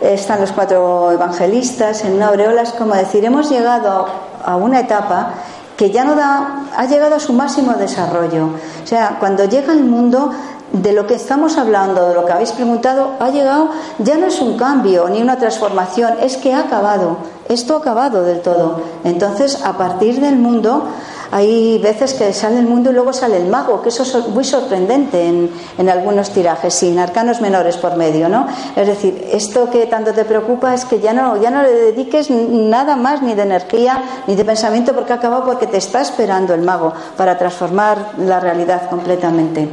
Están 0.00 0.40
los 0.40 0.52
cuatro 0.52 1.10
evangelistas 1.10 2.04
en 2.04 2.14
una 2.14 2.28
aureola, 2.28 2.62
es 2.62 2.70
como 2.70 2.94
decir, 2.94 3.24
hemos 3.24 3.50
llegado 3.50 4.06
a 4.44 4.54
una 4.54 4.78
etapa 4.78 5.30
que 5.76 5.90
ya 5.90 6.04
no 6.04 6.14
da, 6.14 6.66
ha 6.76 6.86
llegado 6.86 7.16
a 7.16 7.20
su 7.20 7.32
máximo 7.32 7.72
desarrollo. 7.74 8.50
O 8.82 8.86
sea, 8.86 9.16
cuando 9.18 9.44
llega 9.46 9.72
el 9.72 9.82
mundo 9.82 10.30
de 10.72 10.92
lo 10.92 11.06
que 11.06 11.14
estamos 11.14 11.56
hablando, 11.56 12.08
de 12.08 12.14
lo 12.14 12.24
que 12.26 12.32
habéis 12.32 12.52
preguntado, 12.52 13.12
ha 13.20 13.30
llegado, 13.30 13.70
ya 13.98 14.16
no 14.16 14.26
es 14.26 14.40
un 14.40 14.56
cambio 14.56 15.08
ni 15.08 15.22
una 15.22 15.38
transformación, 15.38 16.14
es 16.20 16.36
que 16.36 16.52
ha 16.52 16.60
acabado, 16.60 17.18
esto 17.48 17.74
ha 17.74 17.78
acabado 17.78 18.22
del 18.22 18.40
todo. 18.40 18.80
Entonces, 19.04 19.64
a 19.64 19.78
partir 19.78 20.20
del 20.20 20.36
mundo, 20.36 20.84
hay 21.30 21.78
veces 21.78 22.14
que 22.14 22.32
sale 22.32 22.58
el 22.58 22.66
mundo 22.66 22.90
y 22.90 22.94
luego 22.94 23.12
sale 23.12 23.36
el 23.36 23.48
mago, 23.48 23.82
que 23.82 23.90
eso 23.90 24.02
es 24.02 24.28
muy 24.28 24.44
sorprendente 24.44 25.26
en, 25.26 25.50
en 25.76 25.88
algunos 25.88 26.30
tirajes, 26.30 26.72
sin 26.72 26.98
arcanos 26.98 27.40
menores 27.40 27.76
por 27.76 27.96
medio, 27.96 28.28
¿no? 28.28 28.46
Es 28.76 28.86
decir, 28.86 29.28
esto 29.32 29.68
que 29.70 29.86
tanto 29.86 30.12
te 30.12 30.24
preocupa 30.24 30.74
es 30.74 30.84
que 30.84 31.00
ya 31.00 31.12
no, 31.12 31.36
ya 31.36 31.50
no 31.50 31.62
le 31.62 31.72
dediques 31.72 32.30
nada 32.30 32.96
más 32.96 33.22
ni 33.22 33.34
de 33.34 33.42
energía 33.42 34.02
ni 34.26 34.36
de 34.36 34.44
pensamiento 34.44 34.94
porque 34.94 35.12
ha 35.12 35.16
acabado 35.16 35.44
porque 35.44 35.66
te 35.66 35.76
está 35.76 36.00
esperando 36.00 36.54
el 36.54 36.62
mago 36.62 36.92
para 37.16 37.36
transformar 37.36 38.12
la 38.18 38.40
realidad 38.40 38.88
completamente. 38.88 39.68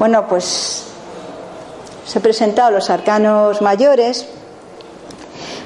Bueno, 0.00 0.26
pues 0.26 0.86
se 2.06 2.18
han 2.18 2.22
presentado 2.22 2.70
los 2.70 2.88
arcanos 2.88 3.60
mayores. 3.60 4.26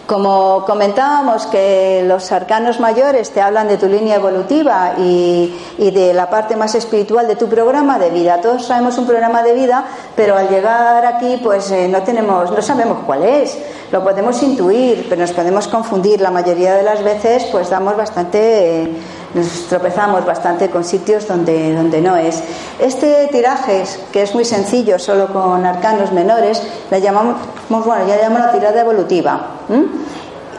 Como 0.09 0.65
comentábamos 0.67 1.47
que 1.47 2.03
los 2.05 2.33
arcanos 2.33 2.81
mayores 2.81 3.31
te 3.31 3.41
hablan 3.41 3.69
de 3.69 3.77
tu 3.77 3.87
línea 3.87 4.17
evolutiva 4.17 4.95
y, 4.99 5.57
de 5.79 6.13
la 6.13 6.29
parte 6.29 6.57
más 6.57 6.75
espiritual 6.75 7.29
de 7.29 7.37
tu 7.37 7.49
programa 7.49 7.97
de 8.01 8.11
vida. 8.11 8.41
Todos 8.41 8.67
sabemos 8.67 8.99
un 8.99 9.07
programa 9.07 9.45
de 9.45 9.55
vida, 9.55 9.85
pero 10.17 10.37
al 10.37 10.49
llegar 10.49 11.07
aquí 11.07 11.39
pues 11.41 11.71
eh, 11.71 11.87
no 11.87 12.03
tenemos, 12.03 12.51
no 12.51 12.61
sabemos 12.61 13.05
cuál 13.07 13.23
es. 13.23 13.57
Lo 13.93 14.03
podemos 14.03 14.43
intuir, 14.43 15.07
pero 15.09 15.21
nos 15.21 15.31
podemos 15.31 15.69
confundir. 15.69 16.21
La 16.21 16.33
mayoría 16.33 16.75
de 16.75 16.83
las 16.83 17.05
veces 17.05 17.45
pues 17.53 17.71
damos 17.71 17.97
bastante 17.97 18.83
eh, 18.83 18.89
nos 19.35 19.67
tropezamos 19.69 20.25
bastante 20.25 20.71
con 20.71 20.85
sitios 20.85 21.27
donde, 21.27 21.75
donde 21.75 22.01
no 22.01 22.17
es. 22.17 22.43
Este 22.79 23.29
tiraje, 23.31 23.85
que 24.13 24.23
es 24.23 24.35
muy 24.35 24.45
sencillo, 24.45 24.99
solo 24.99 25.33
con 25.33 25.67
arcanos 25.67 26.13
menores, 26.13 26.63
la 26.91 26.99
llamamos, 26.99 27.37
bueno, 27.69 28.07
ya 28.07 28.21
llamamos 28.21 28.47
la 28.47 28.53
tirada 28.53 28.81
evolutiva. 28.81 29.49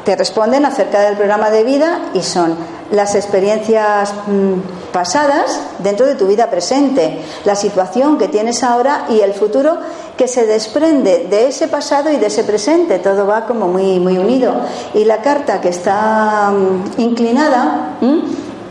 Te 0.03 0.15
responden 0.15 0.65
acerca 0.65 1.01
del 1.01 1.15
programa 1.15 1.49
de 1.49 1.63
vida 1.63 1.99
y 2.13 2.21
son 2.21 2.55
las 2.91 3.15
experiencias 3.15 4.13
mm, 4.27 4.91
pasadas 4.93 5.59
dentro 5.79 6.05
de 6.05 6.13
tu 6.13 6.27
vida 6.27 6.51
presente, 6.51 7.21
la 7.43 7.55
situación 7.55 8.19
que 8.19 8.27
tienes 8.27 8.63
ahora 8.63 9.05
y 9.09 9.21
el 9.21 9.33
futuro 9.33 9.77
que 10.15 10.27
se 10.27 10.45
desprende 10.45 11.27
de 11.29 11.47
ese 11.47 11.67
pasado 11.67 12.11
y 12.11 12.17
de 12.17 12.27
ese 12.27 12.43
presente. 12.43 12.99
Todo 12.99 13.25
va 13.25 13.47
como 13.47 13.67
muy, 13.67 13.99
muy 13.99 14.17
unido. 14.19 14.53
Y 14.93 15.05
la 15.05 15.17
carta 15.17 15.59
que 15.59 15.69
está 15.69 16.51
mm, 16.51 17.01
inclinada 17.01 17.97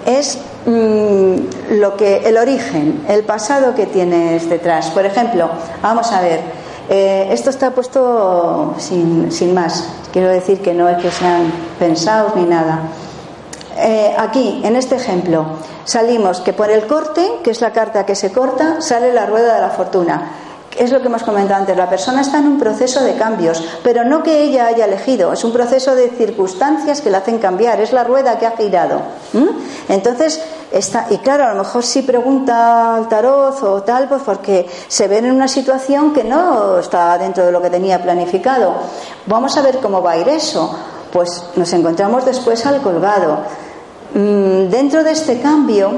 es 0.06 0.38
mm, 0.66 1.74
lo 1.78 1.96
que 1.96 2.28
el 2.28 2.36
origen, 2.36 3.04
el 3.08 3.24
pasado 3.24 3.74
que 3.74 3.86
tienes 3.86 4.48
detrás. 4.48 4.90
Por 4.90 5.04
ejemplo, 5.06 5.48
vamos 5.82 6.12
a 6.12 6.20
ver, 6.20 6.40
eh, 6.88 7.28
esto 7.30 7.50
está 7.50 7.70
puesto 7.70 8.74
sin, 8.78 9.32
sin, 9.32 9.54
más. 9.54 9.88
Quiero 10.12 10.28
decir 10.28 10.60
que 10.60 10.74
no 10.74 10.88
es 10.88 11.02
que 11.02 11.10
sean 11.10 11.52
pensados 11.78 12.36
ni 12.36 12.44
nada. 12.44 12.88
Eh, 13.76 14.14
aquí, 14.16 14.62
en 14.64 14.76
este 14.76 14.96
ejemplo, 14.96 15.44
salimos 15.84 16.40
que 16.40 16.52
por 16.52 16.70
el 16.70 16.86
corte, 16.86 17.28
que 17.42 17.50
es 17.50 17.60
la 17.60 17.72
carta 17.72 18.06
que 18.06 18.14
se 18.14 18.30
corta, 18.30 18.80
sale 18.80 19.12
la 19.12 19.26
rueda 19.26 19.54
de 19.56 19.60
la 19.60 19.70
fortuna 19.70 20.43
es 20.78 20.90
lo 20.90 21.00
que 21.00 21.06
hemos 21.06 21.22
comentado 21.22 21.60
antes, 21.60 21.76
la 21.76 21.88
persona 21.88 22.20
está 22.20 22.38
en 22.38 22.46
un 22.46 22.58
proceso 22.58 23.02
de 23.02 23.14
cambios, 23.14 23.62
pero 23.82 24.04
no 24.04 24.22
que 24.22 24.42
ella 24.42 24.66
haya 24.66 24.86
elegido, 24.86 25.32
es 25.32 25.44
un 25.44 25.52
proceso 25.52 25.94
de 25.94 26.10
circunstancias 26.10 27.00
que 27.00 27.10
la 27.10 27.18
hacen 27.18 27.38
cambiar, 27.38 27.80
es 27.80 27.92
la 27.92 28.04
rueda 28.04 28.38
que 28.38 28.46
ha 28.46 28.52
girado. 28.52 29.00
Entonces, 29.88 30.40
está, 30.72 31.06
y 31.10 31.18
claro, 31.18 31.44
a 31.44 31.54
lo 31.54 31.62
mejor 31.62 31.84
si 31.84 32.02
pregunta 32.02 32.96
al 32.96 33.08
tarot 33.08 33.62
o 33.62 33.82
tal, 33.82 34.08
pues 34.08 34.22
porque 34.22 34.66
se 34.88 35.08
ven 35.08 35.26
en 35.26 35.32
una 35.32 35.48
situación 35.48 36.12
que 36.12 36.24
no 36.24 36.78
está 36.78 37.16
dentro 37.18 37.44
de 37.44 37.52
lo 37.52 37.62
que 37.62 37.70
tenía 37.70 38.02
planificado. 38.02 38.74
Vamos 39.26 39.56
a 39.56 39.62
ver 39.62 39.78
cómo 39.78 40.02
va 40.02 40.12
a 40.12 40.16
ir 40.18 40.28
eso. 40.28 40.74
Pues 41.12 41.44
nos 41.54 41.72
encontramos 41.72 42.24
después 42.24 42.66
al 42.66 42.82
colgado. 42.82 43.38
Mm, 44.14 44.68
dentro 44.68 45.04
de 45.04 45.12
este 45.12 45.40
cambio, 45.40 45.92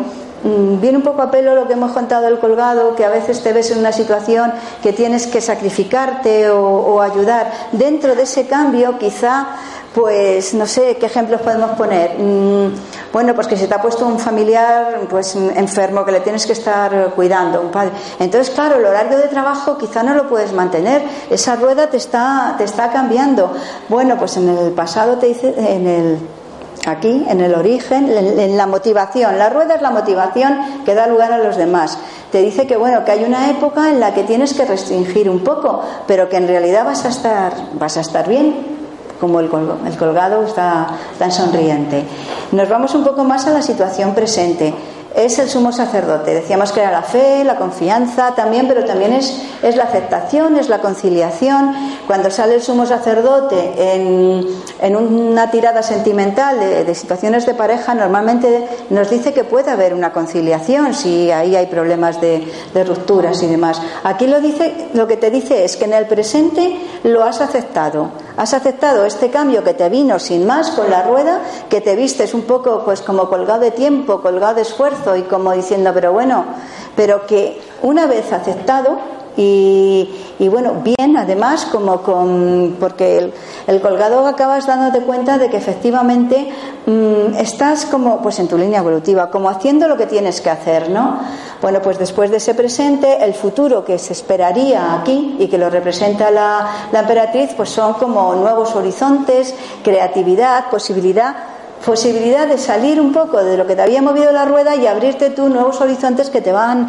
viene 0.80 0.98
un 0.98 1.02
poco 1.02 1.22
a 1.22 1.30
pelo 1.30 1.54
lo 1.54 1.66
que 1.66 1.72
hemos 1.72 1.92
contado 1.92 2.28
el 2.28 2.38
colgado, 2.38 2.94
que 2.94 3.04
a 3.04 3.08
veces 3.08 3.42
te 3.42 3.52
ves 3.52 3.70
en 3.70 3.78
una 3.78 3.92
situación 3.92 4.52
que 4.82 4.92
tienes 4.92 5.26
que 5.26 5.40
sacrificarte 5.40 6.50
o, 6.50 7.00
ayudar. 7.00 7.50
Dentro 7.72 8.14
de 8.14 8.22
ese 8.22 8.46
cambio, 8.46 8.98
quizá, 8.98 9.46
pues 9.94 10.54
no 10.54 10.66
sé 10.66 10.96
qué 10.96 11.06
ejemplos 11.06 11.40
podemos 11.40 11.70
poner. 11.72 12.18
Mm, 12.18 12.74
bueno, 13.12 13.34
pues 13.34 13.46
que 13.46 13.56
se 13.56 13.66
te 13.66 13.74
ha 13.74 13.82
puesto 13.82 14.06
un 14.06 14.18
familiar 14.18 15.00
pues 15.08 15.36
enfermo 15.36 16.04
que 16.04 16.12
le 16.12 16.20
tienes 16.20 16.46
que 16.46 16.52
estar 16.52 17.12
cuidando, 17.14 17.60
un 17.60 17.70
padre. 17.70 17.92
Entonces, 18.18 18.54
claro, 18.54 18.76
el 18.76 18.84
horario 18.84 19.18
de 19.18 19.28
trabajo 19.28 19.78
quizá 19.78 20.02
no 20.02 20.14
lo 20.14 20.28
puedes 20.28 20.52
mantener. 20.52 21.02
Esa 21.30 21.56
rueda 21.56 21.88
te 21.88 21.96
está, 21.96 22.54
te 22.58 22.64
está 22.64 22.90
cambiando. 22.90 23.52
Bueno, 23.88 24.16
pues 24.18 24.36
en 24.36 24.48
el 24.48 24.72
pasado 24.72 25.16
te 25.16 25.26
dice, 25.26 25.54
en 25.56 25.86
el 25.86 26.18
aquí, 26.86 27.26
en 27.28 27.40
el 27.40 27.54
origen, 27.54 28.08
en, 28.08 28.56
la 28.56 28.66
motivación. 28.66 29.36
La 29.38 29.50
rueda 29.50 29.74
es 29.74 29.82
la 29.82 29.90
motivación 29.90 30.84
que 30.84 30.94
da 30.94 31.06
lugar 31.06 31.32
a 31.32 31.38
los 31.38 31.56
demás. 31.56 31.98
Te 32.32 32.38
dice 32.38 32.66
que 32.66 32.76
bueno, 32.76 33.04
que 33.04 33.10
hay 33.10 33.24
una 33.24 33.50
época 33.50 33.90
en 33.90 34.00
la 34.00 34.14
que 34.14 34.22
tienes 34.22 34.54
que 34.54 34.64
restringir 34.64 35.28
un 35.28 35.40
poco, 35.40 35.82
pero 36.06 36.28
que 36.28 36.36
en 36.36 36.48
realidad 36.48 36.84
vas 36.84 37.04
a 37.04 37.08
estar, 37.08 37.52
vas 37.74 37.96
a 37.96 38.00
estar 38.00 38.28
bien, 38.28 38.76
como 39.20 39.40
el, 39.40 39.48
colgado 39.48 40.44
está 40.44 40.88
tan 41.18 41.32
sonriente. 41.32 42.04
Nos 42.52 42.68
vamos 42.68 42.94
un 42.94 43.04
poco 43.04 43.24
más 43.24 43.46
a 43.46 43.50
la 43.50 43.62
situación 43.62 44.14
presente 44.14 44.72
es 45.16 45.38
el 45.38 45.48
sumo 45.48 45.72
sacerdote. 45.72 46.34
Decíamos 46.34 46.72
que 46.72 46.80
era 46.80 46.92
la 46.92 47.02
fe, 47.02 47.42
la 47.42 47.56
confianza 47.56 48.34
también, 48.34 48.68
pero 48.68 48.84
también 48.84 49.14
es, 49.14 49.42
es 49.62 49.74
la 49.74 49.84
aceptación, 49.84 50.58
es 50.58 50.68
la 50.68 50.80
conciliación. 50.80 51.74
Cuando 52.06 52.30
sale 52.30 52.54
el 52.54 52.62
sumo 52.62 52.84
sacerdote 52.84 53.94
en, 53.94 54.46
en 54.78 54.96
una 54.96 55.50
tirada 55.50 55.82
sentimental 55.82 56.60
de, 56.60 56.94
situaciones 56.94 57.46
de 57.46 57.54
pareja, 57.54 57.94
normalmente 57.94 58.68
nos 58.90 59.08
dice 59.08 59.32
que 59.32 59.44
puede 59.44 59.70
haber 59.70 59.94
una 59.94 60.12
conciliación 60.12 60.92
si 60.92 61.30
ahí 61.30 61.56
hay 61.56 61.66
problemas 61.66 62.20
de, 62.20 62.46
de 62.74 62.84
rupturas 62.84 63.42
y 63.42 63.46
demás. 63.46 63.80
Aquí 64.04 64.26
lo, 64.26 64.40
dice, 64.40 64.88
lo 64.92 65.06
que 65.06 65.16
te 65.16 65.30
dice 65.30 65.64
es 65.64 65.78
que 65.78 65.86
en 65.86 65.94
el 65.94 66.06
presente 66.06 66.76
lo 67.04 67.24
has 67.24 67.40
aceptado. 67.40 68.10
Has 68.36 68.52
aceptado 68.52 69.06
este 69.06 69.30
cambio 69.30 69.64
que 69.64 69.72
te 69.72 69.88
vino 69.88 70.18
sin 70.18 70.46
más 70.46 70.70
con 70.72 70.90
la 70.90 71.02
rueda, 71.02 71.40
que 71.70 71.80
te 71.80 71.96
vistes 71.96 72.34
un 72.34 72.42
poco 72.42 72.82
pues 72.84 73.00
como 73.00 73.30
colgado 73.30 73.60
de 73.60 73.70
tiempo, 73.70 74.20
colgado 74.20 74.56
de 74.56 74.62
esfuerzo 74.62 75.05
y 75.14 75.22
como 75.22 75.52
diciendo, 75.52 75.90
pero 75.94 76.12
bueno, 76.12 76.44
pero 76.96 77.26
que 77.26 77.60
una 77.82 78.06
vez 78.06 78.32
aceptado 78.32 78.98
y, 79.38 80.48
bueno, 80.50 80.82
bien 80.82 81.16
además, 81.16 81.66
como 81.66 82.00
con, 82.00 82.76
porque 82.80 83.32
el, 83.66 83.80
colgado 83.82 84.26
acabas 84.26 84.66
dándote 84.66 85.04
cuenta 85.04 85.36
de 85.36 85.50
que 85.50 85.58
efectivamente 85.58 86.50
mm, 86.86 87.34
estás 87.38 87.84
como 87.84 88.22
pues 88.22 88.38
en 88.38 88.48
tu 88.48 88.56
línea 88.56 88.80
evolutiva, 88.80 89.30
como 89.30 89.50
haciendo 89.50 89.88
lo 89.88 89.96
que 89.98 90.06
tienes 90.06 90.40
que 90.40 90.48
hacer, 90.48 90.88
¿no? 90.88 91.18
Bueno, 91.60 91.82
pues 91.82 91.98
después 91.98 92.30
de 92.30 92.38
ese 92.38 92.54
presente, 92.54 93.22
el 93.22 93.34
futuro 93.34 93.84
que 93.84 93.98
se 93.98 94.14
esperaría 94.14 94.94
aquí 94.94 95.36
y 95.38 95.48
que 95.48 95.58
lo 95.58 95.68
representa 95.68 96.30
la 96.30 96.70
emperatriz, 96.92 97.50
pues 97.54 97.68
son 97.68 97.94
como 97.94 98.34
nuevos 98.36 98.74
horizontes, 98.74 99.54
creatividad, 99.82 100.70
posibilidad 100.70 101.55
posibilidad 101.84 102.46
de 102.46 102.58
salir 102.58 103.00
un 103.00 103.12
poco 103.12 103.42
de 103.42 103.56
lo 103.56 103.66
que 103.66 103.76
te 103.76 103.82
había 103.82 104.02
movido 104.02 104.32
la 104.32 104.44
rueda 104.44 104.74
y 104.74 104.86
abrirte 104.86 105.30
tú 105.30 105.48
nuevos 105.48 105.80
horizontes 105.80 106.30
que 106.30 106.40
te 106.40 106.52
van 106.52 106.88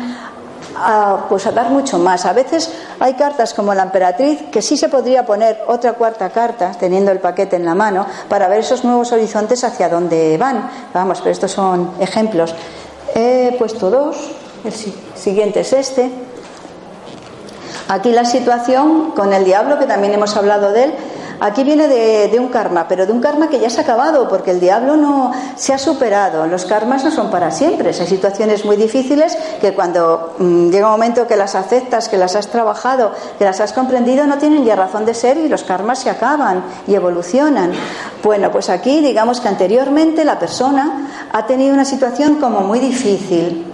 a, 0.76 1.26
pues 1.30 1.46
a 1.46 1.52
dar 1.52 1.70
mucho 1.70 1.98
más. 1.98 2.26
A 2.26 2.34
veces 2.34 2.72
Hay 3.00 3.14
cartas 3.14 3.54
como 3.54 3.74
la 3.74 3.84
emperatriz 3.84 4.44
que 4.52 4.62
sí 4.62 4.76
se 4.76 4.90
podría 4.90 5.26
poner 5.26 5.64
otra 5.68 5.94
cuarta 5.94 6.30
carta, 6.30 6.72
teniendo 6.80 7.12
el 7.12 7.20
paquete 7.20 7.56
en 7.56 7.66
la 7.66 7.76
mano, 7.76 8.08
para 8.28 8.48
ver 8.48 8.62
esos 8.62 8.84
nuevos 8.84 9.12
horizontes 9.12 9.64
hacia 9.64 9.88
dónde 9.88 10.36
van. 10.38 10.70
Vamos, 10.94 11.20
pero 11.20 11.32
estos 11.32 11.52
son 11.52 11.92
ejemplos. 12.00 12.56
He 13.14 13.56
puesto 13.60 13.92
dos, 13.92 14.18
el 14.64 14.74
siguiente 15.16 15.60
es 15.60 15.74
este. 15.74 16.12
Aquí 17.88 18.12
la 18.12 18.26
situación 18.26 19.12
con 19.12 19.32
el 19.32 19.46
diablo, 19.46 19.78
que 19.78 19.86
también 19.86 20.14
hemos 20.14 20.36
hablado 20.36 20.72
de 20.72 20.86
él, 20.86 20.94
Aquí 21.40 21.64
viene 21.64 21.88
de, 21.88 22.40
un 22.40 22.48
karma, 22.48 22.88
pero 22.88 23.06
de 23.06 23.12
un 23.12 23.22
karma 23.22 23.50
que 23.50 23.60
ya 23.60 23.70
se 23.70 23.80
ha 23.80 23.84
acabado, 23.84 24.28
porque 24.28 24.52
el 24.52 24.60
diablo 24.60 24.98
no 24.98 25.32
se 25.56 25.74
ha 25.74 25.78
superado. 25.78 26.48
Los 26.48 26.66
karmas 26.66 27.04
no 27.04 27.12
son 27.12 27.30
para 27.30 27.52
siempre. 27.52 27.90
Hay 27.90 28.08
situaciones 28.08 28.66
muy 28.66 28.76
difíciles 28.76 29.38
que 29.62 29.74
cuando 29.74 30.36
mm, 30.40 30.70
llega 30.70 30.88
un 30.88 30.94
momento 30.94 31.28
que 31.28 31.36
las 31.36 31.56
aceptas, 31.56 32.10
que 32.10 32.18
las 32.18 32.36
has 32.36 32.48
trabajado, 32.48 33.12
que 33.38 33.46
las 33.46 33.60
has 33.60 33.74
comprendido, 33.74 34.26
no 34.26 34.38
tienen 34.38 34.66
ya 34.66 34.76
razón 34.76 35.06
de 35.06 35.14
ser 35.14 35.38
y 35.38 35.48
los 35.48 35.64
karmas 35.64 36.00
se 36.00 36.10
acaban 36.10 36.64
y 36.88 36.96
evolucionan. 36.96 37.72
Bueno, 38.24 38.52
pues 38.52 38.70
aquí 38.70 39.02
digamos 39.02 39.40
que 39.40 39.48
anteriormente 39.48 40.26
la 40.26 40.40
persona 40.40 41.28
ha 41.32 41.46
tenido 41.46 41.74
una 41.74 41.86
situación 41.86 42.36
como 42.36 42.62
muy 42.62 42.80
difícil 42.80 43.74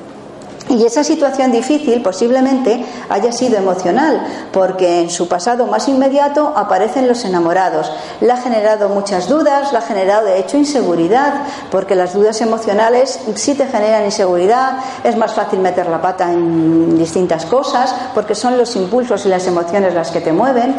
y 0.69 0.85
esa 0.85 1.03
situación 1.03 1.51
difícil 1.51 2.01
posiblemente 2.01 2.85
haya 3.09 3.31
sido 3.31 3.57
emocional, 3.57 4.25
porque 4.51 5.01
en 5.01 5.09
su 5.09 5.27
pasado 5.27 5.67
más 5.67 5.87
inmediato 5.87 6.53
aparecen 6.55 7.07
los 7.07 7.25
enamorados. 7.25 7.91
Le 8.21 8.31
ha 8.31 8.37
generado 8.37 8.89
muchas 8.89 9.27
dudas, 9.27 9.71
le 9.71 9.77
ha 9.77 9.81
generado 9.81 10.25
de 10.25 10.39
hecho 10.39 10.57
inseguridad, 10.57 11.43
porque 11.69 11.95
las 11.95 12.13
dudas 12.13 12.39
emocionales 12.41 13.19
sí 13.35 13.55
te 13.55 13.67
generan 13.67 14.05
inseguridad, 14.05 14.77
es 15.03 15.17
más 15.17 15.33
fácil 15.33 15.59
meter 15.59 15.87
la 15.87 16.01
pata 16.01 16.31
en 16.31 16.97
distintas 16.97 17.45
cosas, 17.45 17.93
porque 18.13 18.35
son 18.35 18.57
los 18.57 18.75
impulsos 18.75 19.25
y 19.25 19.29
las 19.29 19.45
emociones 19.45 19.93
las 19.93 20.11
que 20.11 20.21
te 20.21 20.31
mueven. 20.31 20.75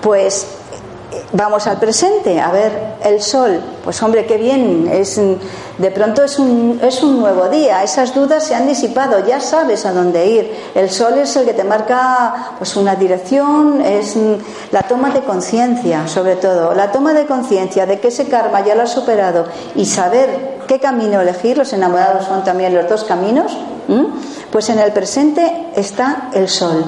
Pues 0.00 0.46
vamos 1.32 1.66
al 1.66 1.78
presente, 1.78 2.40
a 2.40 2.50
ver 2.50 2.96
el 3.04 3.22
sol, 3.22 3.60
pues 3.84 4.02
hombre, 4.02 4.26
qué 4.26 4.36
bien, 4.36 4.88
es, 4.92 5.16
de 5.16 5.90
pronto 5.90 6.22
es 6.22 6.38
un, 6.38 6.80
es 6.82 7.02
un 7.02 7.20
nuevo 7.20 7.48
día, 7.48 7.82
esas 7.82 8.14
dudas 8.14 8.44
se 8.44 8.54
han 8.54 8.66
disipado, 8.66 9.26
ya 9.26 9.40
sabes 9.40 9.86
a 9.86 9.92
dónde 9.92 10.26
ir, 10.26 10.54
el 10.74 10.90
sol 10.90 11.18
es 11.18 11.34
el 11.36 11.46
que 11.46 11.54
te 11.54 11.64
marca 11.64 12.52
pues 12.58 12.76
una 12.76 12.94
dirección, 12.94 13.80
es 13.80 14.16
la 14.70 14.82
toma 14.82 15.10
de 15.10 15.20
conciencia, 15.20 16.06
sobre 16.06 16.36
todo, 16.36 16.74
la 16.74 16.92
toma 16.92 17.14
de 17.14 17.26
conciencia 17.26 17.86
de 17.86 18.00
que 18.00 18.08
ese 18.08 18.28
karma 18.28 18.64
ya 18.64 18.74
lo 18.74 18.82
has 18.82 18.92
superado 18.92 19.46
y 19.74 19.86
saber 19.86 20.58
qué 20.66 20.78
camino 20.78 21.20
elegir, 21.20 21.56
los 21.56 21.72
enamorados 21.72 22.26
son 22.26 22.44
también 22.44 22.74
los 22.74 22.88
dos 22.88 23.04
caminos, 23.04 23.56
pues 24.52 24.68
en 24.68 24.78
el 24.78 24.92
presente 24.92 25.68
está 25.74 26.28
el 26.34 26.48
sol. 26.48 26.84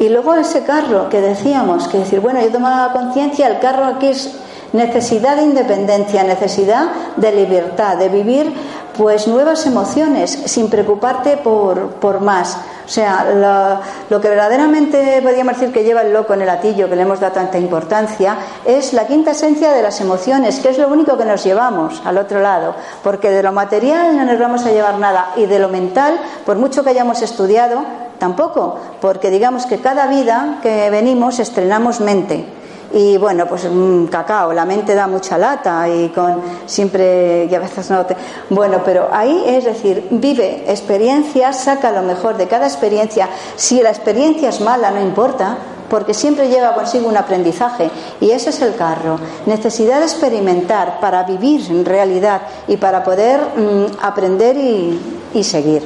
Y 0.00 0.08
luego 0.08 0.34
ese 0.34 0.64
carro 0.64 1.10
que 1.10 1.20
decíamos, 1.20 1.86
que 1.86 1.98
decir, 1.98 2.20
bueno, 2.20 2.40
yo 2.40 2.50
tomaba 2.50 2.92
conciencia, 2.94 3.46
el 3.46 3.60
carro 3.60 3.84
aquí 3.84 4.06
es 4.06 4.34
necesidad 4.72 5.36
de 5.36 5.42
independencia, 5.42 6.24
necesidad 6.24 6.90
de 7.16 7.32
libertad, 7.32 7.98
de 7.98 8.08
vivir 8.08 8.50
pues 8.96 9.28
nuevas 9.28 9.66
emociones 9.66 10.30
sin 10.46 10.70
preocuparte 10.70 11.36
por, 11.36 11.90
por 11.96 12.20
más. 12.20 12.56
O 12.90 12.92
sea, 12.92 13.80
lo, 14.10 14.20
que 14.20 14.28
verdaderamente 14.28 15.22
podríamos 15.22 15.54
decir 15.54 15.72
que 15.72 15.84
lleva 15.84 16.02
el 16.02 16.12
loco 16.12 16.34
en 16.34 16.42
el 16.42 16.48
atillo, 16.48 16.88
que 16.88 16.96
le 16.96 17.02
hemos 17.02 17.20
dado 17.20 17.34
tanta 17.34 17.56
importancia, 17.56 18.36
es 18.64 18.92
la 18.94 19.06
quinta 19.06 19.30
esencia 19.30 19.70
de 19.70 19.80
las 19.80 20.00
emociones, 20.00 20.58
que 20.58 20.70
es 20.70 20.78
lo 20.78 20.88
único 20.88 21.16
que 21.16 21.24
nos 21.24 21.44
llevamos 21.44 22.02
al 22.04 22.18
otro 22.18 22.40
lado, 22.40 22.74
porque 23.04 23.30
de 23.30 23.44
lo 23.44 23.52
material 23.52 24.16
no 24.16 24.24
nos 24.24 24.40
vamos 24.40 24.66
a 24.66 24.72
llevar 24.72 24.98
nada 24.98 25.30
y 25.36 25.46
de 25.46 25.60
lo 25.60 25.68
mental, 25.68 26.20
por 26.44 26.56
mucho 26.56 26.82
que 26.82 26.90
hayamos 26.90 27.22
estudiado, 27.22 27.84
tampoco, 28.18 28.80
porque 29.00 29.30
digamos 29.30 29.66
que 29.66 29.78
cada 29.78 30.08
vida 30.08 30.58
que 30.60 30.90
venimos 30.90 31.38
estrenamos 31.38 32.00
mente. 32.00 32.59
Y 32.92 33.16
bueno, 33.18 33.46
pues 33.46 33.64
un 33.64 34.08
cacao, 34.08 34.52
la 34.52 34.64
mente 34.64 34.94
da 34.94 35.06
mucha 35.06 35.38
lata 35.38 35.88
y 35.88 36.08
con 36.08 36.40
siempre, 36.66 37.46
y 37.48 37.54
a 37.54 37.60
veces 37.60 37.88
no 37.90 38.04
te... 38.04 38.16
Bueno, 38.48 38.82
pero 38.84 39.08
ahí 39.12 39.44
es 39.46 39.64
decir, 39.64 40.08
vive 40.10 40.64
experiencias, 40.66 41.62
saca 41.62 41.92
lo 41.92 42.02
mejor 42.02 42.36
de 42.36 42.48
cada 42.48 42.66
experiencia. 42.66 43.28
Si 43.54 43.80
la 43.80 43.90
experiencia 43.90 44.48
es 44.48 44.60
mala, 44.60 44.90
no 44.90 45.00
importa, 45.00 45.56
porque 45.88 46.14
siempre 46.14 46.48
lleva 46.48 46.74
consigo 46.74 47.08
un 47.08 47.16
aprendizaje 47.16 47.90
y 48.20 48.30
ese 48.32 48.50
es 48.50 48.60
el 48.60 48.74
carro. 48.74 49.18
Necesidad 49.46 50.00
de 50.00 50.06
experimentar 50.06 50.98
para 50.98 51.22
vivir 51.22 51.64
en 51.70 51.84
realidad 51.84 52.42
y 52.66 52.76
para 52.76 53.04
poder 53.04 53.40
mm, 53.40 54.02
aprender 54.02 54.56
y 54.56 55.44
seguir. 55.44 55.82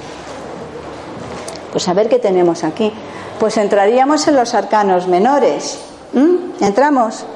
Pues 1.75 1.89
a 1.89 1.93
ver 1.93 2.09
qué 2.09 2.21
tenemos 2.21 2.63
aquí. 2.63 2.93
Pues 3.41 3.57
entraríamos 3.57 4.29
en 4.29 4.37
los 4.37 4.55
arcanos 4.55 5.09
menores. 5.09 5.94
¿Mm? 6.15 6.63
¿Entramos? 6.63 7.27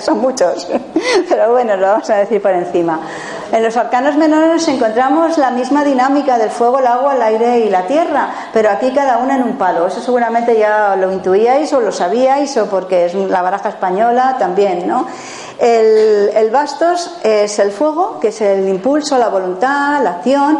Son 0.00 0.18
muchos, 0.18 0.66
pero 1.28 1.52
bueno, 1.52 1.76
lo 1.76 1.86
vamos 1.86 2.08
a 2.10 2.16
decir 2.16 2.40
por 2.40 2.52
encima. 2.52 2.98
En 3.52 3.62
los 3.62 3.76
arcanos 3.76 4.16
menores 4.16 4.66
encontramos 4.68 5.38
la 5.38 5.50
misma 5.50 5.84
dinámica 5.84 6.38
del 6.38 6.50
fuego, 6.50 6.78
el 6.78 6.86
agua, 6.86 7.14
el 7.14 7.22
aire 7.22 7.60
y 7.60 7.68
la 7.68 7.86
tierra, 7.86 8.30
pero 8.52 8.70
aquí 8.70 8.90
cada 8.92 9.18
una 9.18 9.36
en 9.36 9.42
un 9.42 9.58
palo. 9.58 9.86
Eso 9.86 10.00
seguramente 10.00 10.58
ya 10.58 10.96
lo 10.96 11.12
intuíais 11.12 11.72
o 11.74 11.80
lo 11.80 11.92
sabíais 11.92 12.56
o 12.56 12.66
porque 12.66 13.04
es 13.04 13.14
la 13.14 13.42
baraja 13.42 13.68
española 13.68 14.36
también, 14.38 14.88
¿no? 14.88 15.06
El, 15.58 16.30
el 16.34 16.50
bastos 16.50 17.18
es 17.22 17.58
el 17.58 17.70
fuego, 17.70 18.18
que 18.18 18.28
es 18.28 18.40
el 18.40 18.66
impulso, 18.68 19.18
la 19.18 19.28
voluntad, 19.28 20.02
la 20.02 20.10
acción 20.12 20.58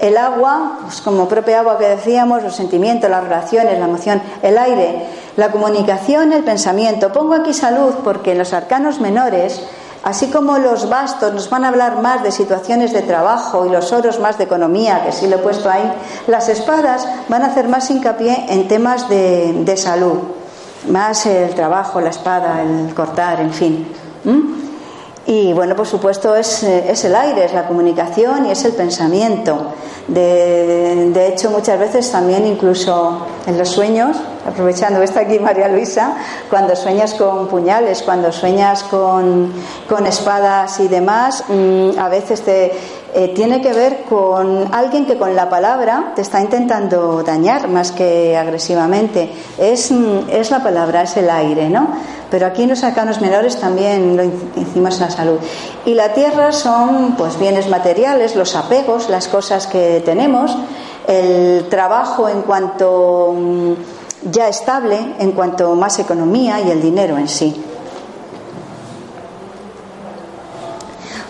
el 0.00 0.16
agua, 0.16 0.78
pues 0.82 1.00
como 1.00 1.26
propia 1.28 1.60
agua 1.60 1.78
que 1.78 1.88
decíamos, 1.88 2.42
los 2.42 2.54
sentimientos, 2.54 3.08
las 3.08 3.24
relaciones, 3.24 3.78
la 3.78 3.86
emoción, 3.86 4.20
el 4.42 4.58
aire, 4.58 5.06
la 5.36 5.50
comunicación, 5.50 6.32
el 6.32 6.44
pensamiento. 6.44 7.12
Pongo 7.12 7.34
aquí 7.34 7.52
salud 7.52 7.94
porque 8.02 8.32
en 8.32 8.38
los 8.38 8.52
arcanos 8.52 9.00
menores, 9.00 9.60
así 10.02 10.28
como 10.28 10.58
los 10.58 10.88
bastos 10.88 11.32
nos 11.32 11.50
van 11.50 11.64
a 11.64 11.68
hablar 11.68 12.00
más 12.00 12.22
de 12.22 12.32
situaciones 12.32 12.92
de 12.92 13.02
trabajo 13.02 13.66
y 13.66 13.70
los 13.70 13.92
oros 13.92 14.18
más 14.20 14.38
de 14.38 14.44
economía, 14.44 15.04
que 15.04 15.12
sí 15.12 15.26
lo 15.26 15.36
he 15.36 15.40
puesto 15.40 15.70
ahí, 15.70 15.92
las 16.26 16.48
espadas 16.48 17.06
van 17.28 17.42
a 17.42 17.46
hacer 17.46 17.68
más 17.68 17.90
hincapié 17.90 18.46
en 18.48 18.68
temas 18.68 19.08
de, 19.08 19.76
salud, 19.76 20.18
más 20.88 21.26
el 21.26 21.54
trabajo, 21.54 22.00
la 22.00 22.10
espada, 22.10 22.62
el 22.62 22.94
cortar, 22.94 23.40
en 23.40 23.52
fin. 23.52 24.65
Y 25.28 25.52
bueno, 25.52 25.74
por 25.74 25.88
supuesto 25.88 26.36
es, 26.36 26.62
eh, 26.62 26.84
es, 26.88 27.04
el 27.04 27.16
aire, 27.16 27.46
es 27.46 27.52
la 27.52 27.66
comunicación 27.66 28.46
y 28.46 28.52
es 28.52 28.64
el 28.64 28.72
pensamiento. 28.74 29.72
De, 30.06 31.26
hecho, 31.26 31.50
muchas 31.50 31.80
veces 31.80 32.12
también 32.12 32.46
incluso 32.46 33.26
en 33.44 33.58
los 33.58 33.68
sueños, 33.68 34.16
aprovechando 34.46 35.02
esta 35.02 35.20
aquí 35.20 35.40
María 35.40 35.66
Luisa, 35.66 36.16
cuando 36.48 36.76
sueñas 36.76 37.14
con 37.14 37.48
puñales, 37.48 38.02
cuando 38.02 38.30
sueñas 38.30 38.84
con, 38.84 39.52
con 39.88 40.06
espadas 40.06 40.78
y 40.78 40.86
demás, 40.86 41.42
mm, 41.48 41.98
a 41.98 42.08
veces 42.08 42.42
te, 42.42 42.72
eh, 43.18 43.28
tiene 43.28 43.62
que 43.62 43.72
ver 43.72 44.02
con 44.06 44.68
alguien 44.74 45.06
que 45.06 45.16
con 45.16 45.34
la 45.34 45.48
palabra 45.48 46.12
te 46.14 46.20
está 46.20 46.38
intentando 46.42 47.22
dañar 47.22 47.66
más 47.66 47.90
que 47.90 48.36
agresivamente. 48.36 49.32
Es, 49.56 49.90
mm, 49.90 50.28
es 50.30 50.50
la 50.50 50.62
palabra, 50.62 51.00
es 51.00 51.16
el 51.16 51.30
aire, 51.30 51.70
¿no? 51.70 51.88
Pero 52.30 52.44
aquí 52.44 52.64
en 52.64 52.68
los 52.68 52.84
arcanos 52.84 53.22
menores 53.22 53.58
también 53.58 54.18
lo 54.18 54.24
hicimos 54.60 54.96
en 54.96 55.00
la 55.00 55.10
salud. 55.10 55.38
Y 55.86 55.94
la 55.94 56.12
tierra 56.12 56.52
son 56.52 57.14
pues 57.16 57.38
bienes 57.38 57.70
materiales, 57.70 58.36
los 58.36 58.54
apegos, 58.54 59.08
las 59.08 59.28
cosas 59.28 59.66
que 59.66 60.02
tenemos, 60.04 60.54
el 61.08 61.70
trabajo 61.70 62.28
en 62.28 62.42
cuanto 62.42 63.34
mm, 63.34 63.72
ya 64.30 64.48
estable, 64.48 65.14
en 65.18 65.32
cuanto 65.32 65.74
más 65.74 65.98
economía 65.98 66.60
y 66.60 66.70
el 66.70 66.82
dinero 66.82 67.16
en 67.16 67.28
sí. 67.28 67.64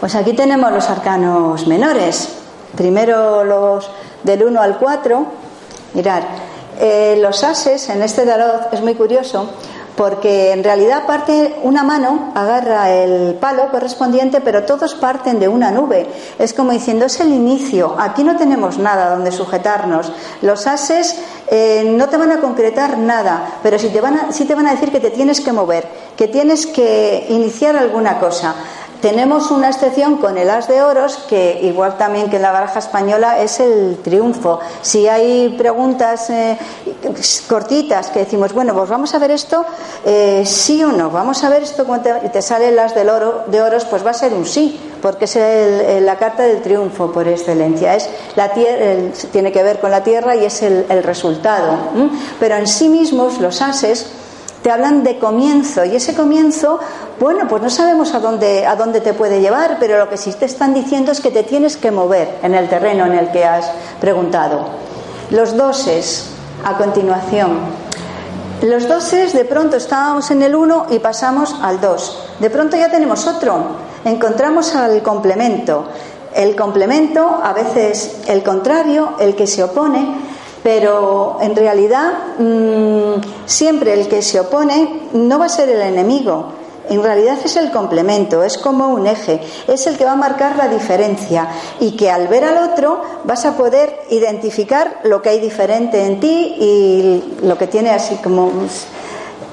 Pues 0.00 0.14
aquí 0.14 0.34
tenemos 0.34 0.70
los 0.72 0.90
arcanos 0.90 1.66
menores. 1.66 2.28
Primero 2.76 3.44
los 3.44 3.90
del 4.22 4.44
1 4.44 4.60
al 4.60 4.78
4. 4.78 5.26
Mirad, 5.94 6.22
eh, 6.78 7.18
los 7.20 7.42
ases 7.42 7.88
en 7.88 8.02
este 8.02 8.26
tarot 8.26 8.72
es 8.72 8.82
muy 8.82 8.94
curioso 8.94 9.48
porque 9.96 10.52
en 10.52 10.62
realidad 10.62 11.06
parte 11.06 11.56
una 11.62 11.82
mano, 11.82 12.32
agarra 12.34 12.90
el 12.90 13.34
palo 13.34 13.70
correspondiente, 13.70 14.42
pero 14.42 14.64
todos 14.64 14.94
parten 14.94 15.40
de 15.40 15.48
una 15.48 15.70
nube. 15.70 16.06
Es 16.38 16.52
como 16.52 16.72
diciendo, 16.72 17.06
es 17.06 17.18
el 17.20 17.32
inicio, 17.32 17.96
aquí 17.98 18.22
no 18.22 18.36
tenemos 18.36 18.78
nada 18.78 19.10
donde 19.10 19.32
sujetarnos. 19.32 20.12
Los 20.42 20.66
ases 20.66 21.18
eh, 21.48 21.84
no 21.96 22.08
te 22.08 22.18
van 22.18 22.30
a 22.30 22.40
concretar 22.40 22.98
nada, 22.98 23.58
pero 23.62 23.78
sí 23.78 23.88
te, 23.88 24.00
van 24.00 24.18
a, 24.18 24.32
sí 24.32 24.44
te 24.44 24.54
van 24.54 24.66
a 24.66 24.72
decir 24.72 24.92
que 24.92 25.00
te 25.00 25.10
tienes 25.10 25.40
que 25.40 25.52
mover, 25.52 25.88
que 26.16 26.28
tienes 26.28 26.66
que 26.66 27.26
iniciar 27.30 27.76
alguna 27.76 28.18
cosa. 28.18 28.54
Tenemos 29.06 29.52
una 29.52 29.68
excepción 29.68 30.16
con 30.16 30.36
el 30.36 30.50
as 30.50 30.66
de 30.66 30.82
oros, 30.82 31.16
que 31.28 31.60
igual 31.62 31.96
también 31.96 32.28
que 32.28 32.36
en 32.36 32.42
la 32.42 32.50
baraja 32.50 32.80
española 32.80 33.38
es 33.38 33.60
el 33.60 33.98
triunfo. 34.02 34.58
Si 34.82 35.06
hay 35.06 35.54
preguntas 35.56 36.28
eh, 36.28 36.58
cortitas 37.46 38.10
que 38.10 38.18
decimos, 38.18 38.52
bueno, 38.52 38.74
pues 38.74 38.90
vamos 38.90 39.14
a 39.14 39.20
ver 39.20 39.30
esto, 39.30 39.64
eh, 40.04 40.42
sí 40.44 40.82
o 40.82 40.90
no, 40.90 41.10
vamos 41.10 41.44
a 41.44 41.50
ver 41.50 41.62
esto, 41.62 41.86
y 42.24 42.28
te 42.30 42.42
sale 42.42 42.70
el 42.70 42.78
as 42.80 42.96
del 42.96 43.08
oro, 43.08 43.44
de 43.46 43.62
oros, 43.62 43.84
pues 43.84 44.04
va 44.04 44.10
a 44.10 44.14
ser 44.14 44.34
un 44.34 44.44
sí, 44.44 44.76
porque 45.00 45.26
es 45.26 46.02
la 46.02 46.16
carta 46.16 46.42
del 46.42 46.60
triunfo 46.60 47.12
por 47.12 47.28
excelencia. 47.28 47.94
Es 47.94 48.10
la 48.34 48.50
tiene 48.50 49.52
que 49.52 49.62
ver 49.62 49.78
con 49.78 49.92
la 49.92 50.02
tierra 50.02 50.34
y 50.34 50.46
es 50.46 50.62
el, 50.62 50.84
resultado. 51.04 51.78
Pero 52.40 52.56
en 52.56 52.66
sí 52.66 52.88
mismos 52.88 53.38
los 53.38 53.62
ases 53.62 54.04
te 54.66 54.72
hablan 54.72 55.04
de 55.04 55.20
comienzo 55.20 55.84
y 55.84 55.94
ese 55.94 56.16
comienzo, 56.16 56.80
bueno, 57.20 57.46
pues 57.46 57.62
no 57.62 57.70
sabemos 57.70 58.14
a 58.14 58.18
dónde, 58.18 58.66
a 58.66 58.74
dónde 58.74 59.00
te 59.00 59.14
puede 59.14 59.40
llevar, 59.40 59.76
pero 59.78 59.96
lo 59.96 60.08
que 60.08 60.16
sí 60.16 60.32
te 60.32 60.44
están 60.44 60.74
diciendo 60.74 61.12
es 61.12 61.20
que 61.20 61.30
te 61.30 61.44
tienes 61.44 61.76
que 61.76 61.92
mover 61.92 62.40
en 62.42 62.52
el 62.52 62.68
terreno 62.68 63.06
en 63.06 63.12
el 63.12 63.30
que 63.30 63.44
has 63.44 63.70
preguntado. 64.00 64.66
Los 65.30 65.56
doses, 65.56 66.30
a 66.64 66.76
continuación. 66.76 67.58
Los 68.62 68.88
doses, 68.88 69.34
de 69.34 69.44
pronto 69.44 69.76
estábamos 69.76 70.32
en 70.32 70.42
el 70.42 70.56
1 70.56 70.86
y 70.90 70.98
pasamos 70.98 71.54
al 71.62 71.80
2. 71.80 72.30
De 72.40 72.50
pronto 72.50 72.76
ya 72.76 72.90
tenemos 72.90 73.24
otro. 73.28 73.66
Encontramos 74.04 74.74
al 74.74 75.00
complemento. 75.00 75.84
El 76.34 76.56
complemento, 76.56 77.38
a 77.40 77.52
veces 77.52 78.16
el 78.26 78.42
contrario, 78.42 79.12
el 79.20 79.36
que 79.36 79.46
se 79.46 79.62
opone, 79.62 80.25
pero 80.66 81.38
en 81.40 81.54
realidad 81.54 82.12
mm, 82.40 83.46
siempre 83.46 83.92
el 83.92 84.08
que 84.08 84.20
se 84.20 84.40
opone 84.40 85.02
no 85.12 85.38
va 85.38 85.44
a 85.44 85.48
ser 85.48 85.68
el 85.68 85.80
enemigo, 85.80 86.46
en 86.90 87.04
realidad 87.04 87.38
es 87.44 87.56
el 87.56 87.70
complemento, 87.70 88.42
es 88.42 88.58
como 88.58 88.88
un 88.88 89.06
eje, 89.06 89.40
es 89.68 89.86
el 89.86 89.96
que 89.96 90.04
va 90.04 90.14
a 90.14 90.16
marcar 90.16 90.56
la 90.56 90.66
diferencia 90.66 91.46
y 91.78 91.92
que 91.92 92.10
al 92.10 92.26
ver 92.26 92.42
al 92.42 92.58
otro 92.68 93.00
vas 93.22 93.46
a 93.46 93.56
poder 93.56 93.96
identificar 94.10 95.02
lo 95.04 95.22
que 95.22 95.28
hay 95.28 95.38
diferente 95.38 96.04
en 96.04 96.18
ti 96.18 96.56
y 96.58 97.36
lo 97.42 97.56
que 97.56 97.68
tiene 97.68 97.90
así 97.90 98.16
como, 98.16 98.50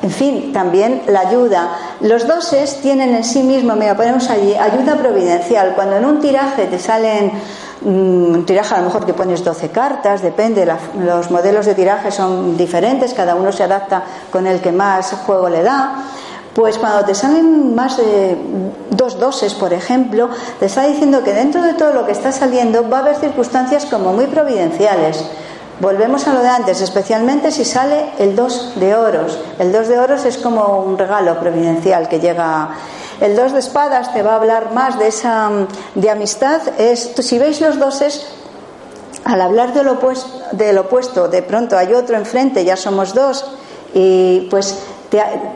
en 0.02 0.12
fin, 0.12 0.52
también 0.52 1.04
la 1.06 1.20
ayuda. 1.20 1.78
Los 2.02 2.26
doses 2.26 2.80
tienen 2.82 3.14
en 3.14 3.24
sí 3.24 3.44
mismo, 3.44 3.76
mira, 3.76 3.96
ponemos 3.96 4.32
allí, 4.32 4.56
ayuda 4.56 4.96
providencial. 4.96 5.74
Cuando 5.76 5.98
en 5.98 6.06
un 6.06 6.20
tiraje 6.20 6.66
te 6.66 6.80
salen 6.80 7.34
un 7.86 8.40
mm, 8.40 8.46
tiraje 8.46 8.76
a 8.76 8.80
lo 8.80 8.86
mejor 8.86 9.06
que 9.06 9.14
pones 9.14 9.44
12 9.44 9.70
cartas, 9.70 10.22
depende, 10.22 10.68
los 11.00 11.32
modelos 11.32 11.66
de 11.66 11.76
tiraje 11.76 12.12
son 12.12 12.58
diferentes, 12.58 13.14
cada 13.14 13.36
uno 13.36 13.52
se 13.52 13.64
adapta 13.64 14.04
con 14.32 14.48
el 14.48 14.62
que 14.62 14.72
más 14.72 15.14
juego 15.26 15.50
le 15.50 15.64
da. 15.64 16.06
Pues 16.54 16.78
cuando 16.78 17.04
te 17.04 17.16
salen 17.16 17.74
más 17.74 17.98
de 17.98 18.38
dos 18.92 19.20
doses, 19.20 19.56
por 19.56 19.74
ejemplo, 19.74 20.30
te 20.60 20.68
está 20.68 20.84
diciendo 20.84 21.24
que 21.24 21.34
dentro 21.34 21.64
de 21.64 21.74
todo 21.74 21.94
lo 21.94 22.06
que 22.06 22.12
está 22.12 22.32
saliendo 22.32 22.88
va 22.88 23.00
a 23.00 23.02
haber 23.02 23.16
circunstancias 23.16 23.86
como 23.86 24.14
muy 24.14 24.28
providenciales. 24.28 25.26
Volvemos 25.80 26.28
a 26.28 26.34
lo 26.34 26.42
de 26.42 26.50
antes, 26.50 26.82
especialmente 26.82 27.52
si 27.52 27.66
sale 27.66 28.12
el 28.20 28.36
dos 28.36 28.74
de 28.76 28.94
oros. 28.94 29.40
El 29.58 29.72
dos 29.72 29.88
de 29.88 29.98
oros 29.98 30.24
es 30.26 30.38
como 30.38 30.84
un 30.84 30.98
regalo 30.98 31.40
providencial 31.40 32.08
que 32.08 32.20
llega 32.20 32.70
el 33.24 33.38
dos 33.38 33.54
de 33.54 33.60
espadas 33.60 34.14
te 34.14 34.22
va 34.22 34.34
a 34.34 34.36
hablar 34.36 34.74
más 34.74 35.00
de 35.00 35.08
esa 35.08 35.50
de 35.96 36.10
amistad. 36.10 36.62
Es, 36.78 37.14
si 37.18 37.40
veis 37.40 37.62
los 37.62 37.80
doses, 37.80 38.28
al 39.24 39.40
hablar 39.40 39.74
del 39.74 39.88
opuesto, 39.88 40.28
del 40.52 40.78
opuesto, 40.78 41.30
de 41.30 41.42
pronto 41.42 41.78
hay 41.78 41.94
otro 41.94 42.18
enfrente, 42.18 42.66
ya 42.66 42.76
somos 42.76 43.14
dos, 43.14 43.46
y 43.94 44.42
pues 44.50 44.78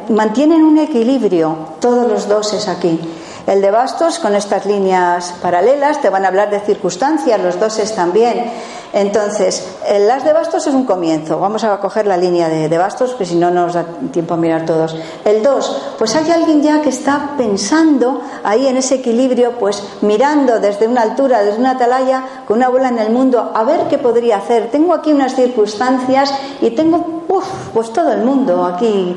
mantienen 0.08 0.64
un 0.64 0.78
equilibrio 0.78 1.58
todos 1.82 2.08
los 2.08 2.30
doses 2.30 2.70
aquí. 2.70 3.02
El 3.48 3.62
de 3.62 3.72
bastos 3.72 4.20
con 4.20 4.36
estas 4.36 4.66
líneas 4.66 5.34
paralelas 5.42 6.02
te 6.02 6.10
van 6.10 6.26
a 6.26 6.28
hablar 6.28 6.50
de 6.50 6.60
circunstancias, 6.60 7.40
los 7.40 7.58
doses 7.58 7.96
también. 7.96 8.52
Entonces, 8.92 9.66
el 9.88 10.06
las 10.06 10.26
de 10.26 10.34
bastos 10.34 10.68
es 10.68 10.74
un 10.74 10.84
comienzo. 10.84 11.40
Vamos 11.40 11.64
a 11.64 11.80
coger 11.80 12.08
la 12.08 12.18
línea 12.18 12.50
de, 12.50 12.78
bastos, 12.78 13.14
que 13.16 13.26
si 13.26 13.36
no, 13.36 13.50
no 13.50 13.68
nos 13.68 13.76
da 13.76 13.86
tiempo 14.12 14.34
a 14.34 14.38
mirar 14.38 14.66
todos. 14.66 14.98
El 15.24 15.44
2, 15.44 15.94
pues 15.98 16.14
hay 16.18 16.30
alguien 16.30 16.62
ya 16.62 16.82
que 16.82 16.90
está 16.90 17.36
pensando 17.38 18.22
ahí 18.44 18.68
en 18.68 18.76
ese 18.76 18.96
equilibrio, 18.96 19.54
pues 19.54 19.82
mirando 20.02 20.60
desde 20.60 20.86
una 20.86 21.04
altura, 21.04 21.42
desde 21.42 21.60
una 21.60 21.72
atalaya, 21.72 22.24
con 22.46 22.58
una 22.58 22.68
bola 22.68 22.90
en 22.90 23.00
el 23.00 23.12
mundo, 23.12 23.52
a 23.56 23.64
ver 23.64 23.88
qué 23.90 23.98
podría 23.98 24.38
hacer. 24.38 24.72
Tengo 24.72 24.94
aquí 24.94 25.14
unas 25.14 25.36
circunstancias 25.36 26.34
y 26.60 26.72
tengo, 26.72 27.24
uf, 27.30 27.46
pues 27.74 27.94
todo 27.94 28.12
el 28.12 28.24
mundo 28.24 28.66
aquí 28.66 29.16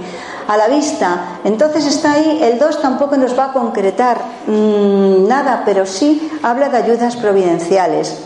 a 0.51 0.57
la 0.57 0.66
vista. 0.66 1.38
Entonces 1.44 1.86
está 1.86 2.14
ahí, 2.14 2.40
el 2.42 2.59
2 2.59 2.82
tampoco 2.82 3.16
nos 3.16 3.38
va 3.38 3.46
a 3.46 3.53
concretar 3.53 4.18
mm, 4.48 5.28
nada, 5.28 5.62
pero 5.64 5.86
sí 5.86 6.28
habla 6.42 6.68
de 6.68 6.78
ayudas 6.78 7.14
providenciales. 7.14 8.16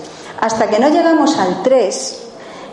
Hasta 0.41 0.68
que 0.68 0.79
no 0.79 0.89
llegamos 0.89 1.39
al 1.39 1.62
3, 1.62 2.22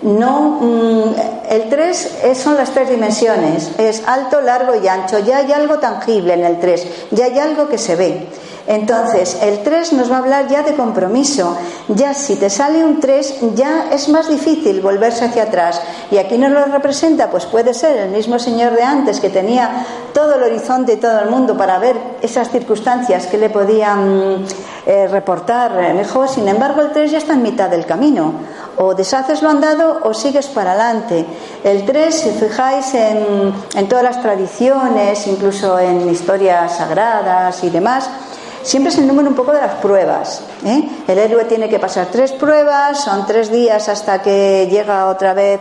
no, 0.04 0.58
mm, 0.62 1.04
el 1.50 1.68
3 1.70 2.12
son 2.42 2.56
las 2.56 2.70
tres 2.72 2.92
dimensiones, 2.92 3.72
es 3.78 4.08
alto, 4.08 4.40
largo 4.40 4.74
y 4.82 4.88
ancho. 4.88 5.20
Ya 5.20 5.40
hay 5.40 5.52
algo 5.52 5.80
tangible 5.80 6.34
en 6.34 6.46
el 6.46 6.58
3, 6.58 6.88
ya 7.12 7.26
hay 7.26 7.38
algo 7.38 7.68
que 7.68 7.78
se 7.78 7.98
ve. 7.98 8.30
Entonces, 8.68 9.38
el 9.42 9.64
3 9.64 9.94
nos 9.94 10.12
va 10.12 10.16
a 10.16 10.20
hablar 10.20 10.48
ya 10.48 10.64
de 10.64 10.76
compromiso. 10.76 11.58
Ya 11.88 12.14
si 12.14 12.36
te 12.36 12.50
sale 12.50 12.84
un 12.84 13.00
3, 13.00 13.56
ya 13.56 13.88
es 13.92 14.10
más 14.10 14.30
difícil 14.30 14.82
volverse 14.82 15.26
hacia 15.26 15.44
atrás. 15.44 15.82
Y 16.12 16.18
aquí 16.18 16.38
nos 16.38 16.52
lo 16.52 16.66
representa, 16.66 17.30
pues 17.30 17.46
puede 17.46 17.74
ser 17.74 17.98
el 17.98 18.10
mismo 18.10 18.40
señor 18.40 18.76
de 18.76 18.84
antes 18.84 19.20
que 19.20 19.30
tenía 19.30 19.86
todo 20.14 20.36
el 20.36 20.44
horizonte 20.44 20.94
y 20.94 20.98
todo 20.98 21.20
el 21.22 21.30
mundo 21.30 21.58
para 21.58 21.80
ver 21.80 21.96
esas 22.22 22.50
circunstancias 22.50 23.28
que 23.28 23.38
le 23.38 23.50
podían 23.50 24.46
eh, 24.86 25.08
reportar 25.08 25.94
mejor. 25.94 26.30
Sin 26.30 26.48
embargo, 26.48 26.82
el 26.82 26.92
3 26.92 27.12
ya 27.12 27.18
está 27.18 27.34
en 27.34 27.44
mitad 27.44 27.70
del 27.70 27.86
camino. 27.86 28.34
O 28.78 28.96
deshaces 28.96 29.42
lo 29.42 29.50
andado 29.50 30.00
o 30.04 30.14
sigues 30.14 30.48
para 30.48 30.74
adelante. 30.74 31.26
El 31.64 31.86
3, 31.86 32.16
si 32.16 32.30
fijáis 32.32 32.94
en, 32.94 33.54
en 33.76 33.90
todas 33.90 34.04
las 34.04 34.22
tradiciones, 34.22 35.28
incluso 35.28 35.78
en 35.78 36.10
historias 36.10 36.78
sagradas 36.78 37.64
y 37.64 37.70
demás, 37.70 38.10
Siempre 38.64 38.92
es 38.92 38.98
el 39.00 39.08
número 39.08 39.30
un 39.30 39.36
poco 39.36 39.52
de 39.52 39.62
las 39.62 39.76
pruebas. 39.76 40.42
¿eh? 40.66 40.88
El 41.08 41.18
héroe 41.18 41.46
tiene 41.46 41.68
que 41.70 41.80
pasar 41.80 42.08
tres 42.12 42.32
pruebas, 42.32 43.04
son 43.04 43.26
tres 43.26 43.52
días 43.52 43.90
hasta 43.90 44.22
que 44.22 44.68
llega 44.70 45.08
otra 45.08 45.34
vez 45.34 45.60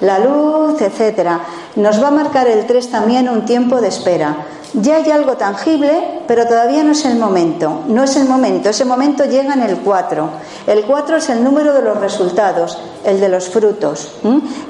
la 0.00 0.18
luz, 0.18 0.80
etcétera. 0.80 1.40
Nos 1.76 2.02
va 2.02 2.08
a 2.08 2.10
marcar 2.10 2.48
el 2.48 2.66
tres 2.66 2.90
también 2.90 3.28
un 3.28 3.44
tiempo 3.44 3.80
de 3.80 3.88
espera. 3.88 4.36
Ya 4.74 4.96
hay 4.96 5.10
algo 5.10 5.36
tangible, 5.36 6.22
pero 6.26 6.46
todavía 6.46 6.82
no 6.82 6.92
es 6.92 7.04
el 7.04 7.18
momento. 7.18 7.82
No 7.88 8.04
es 8.04 8.16
el 8.16 8.26
momento. 8.26 8.70
Ese 8.70 8.86
momento 8.86 9.24
llega 9.26 9.52
en 9.52 9.62
el 9.62 9.78
4. 9.78 10.30
El 10.66 10.84
4 10.84 11.16
es 11.16 11.28
el 11.28 11.44
número 11.44 11.74
de 11.74 11.82
los 11.82 11.98
resultados, 11.98 12.78
el 13.04 13.20
de 13.20 13.28
los 13.28 13.50
frutos. 13.50 14.12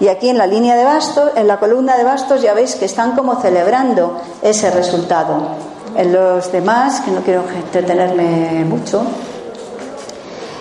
Y 0.00 0.08
aquí 0.08 0.28
en 0.28 0.38
la 0.38 0.48
línea 0.48 0.74
de 0.74 0.84
bastos, 0.84 1.30
en 1.36 1.46
la 1.46 1.60
columna 1.60 1.96
de 1.96 2.02
bastos, 2.02 2.42
ya 2.42 2.52
veis 2.52 2.74
que 2.74 2.86
están 2.86 3.12
como 3.12 3.40
celebrando 3.40 4.20
ese 4.42 4.72
resultado. 4.72 5.71
En 5.96 6.12
los 6.12 6.50
demás, 6.50 7.00
que 7.00 7.10
no 7.10 7.20
quiero 7.20 7.44
entretenerme 7.54 8.64
mucho, 8.64 9.04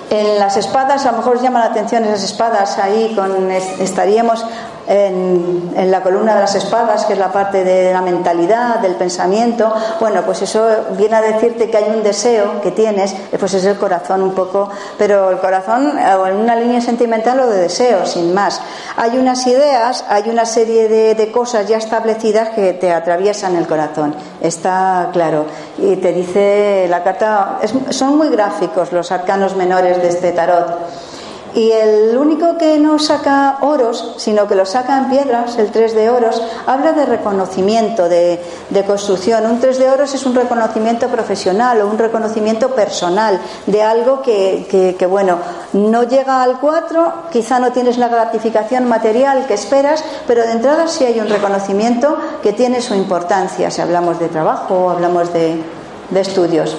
en 0.10 0.40
las 0.40 0.58
espadas, 0.58 1.06
a 1.06 1.12
lo 1.12 1.20
mejor 1.20 1.42
llama 1.42 1.60
la 1.60 1.68
atención 1.68 2.04
esas 2.04 2.24
espadas 2.24 2.78
ahí, 2.78 3.14
con, 3.16 3.50
estaríamos 3.50 4.46
en, 4.88 5.92
la 5.92 6.02
columna 6.02 6.36
de 6.36 6.42
las 6.42 6.56
espadas, 6.56 7.06
que 7.06 7.14
es 7.14 7.20
la 7.20 7.32
parte 7.32 7.64
de 7.64 7.94
la 7.94 8.02
mentalidad, 8.02 8.80
del 8.80 8.96
pensamiento. 8.96 9.74
Bueno, 10.00 10.22
pues 10.24 10.42
eso 10.42 10.68
viene 10.98 11.16
a 11.16 11.22
decirte 11.22 11.70
que 11.70 11.78
hay 11.78 11.90
un 11.90 12.04
deseo 12.04 12.62
que 12.62 12.72
tienes, 12.72 13.16
pues 13.40 13.54
es 13.54 13.66
el 13.66 13.78
corazón 13.78 14.22
un 14.22 14.34
poco, 14.34 14.70
pero 14.98 15.30
el 15.30 15.40
corazón 15.40 15.98
en 15.98 16.36
una 16.36 16.56
línea 16.56 16.82
sentimental 16.82 17.40
o 17.40 17.48
de 17.48 17.58
deseo, 17.58 18.06
sin 18.06 18.34
más. 18.34 18.62
Hay 18.98 19.18
unas 19.18 19.46
ideas, 19.48 20.06
hay 20.08 20.30
una 20.30 20.46
serie 20.46 20.88
de 20.88 21.32
cosas 21.32 21.68
ya 21.68 21.78
establecidas 21.78 22.50
que 22.50 22.74
te 22.74 22.92
atraviesan 22.94 23.56
el 23.56 23.68
corazón, 23.68 24.16
está 24.42 25.10
claro. 25.12 25.46
Y 25.78 25.96
te 25.98 26.14
dice 26.14 26.88
la 26.90 27.04
carta, 27.04 27.60
son 27.90 28.18
muy 28.18 28.30
gráficos 28.30 28.92
los 28.92 29.12
arcanos 29.12 29.56
menores 29.56 30.02
de 30.02 30.10
este 30.10 30.32
tarot. 30.32 31.11
Y 31.54 31.72
el 31.72 32.18
único 32.18 32.58
que 32.58 32.78
no 32.78 32.98
saca 32.98 33.58
oros, 33.60 34.16
sino 34.18 34.48
que 34.48 34.56
lo 34.56 34.66
saca 34.66 34.98
en 34.98 35.10
piedras, 35.10 35.58
el 35.58 35.70
3 35.70 35.96
de 35.96 36.10
oros, 36.10 36.42
habla 36.66 36.94
de 36.94 37.06
reconocimiento, 37.06 38.08
de, 38.08 38.40
construcción. 38.88 39.46
Un 39.46 39.60
3 39.60 39.78
de 39.78 39.90
oros 39.90 40.14
es 40.14 40.26
un 40.26 40.34
reconocimiento 40.34 41.08
profesional 41.10 41.82
o 41.82 41.88
un 41.88 41.98
reconocimiento 41.98 42.70
personal 42.70 43.40
de 43.66 43.84
algo 43.84 44.22
que, 44.22 45.08
bueno, 45.10 45.40
no 45.74 46.04
llega 46.04 46.42
al 46.42 46.60
4, 46.60 47.14
quizá 47.32 47.60
no 47.60 47.74
tienes 47.74 47.98
la 47.98 48.08
gratificación 48.08 48.88
material 48.88 49.46
que 49.46 49.54
esperas, 49.54 50.04
pero 50.28 50.44
de 50.44 50.54
entrada 50.54 50.88
sí 50.88 51.04
hay 51.04 51.20
un 51.20 51.28
reconocimiento 51.28 52.18
que 52.42 52.54
tiene 52.54 52.82
su 52.82 52.96
importancia, 52.96 53.70
si 53.72 53.82
hablamos 53.82 54.20
de 54.20 54.30
trabajo 54.30 54.76
o 54.76 54.90
hablamos 54.90 55.34
de, 55.34 55.62
de 56.12 56.20
estudios. 56.22 56.78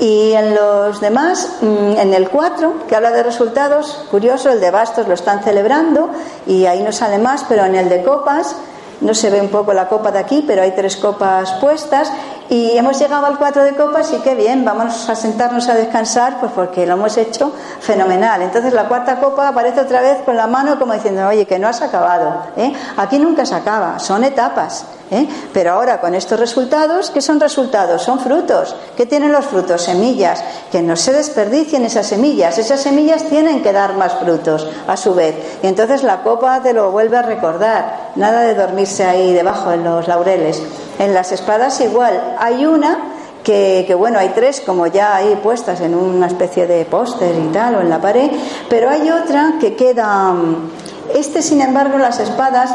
Y 0.00 0.32
en 0.32 0.54
los 0.54 1.00
demás, 1.00 1.56
mm, 1.60 1.98
en 1.98 2.14
el 2.14 2.28
4, 2.28 2.86
que 2.88 2.96
habla 2.96 3.10
de 3.10 3.22
resultados, 3.22 4.04
curioso, 4.10 4.50
el 4.50 4.60
de 4.60 4.70
bastos 4.70 5.06
lo 5.06 5.14
están 5.14 5.42
celebrando 5.42 6.10
y 6.46 6.66
ahí 6.66 6.82
no 6.82 6.92
sale 6.92 7.18
más, 7.18 7.44
pero 7.48 7.64
en 7.64 7.74
el 7.74 7.88
de 7.88 8.02
copas, 8.02 8.56
no 9.02 9.14
se 9.14 9.30
ve 9.30 9.40
un 9.40 9.48
poco 9.48 9.72
la 9.74 9.88
copa 9.88 10.12
de 10.12 10.20
aquí, 10.20 10.44
pero 10.46 10.62
hay 10.62 10.72
tres 10.72 10.96
copas 10.96 11.52
puestas 11.54 12.10
Y 12.48 12.76
hemos 12.76 12.98
llegado 12.98 13.24
al 13.24 13.38
cuatro 13.38 13.64
de 13.64 13.74
copas 13.74 14.12
y 14.12 14.16
qué 14.18 14.34
bien, 14.34 14.62
vamos 14.62 15.08
a 15.08 15.14
sentarnos 15.14 15.70
a 15.70 15.74
descansar, 15.74 16.38
pues 16.38 16.52
porque 16.52 16.84
lo 16.84 16.94
hemos 16.94 17.16
hecho 17.16 17.50
fenomenal. 17.80 18.42
Entonces 18.42 18.74
la 18.74 18.88
cuarta 18.88 19.20
copa 19.20 19.48
aparece 19.48 19.80
otra 19.80 20.02
vez 20.02 20.18
con 20.22 20.36
la 20.36 20.46
mano 20.46 20.78
como 20.78 20.92
diciendo, 20.92 21.26
oye, 21.26 21.46
que 21.46 21.58
no 21.58 21.68
has 21.68 21.80
acabado. 21.80 22.42
¿eh? 22.58 22.74
Aquí 22.98 23.18
nunca 23.18 23.46
se 23.46 23.54
acaba, 23.54 23.98
son 23.98 24.22
etapas. 24.24 24.84
¿Eh? 25.12 25.28
Pero 25.52 25.72
ahora 25.72 26.00
con 26.00 26.14
estos 26.14 26.40
resultados, 26.40 27.10
¿qué 27.10 27.20
son 27.20 27.38
resultados? 27.38 28.02
Son 28.02 28.18
frutos. 28.18 28.74
¿Qué 28.96 29.06
tienen 29.06 29.30
los 29.30 29.44
frutos? 29.44 29.82
Semillas. 29.82 30.42
Que 30.72 30.82
no 30.82 30.96
se 30.96 31.12
desperdicien 31.12 31.84
esas 31.84 32.06
semillas. 32.06 32.58
Esas 32.58 32.80
semillas 32.80 33.24
tienen 33.24 33.62
que 33.62 33.72
dar 33.72 33.94
más 33.96 34.14
frutos 34.14 34.66
a 34.88 34.96
su 34.96 35.14
vez. 35.14 35.36
Y 35.62 35.66
entonces 35.66 36.02
la 36.02 36.22
copa 36.22 36.62
te 36.62 36.72
lo 36.72 36.90
vuelve 36.90 37.18
a 37.18 37.22
recordar. 37.22 38.12
Nada 38.16 38.40
de 38.42 38.54
dormirse 38.54 39.04
ahí 39.04 39.32
debajo 39.32 39.70
en 39.70 39.84
los 39.84 40.08
laureles. 40.08 40.62
En 40.98 41.14
las 41.14 41.30
espadas 41.30 41.80
igual. 41.80 42.36
Hay 42.38 42.64
una 42.64 43.12
que, 43.44 43.94
bueno, 43.98 44.18
hay 44.18 44.30
tres 44.30 44.60
como 44.60 44.86
ya 44.86 45.16
ahí 45.16 45.38
puestas 45.42 45.80
en 45.80 45.94
una 45.94 46.28
especie 46.28 46.66
de 46.66 46.84
póster 46.84 47.34
y 47.36 47.52
tal, 47.52 47.74
o 47.74 47.80
en 47.80 47.90
la 47.90 48.00
pared, 48.00 48.30
pero 48.68 48.88
hay 48.88 49.10
otra 49.10 49.54
que 49.60 49.74
queda. 49.74 50.32
Mm, 50.32 50.70
este, 51.14 51.42
sin 51.42 51.60
embargo, 51.60 51.98
las 51.98 52.20
espadas 52.20 52.70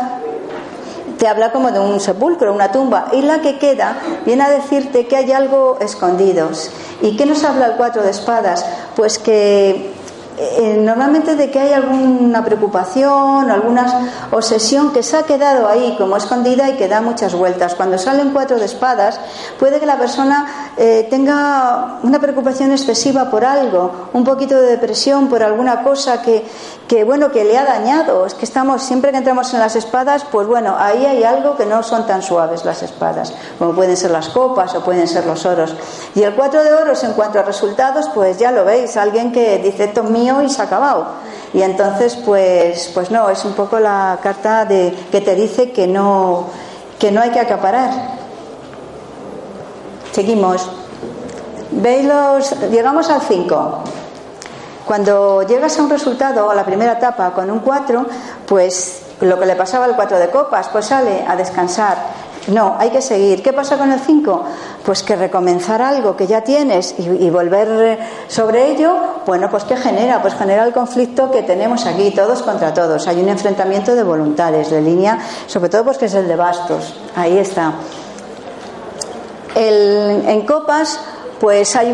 te 1.18 1.28
habla 1.28 1.52
como 1.52 1.72
de 1.72 1.80
un 1.80 2.00
sepulcro, 2.00 2.54
una 2.54 2.72
tumba, 2.72 3.10
y 3.14 3.22
la 3.22 3.42
que 3.42 3.58
queda 3.58 3.98
viene 4.26 4.44
a 4.44 4.50
decirte 4.50 5.08
que 5.08 5.16
hay 5.16 5.32
algo 5.32 5.78
escondidos. 5.82 6.72
¿Y 7.02 7.16
qué 7.18 7.26
nos 7.26 7.44
habla 7.44 7.68
el 7.68 7.74
cuatro 7.74 8.04
de 8.04 8.12
espadas? 8.12 8.66
Pues 8.96 9.20
que 9.20 9.92
eh, 10.40 10.78
normalmente 10.80 11.36
de 11.36 11.50
que 11.50 11.60
hay 11.60 11.74
alguna 11.74 12.46
preocupación, 12.46 13.50
alguna 13.50 14.28
obsesión 14.30 14.94
que 14.94 15.02
se 15.02 15.18
ha 15.18 15.24
quedado 15.24 15.68
ahí 15.68 15.96
como 15.98 16.16
escondida 16.16 16.70
y 16.70 16.74
que 16.74 16.88
da 16.88 17.02
muchas 17.02 17.34
vueltas. 17.34 17.74
Cuando 17.74 17.98
salen 17.98 18.30
cuatro 18.34 18.60
de 18.60 18.66
espadas, 18.66 19.20
puede 19.58 19.80
que 19.80 19.88
la 19.88 19.98
persona 19.98 20.46
eh, 20.78 21.08
tenga 21.10 21.98
una 22.04 22.20
preocupación 22.20 22.72
excesiva 22.72 23.32
por 23.32 23.46
algo, 23.46 24.10
un 24.14 24.24
poquito 24.24 24.56
de 24.62 24.68
depresión 24.68 25.28
por 25.28 25.42
alguna 25.42 25.82
cosa 25.82 26.22
que, 26.22 26.46
que, 26.88 27.04
bueno, 27.04 27.32
que 27.32 27.44
le 27.44 27.58
ha 27.58 27.66
dañado. 27.66 28.28
Es 28.28 28.36
que 28.36 28.46
estamos, 28.46 28.84
siempre 28.84 29.10
que 29.10 29.18
entramos 29.18 29.52
en 29.56 29.60
las 29.60 29.76
espadas, 29.76 30.24
pues 30.32 30.46
bueno, 30.46 30.76
ahí 30.78 31.04
hay 31.08 31.24
algo 31.24 31.58
que 31.58 31.66
no 31.66 31.82
son 31.82 32.06
tan 32.06 32.22
suaves 32.22 32.64
las 32.64 32.84
espadas, 32.84 33.34
como 33.58 33.74
pueden 33.74 33.98
ser 33.98 34.12
las 34.12 34.30
copas 34.30 34.76
o 34.76 34.84
pueden 34.84 35.08
ser 35.08 35.26
los 35.26 35.48
oros. 35.48 35.74
Y 36.14 36.22
el 36.22 36.36
cuatro 36.36 36.64
de 36.64 36.74
oros, 36.74 37.04
en 37.04 37.14
cuanto 37.14 37.40
a 37.40 37.42
resultados, 37.42 38.08
pues 38.14 38.38
ya 38.38 38.52
lo 38.52 38.66
veis, 38.66 38.98
alguien 38.98 39.32
que 39.32 39.58
dice, 39.58 39.86
esto 39.86 40.04
es 40.04 40.10
mío 40.12 40.27
y 40.44 40.50
se 40.50 40.62
ha 40.62 40.66
acabado. 40.66 41.08
Y 41.54 41.62
entonces, 41.62 42.16
pues, 42.26 42.92
pues 42.94 43.12
no, 43.12 43.30
es 43.30 43.44
un 43.46 43.54
poco 43.54 43.80
la 43.80 44.20
carta 44.22 44.66
de, 44.66 44.94
que 45.12 45.22
te 45.22 45.36
dice 45.36 45.72
que 45.72 45.88
no, 45.88 46.46
que 47.00 47.12
no 47.12 47.22
hay 47.22 47.32
que 47.32 47.40
acaparar. 47.40 47.90
Seguimos. 50.12 50.70
¿Veis 51.72 52.06
los? 52.06 52.60
Llegamos 52.72 53.10
al 53.10 53.22
5. 53.22 53.80
Cuando 54.86 55.44
llegas 55.44 55.78
a 55.78 55.84
un 55.84 55.90
resultado, 55.90 56.50
a 56.50 56.56
la 56.56 56.66
primera 56.66 56.94
etapa, 56.94 57.32
con 57.32 57.52
un 57.52 57.60
4, 57.60 58.06
pues 58.46 59.02
lo 59.22 59.40
que 59.40 59.46
le 59.46 59.56
pasaba 59.56 59.86
al 59.86 59.96
4 59.96 60.18
de 60.18 60.30
copas, 60.30 60.70
pues 60.70 60.86
sale 60.86 61.26
a 61.28 61.36
descansar. 61.36 61.98
No, 62.48 62.76
hay 62.78 62.92
que 62.92 63.02
seguir. 63.02 63.44
¿Qué 63.44 63.52
pasa 63.52 63.78
con 63.78 63.92
el 63.92 64.00
5? 64.00 64.44
Pues 64.86 65.04
que 65.04 65.16
recomenzar 65.16 65.82
algo 65.82 66.16
que 66.16 66.28
ya 66.28 66.42
tienes 66.42 66.96
y, 66.98 67.30
volver 67.30 68.00
sobre 68.30 68.72
ello, 68.72 68.96
bueno, 69.26 69.50
pues 69.50 69.66
¿qué 69.66 69.76
genera? 69.76 70.22
Pues 70.22 70.34
genera 70.34 70.64
el 70.64 70.72
conflicto 70.72 71.30
que 71.30 71.44
tenemos 71.44 71.86
aquí, 71.86 72.12
todos 72.12 72.42
contra 72.44 72.74
todos. 72.74 73.08
Hay 73.08 73.20
un 73.20 73.28
enfrentamiento 73.28 73.96
de 73.96 74.04
voluntades, 74.04 74.72
de 74.72 74.82
línea, 74.82 75.20
sobre 75.46 75.70
todo 75.70 75.84
pues 75.84 75.98
que 75.98 76.06
es 76.06 76.14
el 76.14 76.28
de 76.28 76.36
bastos. 76.38 76.96
Ahí 77.16 77.38
está. 77.38 77.74
El, 79.54 80.24
en 80.26 80.46
copas 80.46 81.00
pues 81.40 81.76
hay 81.76 81.92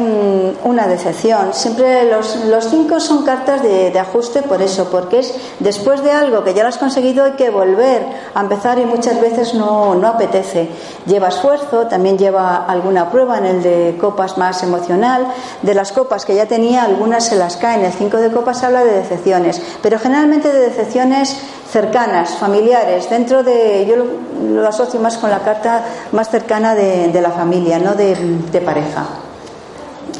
una 0.64 0.88
decepción. 0.88 1.54
Siempre 1.54 2.10
los, 2.10 2.46
los 2.46 2.70
cinco 2.70 3.00
son 3.00 3.24
cartas 3.24 3.62
de, 3.62 3.98
ajuste 4.00 4.42
por 4.42 4.62
eso, 4.62 4.90
porque 4.90 5.20
es 5.20 5.34
después 5.60 6.04
de 6.04 6.12
algo 6.12 6.44
que 6.44 6.54
ya 6.54 6.64
lo 6.64 6.70
has 6.70 6.78
conseguido 6.78 7.26
hay 7.26 7.32
que 7.34 7.50
volver 7.50 8.06
a 8.34 8.42
empezar 8.42 8.80
y 8.80 8.86
muchas 8.86 9.20
veces 9.20 9.54
no, 9.54 9.96
no 9.96 10.08
apetece. 10.08 10.70
Lleva 11.06 11.30
esfuerzo, 11.30 11.88
también 11.88 12.18
lleva 12.18 12.66
alguna 12.66 13.10
prueba 13.10 13.38
en 13.38 13.46
el 13.46 13.64
de 13.64 13.98
copas 14.00 14.38
más 14.38 14.64
emocional. 14.64 15.28
De 15.62 15.74
las 15.74 15.92
copas 15.92 16.26
que 16.26 16.36
ya 16.36 16.46
tenía, 16.46 16.84
algunas 16.84 17.26
se 17.26 17.36
las 17.36 17.58
caen. 17.58 17.84
El 17.84 17.94
cinco 17.94 18.18
de 18.18 18.32
copas 18.32 18.64
habla 18.64 18.84
de 18.84 18.94
decepciones, 18.94 19.62
pero 19.82 20.00
generalmente 20.00 20.52
de 20.52 20.60
decepciones 20.60 21.38
cercanas, 21.72 22.36
familiares, 22.36 23.10
dentro 23.10 23.44
de, 23.44 23.86
yo 23.88 23.96
lo, 23.96 24.68
asocio 24.68 25.00
más 25.00 25.18
con 25.18 25.32
la 25.32 25.40
carta 25.40 25.84
más 26.12 26.30
cercana 26.30 26.76
de, 26.76 27.20
la 27.22 27.32
familia, 27.32 27.80
no 27.80 27.96
de, 27.96 28.16
de 28.16 28.62
pareja 28.62 29.06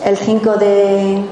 el 0.06 0.18
5 0.18 0.56
de, 0.58 1.24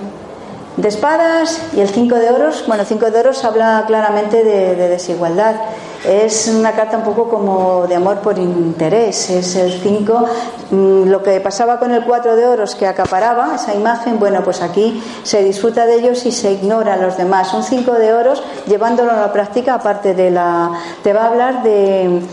espadas 0.84 1.61
y 1.76 1.82
el 1.82 1.89
5 1.89 2.15
de 2.15 2.30
oros. 2.30 2.63
Bueno, 2.67 2.86
5 2.86 3.11
de 3.11 3.19
oros 3.19 3.43
habla 3.43 3.84
claramente 3.88 4.43
de, 4.43 4.76
desigualdad. 4.76 5.55
Es 6.04 6.47
una 6.47 6.72
carta 6.72 6.97
un 6.97 7.04
poco 7.04 7.30
como 7.30 7.86
de 7.86 7.95
amor 7.95 8.18
por 8.22 8.38
interés. 8.39 9.30
Es 9.30 9.56
el 9.56 9.72
5. 9.72 10.26
Mm, 10.72 11.04
lo 11.10 11.22
que 11.22 11.39
pasaba 11.39 11.78
con 11.78 11.91
el 11.91 12.04
4 12.04 12.36
de 12.36 12.47
oros 12.47 12.74
que 12.74 12.88
acaparaba 12.88 13.54
esa 13.56 13.76
imagen, 13.76 14.20
bueno, 14.20 14.41
pues 14.43 14.62
aquí 14.64 15.04
se 15.22 15.43
disfruta 15.43 15.86
de 15.86 15.95
ellos 15.95 16.26
y 16.26 16.32
se 16.32 16.54
ignora 16.54 16.95
a 16.95 16.97
los 16.97 17.18
demás. 17.18 17.54
Un 17.54 17.62
5 17.62 17.93
de 17.93 18.14
oros, 18.14 18.41
llevándolo 18.66 19.12
a 19.12 19.18
la 19.18 19.32
práctica, 19.32 19.76
aparte 19.76 20.16
de 20.16 20.32
la. 20.32 20.72
te 21.04 21.14
va 21.14 21.26
a 21.26 21.28
hablar 21.28 21.62
de, 21.62 22.24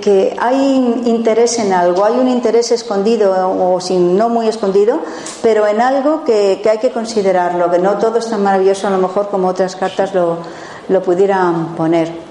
que 0.00 0.34
hay 0.40 1.02
interés 1.04 1.58
en 1.58 1.74
algo, 1.74 2.06
hay 2.06 2.18
un 2.18 2.28
interés 2.28 2.72
escondido 2.72 3.34
o 3.60 3.78
sin 3.80 4.16
no 4.16 4.30
muy 4.30 4.48
escondido, 4.48 5.00
pero 5.42 5.66
en 5.66 5.82
algo 5.82 6.24
que, 6.24 6.62
hay 6.70 6.78
que 6.78 6.90
considerarlo, 6.90 7.70
que 7.70 7.78
no 7.78 7.98
todo 7.98 8.18
es 8.18 8.30
tan 8.30 8.42
maravilloso 8.42 8.86
a 8.86 8.90
lo 8.90 8.98
mejor 8.98 9.28
como 9.28 9.48
otras 9.48 9.76
cartas 9.76 10.14
lo 10.14 11.02
pudieran 11.02 11.74
poner. 11.76 12.21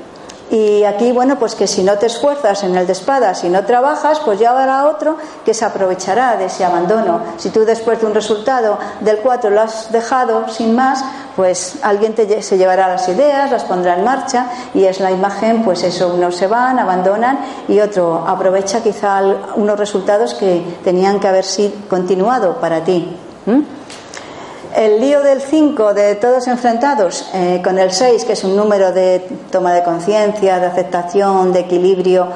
Y 0.52 0.84
aquí, 0.84 1.14
bueno, 1.14 1.40
pues 1.40 1.56
que 1.56 1.66
si 1.66 1.82
no 1.82 1.98
te 1.98 2.08
esfuerzas 2.08 2.64
en 2.64 2.76
el 2.76 2.86
de 2.86 2.92
espadas, 2.92 3.40
si 3.40 3.48
no 3.48 3.66
trabajas, 3.66 4.20
pues 4.20 4.38
ya 4.38 4.52
habrá 4.52 4.86
otro 4.86 5.16
que 5.46 5.54
se 5.54 5.64
aprovechará 5.64 6.36
de 6.36 6.46
ese 6.46 6.66
abandono. 6.66 7.22
Si 7.38 7.52
tú 7.52 7.62
después 7.62 8.02
de 8.02 8.08
un 8.08 8.14
resultado 8.14 8.78
del 9.00 9.20
4 9.20 9.50
lo 9.50 9.62
has 9.62 9.94
dejado 9.94 10.50
sin 10.50 10.76
más, 10.76 11.06
pues 11.38 11.76
alguien 11.84 12.14
te, 12.14 12.42
se 12.42 12.58
llevará 12.58 12.90
las 12.90 13.08
ideas, 13.08 13.50
las 13.50 13.64
pondrá 13.64 13.96
en 13.96 14.04
marcha 14.04 14.48
y 14.74 14.84
es 14.84 15.00
la 15.00 15.12
imagen, 15.12 15.64
pues 15.64 15.84
eso, 15.84 16.14
unos 16.14 16.36
se 16.36 16.48
van, 16.48 16.80
abandonan 16.80 17.40
y 17.70 17.80
otro 17.80 18.26
aprovecha 18.28 18.84
quizá 18.84 19.24
unos 19.56 19.80
resultados 19.80 20.34
que 20.34 20.80
tenían 20.84 21.22
que 21.22 21.30
haber 21.30 21.46
sido 21.46 21.72
continuado 21.90 22.56
para 22.56 22.84
ti. 22.84 23.18
El 24.76 25.02
lío 25.02 25.22
del 25.22 25.42
5 25.42 25.94
de 25.94 26.16
todos 26.16 26.48
enfrentados 26.48 27.30
eh, 27.34 27.62
con 27.64 27.78
el 27.78 27.92
6, 27.92 28.24
que 28.24 28.34
es 28.34 28.44
un 28.44 28.56
número 28.56 28.92
de 28.92 29.20
toma 29.52 29.74
de 29.74 29.84
conciencia, 29.84 30.60
de 30.60 30.66
aceptación, 30.68 31.52
de 31.52 31.60
equilibrio, 31.62 32.28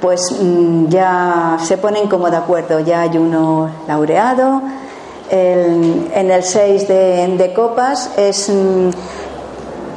pues 0.00 0.32
mm, 0.32 0.88
ya 0.88 1.56
se 1.62 1.78
ponen 1.78 2.08
como 2.08 2.30
de 2.30 2.36
acuerdo. 2.36 2.80
Ya 2.80 3.02
hay 3.02 3.16
uno 3.16 3.70
laureado. 3.86 4.62
en 5.30 6.30
el 6.30 6.42
6 6.42 6.88
de, 6.88 7.52
copas 7.54 8.10
es. 8.16 8.48
Mm, 8.48 8.90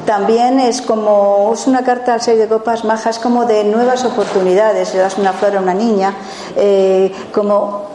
también 0.05 0.59
es 0.59 0.81
como, 0.81 1.51
es 1.53 1.67
una 1.67 1.83
carta 1.83 2.15
al 2.15 2.21
6 2.21 2.37
de 2.39 2.47
copas 2.47 2.83
majas 2.83 3.19
como 3.19 3.45
de 3.45 3.63
nuevas 3.63 4.03
oportunidades, 4.03 4.93
le 4.93 4.99
das 4.99 5.17
una 5.17 5.31
flor 5.31 5.57
a 5.57 5.59
una 5.59 5.73
niña, 5.73 6.13
eh, 6.55 7.13
como 7.31 7.91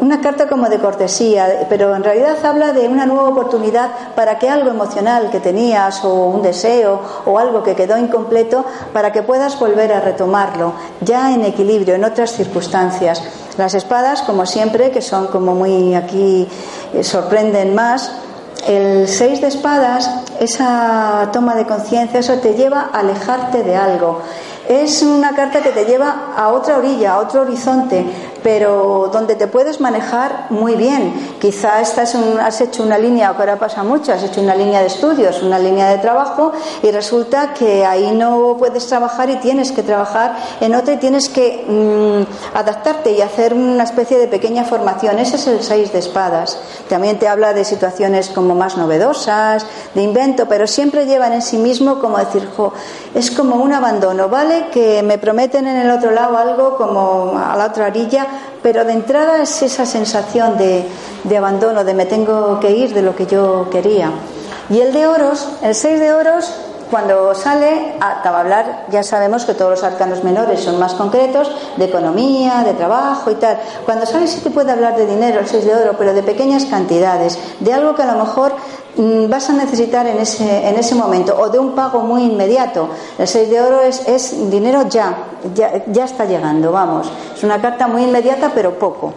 una 0.00 0.20
carta 0.20 0.48
como 0.48 0.68
de 0.68 0.78
cortesía, 0.78 1.66
pero 1.68 1.94
en 1.94 2.02
realidad 2.02 2.36
habla 2.44 2.72
de 2.72 2.88
una 2.88 3.06
nueva 3.06 3.28
oportunidad 3.28 3.90
para 4.14 4.38
que 4.38 4.48
algo 4.48 4.70
emocional 4.70 5.30
que 5.30 5.40
tenías 5.40 6.04
o 6.04 6.26
un 6.26 6.42
deseo 6.42 7.00
o 7.26 7.38
algo 7.38 7.62
que 7.62 7.74
quedó 7.74 7.98
incompleto, 7.98 8.64
para 8.92 9.12
que 9.12 9.22
puedas 9.22 9.58
volver 9.58 9.92
a 9.92 10.00
retomarlo, 10.00 10.72
ya 11.00 11.32
en 11.32 11.44
equilibrio, 11.44 11.94
en 11.94 12.04
otras 12.04 12.32
circunstancias. 12.32 13.22
Las 13.58 13.74
espadas, 13.74 14.22
como 14.22 14.46
siempre, 14.46 14.90
que 14.90 15.02
son 15.02 15.26
como 15.26 15.54
muy 15.54 15.94
aquí, 15.94 16.48
eh, 16.94 17.04
sorprenden 17.04 17.74
más, 17.74 18.12
el 18.66 19.08
seis 19.08 19.40
de 19.40 19.48
espadas, 19.48 20.10
esa 20.38 21.28
toma 21.32 21.54
de 21.54 21.66
conciencia, 21.66 22.20
eso 22.20 22.34
te 22.38 22.54
lleva 22.54 22.90
a 22.92 23.00
alejarte 23.00 23.62
de 23.62 23.76
algo. 23.76 24.20
Es 24.68 25.02
una 25.02 25.34
carta 25.34 25.60
que 25.60 25.70
te 25.70 25.84
lleva 25.84 26.32
a 26.36 26.50
otra 26.50 26.78
orilla, 26.78 27.14
a 27.14 27.18
otro 27.18 27.40
horizonte, 27.40 28.06
pero 28.42 29.10
donde 29.12 29.34
te 29.34 29.46
puedes 29.46 29.80
manejar 29.80 30.46
muy 30.50 30.74
bien. 30.74 31.36
Quizá 31.40 31.80
estás 31.80 32.14
has 32.14 32.60
hecho 32.60 32.82
una 32.82 32.98
línea, 32.98 33.30
que 33.32 33.38
ahora 33.38 33.58
pasa 33.58 33.82
mucho, 33.82 34.12
has 34.12 34.22
hecho 34.22 34.40
una 34.40 34.54
línea 34.54 34.80
de 34.80 34.86
estudios, 34.86 35.42
una 35.42 35.58
línea 35.58 35.88
de 35.88 35.98
trabajo 35.98 36.52
y 36.82 36.90
resulta 36.90 37.54
que 37.54 37.84
ahí 37.84 38.12
no 38.12 38.56
puedes 38.58 38.86
trabajar 38.86 39.30
y 39.30 39.36
tienes 39.36 39.72
que 39.72 39.82
trabajar 39.82 40.36
en 40.60 40.74
otra 40.74 40.94
y 40.94 40.96
tienes 40.98 41.28
que 41.28 41.64
mm, 41.66 42.56
adaptarte 42.56 43.12
y 43.12 43.20
hacer 43.20 43.54
una 43.54 43.84
especie 43.84 44.18
de 44.18 44.28
pequeña 44.28 44.64
formación. 44.64 45.18
Ese 45.18 45.36
es 45.36 45.46
el 45.46 45.62
6 45.62 45.92
de 45.92 45.98
espadas. 45.98 46.58
También 46.88 47.18
te 47.18 47.28
habla 47.28 47.52
de 47.52 47.64
situaciones 47.64 48.28
como 48.30 48.54
más 48.54 48.76
novedosas, 48.76 49.66
de 49.94 50.02
invento, 50.02 50.46
pero 50.46 50.66
siempre 50.66 51.06
llevan 51.06 51.32
en 51.32 51.42
sí 51.42 51.58
mismo 51.58 52.00
como 52.00 52.18
decir, 52.18 52.48
es 53.14 53.30
como 53.30 53.56
un 53.56 53.72
abandono, 53.72 54.28
¿vale? 54.28 54.66
Que 54.72 55.02
me 55.02 55.18
prometen 55.18 55.66
en 55.66 55.76
el 55.76 55.90
otro 55.90 56.10
lado 56.10 56.36
algo 56.36 56.76
como 56.76 57.38
a 57.38 57.56
la 57.56 57.66
otra 57.66 57.86
orilla 57.86 58.26
pero 58.62 58.84
de 58.84 58.92
entrada 58.92 59.42
es 59.42 59.62
esa 59.62 59.86
sensación 59.86 60.58
de, 60.58 60.86
de 61.24 61.36
abandono, 61.36 61.84
de 61.84 61.94
me 61.94 62.06
tengo 62.06 62.60
que 62.60 62.70
ir 62.70 62.94
de 62.94 63.02
lo 63.02 63.16
que 63.16 63.26
yo 63.26 63.68
quería. 63.70 64.10
Y 64.68 64.80
el 64.80 64.92
de 64.92 65.06
oros, 65.06 65.48
el 65.62 65.74
6 65.74 66.00
de 66.00 66.12
oros, 66.12 66.52
cuando 66.90 67.34
sale, 67.34 67.94
acaba 68.00 68.38
de 68.38 68.42
hablar, 68.42 68.86
ya 68.90 69.02
sabemos 69.02 69.44
que 69.44 69.54
todos 69.54 69.70
los 69.70 69.84
arcanos 69.84 70.24
menores 70.24 70.60
son 70.60 70.78
más 70.78 70.94
concretos, 70.94 71.50
de 71.76 71.84
economía, 71.84 72.62
de 72.64 72.74
trabajo 72.74 73.30
y 73.30 73.36
tal. 73.36 73.58
Cuando 73.84 74.06
sale 74.06 74.26
sí 74.26 74.40
te 74.40 74.50
puede 74.50 74.72
hablar 74.72 74.96
de 74.96 75.06
dinero, 75.06 75.40
el 75.40 75.46
6 75.46 75.64
de 75.64 75.74
oro, 75.74 75.94
pero 75.96 76.12
de 76.12 76.22
pequeñas 76.22 76.64
cantidades, 76.64 77.38
de 77.60 77.72
algo 77.72 77.94
que 77.94 78.02
a 78.02 78.12
lo 78.12 78.24
mejor 78.24 78.52
mm, 78.96 79.30
vas 79.30 79.48
a 79.50 79.52
necesitar 79.52 80.06
en 80.06 80.18
ese, 80.18 80.68
en 80.68 80.76
ese 80.76 80.94
momento, 80.94 81.36
o 81.38 81.48
de 81.48 81.58
un 81.58 81.74
pago 81.74 82.00
muy 82.00 82.24
inmediato. 82.24 82.88
El 83.18 83.28
6 83.28 83.50
de 83.50 83.60
oro 83.60 83.80
es, 83.82 84.06
es 84.08 84.50
dinero 84.50 84.88
ya, 84.88 85.16
ya 85.54 86.04
está 86.04 86.24
llegando, 86.24 86.72
vamos. 86.72 87.10
Es 87.34 87.44
una 87.44 87.60
carta 87.60 87.86
muy 87.86 88.02
inmediata, 88.02 88.50
pero 88.54 88.78
poco. 88.78 89.14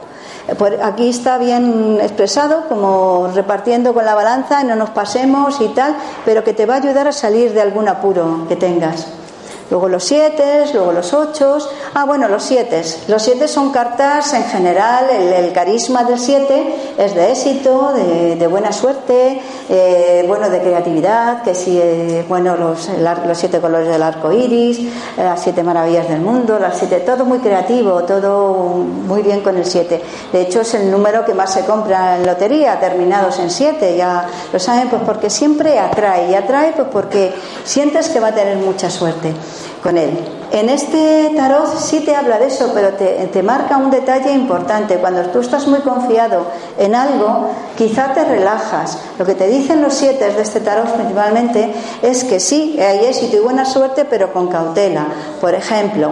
Aquí 0.81 1.09
está 1.09 1.37
bien 1.37 1.99
expresado, 2.01 2.67
como 2.67 3.29
repartiendo 3.33 3.93
con 3.93 4.05
la 4.05 4.13
balanza, 4.13 4.63
no 4.63 4.75
nos 4.75 4.89
pasemos 4.89 5.61
y 5.61 5.69
tal, 5.69 5.95
pero 6.25 6.43
que 6.43 6.53
te 6.53 6.65
va 6.65 6.75
a 6.75 6.77
ayudar 6.77 7.07
a 7.07 7.13
salir 7.13 7.53
de 7.53 7.61
algún 7.61 7.87
apuro 7.87 8.45
que 8.49 8.57
tengas. 8.57 9.22
Luego 9.69 9.89
los 9.89 10.03
siete, 10.03 10.65
luego 10.73 10.91
los 10.91 11.13
ocho. 11.13 11.57
Ah, 11.93 12.05
bueno, 12.05 12.27
los 12.27 12.43
siete. 12.43 12.83
Los 13.07 13.23
siete 13.23 13.47
son 13.47 13.71
cartas 13.71 14.33
en 14.33 14.43
general. 14.43 15.09
El, 15.09 15.53
carisma 15.53 16.03
del 16.03 16.19
siete 16.19 16.93
es 16.97 17.15
de 17.15 17.31
éxito, 17.31 17.93
de, 17.93 18.47
buena 18.47 18.71
suerte, 18.71 19.41
eh, 19.69 20.25
bueno, 20.27 20.49
de 20.49 20.61
creatividad. 20.61 21.43
Que 21.43 21.55
sí, 21.55 21.79
eh, 21.81 22.25
bueno, 22.27 22.57
los, 22.57 22.89
los, 23.25 23.37
siete 23.37 23.59
colores 23.59 23.87
del 23.87 24.03
arco 24.03 24.31
iris, 24.31 24.79
las 25.17 25.41
siete 25.41 25.63
maravillas 25.63 26.09
del 26.09 26.21
mundo, 26.21 26.59
las 26.59 26.77
siete, 26.77 26.99
todo 26.99 27.25
muy 27.25 27.39
creativo, 27.39 28.03
todo 28.03 28.53
muy 28.63 29.21
bien 29.21 29.41
con 29.41 29.57
el 29.57 29.65
siete. 29.65 30.01
De 30.31 30.41
hecho, 30.41 30.61
es 30.61 30.73
el 30.73 30.91
número 30.91 31.25
que 31.25 31.33
más 31.33 31.53
se 31.53 31.65
compra 31.65 32.17
en 32.17 32.25
lotería, 32.25 32.79
terminados 32.79 33.39
en 33.39 33.49
siete. 33.49 33.95
Ya 33.95 34.27
lo 34.51 34.59
saben, 34.59 34.89
pues 34.89 35.01
porque 35.05 35.29
siempre 35.29 35.79
atrae. 35.79 36.31
Y 36.31 36.35
atrae, 36.35 36.73
pues 36.75 36.87
porque 36.91 37.33
sientes 37.63 38.09
que 38.09 38.19
va 38.19 38.29
a 38.29 38.35
tener 38.35 38.57
mucha 38.57 38.89
suerte 38.89 39.33
con 39.81 39.97
él. 39.97 40.17
En 40.51 40.69
este 40.69 41.31
tarot 41.35 41.77
sí 41.79 42.01
te 42.01 42.15
habla 42.15 42.37
de 42.37 42.47
eso, 42.47 42.71
pero 42.73 42.89
te, 42.93 43.43
marca 43.43 43.77
un 43.77 43.89
detalle 43.89 44.31
importante. 44.31 44.97
Cuando 44.97 45.23
tú 45.23 45.39
estás 45.39 45.67
muy 45.67 45.79
confiado 45.79 46.45
en 46.77 46.95
algo, 46.95 47.49
quizá 47.77 48.13
te 48.13 48.23
relajas. 48.23 48.97
Lo 49.17 49.25
que 49.25 49.35
te 49.35 49.47
dicen 49.47 49.81
los 49.81 49.93
siete 49.93 50.31
de 50.31 50.41
este 50.41 50.59
tarot 50.59 50.93
principalmente 50.93 51.73
es 52.01 52.23
que 52.23 52.39
sí, 52.39 52.79
hay 52.79 53.05
éxito 53.05 53.37
y 53.37 53.39
buena 53.39 53.65
suerte, 53.65 54.05
pero 54.05 54.31
con 54.31 54.47
cautela. 54.47 55.07
Por 55.41 55.55
ejemplo, 55.55 56.11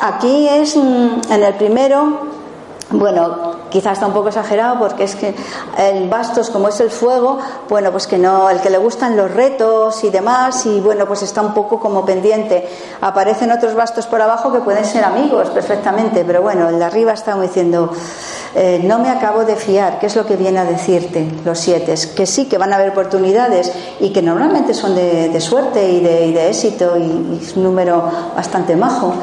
aquí 0.00 0.48
es 0.48 0.76
mm, 0.76 1.32
en 1.32 1.42
el 1.42 1.54
primero 1.54 2.37
bueno, 2.90 3.58
quizás 3.68 3.94
está 3.94 4.06
un 4.06 4.14
poco 4.14 4.28
exagerado 4.28 4.78
porque 4.78 5.04
es 5.04 5.14
que 5.14 5.34
el 5.76 6.08
bastos, 6.08 6.48
como 6.48 6.68
es 6.68 6.80
el 6.80 6.90
fuego, 6.90 7.38
bueno, 7.68 7.90
pues 7.90 8.06
que 8.06 8.16
no, 8.16 8.48
el 8.48 8.60
que 8.60 8.70
le 8.70 8.78
gustan 8.78 9.14
los 9.14 9.30
retos 9.30 10.02
y 10.04 10.10
demás, 10.10 10.64
y 10.64 10.80
bueno, 10.80 11.06
pues 11.06 11.22
está 11.22 11.42
un 11.42 11.52
poco 11.52 11.78
como 11.78 12.04
pendiente. 12.04 12.66
Aparecen 13.02 13.52
otros 13.52 13.74
bastos 13.74 14.06
por 14.06 14.22
abajo 14.22 14.52
que 14.52 14.60
pueden 14.60 14.86
ser 14.86 15.04
amigos 15.04 15.50
perfectamente, 15.50 16.24
pero 16.26 16.40
bueno, 16.40 16.68
el 16.70 16.78
de 16.78 16.84
arriba 16.84 17.12
está 17.12 17.38
diciendo, 17.38 17.92
eh, 18.54 18.80
no 18.82 18.98
me 18.98 19.10
acabo 19.10 19.44
de 19.44 19.56
fiar, 19.56 19.98
¿qué 19.98 20.06
es 20.06 20.16
lo 20.16 20.24
que 20.24 20.36
viene 20.36 20.58
a 20.58 20.64
decirte 20.64 21.30
los 21.44 21.58
siete? 21.58 21.94
Que 22.16 22.26
sí, 22.26 22.46
que 22.46 22.56
van 22.56 22.72
a 22.72 22.76
haber 22.76 22.90
oportunidades 22.90 23.70
y 24.00 24.14
que 24.14 24.22
normalmente 24.22 24.72
son 24.72 24.94
de, 24.94 25.38
suerte 25.40 25.90
y 25.90 26.00
de, 26.00 26.48
éxito 26.48 26.96
y, 26.96 27.02
y 27.02 27.40
es 27.42 27.54
un 27.54 27.64
número 27.64 28.02
bastante 28.34 28.74
majo 28.76 29.14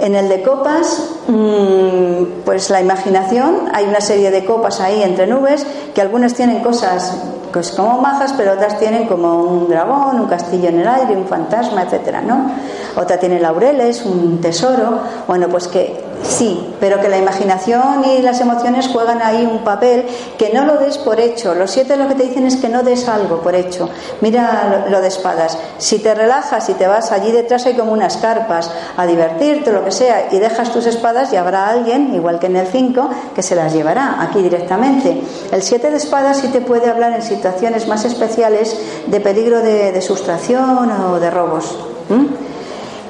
en 0.00 0.14
el 0.14 0.28
de 0.28 0.42
copas, 0.42 1.02
mm, 1.28 2.42
pues 2.44 2.70
la 2.70 2.80
imaginación, 2.80 3.68
hay 3.72 3.84
una 3.86 4.00
serie 4.00 4.30
de 4.30 4.44
copas 4.44 4.80
ahí 4.80 5.02
entre 5.02 5.26
nubes 5.26 5.66
que 5.94 6.00
algunas 6.00 6.34
tienen 6.34 6.62
cosas 6.62 7.16
pues 7.54 7.70
como 7.70 8.00
majas, 8.00 8.34
pero 8.36 8.54
otras 8.54 8.80
tienen 8.80 9.06
como 9.06 9.44
un 9.44 9.68
dragón, 9.68 10.18
un 10.20 10.26
castillo 10.26 10.70
en 10.70 10.80
el 10.80 10.88
aire, 10.88 11.16
un 11.16 11.26
fantasma, 11.26 11.84
etcétera, 11.84 12.20
¿no? 12.20 12.50
Otra 12.96 13.16
tiene 13.20 13.38
laureles, 13.38 14.04
un 14.04 14.40
tesoro. 14.40 14.98
Bueno, 15.28 15.46
pues 15.48 15.68
que 15.68 16.02
sí, 16.26 16.74
pero 16.80 17.00
que 17.00 17.08
la 17.08 17.18
imaginación 17.18 18.04
y 18.04 18.22
las 18.22 18.40
emociones 18.40 18.88
juegan 18.88 19.22
ahí 19.22 19.46
un 19.46 19.64
papel 19.64 20.04
que 20.38 20.52
no 20.52 20.64
lo 20.64 20.78
des 20.78 20.98
por 20.98 21.20
hecho. 21.20 21.54
Los 21.54 21.70
siete 21.70 21.96
lo 21.96 22.08
que 22.08 22.14
te 22.14 22.24
dicen 22.24 22.46
es 22.46 22.56
que 22.56 22.68
no 22.68 22.82
des 22.82 23.08
algo 23.08 23.40
por 23.40 23.54
hecho. 23.54 23.88
Mira 24.20 24.86
lo, 24.88 25.00
de 25.00 25.08
espadas. 25.08 25.58
Si 25.78 25.98
te 25.98 26.14
relajas 26.14 26.68
y 26.68 26.74
te 26.74 26.86
vas 26.86 27.12
allí 27.12 27.30
detrás 27.30 27.66
hay 27.66 27.74
como 27.74 27.92
unas 27.92 28.16
carpas 28.16 28.70
a 28.96 29.06
divertirte, 29.06 29.72
lo 29.72 29.84
que 29.84 29.90
sea, 29.90 30.28
y 30.32 30.38
dejas 30.38 30.72
tus 30.72 30.86
espadas 30.86 31.32
y 31.32 31.36
habrá 31.36 31.68
alguien, 31.68 32.14
igual 32.14 32.38
que 32.38 32.46
en 32.46 32.56
el 32.56 32.66
5, 32.66 33.10
que 33.34 33.42
se 33.42 33.54
las 33.54 33.72
llevará 33.72 34.22
aquí 34.22 34.42
directamente. 34.42 35.22
El 35.52 35.62
siete 35.62 35.90
de 35.90 35.96
espadas 35.96 36.38
sí 36.38 36.48
te 36.48 36.60
puede 36.60 36.90
hablar 36.90 37.12
en 37.12 37.22
situaciones 37.22 37.86
más 37.86 38.04
especiales 38.04 38.76
de 39.06 39.20
peligro 39.20 39.60
de, 39.60 40.00
sustracción 40.00 40.90
o 40.90 41.20
de 41.20 41.30
robos. 41.30 41.76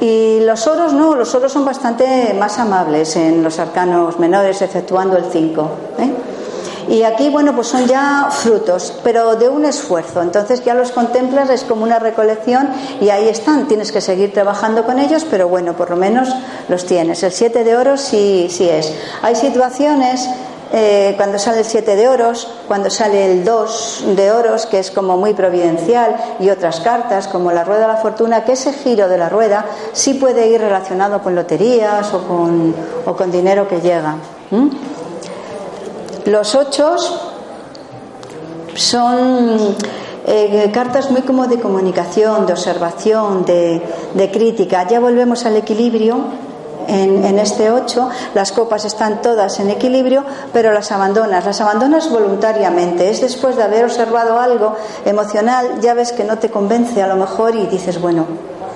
Y 0.01 0.41
los 0.41 0.67
oros 0.67 0.93
no, 0.93 1.15
los 1.15 1.35
oros 1.35 1.53
son 1.53 1.65
bastante 1.65 2.35
más 2.39 2.59
amables 2.59 3.17
en 3.17 3.43
los 3.43 3.59
arcanos 3.59 4.19
menores, 4.19 4.61
efectuando 4.63 5.17
el 5.17 5.25
5. 5.31 5.71
¿eh? 5.99 6.13
Y 6.89 7.03
aquí, 7.03 7.31
bueno, 7.31 7.55
pues 7.55 7.69
son 7.69 7.87
ya 7.87 8.29
frutos, 8.31 8.93
pero 9.03 9.37
de 9.37 9.49
un 9.49 9.65
esfuerzo. 9.65 10.21
Entonces 10.21 10.63
ya 10.65 10.75
los 10.75 10.91
contemplas, 10.91 11.49
es 11.51 11.65
como 11.65 11.83
una 11.83 11.99
recolección 11.99 12.69
y 13.01 13.09
ahí 13.09 13.29
están. 13.29 13.67
Tienes 13.67 13.91
que 13.91 14.01
seguir 14.01 14.33
trabajando 14.33 14.85
con 14.85 14.99
ellos, 14.99 15.27
pero 15.31 15.49
bueno, 15.49 15.75
por 15.75 15.91
lo 15.91 15.97
menos 15.97 16.29
los 16.69 16.85
tienes. 16.85 17.23
El 17.23 17.33
7 17.33 17.65
de 17.65 17.77
oro 17.77 17.97
sí, 17.97 18.49
sí 18.51 18.69
es. 18.69 18.93
Hay 19.23 19.35
situaciones 19.35 20.29
eh, 20.77 21.15
cuando 21.17 21.39
sale 21.39 21.61
el 21.61 21.65
7 21.65 21.95
de 21.95 22.09
oros, 22.09 22.49
cuando 22.67 22.91
sale 22.91 23.31
el 23.31 23.45
2 23.45 24.07
de 24.17 24.33
oros, 24.33 24.67
que 24.67 24.81
es 24.81 24.91
como 24.91 25.17
muy 25.17 25.33
providencial, 25.33 26.17
y 26.41 26.51
otras 26.51 26.81
cartas, 26.81 27.29
como 27.29 27.53
la 27.53 27.63
rueda 27.63 27.83
de 27.83 27.87
la 27.87 27.97
fortuna, 27.99 28.45
que 28.45 28.55
ese 28.55 28.73
giro 28.73 29.07
de 29.07 29.17
la 29.17 29.29
rueda 29.29 29.67
sí 29.93 30.15
puede 30.15 30.49
ir 30.49 30.61
relacionado 30.61 31.23
con 31.23 31.37
loterías 31.37 32.13
o 32.13 33.15
con, 33.15 33.31
dinero 33.31 33.69
que 33.69 33.81
llega. 33.81 34.17
Los 36.25 36.57
8 36.57 36.97
son 38.75 39.77
eh, 40.27 40.71
cartas 40.75 41.09
muy 41.09 41.23
como 41.23 41.47
de 41.47 41.61
comunicación, 41.61 42.47
de 42.47 42.53
observación, 42.53 43.45
de 43.45 44.31
crítica. 44.33 44.89
Ya 44.89 44.99
volvemos 44.99 45.47
al 45.47 45.55
equilibrio 45.55 46.19
en, 46.89 47.39
este 47.39 47.71
8, 47.71 48.09
las 48.35 48.53
copas 48.53 48.85
están 48.85 49.23
todas 49.23 49.59
en 49.61 49.71
equilibrio, 49.71 50.25
pero 50.53 50.73
las 50.73 50.93
abandonas. 50.93 51.45
Las 51.45 51.61
abandonas 51.61 52.11
voluntariamente. 52.11 53.11
Es 53.11 53.21
después 53.21 53.57
de 53.57 53.63
haber 53.63 53.85
observado 53.85 54.39
algo 54.39 54.75
emocional, 55.05 55.81
ya 55.81 55.95
ves 55.95 56.13
que 56.13 56.25
no 56.25 56.39
te 56.39 56.51
convence 56.51 57.03
a 57.03 57.07
lo 57.07 57.17
mejor 57.17 57.55
y 57.55 57.67
dices, 57.67 58.01
bueno, 58.01 58.27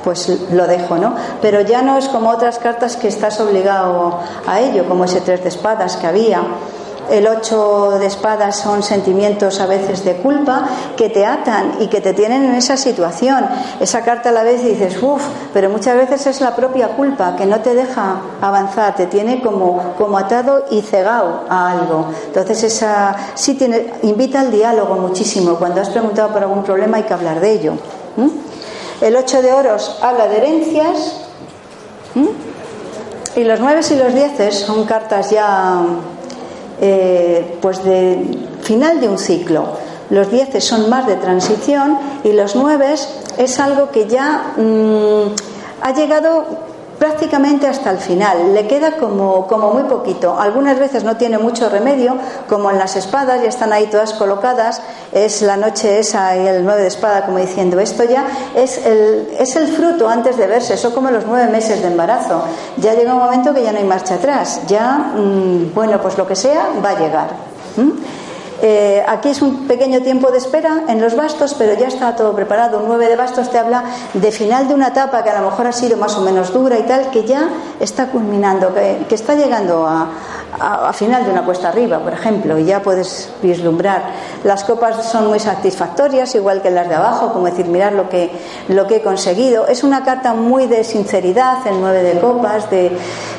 pues 0.04 0.28
lo 0.52 0.66
dejo, 0.66 0.96
¿no? 0.96 1.14
Pero 1.42 1.60
ya 1.60 1.82
no 1.82 1.98
es 1.98 2.08
como 2.08 2.30
otras 2.30 2.58
cartas 2.58 2.96
que 2.96 3.08
estás 3.08 3.40
obligado 3.40 4.18
a 4.46 4.60
ello, 4.60 4.88
como 4.88 5.04
ese 5.04 5.20
tres 5.20 5.42
de 5.42 5.48
espadas 5.48 5.96
que 5.96 6.06
había 6.06 6.42
el 7.10 7.26
ocho 7.26 7.98
de 7.98 8.06
espadas 8.06 8.56
son 8.56 8.82
sentimientos 8.82 9.60
a 9.60 9.66
veces 9.66 10.04
de 10.04 10.16
culpa 10.16 10.68
que 10.96 11.08
te 11.08 11.24
atan 11.24 11.76
y 11.80 11.88
que 11.88 12.00
te 12.00 12.12
tienen 12.14 12.44
en 12.44 12.54
esa 12.54 12.76
situación. 12.76 13.46
Esa 13.80 14.02
carta 14.02 14.28
a 14.28 14.32
la 14.32 14.42
vez 14.42 14.62
dices, 14.64 15.02
uff, 15.02 15.22
pero 15.52 15.70
muchas 15.70 15.96
veces 15.96 16.26
es 16.26 16.40
la 16.40 16.54
propia 16.54 16.88
culpa 16.88 17.36
que 17.36 17.46
no 17.46 17.60
te 17.60 17.74
deja 17.74 18.20
avanzar, 18.40 18.94
te 18.94 19.06
tiene 19.06 19.42
como, 19.42 19.94
como 19.96 20.18
atado 20.18 20.66
y 20.70 20.82
cegado 20.82 21.44
a 21.48 21.70
algo. 21.70 22.06
Entonces 22.26 22.62
esa 22.64 23.16
sí 23.34 23.54
tiene, 23.54 23.94
invita 24.02 24.40
al 24.40 24.50
diálogo 24.50 24.94
muchísimo. 24.96 25.54
Cuando 25.56 25.80
has 25.80 25.90
preguntado 25.90 26.30
por 26.32 26.42
algún 26.42 26.62
problema 26.62 26.98
hay 26.98 27.04
que 27.04 27.14
hablar 27.14 27.40
de 27.40 27.52
ello. 27.52 27.72
El 29.00 29.14
ocho 29.16 29.42
de 29.42 29.52
oros 29.52 29.98
habla 30.02 30.26
de 30.28 30.36
herencias. 30.38 31.24
Y 33.36 33.44
los 33.44 33.60
nueve 33.60 33.80
y 33.88 33.94
los 33.94 34.12
dieces 34.12 34.58
son 34.58 34.84
cartas 34.84 35.30
ya 35.30 35.80
eh, 36.80 37.58
pues 37.60 37.84
de 37.84 38.24
final 38.62 39.00
de 39.00 39.08
un 39.08 39.18
ciclo. 39.18 39.66
Los 40.10 40.30
dieces 40.30 40.64
son 40.64 40.88
más 40.88 41.06
de 41.06 41.16
transición 41.16 41.98
y 42.24 42.32
los 42.32 42.56
nueve 42.56 42.94
es 43.36 43.60
algo 43.60 43.90
que 43.90 44.06
ya 44.06 44.54
mm, 44.56 45.34
ha 45.82 45.92
llegado 45.92 46.67
prácticamente 46.98 47.66
hasta 47.66 47.90
el 47.90 47.98
final. 47.98 48.54
Le 48.54 48.66
queda 48.66 48.92
como, 48.92 49.46
como 49.46 49.70
muy 49.72 49.84
poquito. 49.84 50.38
Algunas 50.38 50.78
veces 50.78 51.04
no 51.04 51.16
tiene 51.16 51.38
mucho 51.38 51.68
remedio, 51.68 52.16
como 52.48 52.70
en 52.70 52.78
las 52.78 52.96
espadas, 52.96 53.42
ya 53.42 53.48
están 53.48 53.72
ahí 53.72 53.86
todas 53.86 54.14
colocadas. 54.14 54.82
Es 55.12 55.42
la 55.42 55.56
noche 55.56 55.98
esa 55.98 56.36
y 56.36 56.46
el 56.46 56.64
nueve 56.64 56.82
de 56.82 56.88
espada, 56.88 57.24
como 57.24 57.38
diciendo, 57.38 57.78
esto 57.80 58.04
ya 58.04 58.26
es 58.54 58.84
el, 58.84 59.28
es 59.38 59.56
el 59.56 59.68
fruto 59.68 60.08
antes 60.08 60.36
de 60.36 60.46
verse. 60.46 60.74
Eso 60.74 60.94
como 60.94 61.10
los 61.10 61.26
nueve 61.26 61.50
meses 61.50 61.80
de 61.80 61.88
embarazo. 61.88 62.42
Ya 62.76 62.94
llega 62.94 63.14
un 63.14 63.20
momento 63.20 63.54
que 63.54 63.62
ya 63.62 63.72
no 63.72 63.78
hay 63.78 63.84
marcha 63.84 64.14
atrás. 64.14 64.62
Ya, 64.66 65.12
mm, 65.14 65.74
bueno, 65.74 66.00
pues 66.00 66.18
lo 66.18 66.26
que 66.26 66.36
sea 66.36 66.68
va 66.84 66.90
a 66.90 66.98
llegar. 66.98 67.28
Eh, 68.60 69.04
aquí 69.06 69.28
es 69.28 69.40
un 69.40 69.68
pequeño 69.68 70.02
tiempo 70.02 70.30
de 70.30 70.38
espera 70.38 70.82
en 70.88 71.00
los 71.00 71.14
bastos, 71.14 71.54
pero 71.54 71.78
ya 71.78 71.86
está 71.86 72.16
todo 72.16 72.34
preparado. 72.34 72.80
Un 72.80 72.88
9 72.88 73.08
de 73.08 73.16
bastos 73.16 73.50
te 73.50 73.58
habla 73.58 73.84
de 74.14 74.32
final 74.32 74.66
de 74.66 74.74
una 74.74 74.88
etapa 74.88 75.22
que 75.22 75.30
a 75.30 75.40
lo 75.40 75.50
mejor 75.50 75.68
ha 75.68 75.72
sido 75.72 75.96
más 75.96 76.16
o 76.16 76.22
menos 76.22 76.52
dura 76.52 76.78
y 76.78 76.82
tal, 76.82 77.10
que 77.10 77.24
ya 77.24 77.48
está 77.78 78.06
culminando, 78.06 78.74
que, 78.74 79.14
está 79.14 79.34
llegando 79.34 79.86
a, 79.86 80.08
a, 80.60 80.92
final 80.92 81.24
de 81.24 81.30
una 81.30 81.44
cuesta 81.44 81.68
arriba, 81.68 81.98
por 81.98 82.12
ejemplo, 82.12 82.58
y 82.58 82.64
ya 82.64 82.82
puedes 82.82 83.30
vislumbrar. 83.42 84.02
Las 84.44 84.64
copas 84.64 85.06
son 85.10 85.28
muy 85.28 85.38
satisfactorias, 85.38 86.34
igual 86.34 86.62
que 86.62 86.70
las 86.70 86.88
de 86.88 86.94
abajo, 86.94 87.32
como 87.32 87.46
decir, 87.46 87.66
mirar 87.66 87.92
lo 87.92 88.08
que, 88.08 88.30
lo 88.68 88.86
que 88.86 88.96
he 88.96 89.02
conseguido. 89.02 89.66
Es 89.66 89.84
una 89.84 90.04
carta 90.04 90.34
muy 90.34 90.66
de 90.66 90.84
sinceridad, 90.84 91.66
el 91.66 91.80
9 91.80 92.02
de 92.02 92.20
copas, 92.20 92.70
de, 92.70 92.90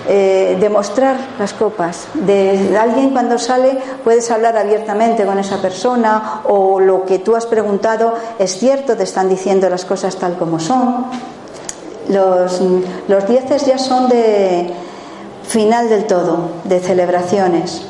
eh, 0.07 0.69
mostrar 0.71 1.17
las 1.39 1.53
copas. 1.53 2.07
De, 2.13 2.77
alguien 2.79 3.11
cuando 3.11 3.37
sale 3.37 3.77
puedes 4.03 4.29
hablar 4.31 4.57
abiertamente 4.57 5.25
con 5.25 5.39
esa 5.39 5.61
persona 5.61 6.41
o 6.45 6.79
lo 6.79 7.05
que 7.05 7.19
tú 7.19 7.35
has 7.35 7.45
preguntado 7.45 8.13
es 8.37 8.57
cierto, 8.57 8.95
te 8.95 9.03
están 9.03 9.29
diciendo 9.29 9.69
las 9.69 9.85
cosas 9.85 10.15
tal 10.15 10.37
como 10.37 10.59
son. 10.59 11.05
Los, 12.07 12.59
los 13.07 13.27
dieces 13.27 13.65
ya 13.65 13.77
son 13.77 14.09
de 14.09 14.73
final 15.49 15.89
del 15.89 16.05
todo, 16.05 16.51
de 16.63 16.79
celebraciones. 16.79 17.81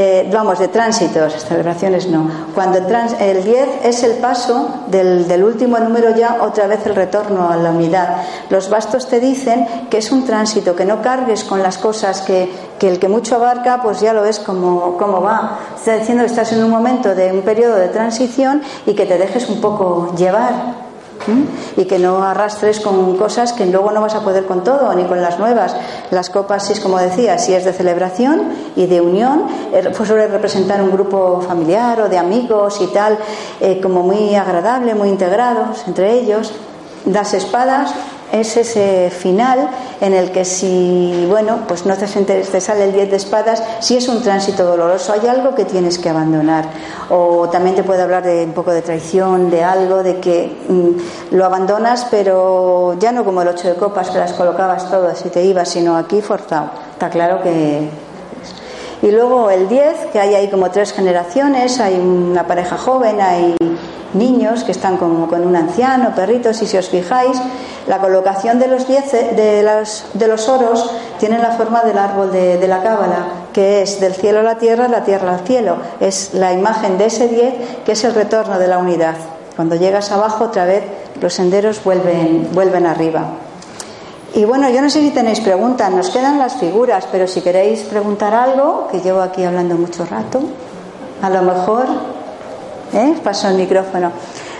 Eh, 0.00 0.30
vamos, 0.32 0.60
de 0.60 0.68
tránsitos, 0.68 1.32
celebraciones 1.44 2.06
no. 2.06 2.30
Cuando 2.54 2.78
el 2.78 3.44
10 3.44 3.68
es 3.82 4.02
el 4.04 4.12
paso 4.18 4.84
del, 4.86 5.42
último 5.42 5.76
número 5.78 6.14
ya, 6.14 6.38
otra 6.40 6.68
vez 6.68 6.86
el 6.86 6.94
retorno 6.94 7.50
a 7.50 7.56
la 7.56 7.70
unidad. 7.70 8.22
Los 8.48 8.70
bastos 8.70 9.08
te 9.08 9.18
dicen 9.18 9.66
que 9.90 9.98
es 9.98 10.12
un 10.12 10.24
tránsito, 10.24 10.76
que 10.76 10.84
no 10.84 11.02
cargues 11.02 11.42
con 11.42 11.64
las 11.64 11.78
cosas, 11.78 12.22
que, 12.22 12.48
que 12.78 12.88
el 12.88 13.00
que 13.00 13.08
mucho 13.08 13.34
abarca, 13.34 13.82
pues 13.82 14.00
ya 14.00 14.12
lo 14.12 14.22
ves 14.22 14.38
como, 14.38 14.96
como 14.96 15.20
va. 15.20 15.58
Está 15.76 15.96
diciendo 15.96 16.22
que 16.22 16.30
estás 16.30 16.52
en 16.52 16.62
un 16.62 16.70
momento 16.70 17.14
de 17.16 17.32
un 17.32 17.42
periodo 17.42 17.74
de 17.74 17.88
transición 17.88 18.62
y 18.86 18.94
que 18.94 19.04
te 19.04 19.18
dejes 19.18 19.48
un 19.48 19.60
poco 19.60 20.14
llevar 20.16 20.87
y 21.76 21.84
que 21.84 21.98
no 21.98 22.22
arrastres 22.22 22.80
con 22.80 23.16
cosas 23.16 23.52
que 23.52 23.66
luego 23.66 23.90
no 23.90 24.00
vas 24.00 24.14
a 24.14 24.20
poder 24.20 24.46
con 24.46 24.64
todo, 24.64 24.92
ni 24.94 25.04
con 25.04 25.20
las 25.20 25.38
nuevas. 25.38 25.74
Las 26.10 26.30
copas, 26.30 26.66
si 26.66 26.72
es 26.72 26.80
como 26.80 26.98
decía, 26.98 27.38
si 27.38 27.54
es 27.54 27.64
de 27.64 27.72
celebración 27.72 28.52
y 28.76 28.86
de 28.86 29.00
unión, 29.00 29.46
eh, 29.72 29.90
pues 29.96 30.08
suele 30.08 30.28
representar 30.28 30.82
un 30.82 30.90
grupo 30.90 31.40
familiar 31.40 32.00
o 32.00 32.08
de 32.08 32.18
amigos 32.18 32.80
y 32.80 32.86
tal, 32.88 33.18
eh, 33.60 33.80
como 33.80 34.02
muy 34.02 34.34
agradable, 34.34 34.94
muy 34.94 35.08
integrados 35.08 35.86
entre 35.86 36.12
ellos. 36.12 36.52
Las 37.06 37.34
espadas 37.34 37.94
es 38.32 38.56
ese 38.56 39.10
final 39.10 39.70
en 40.00 40.14
el 40.14 40.30
que 40.30 40.44
si, 40.44 41.26
bueno, 41.28 41.60
pues 41.66 41.86
no 41.86 41.96
te, 41.96 42.06
sale 42.06 42.84
el 42.84 42.92
10 42.92 43.10
de 43.10 43.16
espadas, 43.16 43.62
si 43.80 43.96
es 43.96 44.08
un 44.08 44.22
tránsito 44.22 44.64
doloroso, 44.64 45.12
hay 45.12 45.26
algo 45.26 45.54
que 45.54 45.64
tienes 45.64 45.98
que 45.98 46.08
abandonar. 46.08 46.66
O 47.10 47.48
también 47.48 47.74
te 47.74 47.82
puede 47.82 48.02
hablar 48.02 48.22
de 48.24 48.44
un 48.44 48.52
poco 48.52 48.72
de 48.72 48.82
traición, 48.82 49.50
de 49.50 49.64
algo, 49.64 50.02
de 50.02 50.20
que 50.20 50.56
mm, 50.68 51.34
lo 51.36 51.44
abandonas, 51.44 52.06
pero 52.10 52.96
ya 52.98 53.12
no 53.12 53.24
como 53.24 53.42
el 53.42 53.48
8 53.48 53.68
de 53.68 53.74
copas, 53.74 54.10
que 54.10 54.18
las 54.18 54.32
colocabas 54.32 54.90
todas 54.90 55.24
y 55.24 55.30
te 55.30 55.42
ibas, 55.44 55.68
sino 55.68 55.96
aquí 55.96 56.20
forzado. 56.20 56.70
Está 56.92 57.10
claro 57.10 57.42
que 57.42 57.88
y 59.02 59.10
luego 59.10 59.50
el 59.50 59.68
10, 59.68 60.06
que 60.12 60.18
hay 60.18 60.34
ahí 60.34 60.48
como 60.48 60.70
tres 60.70 60.92
generaciones, 60.92 61.78
hay 61.78 61.94
una 61.94 62.46
pareja 62.46 62.76
joven, 62.76 63.20
hay 63.20 63.56
niños 64.14 64.64
que 64.64 64.72
están 64.72 64.96
como 64.96 65.28
con 65.28 65.46
un 65.46 65.54
anciano, 65.54 66.14
perritos, 66.14 66.60
y 66.62 66.66
si 66.66 66.76
os 66.76 66.88
fijáis, 66.88 67.40
la 67.86 67.98
colocación 67.98 68.58
de 68.58 68.66
los, 68.66 68.88
diez, 68.88 69.12
de, 69.12 69.62
de 70.14 70.26
los 70.28 70.48
oros 70.48 70.90
tiene 71.18 71.38
la 71.38 71.52
forma 71.52 71.82
del 71.82 71.98
árbol 71.98 72.32
de, 72.32 72.66
la 72.66 72.82
cábala, 72.82 73.26
que 73.52 73.82
es 73.82 74.00
del 74.00 74.14
cielo 74.14 74.40
a 74.40 74.42
la 74.42 74.58
tierra, 74.58 74.88
la 74.88 75.04
tierra 75.04 75.34
al 75.34 75.46
cielo. 75.46 75.76
Es 76.00 76.34
la 76.34 76.52
imagen 76.52 76.98
de 76.98 77.06
ese 77.06 77.28
diez 77.28 77.54
que 77.84 77.92
es 77.92 78.04
el 78.04 78.14
retorno 78.14 78.58
de 78.58 78.66
la 78.66 78.78
unidad. 78.78 79.14
Cuando 79.56 79.74
llegas 79.76 80.12
abajo, 80.12 80.44
otra 80.44 80.64
vez 80.64 80.82
los 81.20 81.34
senderos 81.34 81.82
vuelven, 81.82 82.48
vuelven 82.52 82.86
arriba. 82.86 83.28
Y 84.34 84.44
bueno, 84.44 84.68
yo 84.68 84.82
no 84.82 84.90
sé 84.90 85.00
si 85.00 85.10
tenéis 85.10 85.40
preguntas, 85.40 85.90
nos 85.90 86.10
quedan 86.10 86.38
las 86.38 86.56
figuras, 86.56 87.06
pero 87.10 87.26
si 87.26 87.40
queréis 87.40 87.80
preguntar 87.80 88.34
algo, 88.34 88.88
que 88.90 89.00
llevo 89.00 89.20
aquí 89.20 89.42
hablando 89.42 89.74
mucho 89.76 90.04
rato, 90.04 90.40
a 91.22 91.30
lo 91.30 91.42
mejor 91.42 91.86
¿eh? 92.92 93.14
paso 93.24 93.48
el 93.48 93.54
micrófono. 93.54 94.12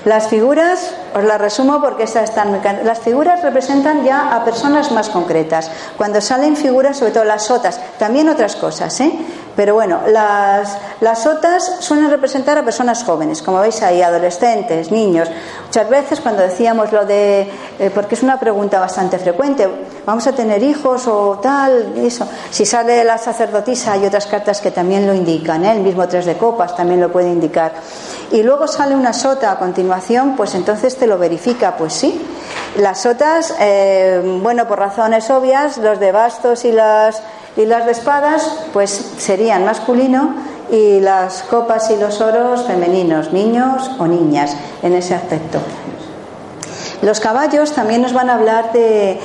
Las 0.04 0.28
figuras, 0.28 0.94
os 1.14 1.24
las 1.24 1.40
resumo 1.40 1.80
porque 1.82 2.04
estas 2.04 2.30
están 2.30 2.60
Las 2.84 3.00
figuras 3.00 3.42
representan 3.42 4.04
ya 4.04 4.34
a 4.34 4.44
personas 4.44 4.90
más 4.92 5.10
concretas. 5.10 5.70
Cuando 5.96 6.20
salen 6.20 6.56
figuras, 6.56 6.96
sobre 6.96 7.12
todo 7.12 7.24
las 7.24 7.44
sotas, 7.44 7.80
también 7.98 8.28
otras 8.28 8.56
cosas, 8.56 8.98
¿eh? 9.00 9.12
Pero 9.58 9.74
bueno, 9.74 10.02
las, 10.06 10.78
las 11.00 11.20
sotas 11.20 11.78
suelen 11.80 12.08
representar 12.10 12.56
a 12.56 12.64
personas 12.64 13.02
jóvenes, 13.02 13.42
como 13.42 13.58
veis 13.58 13.82
ahí, 13.82 14.00
adolescentes, 14.00 14.92
niños. 14.92 15.28
Muchas 15.66 15.90
veces 15.90 16.20
cuando 16.20 16.42
decíamos 16.42 16.92
lo 16.92 17.04
de, 17.04 17.50
eh, 17.76 17.90
porque 17.92 18.14
es 18.14 18.22
una 18.22 18.38
pregunta 18.38 18.78
bastante 18.78 19.18
frecuente, 19.18 19.68
vamos 20.06 20.28
a 20.28 20.32
tener 20.32 20.62
hijos 20.62 21.08
o 21.08 21.40
tal, 21.42 21.92
eso. 21.96 22.28
Si 22.52 22.64
sale 22.64 23.02
la 23.02 23.18
sacerdotisa 23.18 23.94
hay 23.94 24.06
otras 24.06 24.28
cartas 24.28 24.60
que 24.60 24.70
también 24.70 25.08
lo 25.08 25.12
indican, 25.12 25.64
¿eh? 25.64 25.72
el 25.72 25.80
mismo 25.80 26.06
tres 26.06 26.26
de 26.26 26.36
copas 26.36 26.76
también 26.76 27.00
lo 27.00 27.10
puede 27.10 27.26
indicar. 27.26 27.72
Y 28.30 28.44
luego 28.44 28.68
sale 28.68 28.94
una 28.94 29.12
sota 29.12 29.50
a 29.50 29.58
continuación, 29.58 30.36
pues 30.36 30.54
entonces 30.54 30.96
te 30.96 31.08
lo 31.08 31.18
verifica, 31.18 31.76
pues 31.76 31.94
sí. 31.94 32.24
Las 32.76 33.00
sotas, 33.00 33.52
eh, 33.58 34.22
bueno, 34.40 34.68
por 34.68 34.78
razones 34.78 35.28
obvias, 35.30 35.78
los 35.78 35.98
de 35.98 36.12
bastos 36.12 36.64
y 36.64 36.70
las 36.70 37.20
y 37.58 37.66
las 37.66 37.86
de 37.86 37.92
espadas, 37.92 38.50
pues 38.72 38.90
serían 39.18 39.64
masculino 39.64 40.36
y 40.70 41.00
las 41.00 41.42
copas 41.42 41.90
y 41.90 41.96
los 41.96 42.20
oros 42.20 42.64
femeninos, 42.64 43.32
niños 43.32 43.90
o 43.98 44.06
niñas, 44.06 44.56
en 44.82 44.94
ese 44.94 45.14
aspecto. 45.14 45.58
Los 47.02 47.18
caballos 47.18 47.72
también 47.72 48.00
nos 48.00 48.12
van 48.12 48.30
a 48.30 48.34
hablar 48.34 48.72
de, 48.72 49.20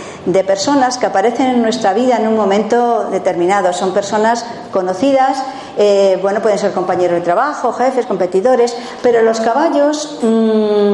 personas 0.45 0.97
que 0.97 1.05
aparecen 1.05 1.47
en 1.47 1.61
nuestra 1.61 1.93
vida 1.93 2.17
en 2.17 2.27
un 2.27 2.35
momento 2.35 3.09
determinado. 3.11 3.71
Son 3.71 3.93
personas 3.93 4.45
conocidas, 4.71 5.43
eh, 5.77 6.17
bueno, 6.21 6.41
pueden 6.41 6.57
ser 6.57 6.71
compañeros 6.71 7.19
de 7.19 7.21
trabajo, 7.21 7.71
jefes, 7.71 8.07
competidores, 8.07 8.75
pero 9.03 9.21
los 9.21 9.39
caballos 9.41 10.19
mm, 10.23 10.93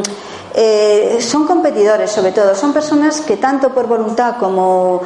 eh, 0.53 1.17
son 1.21 1.45
competidores, 1.45 2.11
sobre 2.11 2.31
todo, 2.31 2.55
son 2.55 2.73
personas 2.73 3.21
que 3.21 3.37
tanto 3.37 3.69
por 3.69 3.87
voluntad 3.87 4.37
como, 4.39 5.01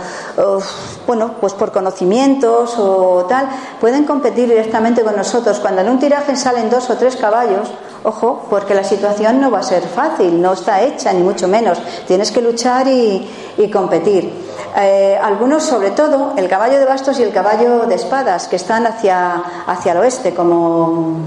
bueno, 1.05 1.35
pues 1.39 1.53
por 1.53 1.71
conocimientos 1.71 2.75
o 2.77 3.25
tal, 3.27 3.49
pueden 3.79 4.05
competir 4.05 4.47
directamente 4.49 5.03
con 5.03 5.15
nosotros. 5.15 5.59
Cuando 5.59 5.81
en 5.81 5.89
un 5.89 5.99
tiraje 5.99 6.35
salen 6.35 6.69
dos 6.69 6.89
o 6.89 6.95
tres 6.95 7.15
caballos, 7.17 7.69
ojo, 8.03 8.45
porque 8.49 8.73
la 8.73 8.83
situación 8.83 9.39
no 9.39 9.49
va 9.49 9.59
a 9.59 9.63
ser 9.63 9.83
fácil, 9.83 10.41
no 10.41 10.53
está 10.53 10.81
hecha, 10.81 11.11
ni 11.13 11.23
mucho 11.23 11.47
menos. 11.47 11.81
Tienes 12.07 12.31
que 12.31 12.41
luchar 12.41 12.87
y, 12.87 13.27
competir. 13.71 14.31
Eh, 14.75 15.17
algunos, 15.21 15.63
sobre 15.63 15.91
todo, 15.91 16.33
el 16.35 16.47
caballo 16.47 16.79
de 16.79 16.85
bastos 16.85 17.19
y 17.19 17.23
el 17.23 17.31
caballo 17.31 17.85
de 17.85 17.95
espadas, 17.95 18.47
que 18.47 18.57
están 18.57 18.85
hacia, 18.87 19.43
hacia 19.67 19.91
el 19.93 19.99
oeste, 19.99 20.33
como 20.33 21.17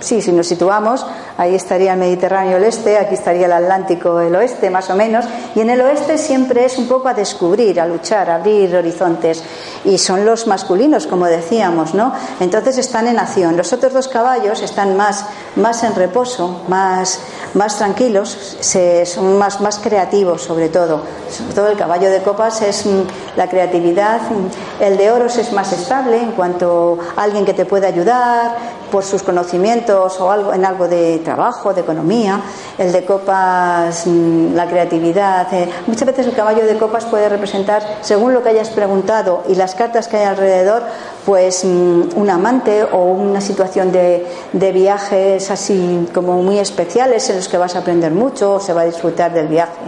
sí, 0.00 0.22
si 0.22 0.32
nos 0.32 0.46
situamos, 0.46 1.04
ahí 1.38 1.54
estaría 1.54 1.94
el 1.94 1.98
Mediterráneo 1.98 2.58
el 2.58 2.64
este, 2.64 2.98
aquí 2.98 3.14
estaría 3.14 3.46
el 3.46 3.52
Atlántico 3.52 4.20
el 4.20 4.34
oeste, 4.34 4.68
más 4.68 4.90
o 4.90 4.94
menos, 4.94 5.24
y 5.54 5.60
en 5.60 5.70
el 5.70 5.80
oeste 5.80 6.18
siempre 6.18 6.64
es 6.64 6.76
un 6.76 6.86
poco 6.86 7.08
a 7.08 7.14
descubrir, 7.14 7.80
a 7.80 7.86
luchar, 7.86 8.28
a 8.28 8.34
abrir 8.34 8.76
horizontes, 8.76 9.42
y 9.84 9.96
son 9.98 10.26
los 10.26 10.46
masculinos, 10.46 11.06
como 11.06 11.26
decíamos, 11.26 11.94
¿no? 11.94 12.12
Entonces 12.40 12.76
están 12.78 13.06
en 13.06 13.18
acción. 13.18 13.56
Los 13.56 13.72
otros 13.72 13.92
dos 13.92 14.08
caballos 14.08 14.60
están 14.60 14.96
más, 14.96 15.24
más 15.56 15.82
en 15.84 15.94
reposo, 15.94 16.62
más, 16.68 17.20
más 17.54 17.78
tranquilos, 17.78 18.56
son 19.04 19.38
más, 19.38 19.60
más 19.60 19.78
creativos, 19.78 20.42
sobre 20.42 20.68
todo. 20.68 21.02
Sobre 21.30 21.54
todo 21.54 21.68
el 21.68 21.78
caballo 21.78 22.10
de 22.10 22.22
copas 22.22 22.60
es 22.62 22.84
mm, 22.84 23.36
la 23.36 23.48
creatividad, 23.48 24.20
mm, 24.22 24.82
el 24.82 24.96
de 24.96 25.10
oros 25.10 25.36
es 25.38 25.52
más 25.52 25.72
estable 25.72 26.20
en 26.20 26.32
cuanto 26.32 26.98
a 27.16 27.22
alguien 27.22 27.44
que 27.44 27.54
te 27.54 27.64
puede 27.64 27.86
ayudar 27.86 28.56
por 28.90 29.04
sus 29.04 29.22
conocimientos 29.22 30.18
o 30.20 30.30
algo, 30.30 30.52
en 30.52 30.64
algo 30.64 30.88
de 30.88 31.20
trabajo, 31.28 31.74
de 31.74 31.82
economía, 31.82 32.40
el 32.78 32.90
de 32.90 33.04
copas, 33.04 34.06
mm, 34.06 34.54
la 34.54 34.66
creatividad. 34.66 35.52
Eh, 35.52 35.68
muchas 35.86 36.06
veces 36.06 36.26
el 36.26 36.34
caballo 36.34 36.64
de 36.64 36.78
copas 36.78 37.04
puede 37.04 37.28
representar, 37.28 37.82
según 38.00 38.32
lo 38.32 38.42
que 38.42 38.48
hayas 38.48 38.70
preguntado 38.70 39.42
y 39.46 39.54
las 39.54 39.74
cartas 39.74 40.08
que 40.08 40.16
hay 40.16 40.24
alrededor, 40.24 40.84
pues 41.26 41.64
mm, 41.64 42.16
un 42.16 42.30
amante 42.30 42.82
o 42.82 43.04
una 43.12 43.42
situación 43.42 43.92
de, 43.92 44.26
de 44.54 44.72
viajes 44.72 45.50
así 45.50 46.08
como 46.14 46.42
muy 46.42 46.58
especiales 46.58 47.28
en 47.28 47.36
los 47.36 47.48
que 47.48 47.58
vas 47.58 47.76
a 47.76 47.80
aprender 47.80 48.12
mucho 48.12 48.54
o 48.54 48.60
se 48.60 48.72
va 48.72 48.80
a 48.82 48.86
disfrutar 48.86 49.34
del 49.34 49.48
viaje. 49.48 49.84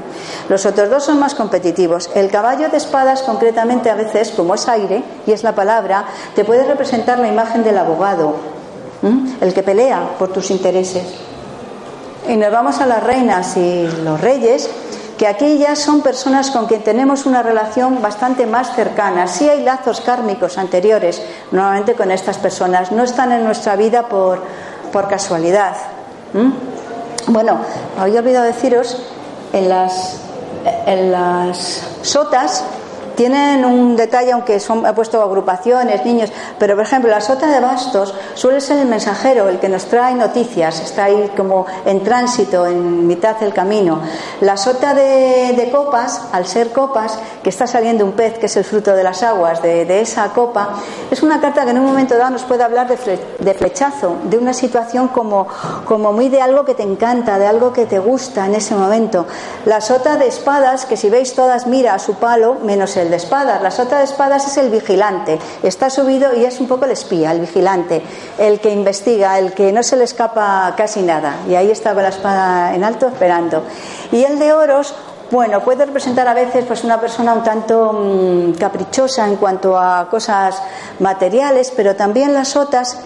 Los 0.50 0.66
otros 0.66 0.90
dos 0.90 1.04
son 1.04 1.18
más 1.18 1.34
competitivos. 1.34 2.10
El 2.14 2.28
caballo 2.30 2.68
de 2.68 2.76
espadas, 2.76 3.22
concretamente, 3.22 3.88
a 3.88 3.94
veces, 3.94 4.30
como 4.30 4.54
es 4.54 4.68
aire 4.68 5.02
y 5.26 5.32
es 5.32 5.42
la 5.42 5.54
palabra, 5.54 6.04
te 6.34 6.44
puede 6.44 6.64
representar 6.64 7.18
la 7.18 7.28
imagen 7.28 7.64
del 7.64 7.78
abogado, 7.78 8.34
el 9.40 9.54
que 9.54 9.62
pelea 9.62 10.16
por 10.18 10.28
tus 10.28 10.50
intereses. 10.50 11.29
Y 12.28 12.36
nos 12.36 12.52
vamos 12.52 12.80
a 12.80 12.86
las 12.86 13.02
reinas 13.02 13.56
y 13.56 13.88
los 14.04 14.20
reyes, 14.20 14.68
que 15.18 15.26
aquí 15.26 15.58
ya 15.58 15.76
son 15.76 16.00
personas 16.00 16.50
con 16.50 16.66
quien 16.66 16.82
tenemos 16.82 17.26
una 17.26 17.42
relación 17.42 18.00
bastante 18.00 18.46
más 18.46 18.74
cercana. 18.74 19.26
Sí 19.26 19.48
hay 19.48 19.62
lazos 19.62 20.00
kármicos 20.00 20.58
anteriores, 20.58 21.22
normalmente 21.50 21.94
con 21.94 22.10
estas 22.10 22.38
personas, 22.38 22.92
no 22.92 23.04
están 23.04 23.32
en 23.32 23.44
nuestra 23.44 23.76
vida 23.76 24.08
por, 24.08 24.42
por 24.92 25.08
casualidad. 25.08 25.76
Bueno, 27.26 27.58
había 27.98 28.20
olvidado 28.20 28.46
deciros, 28.46 28.96
en 29.52 29.68
las, 29.68 30.16
en 30.86 31.12
las 31.12 31.82
sotas 32.02 32.64
tienen 33.14 33.64
un 33.64 33.96
detalle, 33.96 34.32
aunque 34.32 34.60
son, 34.60 34.86
he 34.86 34.92
puesto 34.92 35.22
agrupaciones, 35.22 36.04
niños, 36.04 36.32
pero 36.58 36.74
por 36.74 36.84
ejemplo, 36.84 37.10
la 37.10 37.20
sota 37.20 37.46
de 37.48 37.60
bastos 37.60 38.14
suele 38.34 38.60
ser 38.60 38.78
el 38.78 38.88
mensajero, 38.88 39.48
el 39.48 39.58
que 39.58 39.68
nos 39.68 39.86
trae 39.86 40.14
noticias, 40.14 40.80
está 40.80 41.04
ahí 41.04 41.30
como 41.36 41.66
en 41.84 42.02
tránsito, 42.02 42.66
en 42.66 43.06
mitad 43.06 43.36
del 43.36 43.52
camino. 43.52 44.00
La 44.40 44.56
sota 44.56 44.94
de, 44.94 45.68
copas, 45.72 46.22
al 46.32 46.46
ser 46.46 46.70
copas, 46.72 47.18
que 47.42 47.50
está 47.50 47.66
saliendo 47.66 48.04
un 48.04 48.12
pez, 48.12 48.38
que 48.38 48.46
es 48.46 48.56
el 48.56 48.64
fruto 48.64 48.94
de 48.94 49.04
las 49.04 49.22
aguas, 49.22 49.62
de, 49.62 50.00
esa 50.00 50.28
copa, 50.32 50.70
es 51.10 51.22
una 51.22 51.40
carta 51.40 51.64
que 51.64 51.70
en 51.70 51.78
un 51.78 51.86
momento 51.86 52.16
dado 52.16 52.30
nos 52.30 52.44
puede 52.44 52.62
hablar 52.62 52.88
de, 52.88 53.54
flechazo, 53.54 54.16
de 54.24 54.38
una 54.38 54.52
situación 54.52 55.08
como, 55.08 55.46
como 55.84 56.12
muy 56.12 56.28
de 56.28 56.40
algo 56.40 56.64
que 56.64 56.74
te 56.74 56.82
encanta, 56.82 57.38
de 57.38 57.46
algo 57.46 57.72
que 57.72 57.86
te 57.86 57.98
gusta 57.98 58.46
en 58.46 58.54
ese 58.54 58.74
momento. 58.74 59.26
La 59.64 59.80
sota 59.80 60.16
de 60.16 60.28
espadas, 60.28 60.86
que 60.86 60.96
si 60.96 61.10
veis 61.10 61.34
todas 61.34 61.66
mira 61.66 61.94
a 61.94 61.98
su 61.98 62.14
palo, 62.14 62.56
menos 62.62 62.96
el 62.96 62.99
de 63.08 63.16
espadas. 63.16 63.62
La 63.62 63.70
sota 63.70 63.98
de 63.98 64.04
espadas 64.04 64.46
es 64.46 64.58
el 64.58 64.68
vigilante, 64.68 65.38
está 65.62 65.88
subido 65.88 66.34
y 66.34 66.44
es 66.44 66.60
un 66.60 66.68
poco 66.68 66.84
el 66.84 66.90
espía, 66.90 67.32
el 67.32 67.40
vigilante, 67.40 68.02
el 68.36 68.60
que 68.60 68.70
investiga, 68.70 69.38
el 69.38 69.54
que 69.54 69.72
no 69.72 69.82
se 69.82 69.96
le 69.96 70.04
escapa 70.04 70.74
casi 70.76 71.00
nada. 71.02 71.36
Y 71.48 71.54
ahí 71.54 71.70
está 71.70 71.94
con 71.94 72.02
la 72.02 72.10
espada 72.10 72.74
en 72.74 72.84
alto 72.84 73.06
esperando. 73.06 73.62
Y 74.12 74.24
el 74.24 74.38
de 74.38 74.52
oros, 74.52 74.94
bueno, 75.30 75.60
puede 75.60 75.86
representar 75.86 76.26
a 76.26 76.34
veces 76.34 76.64
pues 76.66 76.84
una 76.84 77.00
persona 77.00 77.32
un 77.32 77.44
tanto 77.44 77.92
mm, 77.92 78.52
caprichosa 78.58 79.26
en 79.26 79.36
cuanto 79.36 79.78
a 79.78 80.08
cosas 80.10 80.60
materiales, 80.98 81.72
pero 81.74 81.96
también 81.96 82.34
las 82.34 82.48
sotas 82.48 82.98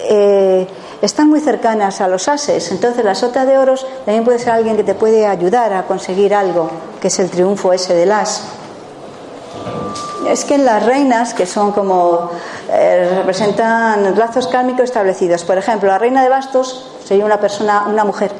eh, 0.00 0.66
están 1.02 1.28
muy 1.28 1.40
cercanas 1.40 2.00
a 2.00 2.08
los 2.08 2.28
ases. 2.28 2.70
Entonces 2.72 3.04
la 3.04 3.14
sota 3.14 3.44
de 3.44 3.58
oros 3.58 3.86
también 4.04 4.24
puede 4.24 4.38
ser 4.38 4.50
alguien 4.50 4.76
que 4.76 4.84
te 4.84 4.94
puede 4.94 5.26
ayudar 5.26 5.72
a 5.72 5.84
conseguir 5.84 6.34
algo, 6.34 6.70
que 7.00 7.08
es 7.08 7.18
el 7.18 7.30
triunfo 7.30 7.72
ese 7.72 7.94
del 7.94 8.12
as. 8.12 8.42
Es 10.28 10.44
que 10.44 10.58
las 10.58 10.84
reinas, 10.84 11.34
que 11.34 11.46
son 11.46 11.72
como 11.72 12.30
eh, 12.70 13.14
representan 13.16 14.16
lazos 14.18 14.46
kármicos 14.46 14.84
establecidos, 14.84 15.44
por 15.44 15.58
ejemplo, 15.58 15.88
la 15.88 15.98
reina 15.98 16.22
de 16.22 16.28
bastos 16.28 16.90
sería 17.04 17.24
una 17.24 17.40
persona, 17.40 17.86
una 17.88 18.04
mujer 18.04 18.32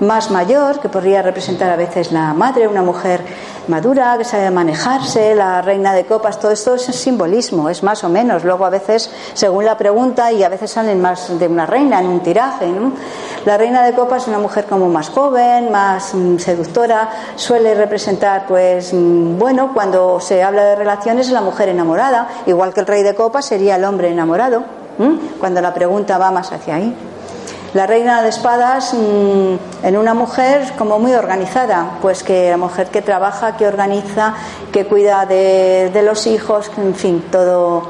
más 0.00 0.30
mayor, 0.30 0.80
que 0.80 0.88
podría 0.88 1.22
representar 1.22 1.70
a 1.70 1.76
veces 1.76 2.12
la 2.12 2.32
madre, 2.34 2.68
una 2.68 2.82
mujer 2.82 3.20
madura, 3.68 4.16
que 4.18 4.24
sabe 4.24 4.50
manejarse, 4.50 5.34
la 5.34 5.62
reina 5.62 5.92
de 5.92 6.04
copas, 6.04 6.38
todo 6.38 6.50
esto 6.52 6.74
es 6.74 6.82
simbolismo, 6.82 7.68
es 7.68 7.82
más 7.82 8.02
o 8.04 8.08
menos. 8.08 8.44
Luego 8.44 8.64
a 8.64 8.70
veces, 8.70 9.10
según 9.34 9.64
la 9.64 9.76
pregunta, 9.76 10.32
y 10.32 10.42
a 10.42 10.48
veces 10.48 10.70
salen 10.70 11.00
más 11.00 11.38
de 11.38 11.46
una 11.46 11.66
reina 11.66 12.00
en 12.00 12.06
un 12.06 12.20
tiraje. 12.20 12.70
La 13.44 13.56
reina 13.56 13.84
de 13.84 13.92
copas 13.94 14.22
es 14.22 14.28
una 14.28 14.38
mujer 14.38 14.66
como 14.66 14.88
más 14.88 15.08
joven, 15.08 15.70
más 15.70 16.14
mm, 16.14 16.38
seductora, 16.38 17.10
suele 17.36 17.74
representar, 17.74 18.46
pues, 18.46 18.92
mm, 18.92 19.38
bueno, 19.38 19.72
cuando 19.74 20.20
se 20.20 20.42
habla 20.42 20.64
de 20.64 20.76
relaciones, 20.76 21.30
la 21.30 21.40
mujer 21.40 21.68
enamorada, 21.68 22.28
igual 22.46 22.72
que 22.72 22.80
el 22.80 22.86
rey 22.86 23.02
de 23.02 23.14
copas 23.14 23.44
sería 23.44 23.76
el 23.76 23.84
hombre 23.84 24.10
enamorado, 24.10 24.64
cuando 25.40 25.60
la 25.60 25.74
pregunta 25.74 26.18
va 26.18 26.30
más 26.30 26.52
hacia 26.52 26.76
ahí. 26.76 27.11
La 27.74 27.86
reina 27.86 28.20
de 28.22 28.28
espadas 28.28 28.92
mm, 28.92 29.86
en 29.86 29.96
una 29.96 30.12
mujer 30.12 30.72
como 30.76 30.98
muy 30.98 31.14
organizada, 31.14 31.98
pues 32.02 32.22
que 32.22 32.50
la 32.50 32.58
mujer 32.58 32.88
que 32.88 33.00
trabaja, 33.00 33.56
que 33.56 33.66
organiza, 33.66 34.34
que 34.70 34.84
cuida 34.84 35.24
de, 35.24 36.02
los 36.04 36.26
hijos, 36.26 36.70
en 36.76 36.94
fin, 36.94 37.24
todo, 37.30 37.88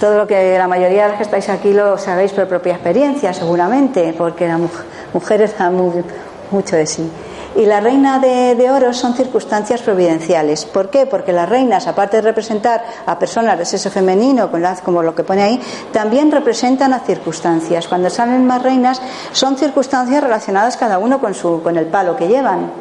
todo 0.00 0.18
lo 0.18 0.26
que 0.26 0.58
la 0.58 0.66
mayoría 0.66 1.04
de 1.04 1.08
los 1.10 1.16
que 1.18 1.22
estáis 1.22 1.48
aquí 1.50 1.72
lo 1.72 1.98
sabéis 1.98 2.32
por 2.32 2.48
propia 2.48 2.72
experiencia, 2.72 3.32
seguramente, 3.32 4.12
porque 4.18 4.48
la 4.48 4.58
mujer, 4.58 4.86
mujeres 5.12 5.56
da 5.56 5.70
mucho 5.70 6.74
de 6.74 6.86
sí. 6.86 7.08
Y 7.54 7.66
la 7.66 7.80
reina 7.80 8.18
de, 8.18 8.70
oro 8.70 8.94
son 8.94 9.14
circunstancias 9.14 9.82
providenciales. 9.82 10.64
¿Por 10.64 10.88
qué? 10.88 11.04
Porque 11.04 11.32
las 11.32 11.48
reinas, 11.48 11.86
aparte 11.86 12.16
de 12.16 12.22
representar 12.22 12.82
a 13.04 13.18
personas 13.18 13.58
de 13.58 13.66
sexo 13.66 13.90
femenino, 13.90 14.50
como 14.82 15.02
lo 15.02 15.14
que 15.14 15.22
pone 15.22 15.42
ahí, 15.42 15.60
también 15.92 16.32
representan 16.32 16.94
a 16.94 17.00
circunstancias. 17.00 17.88
Cuando 17.88 18.08
salen 18.08 18.46
más 18.46 18.62
reinas, 18.62 19.02
son 19.32 19.58
circunstancias 19.58 20.22
relacionadas 20.22 20.78
cada 20.78 20.98
uno 20.98 21.20
con, 21.20 21.34
su, 21.34 21.62
con 21.62 21.76
el 21.76 21.86
palo 21.86 22.16
que 22.16 22.26
llevan. 22.26 22.72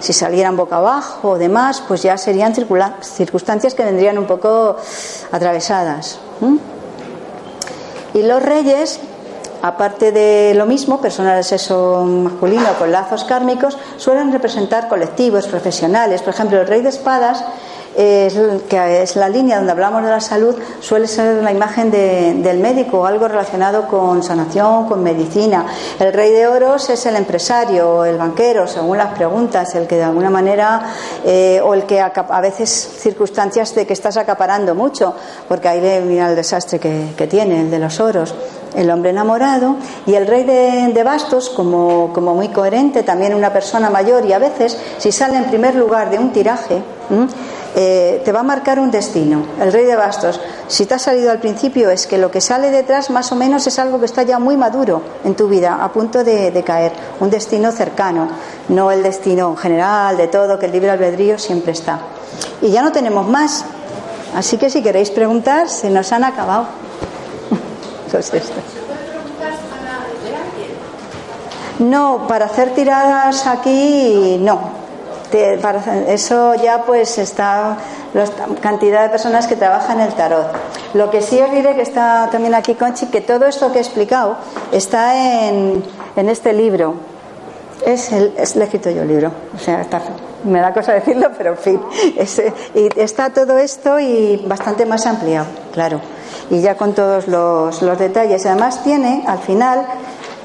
Si 0.00 0.12
salieran 0.12 0.56
boca 0.56 0.78
abajo 0.78 1.30
o 1.30 1.38
demás, 1.38 1.82
pues 1.86 2.02
ya 2.02 2.16
serían 2.16 2.52
circunstancias 2.54 3.74
que 3.74 3.84
vendrían 3.84 4.18
un 4.18 4.26
poco 4.26 4.76
atravesadas. 5.30 6.18
Y 8.12 8.22
los 8.22 8.42
reyes 8.42 9.00
aparte 9.62 10.12
de 10.12 10.54
lo 10.54 10.66
mismo, 10.66 11.00
personas 11.00 11.36
de 11.36 11.42
sexo 11.42 12.04
masculino 12.04 12.74
con 12.78 12.92
lazos 12.92 13.24
kármicos 13.24 13.76
suelen 13.96 14.32
representar 14.32 14.88
colectivos, 14.88 15.46
profesionales. 15.46 16.22
Por 16.22 16.34
ejemplo, 16.34 16.60
el 16.60 16.66
rey 16.66 16.82
de 16.82 16.88
espadas, 16.88 17.44
que 17.94 19.02
es 19.02 19.16
la 19.16 19.28
línea 19.28 19.56
donde 19.56 19.72
hablamos 19.72 20.02
de 20.02 20.10
la 20.10 20.20
salud, 20.20 20.54
suele 20.80 21.06
ser 21.06 21.42
la 21.42 21.52
imagen 21.52 21.90
del 21.90 22.58
médico, 22.58 23.06
algo 23.06 23.28
relacionado 23.28 23.86
con 23.88 24.22
sanación, 24.22 24.86
con 24.86 25.02
medicina. 25.02 25.66
El 25.98 26.12
rey 26.12 26.32
de 26.32 26.46
oros 26.46 26.88
es 26.90 27.04
el 27.06 27.16
empresario, 27.16 28.04
el 28.04 28.16
banquero, 28.16 28.66
según 28.66 28.98
las 28.98 29.12
preguntas, 29.14 29.74
el 29.74 29.86
que 29.86 29.96
de 29.96 30.04
alguna 30.04 30.30
manera, 30.30 30.82
eh, 31.24 31.60
o 31.62 31.74
el 31.74 31.84
que 31.84 32.00
a, 32.00 32.40
veces 32.40 32.70
circunstancias 32.70 33.74
de 33.74 33.86
que 33.86 33.92
estás 33.92 34.16
acaparando 34.16 34.74
mucho, 34.74 35.14
porque 35.48 35.68
ahí 35.68 35.80
mira 36.06 36.30
el 36.30 36.36
desastre 36.36 36.78
que, 36.78 37.12
que 37.16 37.26
tiene, 37.26 37.62
el 37.62 37.70
de 37.70 37.78
los 37.78 38.00
oros 38.00 38.34
el 38.74 38.90
hombre 38.90 39.10
enamorado, 39.10 39.76
y 40.06 40.14
el 40.14 40.26
rey 40.26 40.44
de, 40.44 41.02
bastos, 41.02 41.50
como, 41.50 42.12
como, 42.12 42.34
muy 42.34 42.48
coherente, 42.48 43.02
también 43.02 43.34
una 43.34 43.52
persona 43.52 43.90
mayor, 43.90 44.24
y 44.26 44.32
a 44.32 44.38
veces, 44.38 44.78
si 44.98 45.12
sale 45.12 45.36
en 45.36 45.44
primer 45.44 45.74
lugar 45.74 46.10
de 46.10 46.18
un 46.18 46.32
tiraje, 46.32 46.82
eh, 47.76 48.20
te 48.24 48.32
va 48.32 48.40
a 48.40 48.42
marcar 48.42 48.80
un 48.80 48.90
destino. 48.90 49.44
El 49.60 49.72
rey 49.72 49.84
de 49.84 49.94
bastos, 49.94 50.40
si 50.66 50.86
te 50.86 50.94
ha 50.94 50.98
salido 50.98 51.30
al 51.30 51.38
principio, 51.38 51.90
es 51.90 52.06
que 52.06 52.18
lo 52.18 52.30
que 52.30 52.40
sale 52.40 52.70
detrás 52.70 53.10
más 53.10 53.30
o 53.30 53.36
menos 53.36 53.66
es 53.66 53.78
algo 53.78 54.00
que 54.00 54.06
está 54.06 54.22
ya 54.24 54.38
muy 54.38 54.56
maduro 54.56 55.02
en 55.24 55.36
tu 55.36 55.48
vida, 55.48 55.78
a 55.80 55.92
punto 55.92 56.24
de, 56.24 56.62
caer, 56.64 56.92
un 57.20 57.30
destino 57.30 57.70
cercano, 57.70 58.28
no 58.68 58.90
el 58.90 59.02
destino 59.02 59.54
general 59.56 60.16
de 60.16 60.26
todo, 60.26 60.58
que 60.58 60.66
el 60.66 60.72
libre 60.72 60.90
albedrío 60.90 61.38
siempre 61.38 61.72
está. 61.72 62.00
Y 62.60 62.70
ya 62.70 62.82
no 62.82 62.90
tenemos 62.90 63.28
más. 63.28 63.64
Así 64.34 64.58
que 64.58 64.68
si 64.70 64.82
queréis 64.82 65.10
preguntar, 65.10 65.68
se 65.68 65.90
nos 65.90 66.12
han 66.12 66.24
acabado. 66.24 66.66
No, 71.78 72.26
para 72.28 72.44
hacer 72.44 72.74
tiradas 72.74 73.46
aquí 73.46 74.36
no. 74.40 74.79
Eso 75.32 76.54
ya 76.54 76.82
pues 76.84 77.18
está 77.18 77.76
la 78.14 78.24
cantidad 78.60 79.02
de 79.02 79.10
personas 79.10 79.46
que 79.46 79.56
trabajan 79.56 80.00
el 80.00 80.12
tarot. 80.14 80.46
Lo 80.94 81.10
que 81.10 81.22
sí 81.22 81.40
os 81.40 81.50
diré 81.50 81.74
que 81.74 81.82
está 81.82 82.28
también 82.30 82.54
aquí 82.54 82.74
Conchi, 82.74 83.06
que 83.06 83.20
todo 83.20 83.46
esto 83.46 83.72
que 83.72 83.78
he 83.78 83.82
explicado 83.82 84.36
está 84.72 85.48
en, 85.48 85.82
en 86.16 86.28
este 86.28 86.52
libro. 86.52 86.94
Es 87.86 88.12
el, 88.12 88.34
es, 88.36 88.54
yo 88.54 89.02
el 89.02 89.08
libro, 89.08 89.32
o 89.56 89.58
sea, 89.58 89.86
me 90.44 90.60
da 90.60 90.74
cosa 90.74 90.92
decirlo, 91.00 91.30
pero 91.38 91.52
en 91.52 91.56
fin. 91.56 91.80
y 92.74 93.00
está 93.00 93.30
todo 93.30 93.56
esto 93.56 93.98
y 93.98 94.36
bastante 94.46 94.84
más 94.84 95.06
ampliado, 95.06 95.46
claro 95.72 96.00
y 96.50 96.60
ya 96.60 96.76
con 96.76 96.92
todos 96.94 97.28
los, 97.28 97.80
los 97.80 97.98
detalles. 97.98 98.44
Además 98.44 98.82
tiene, 98.82 99.24
al 99.26 99.38
final, 99.38 99.86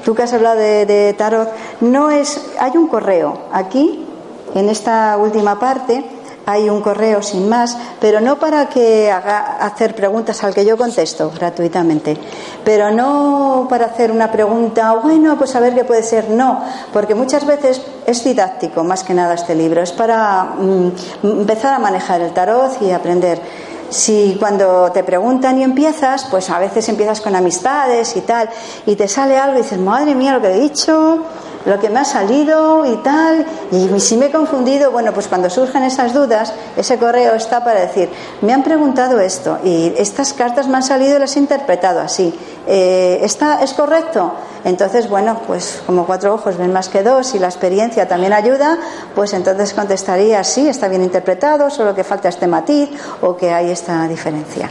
tú 0.04 0.14
que 0.14 0.22
has 0.22 0.32
hablado 0.32 0.56
de, 0.56 1.14
tarot, 1.18 1.50
no 1.80 2.10
es, 2.10 2.40
hay 2.58 2.76
un 2.76 2.86
correo 2.86 3.38
aquí, 3.52 4.05
en 4.54 4.68
esta 4.68 5.16
última 5.16 5.58
parte, 5.58 6.04
hay 6.46 6.70
un 6.70 6.80
correo 6.80 7.22
sin 7.22 7.48
más, 7.48 7.76
pero 8.00 8.20
no 8.20 8.38
para 8.38 8.68
que 8.68 9.10
haga 9.10 9.56
hacer 9.60 9.96
preguntas 9.96 10.42
al 10.44 10.54
que 10.54 10.64
yo 10.64 10.76
contesto 10.76 11.30
gratuitamente, 11.34 12.16
pero 12.64 12.92
no 12.92 13.66
para 13.68 13.86
hacer 13.86 14.12
una 14.12 14.30
pregunta, 14.30 14.92
bueno, 15.02 15.36
pues 15.36 15.56
a 15.56 15.60
ver 15.60 15.74
qué 15.74 15.82
puede 15.82 16.04
ser, 16.04 16.30
no, 16.30 16.62
porque 16.92 17.16
muchas 17.16 17.44
veces 17.44 17.82
es 18.06 18.22
didáctico 18.22 18.84
más 18.84 19.02
que 19.02 19.12
nada 19.12 19.34
este 19.34 19.56
libro, 19.56 19.82
es 19.82 19.90
para 19.90 20.44
mm, 20.44 20.90
empezar 21.24 21.74
a 21.74 21.78
manejar 21.80 22.20
el 22.20 22.32
tarot 22.32 22.80
y 22.80 22.92
aprender. 22.92 23.40
Si 23.88 24.36
cuando 24.38 24.90
te 24.90 25.04
preguntan 25.04 25.58
y 25.58 25.62
empiezas, 25.62 26.26
pues 26.30 26.50
a 26.50 26.58
veces 26.58 26.88
empiezas 26.88 27.20
con 27.20 27.36
amistades 27.36 28.16
y 28.16 28.20
tal, 28.20 28.48
y 28.84 28.96
te 28.96 29.06
sale 29.06 29.36
algo 29.36 29.58
y 29.58 29.62
dices, 29.62 29.78
madre 29.78 30.14
mía, 30.14 30.32
lo 30.32 30.40
que 30.40 30.48
he 30.48 30.60
dicho, 30.60 31.24
lo 31.66 31.78
que 31.80 31.90
me 31.90 31.98
ha 32.00 32.04
salido 32.04 32.86
y 32.86 32.96
tal, 32.98 33.44
y 33.72 34.00
si 34.00 34.16
me 34.16 34.26
he 34.26 34.30
confundido, 34.30 34.92
bueno, 34.92 35.12
pues 35.12 35.26
cuando 35.26 35.50
surgen 35.50 35.82
esas 35.82 36.14
dudas, 36.14 36.52
ese 36.76 36.96
correo 36.96 37.34
está 37.34 37.62
para 37.64 37.80
decir, 37.80 38.08
me 38.40 38.52
han 38.52 38.62
preguntado 38.62 39.20
esto 39.20 39.58
y 39.64 39.92
estas 39.98 40.32
cartas 40.32 40.68
me 40.68 40.76
han 40.76 40.84
salido 40.84 41.16
y 41.16 41.18
las 41.18 41.36
he 41.36 41.40
interpretado 41.40 42.00
así. 42.00 42.32
Eh, 42.68 43.18
¿está, 43.22 43.62
¿Es 43.62 43.74
correcto? 43.74 44.32
Entonces, 44.64 45.08
bueno, 45.08 45.40
pues 45.46 45.82
como 45.86 46.06
cuatro 46.06 46.34
ojos 46.34 46.56
ven 46.56 46.72
más 46.72 46.88
que 46.88 47.02
dos 47.02 47.34
y 47.34 47.38
la 47.38 47.48
experiencia 47.48 48.06
también 48.06 48.32
ayuda, 48.32 48.78
pues 49.14 49.32
entonces 49.34 49.74
contestaría 49.74 50.42
sí, 50.44 50.68
está 50.68 50.88
bien 50.88 51.02
interpretado, 51.02 51.68
solo 51.70 51.94
que 51.94 52.04
falta 52.04 52.28
este 52.28 52.46
matiz 52.46 52.90
o 53.22 53.36
que 53.36 53.52
hay 53.52 53.70
esta 53.70 54.06
diferencia. 54.06 54.70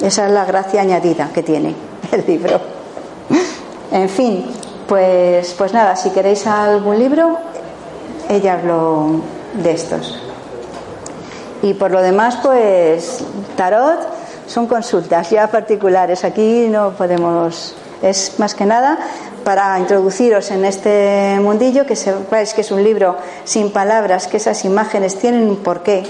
Esa 0.00 0.26
es 0.26 0.32
la 0.32 0.46
gracia 0.46 0.80
añadida 0.80 1.28
que 1.34 1.42
tiene 1.42 1.74
el 2.12 2.26
libro. 2.26 2.60
En 3.92 4.08
fin, 4.08 4.46
pues, 4.90 5.54
pues 5.56 5.72
nada, 5.72 5.94
si 5.94 6.10
queréis 6.10 6.48
algún 6.48 6.98
libro, 6.98 7.38
ella 8.28 8.54
habló 8.54 9.20
de 9.54 9.70
estos. 9.70 10.20
Y 11.62 11.74
por 11.74 11.92
lo 11.92 12.02
demás, 12.02 12.38
pues 12.42 13.20
tarot 13.56 14.00
son 14.48 14.66
consultas 14.66 15.30
ya 15.30 15.46
particulares. 15.46 16.24
Aquí 16.24 16.66
no 16.68 16.90
podemos. 16.90 17.76
Es 18.02 18.34
más 18.38 18.56
que 18.56 18.66
nada 18.66 18.98
para 19.44 19.78
introduciros 19.78 20.50
en 20.50 20.64
este 20.64 21.38
mundillo, 21.40 21.86
que 21.86 21.94
sepáis 21.94 22.52
que 22.52 22.62
es 22.62 22.72
un 22.72 22.82
libro 22.82 23.16
sin 23.44 23.70
palabras, 23.70 24.26
que 24.26 24.38
esas 24.38 24.64
imágenes 24.64 25.14
tienen 25.20 25.48
un 25.48 25.58
porqué 25.58 26.02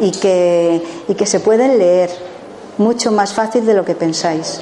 y 0.00 0.10
que, 0.10 0.82
y 1.06 1.14
que 1.14 1.26
se 1.26 1.38
pueden 1.38 1.78
leer 1.78 2.10
mucho 2.78 3.12
más 3.12 3.32
fácil 3.32 3.64
de 3.64 3.74
lo 3.74 3.84
que 3.84 3.94
pensáis. 3.94 4.60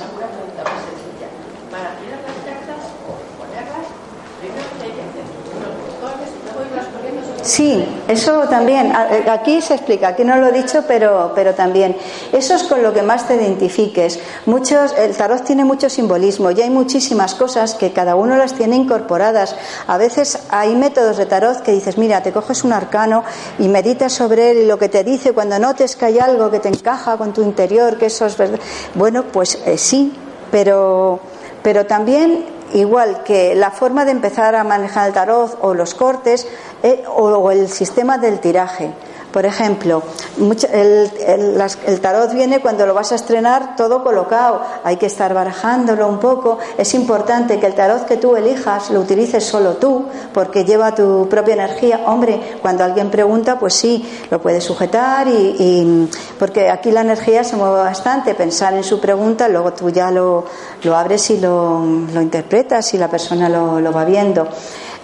Sí, 7.43 7.85
eso 8.07 8.43
también. 8.49 8.93
Eh, 9.11 9.27
aquí 9.29 9.61
se 9.61 9.75
explica, 9.75 10.09
aquí 10.09 10.25
no 10.25 10.37
lo 10.37 10.47
he 10.47 10.53
dicho, 10.53 10.85
pero, 10.87 11.33
pero 11.35 11.55
también. 11.55 11.97
Eso 12.31 12.55
es 12.55 12.63
con 12.63 12.83
lo 12.83 12.93
que 12.93 13.03
más 13.03 13.27
te 13.27 13.35
identifiques. 13.35 14.21
Muchos, 14.47 14.95
el 14.97 15.17
tarot 15.17 15.43
tiene 15.43 15.65
mucho 15.65 15.91
simbolismo 15.91 16.53
y 16.53 16.61
hay 16.61 16.71
muchísimas 16.71 17.35
cosas 17.35 17.75
que 17.75 17.93
cada 17.93 18.15
uno 18.15 18.37
las 18.37 18.55
tiene 18.55 18.77
incorporadas. 18.77 19.57
A 19.89 19.99
veces 19.99 20.39
hay 20.51 20.77
métodos 20.77 21.17
de 21.17 21.27
tarot 21.27 21.63
que 21.63 21.73
dices, 21.73 21.99
mira, 21.99 22.23
te 22.23 22.33
coges 22.33 22.63
un 22.63 22.73
arcano 22.73 23.25
y 23.59 23.67
meditas 23.67 24.13
sobre 24.13 24.53
él 24.53 24.59
y 24.59 24.67
lo 24.67 24.79
que 24.79 24.89
te 24.89 25.03
dice 25.03 25.33
cuando 25.33 25.59
notes 25.59 25.97
que 25.97 26.05
hay 26.05 26.21
algo 26.21 26.51
que 26.51 26.61
te 26.61 26.69
encaja 26.69 27.17
con 27.17 27.33
tu 27.33 27.43
interior, 27.43 27.99
que 27.99 28.07
eso 28.07 28.25
es 28.27 28.37
verdad. 28.37 28.61
Bueno, 28.95 29.25
pues 29.33 29.59
eh, 29.67 29.79
sí, 29.79 30.13
pero, 30.53 31.19
pero 31.63 31.87
también 31.87 32.45
igual 32.75 33.23
que 33.25 33.55
la 33.55 33.71
forma 33.71 34.05
de 34.05 34.13
empezar 34.13 34.55
a 34.55 34.65
manejar 34.65 35.09
el 35.09 35.15
tarot 35.15 35.59
o 35.61 35.75
los 35.75 35.95
cortes 35.95 36.47
eh, 36.83 37.05
o 37.07 37.51
el 37.51 37.69
sistema 37.69 38.19
del 38.19 38.41
tiraje. 38.41 38.93
Por 39.33 39.47
ejemplo, 39.47 40.03
el, 40.39 42.01
tarot 42.03 42.33
viene 42.35 42.61
cuando 42.61 42.85
lo 42.85 42.93
vas 42.93 43.13
a 43.13 43.15
estrenar 43.15 43.77
todo 43.77 44.05
colocado, 44.05 44.61
hay 44.85 44.99
que 44.99 45.07
estar 45.07 45.33
barajándolo 45.33 46.07
un 46.07 46.19
poco. 46.19 46.59
Es 46.77 46.93
importante 46.93 47.59
que 47.59 47.67
el 47.67 47.75
tarot 47.75 48.05
que 48.05 48.19
tú 48.19 48.37
elijas 48.37 48.91
lo 48.91 49.01
utilices 49.01 49.43
solo 49.43 49.77
tú, 49.77 50.05
porque 50.35 50.67
lleva 50.67 50.95
tu 50.95 51.29
propia 51.31 51.55
energía. 51.55 52.03
Hombre, 52.07 52.59
cuando 52.61 52.85
alguien 52.85 53.11
pregunta, 53.11 53.59
pues 53.59 53.73
sí, 53.73 54.07
lo 54.31 54.41
puedes 54.43 54.65
sujetar 54.65 55.27
y, 55.29 56.11
porque 56.39 56.69
aquí 56.69 56.91
la 56.91 57.01
energía 57.01 57.43
se 57.43 57.57
mueve 57.57 57.77
bastante. 57.77 58.35
Pensar 58.35 58.75
en 58.75 58.85
su 58.85 59.01
pregunta, 59.01 59.49
luego 59.49 59.73
tú 59.73 59.89
ya 59.89 60.11
lo, 60.11 60.45
abres 60.95 61.31
y 61.31 61.39
lo, 61.39 61.83
interpretas 62.21 62.93
y 62.93 62.99
la 62.99 63.09
persona 63.09 63.49
lo, 63.49 63.81
lo 63.81 63.93
va 63.93 64.05
viendo. 64.05 64.47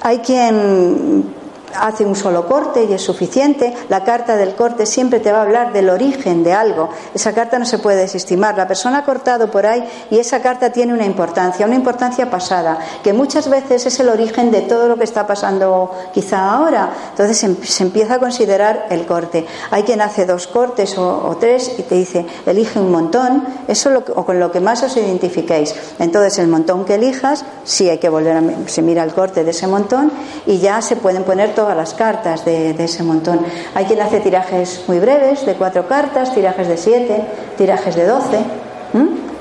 Hay 0.03 0.19
quien 0.19 1.38
hace 1.75 2.05
un 2.05 2.15
solo 2.15 2.47
corte 2.47 2.85
y 2.85 2.93
es 2.93 3.03
suficiente. 3.03 3.75
La 3.89 4.05
carta 4.05 4.37
del 4.37 4.55
corte 4.55 4.87
siempre 4.87 5.21
te 5.21 5.33
va 5.33 5.39
a 5.39 5.43
hablar 5.43 5.73
del 5.73 5.91
origen 5.91 6.43
de 6.45 6.53
algo. 6.53 6.91
Esa 7.15 7.33
carta 7.33 7.59
no 7.59 7.67
se 7.67 7.79
puede 7.79 7.99
desestimar. 7.99 8.57
La 8.57 8.67
persona 8.67 8.99
ha 8.99 9.05
cortado 9.05 9.51
por 9.51 9.67
ahí 9.67 9.85
y 10.11 10.19
esa 10.19 10.41
carta 10.41 10.71
tiene 10.71 10.93
una 10.93 11.05
importancia, 11.05 11.67
una 11.67 11.75
importancia 11.75 12.31
pasada, 12.31 12.79
que 13.03 13.13
muchas 13.13 13.49
veces 13.49 13.87
es 13.87 14.01
el 14.01 14.09
origen 14.09 14.51
de 14.51 14.63
todo 14.63 14.89
lo 14.89 14.97
que 14.97 15.05
está 15.05 15.27
pasando 15.27 15.91
quizá 16.13 16.51
ahora. 16.53 16.91
Entonces 17.11 17.57
se, 17.63 17.83
empieza 17.83 18.15
a 18.15 18.19
considerar 18.19 18.87
el 18.91 19.07
corte. 19.07 19.47
Hay 19.71 19.83
quien 19.83 20.01
hace 20.01 20.27
dos 20.27 20.47
cortes 20.47 20.97
o, 20.99 21.37
tres 21.41 21.75
y 21.79 21.83
te 21.83 21.95
dice, 21.95 22.27
elige 22.47 22.79
un 22.79 22.91
montón, 22.91 23.45
eso 23.67 23.91
o 24.15 24.25
con 24.25 24.41
lo 24.41 24.51
que 24.51 24.61
más 24.61 24.83
os 24.83 24.97
identifiquéis. 24.97 25.75
Entonces 25.99 26.39
el 26.39 26.49
montón 26.49 26.85
que 26.85 26.95
elijas, 26.95 27.45
sí 27.65 27.89
hay 27.89 27.99
que 27.99 28.09
volver 28.09 28.37
a, 28.37 28.43
se 28.69 28.83
mira 28.83 29.05
el 29.05 29.13
corte 29.13 29.45
de 29.45 29.51
ese 29.51 29.67
montón 29.67 30.13
y 30.47 30.59
ya 30.59 30.81
se 30.83 30.97
pueden 30.97 31.25
poner 31.25 31.55
todas 31.59 31.77
las 31.77 31.93
cartas 31.93 32.45
de, 32.45 32.71
ese 32.79 33.03
montón. 33.03 33.45
Hay 33.75 33.85
quien 33.87 34.01
hace 34.01 34.21
tirajes 34.21 34.85
muy 34.87 35.01
breves, 35.01 35.45
de 35.45 35.55
cuatro 35.55 35.89
cartas, 35.89 36.33
tirajes 36.33 36.69
de 36.69 36.77
siete, 36.77 37.27
tirajes 37.57 37.97
de 37.97 38.07
doce, 38.07 38.39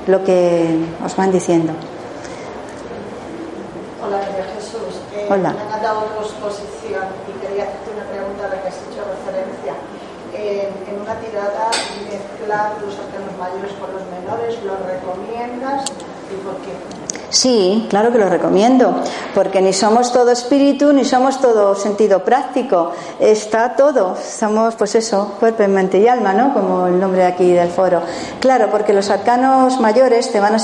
lo 0.08 0.24
que 0.24 0.82
os 1.04 1.14
van 1.14 1.30
diciendo. 1.30 1.72
Hola, 4.02 4.18
María 4.18 4.50
Jesús. 4.56 4.98
Eh, 5.14 5.28
Hola. 5.30 5.54
Me 5.54 5.72
han 5.72 5.80
dado 5.80 6.10
tu 6.10 6.24
exposición 6.26 7.06
y 7.30 7.38
quería 7.38 7.70
hacerte 7.70 7.86
una 7.94 8.10
pregunta 8.10 8.46
a 8.46 8.48
la 8.48 8.62
que 8.62 8.66
has 8.66 8.82
hecho 8.82 9.06
referencia. 9.06 9.74
Eh, 10.34 10.72
en 10.90 11.00
una 11.00 11.14
tirada, 11.22 11.70
mezclar 12.02 12.82
los 12.82 12.98
arcanos 12.98 13.30
mayores 13.38 13.70
con 13.78 13.94
los 13.94 14.02
menores, 14.10 14.58
¿lo 14.66 14.74
recomiendas 14.90 15.86
y 15.86 16.36
por 16.42 16.56
qué? 16.66 16.97
Sí, 17.30 17.86
claro 17.90 18.10
que 18.10 18.16
lo 18.16 18.28
recomiendo, 18.30 19.02
porque 19.34 19.60
ni 19.60 19.74
somos 19.74 20.12
todo 20.12 20.30
espíritu 20.30 20.94
ni 20.94 21.04
somos 21.04 21.40
todo 21.40 21.74
sentido 21.74 22.24
práctico. 22.24 22.92
Está 23.20 23.76
todo, 23.76 24.16
somos 24.16 24.74
pues 24.76 24.94
eso, 24.94 25.34
cuerpo, 25.38 25.66
mente 25.68 25.98
y 25.98 26.08
alma, 26.08 26.32
¿no? 26.32 26.54
Como 26.54 26.86
el 26.86 26.98
nombre 26.98 27.24
aquí 27.24 27.52
del 27.52 27.68
foro. 27.68 28.00
Claro, 28.40 28.68
porque 28.70 28.94
los 28.94 29.10
arcanos 29.10 29.78
mayores 29.78 30.32
te 30.32 30.40
van 30.40 30.54
a, 30.54 30.58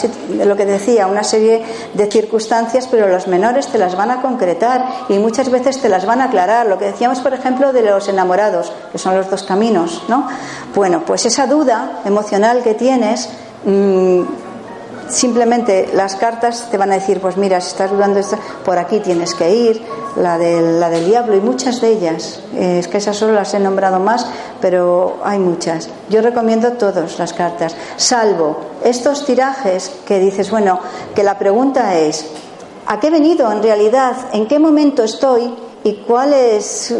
lo 0.44 0.56
que 0.56 0.64
decía, 0.64 1.06
una 1.06 1.22
serie 1.22 1.62
de 1.92 2.10
circunstancias, 2.10 2.88
pero 2.90 3.08
los 3.08 3.26
menores 3.26 3.66
te 3.66 3.76
las 3.76 3.94
van 3.94 4.10
a 4.10 4.22
concretar 4.22 4.86
y 5.10 5.18
muchas 5.18 5.50
veces 5.50 5.82
te 5.82 5.90
las 5.90 6.06
van 6.06 6.22
a 6.22 6.24
aclarar. 6.24 6.66
Lo 6.66 6.78
que 6.78 6.86
decíamos, 6.86 7.20
por 7.20 7.34
ejemplo, 7.34 7.74
de 7.74 7.82
los 7.82 8.08
enamorados, 8.08 8.72
que 8.90 8.98
son 8.98 9.14
los 9.16 9.28
dos 9.28 9.42
caminos, 9.42 10.02
¿no? 10.08 10.26
Bueno, 10.74 11.02
pues 11.06 11.26
esa 11.26 11.46
duda 11.46 12.00
emocional 12.06 12.62
que 12.62 12.72
tienes. 12.72 13.28
Simplemente 15.08 15.90
las 15.94 16.16
cartas 16.16 16.68
te 16.70 16.76
van 16.76 16.92
a 16.92 16.94
decir, 16.94 17.20
pues 17.20 17.36
mira, 17.36 17.60
si 17.60 17.68
estás 17.68 17.90
dudando, 17.90 18.20
por 18.64 18.78
aquí 18.78 19.00
tienes 19.00 19.34
que 19.34 19.54
ir, 19.54 19.82
la 20.16 20.38
del, 20.38 20.80
la 20.80 20.88
del 20.90 21.06
diablo 21.06 21.36
y 21.36 21.40
muchas 21.40 21.80
de 21.80 21.88
ellas. 21.88 22.40
Eh, 22.54 22.78
es 22.80 22.88
que 22.88 22.98
esas 22.98 23.16
solo 23.16 23.32
las 23.32 23.54
he 23.54 23.58
nombrado 23.58 23.98
más, 24.00 24.26
pero 24.60 25.18
hay 25.24 25.38
muchas. 25.38 25.88
Yo 26.08 26.22
recomiendo 26.22 26.72
todas 26.72 27.18
las 27.18 27.32
cartas, 27.32 27.76
salvo 27.96 28.56
estos 28.82 29.24
tirajes 29.24 29.90
que 30.06 30.18
dices, 30.18 30.50
bueno, 30.50 30.80
que 31.14 31.22
la 31.22 31.38
pregunta 31.38 31.96
es, 31.96 32.26
¿a 32.86 33.00
qué 33.00 33.08
he 33.08 33.10
venido 33.10 33.50
en 33.50 33.62
realidad? 33.62 34.16
¿En 34.32 34.46
qué 34.46 34.58
momento 34.58 35.02
estoy? 35.04 35.54
Y 35.84 35.92
cuál 35.96 36.32
es, 36.32 36.94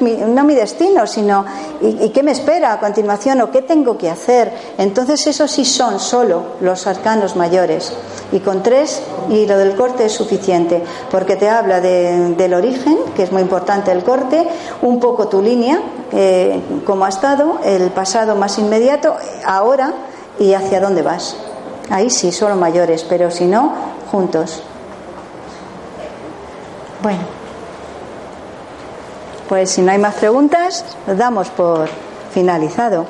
mi, 0.00 0.12
no 0.16 0.42
mi 0.42 0.56
destino, 0.56 1.06
sino 1.06 1.44
y, 1.80 2.08
qué 2.08 2.24
me 2.24 2.32
espera 2.32 2.72
a 2.72 2.80
continuación 2.80 3.40
o 3.40 3.50
qué 3.52 3.62
tengo 3.62 3.96
que 3.96 4.10
hacer. 4.10 4.52
Entonces 4.76 5.24
esos 5.28 5.52
sí 5.52 5.64
son 5.64 6.00
solo 6.00 6.42
los 6.60 6.88
arcanos 6.88 7.36
mayores. 7.36 7.92
Y 8.32 8.40
con 8.40 8.64
tres 8.64 9.00
y 9.30 9.46
lo 9.46 9.56
del 9.56 9.76
corte 9.76 10.06
es 10.06 10.12
suficiente, 10.12 10.82
porque 11.12 11.36
te 11.36 11.48
habla 11.48 11.80
del 11.80 12.54
origen, 12.54 12.98
que 13.14 13.22
es 13.22 13.30
muy 13.30 13.42
importante 13.42 13.92
el 13.92 14.02
corte, 14.02 14.48
un 14.82 14.98
poco 14.98 15.28
tu 15.28 15.40
línea, 15.40 15.80
eh, 16.10 16.60
cómo 16.84 17.04
ha 17.04 17.10
estado, 17.10 17.60
el 17.64 17.90
pasado 17.90 18.34
más 18.34 18.58
inmediato, 18.58 19.14
ahora 19.44 19.94
y 20.40 20.54
hacia 20.54 20.80
dónde 20.80 21.02
vas. 21.02 21.36
Ahí 21.88 22.10
sí, 22.10 22.32
solo 22.32 22.56
mayores, 22.56 23.04
pero 23.08 23.30
si 23.30 23.44
no, 23.44 23.72
juntos. 24.10 24.64
Bueno. 27.00 27.43
Pues 29.48 29.70
si 29.70 29.82
no 29.82 29.92
hay 29.92 29.98
más 29.98 30.14
preguntas, 30.14 30.84
damos 31.06 31.48
por 31.50 31.88
finalizado. 32.32 33.06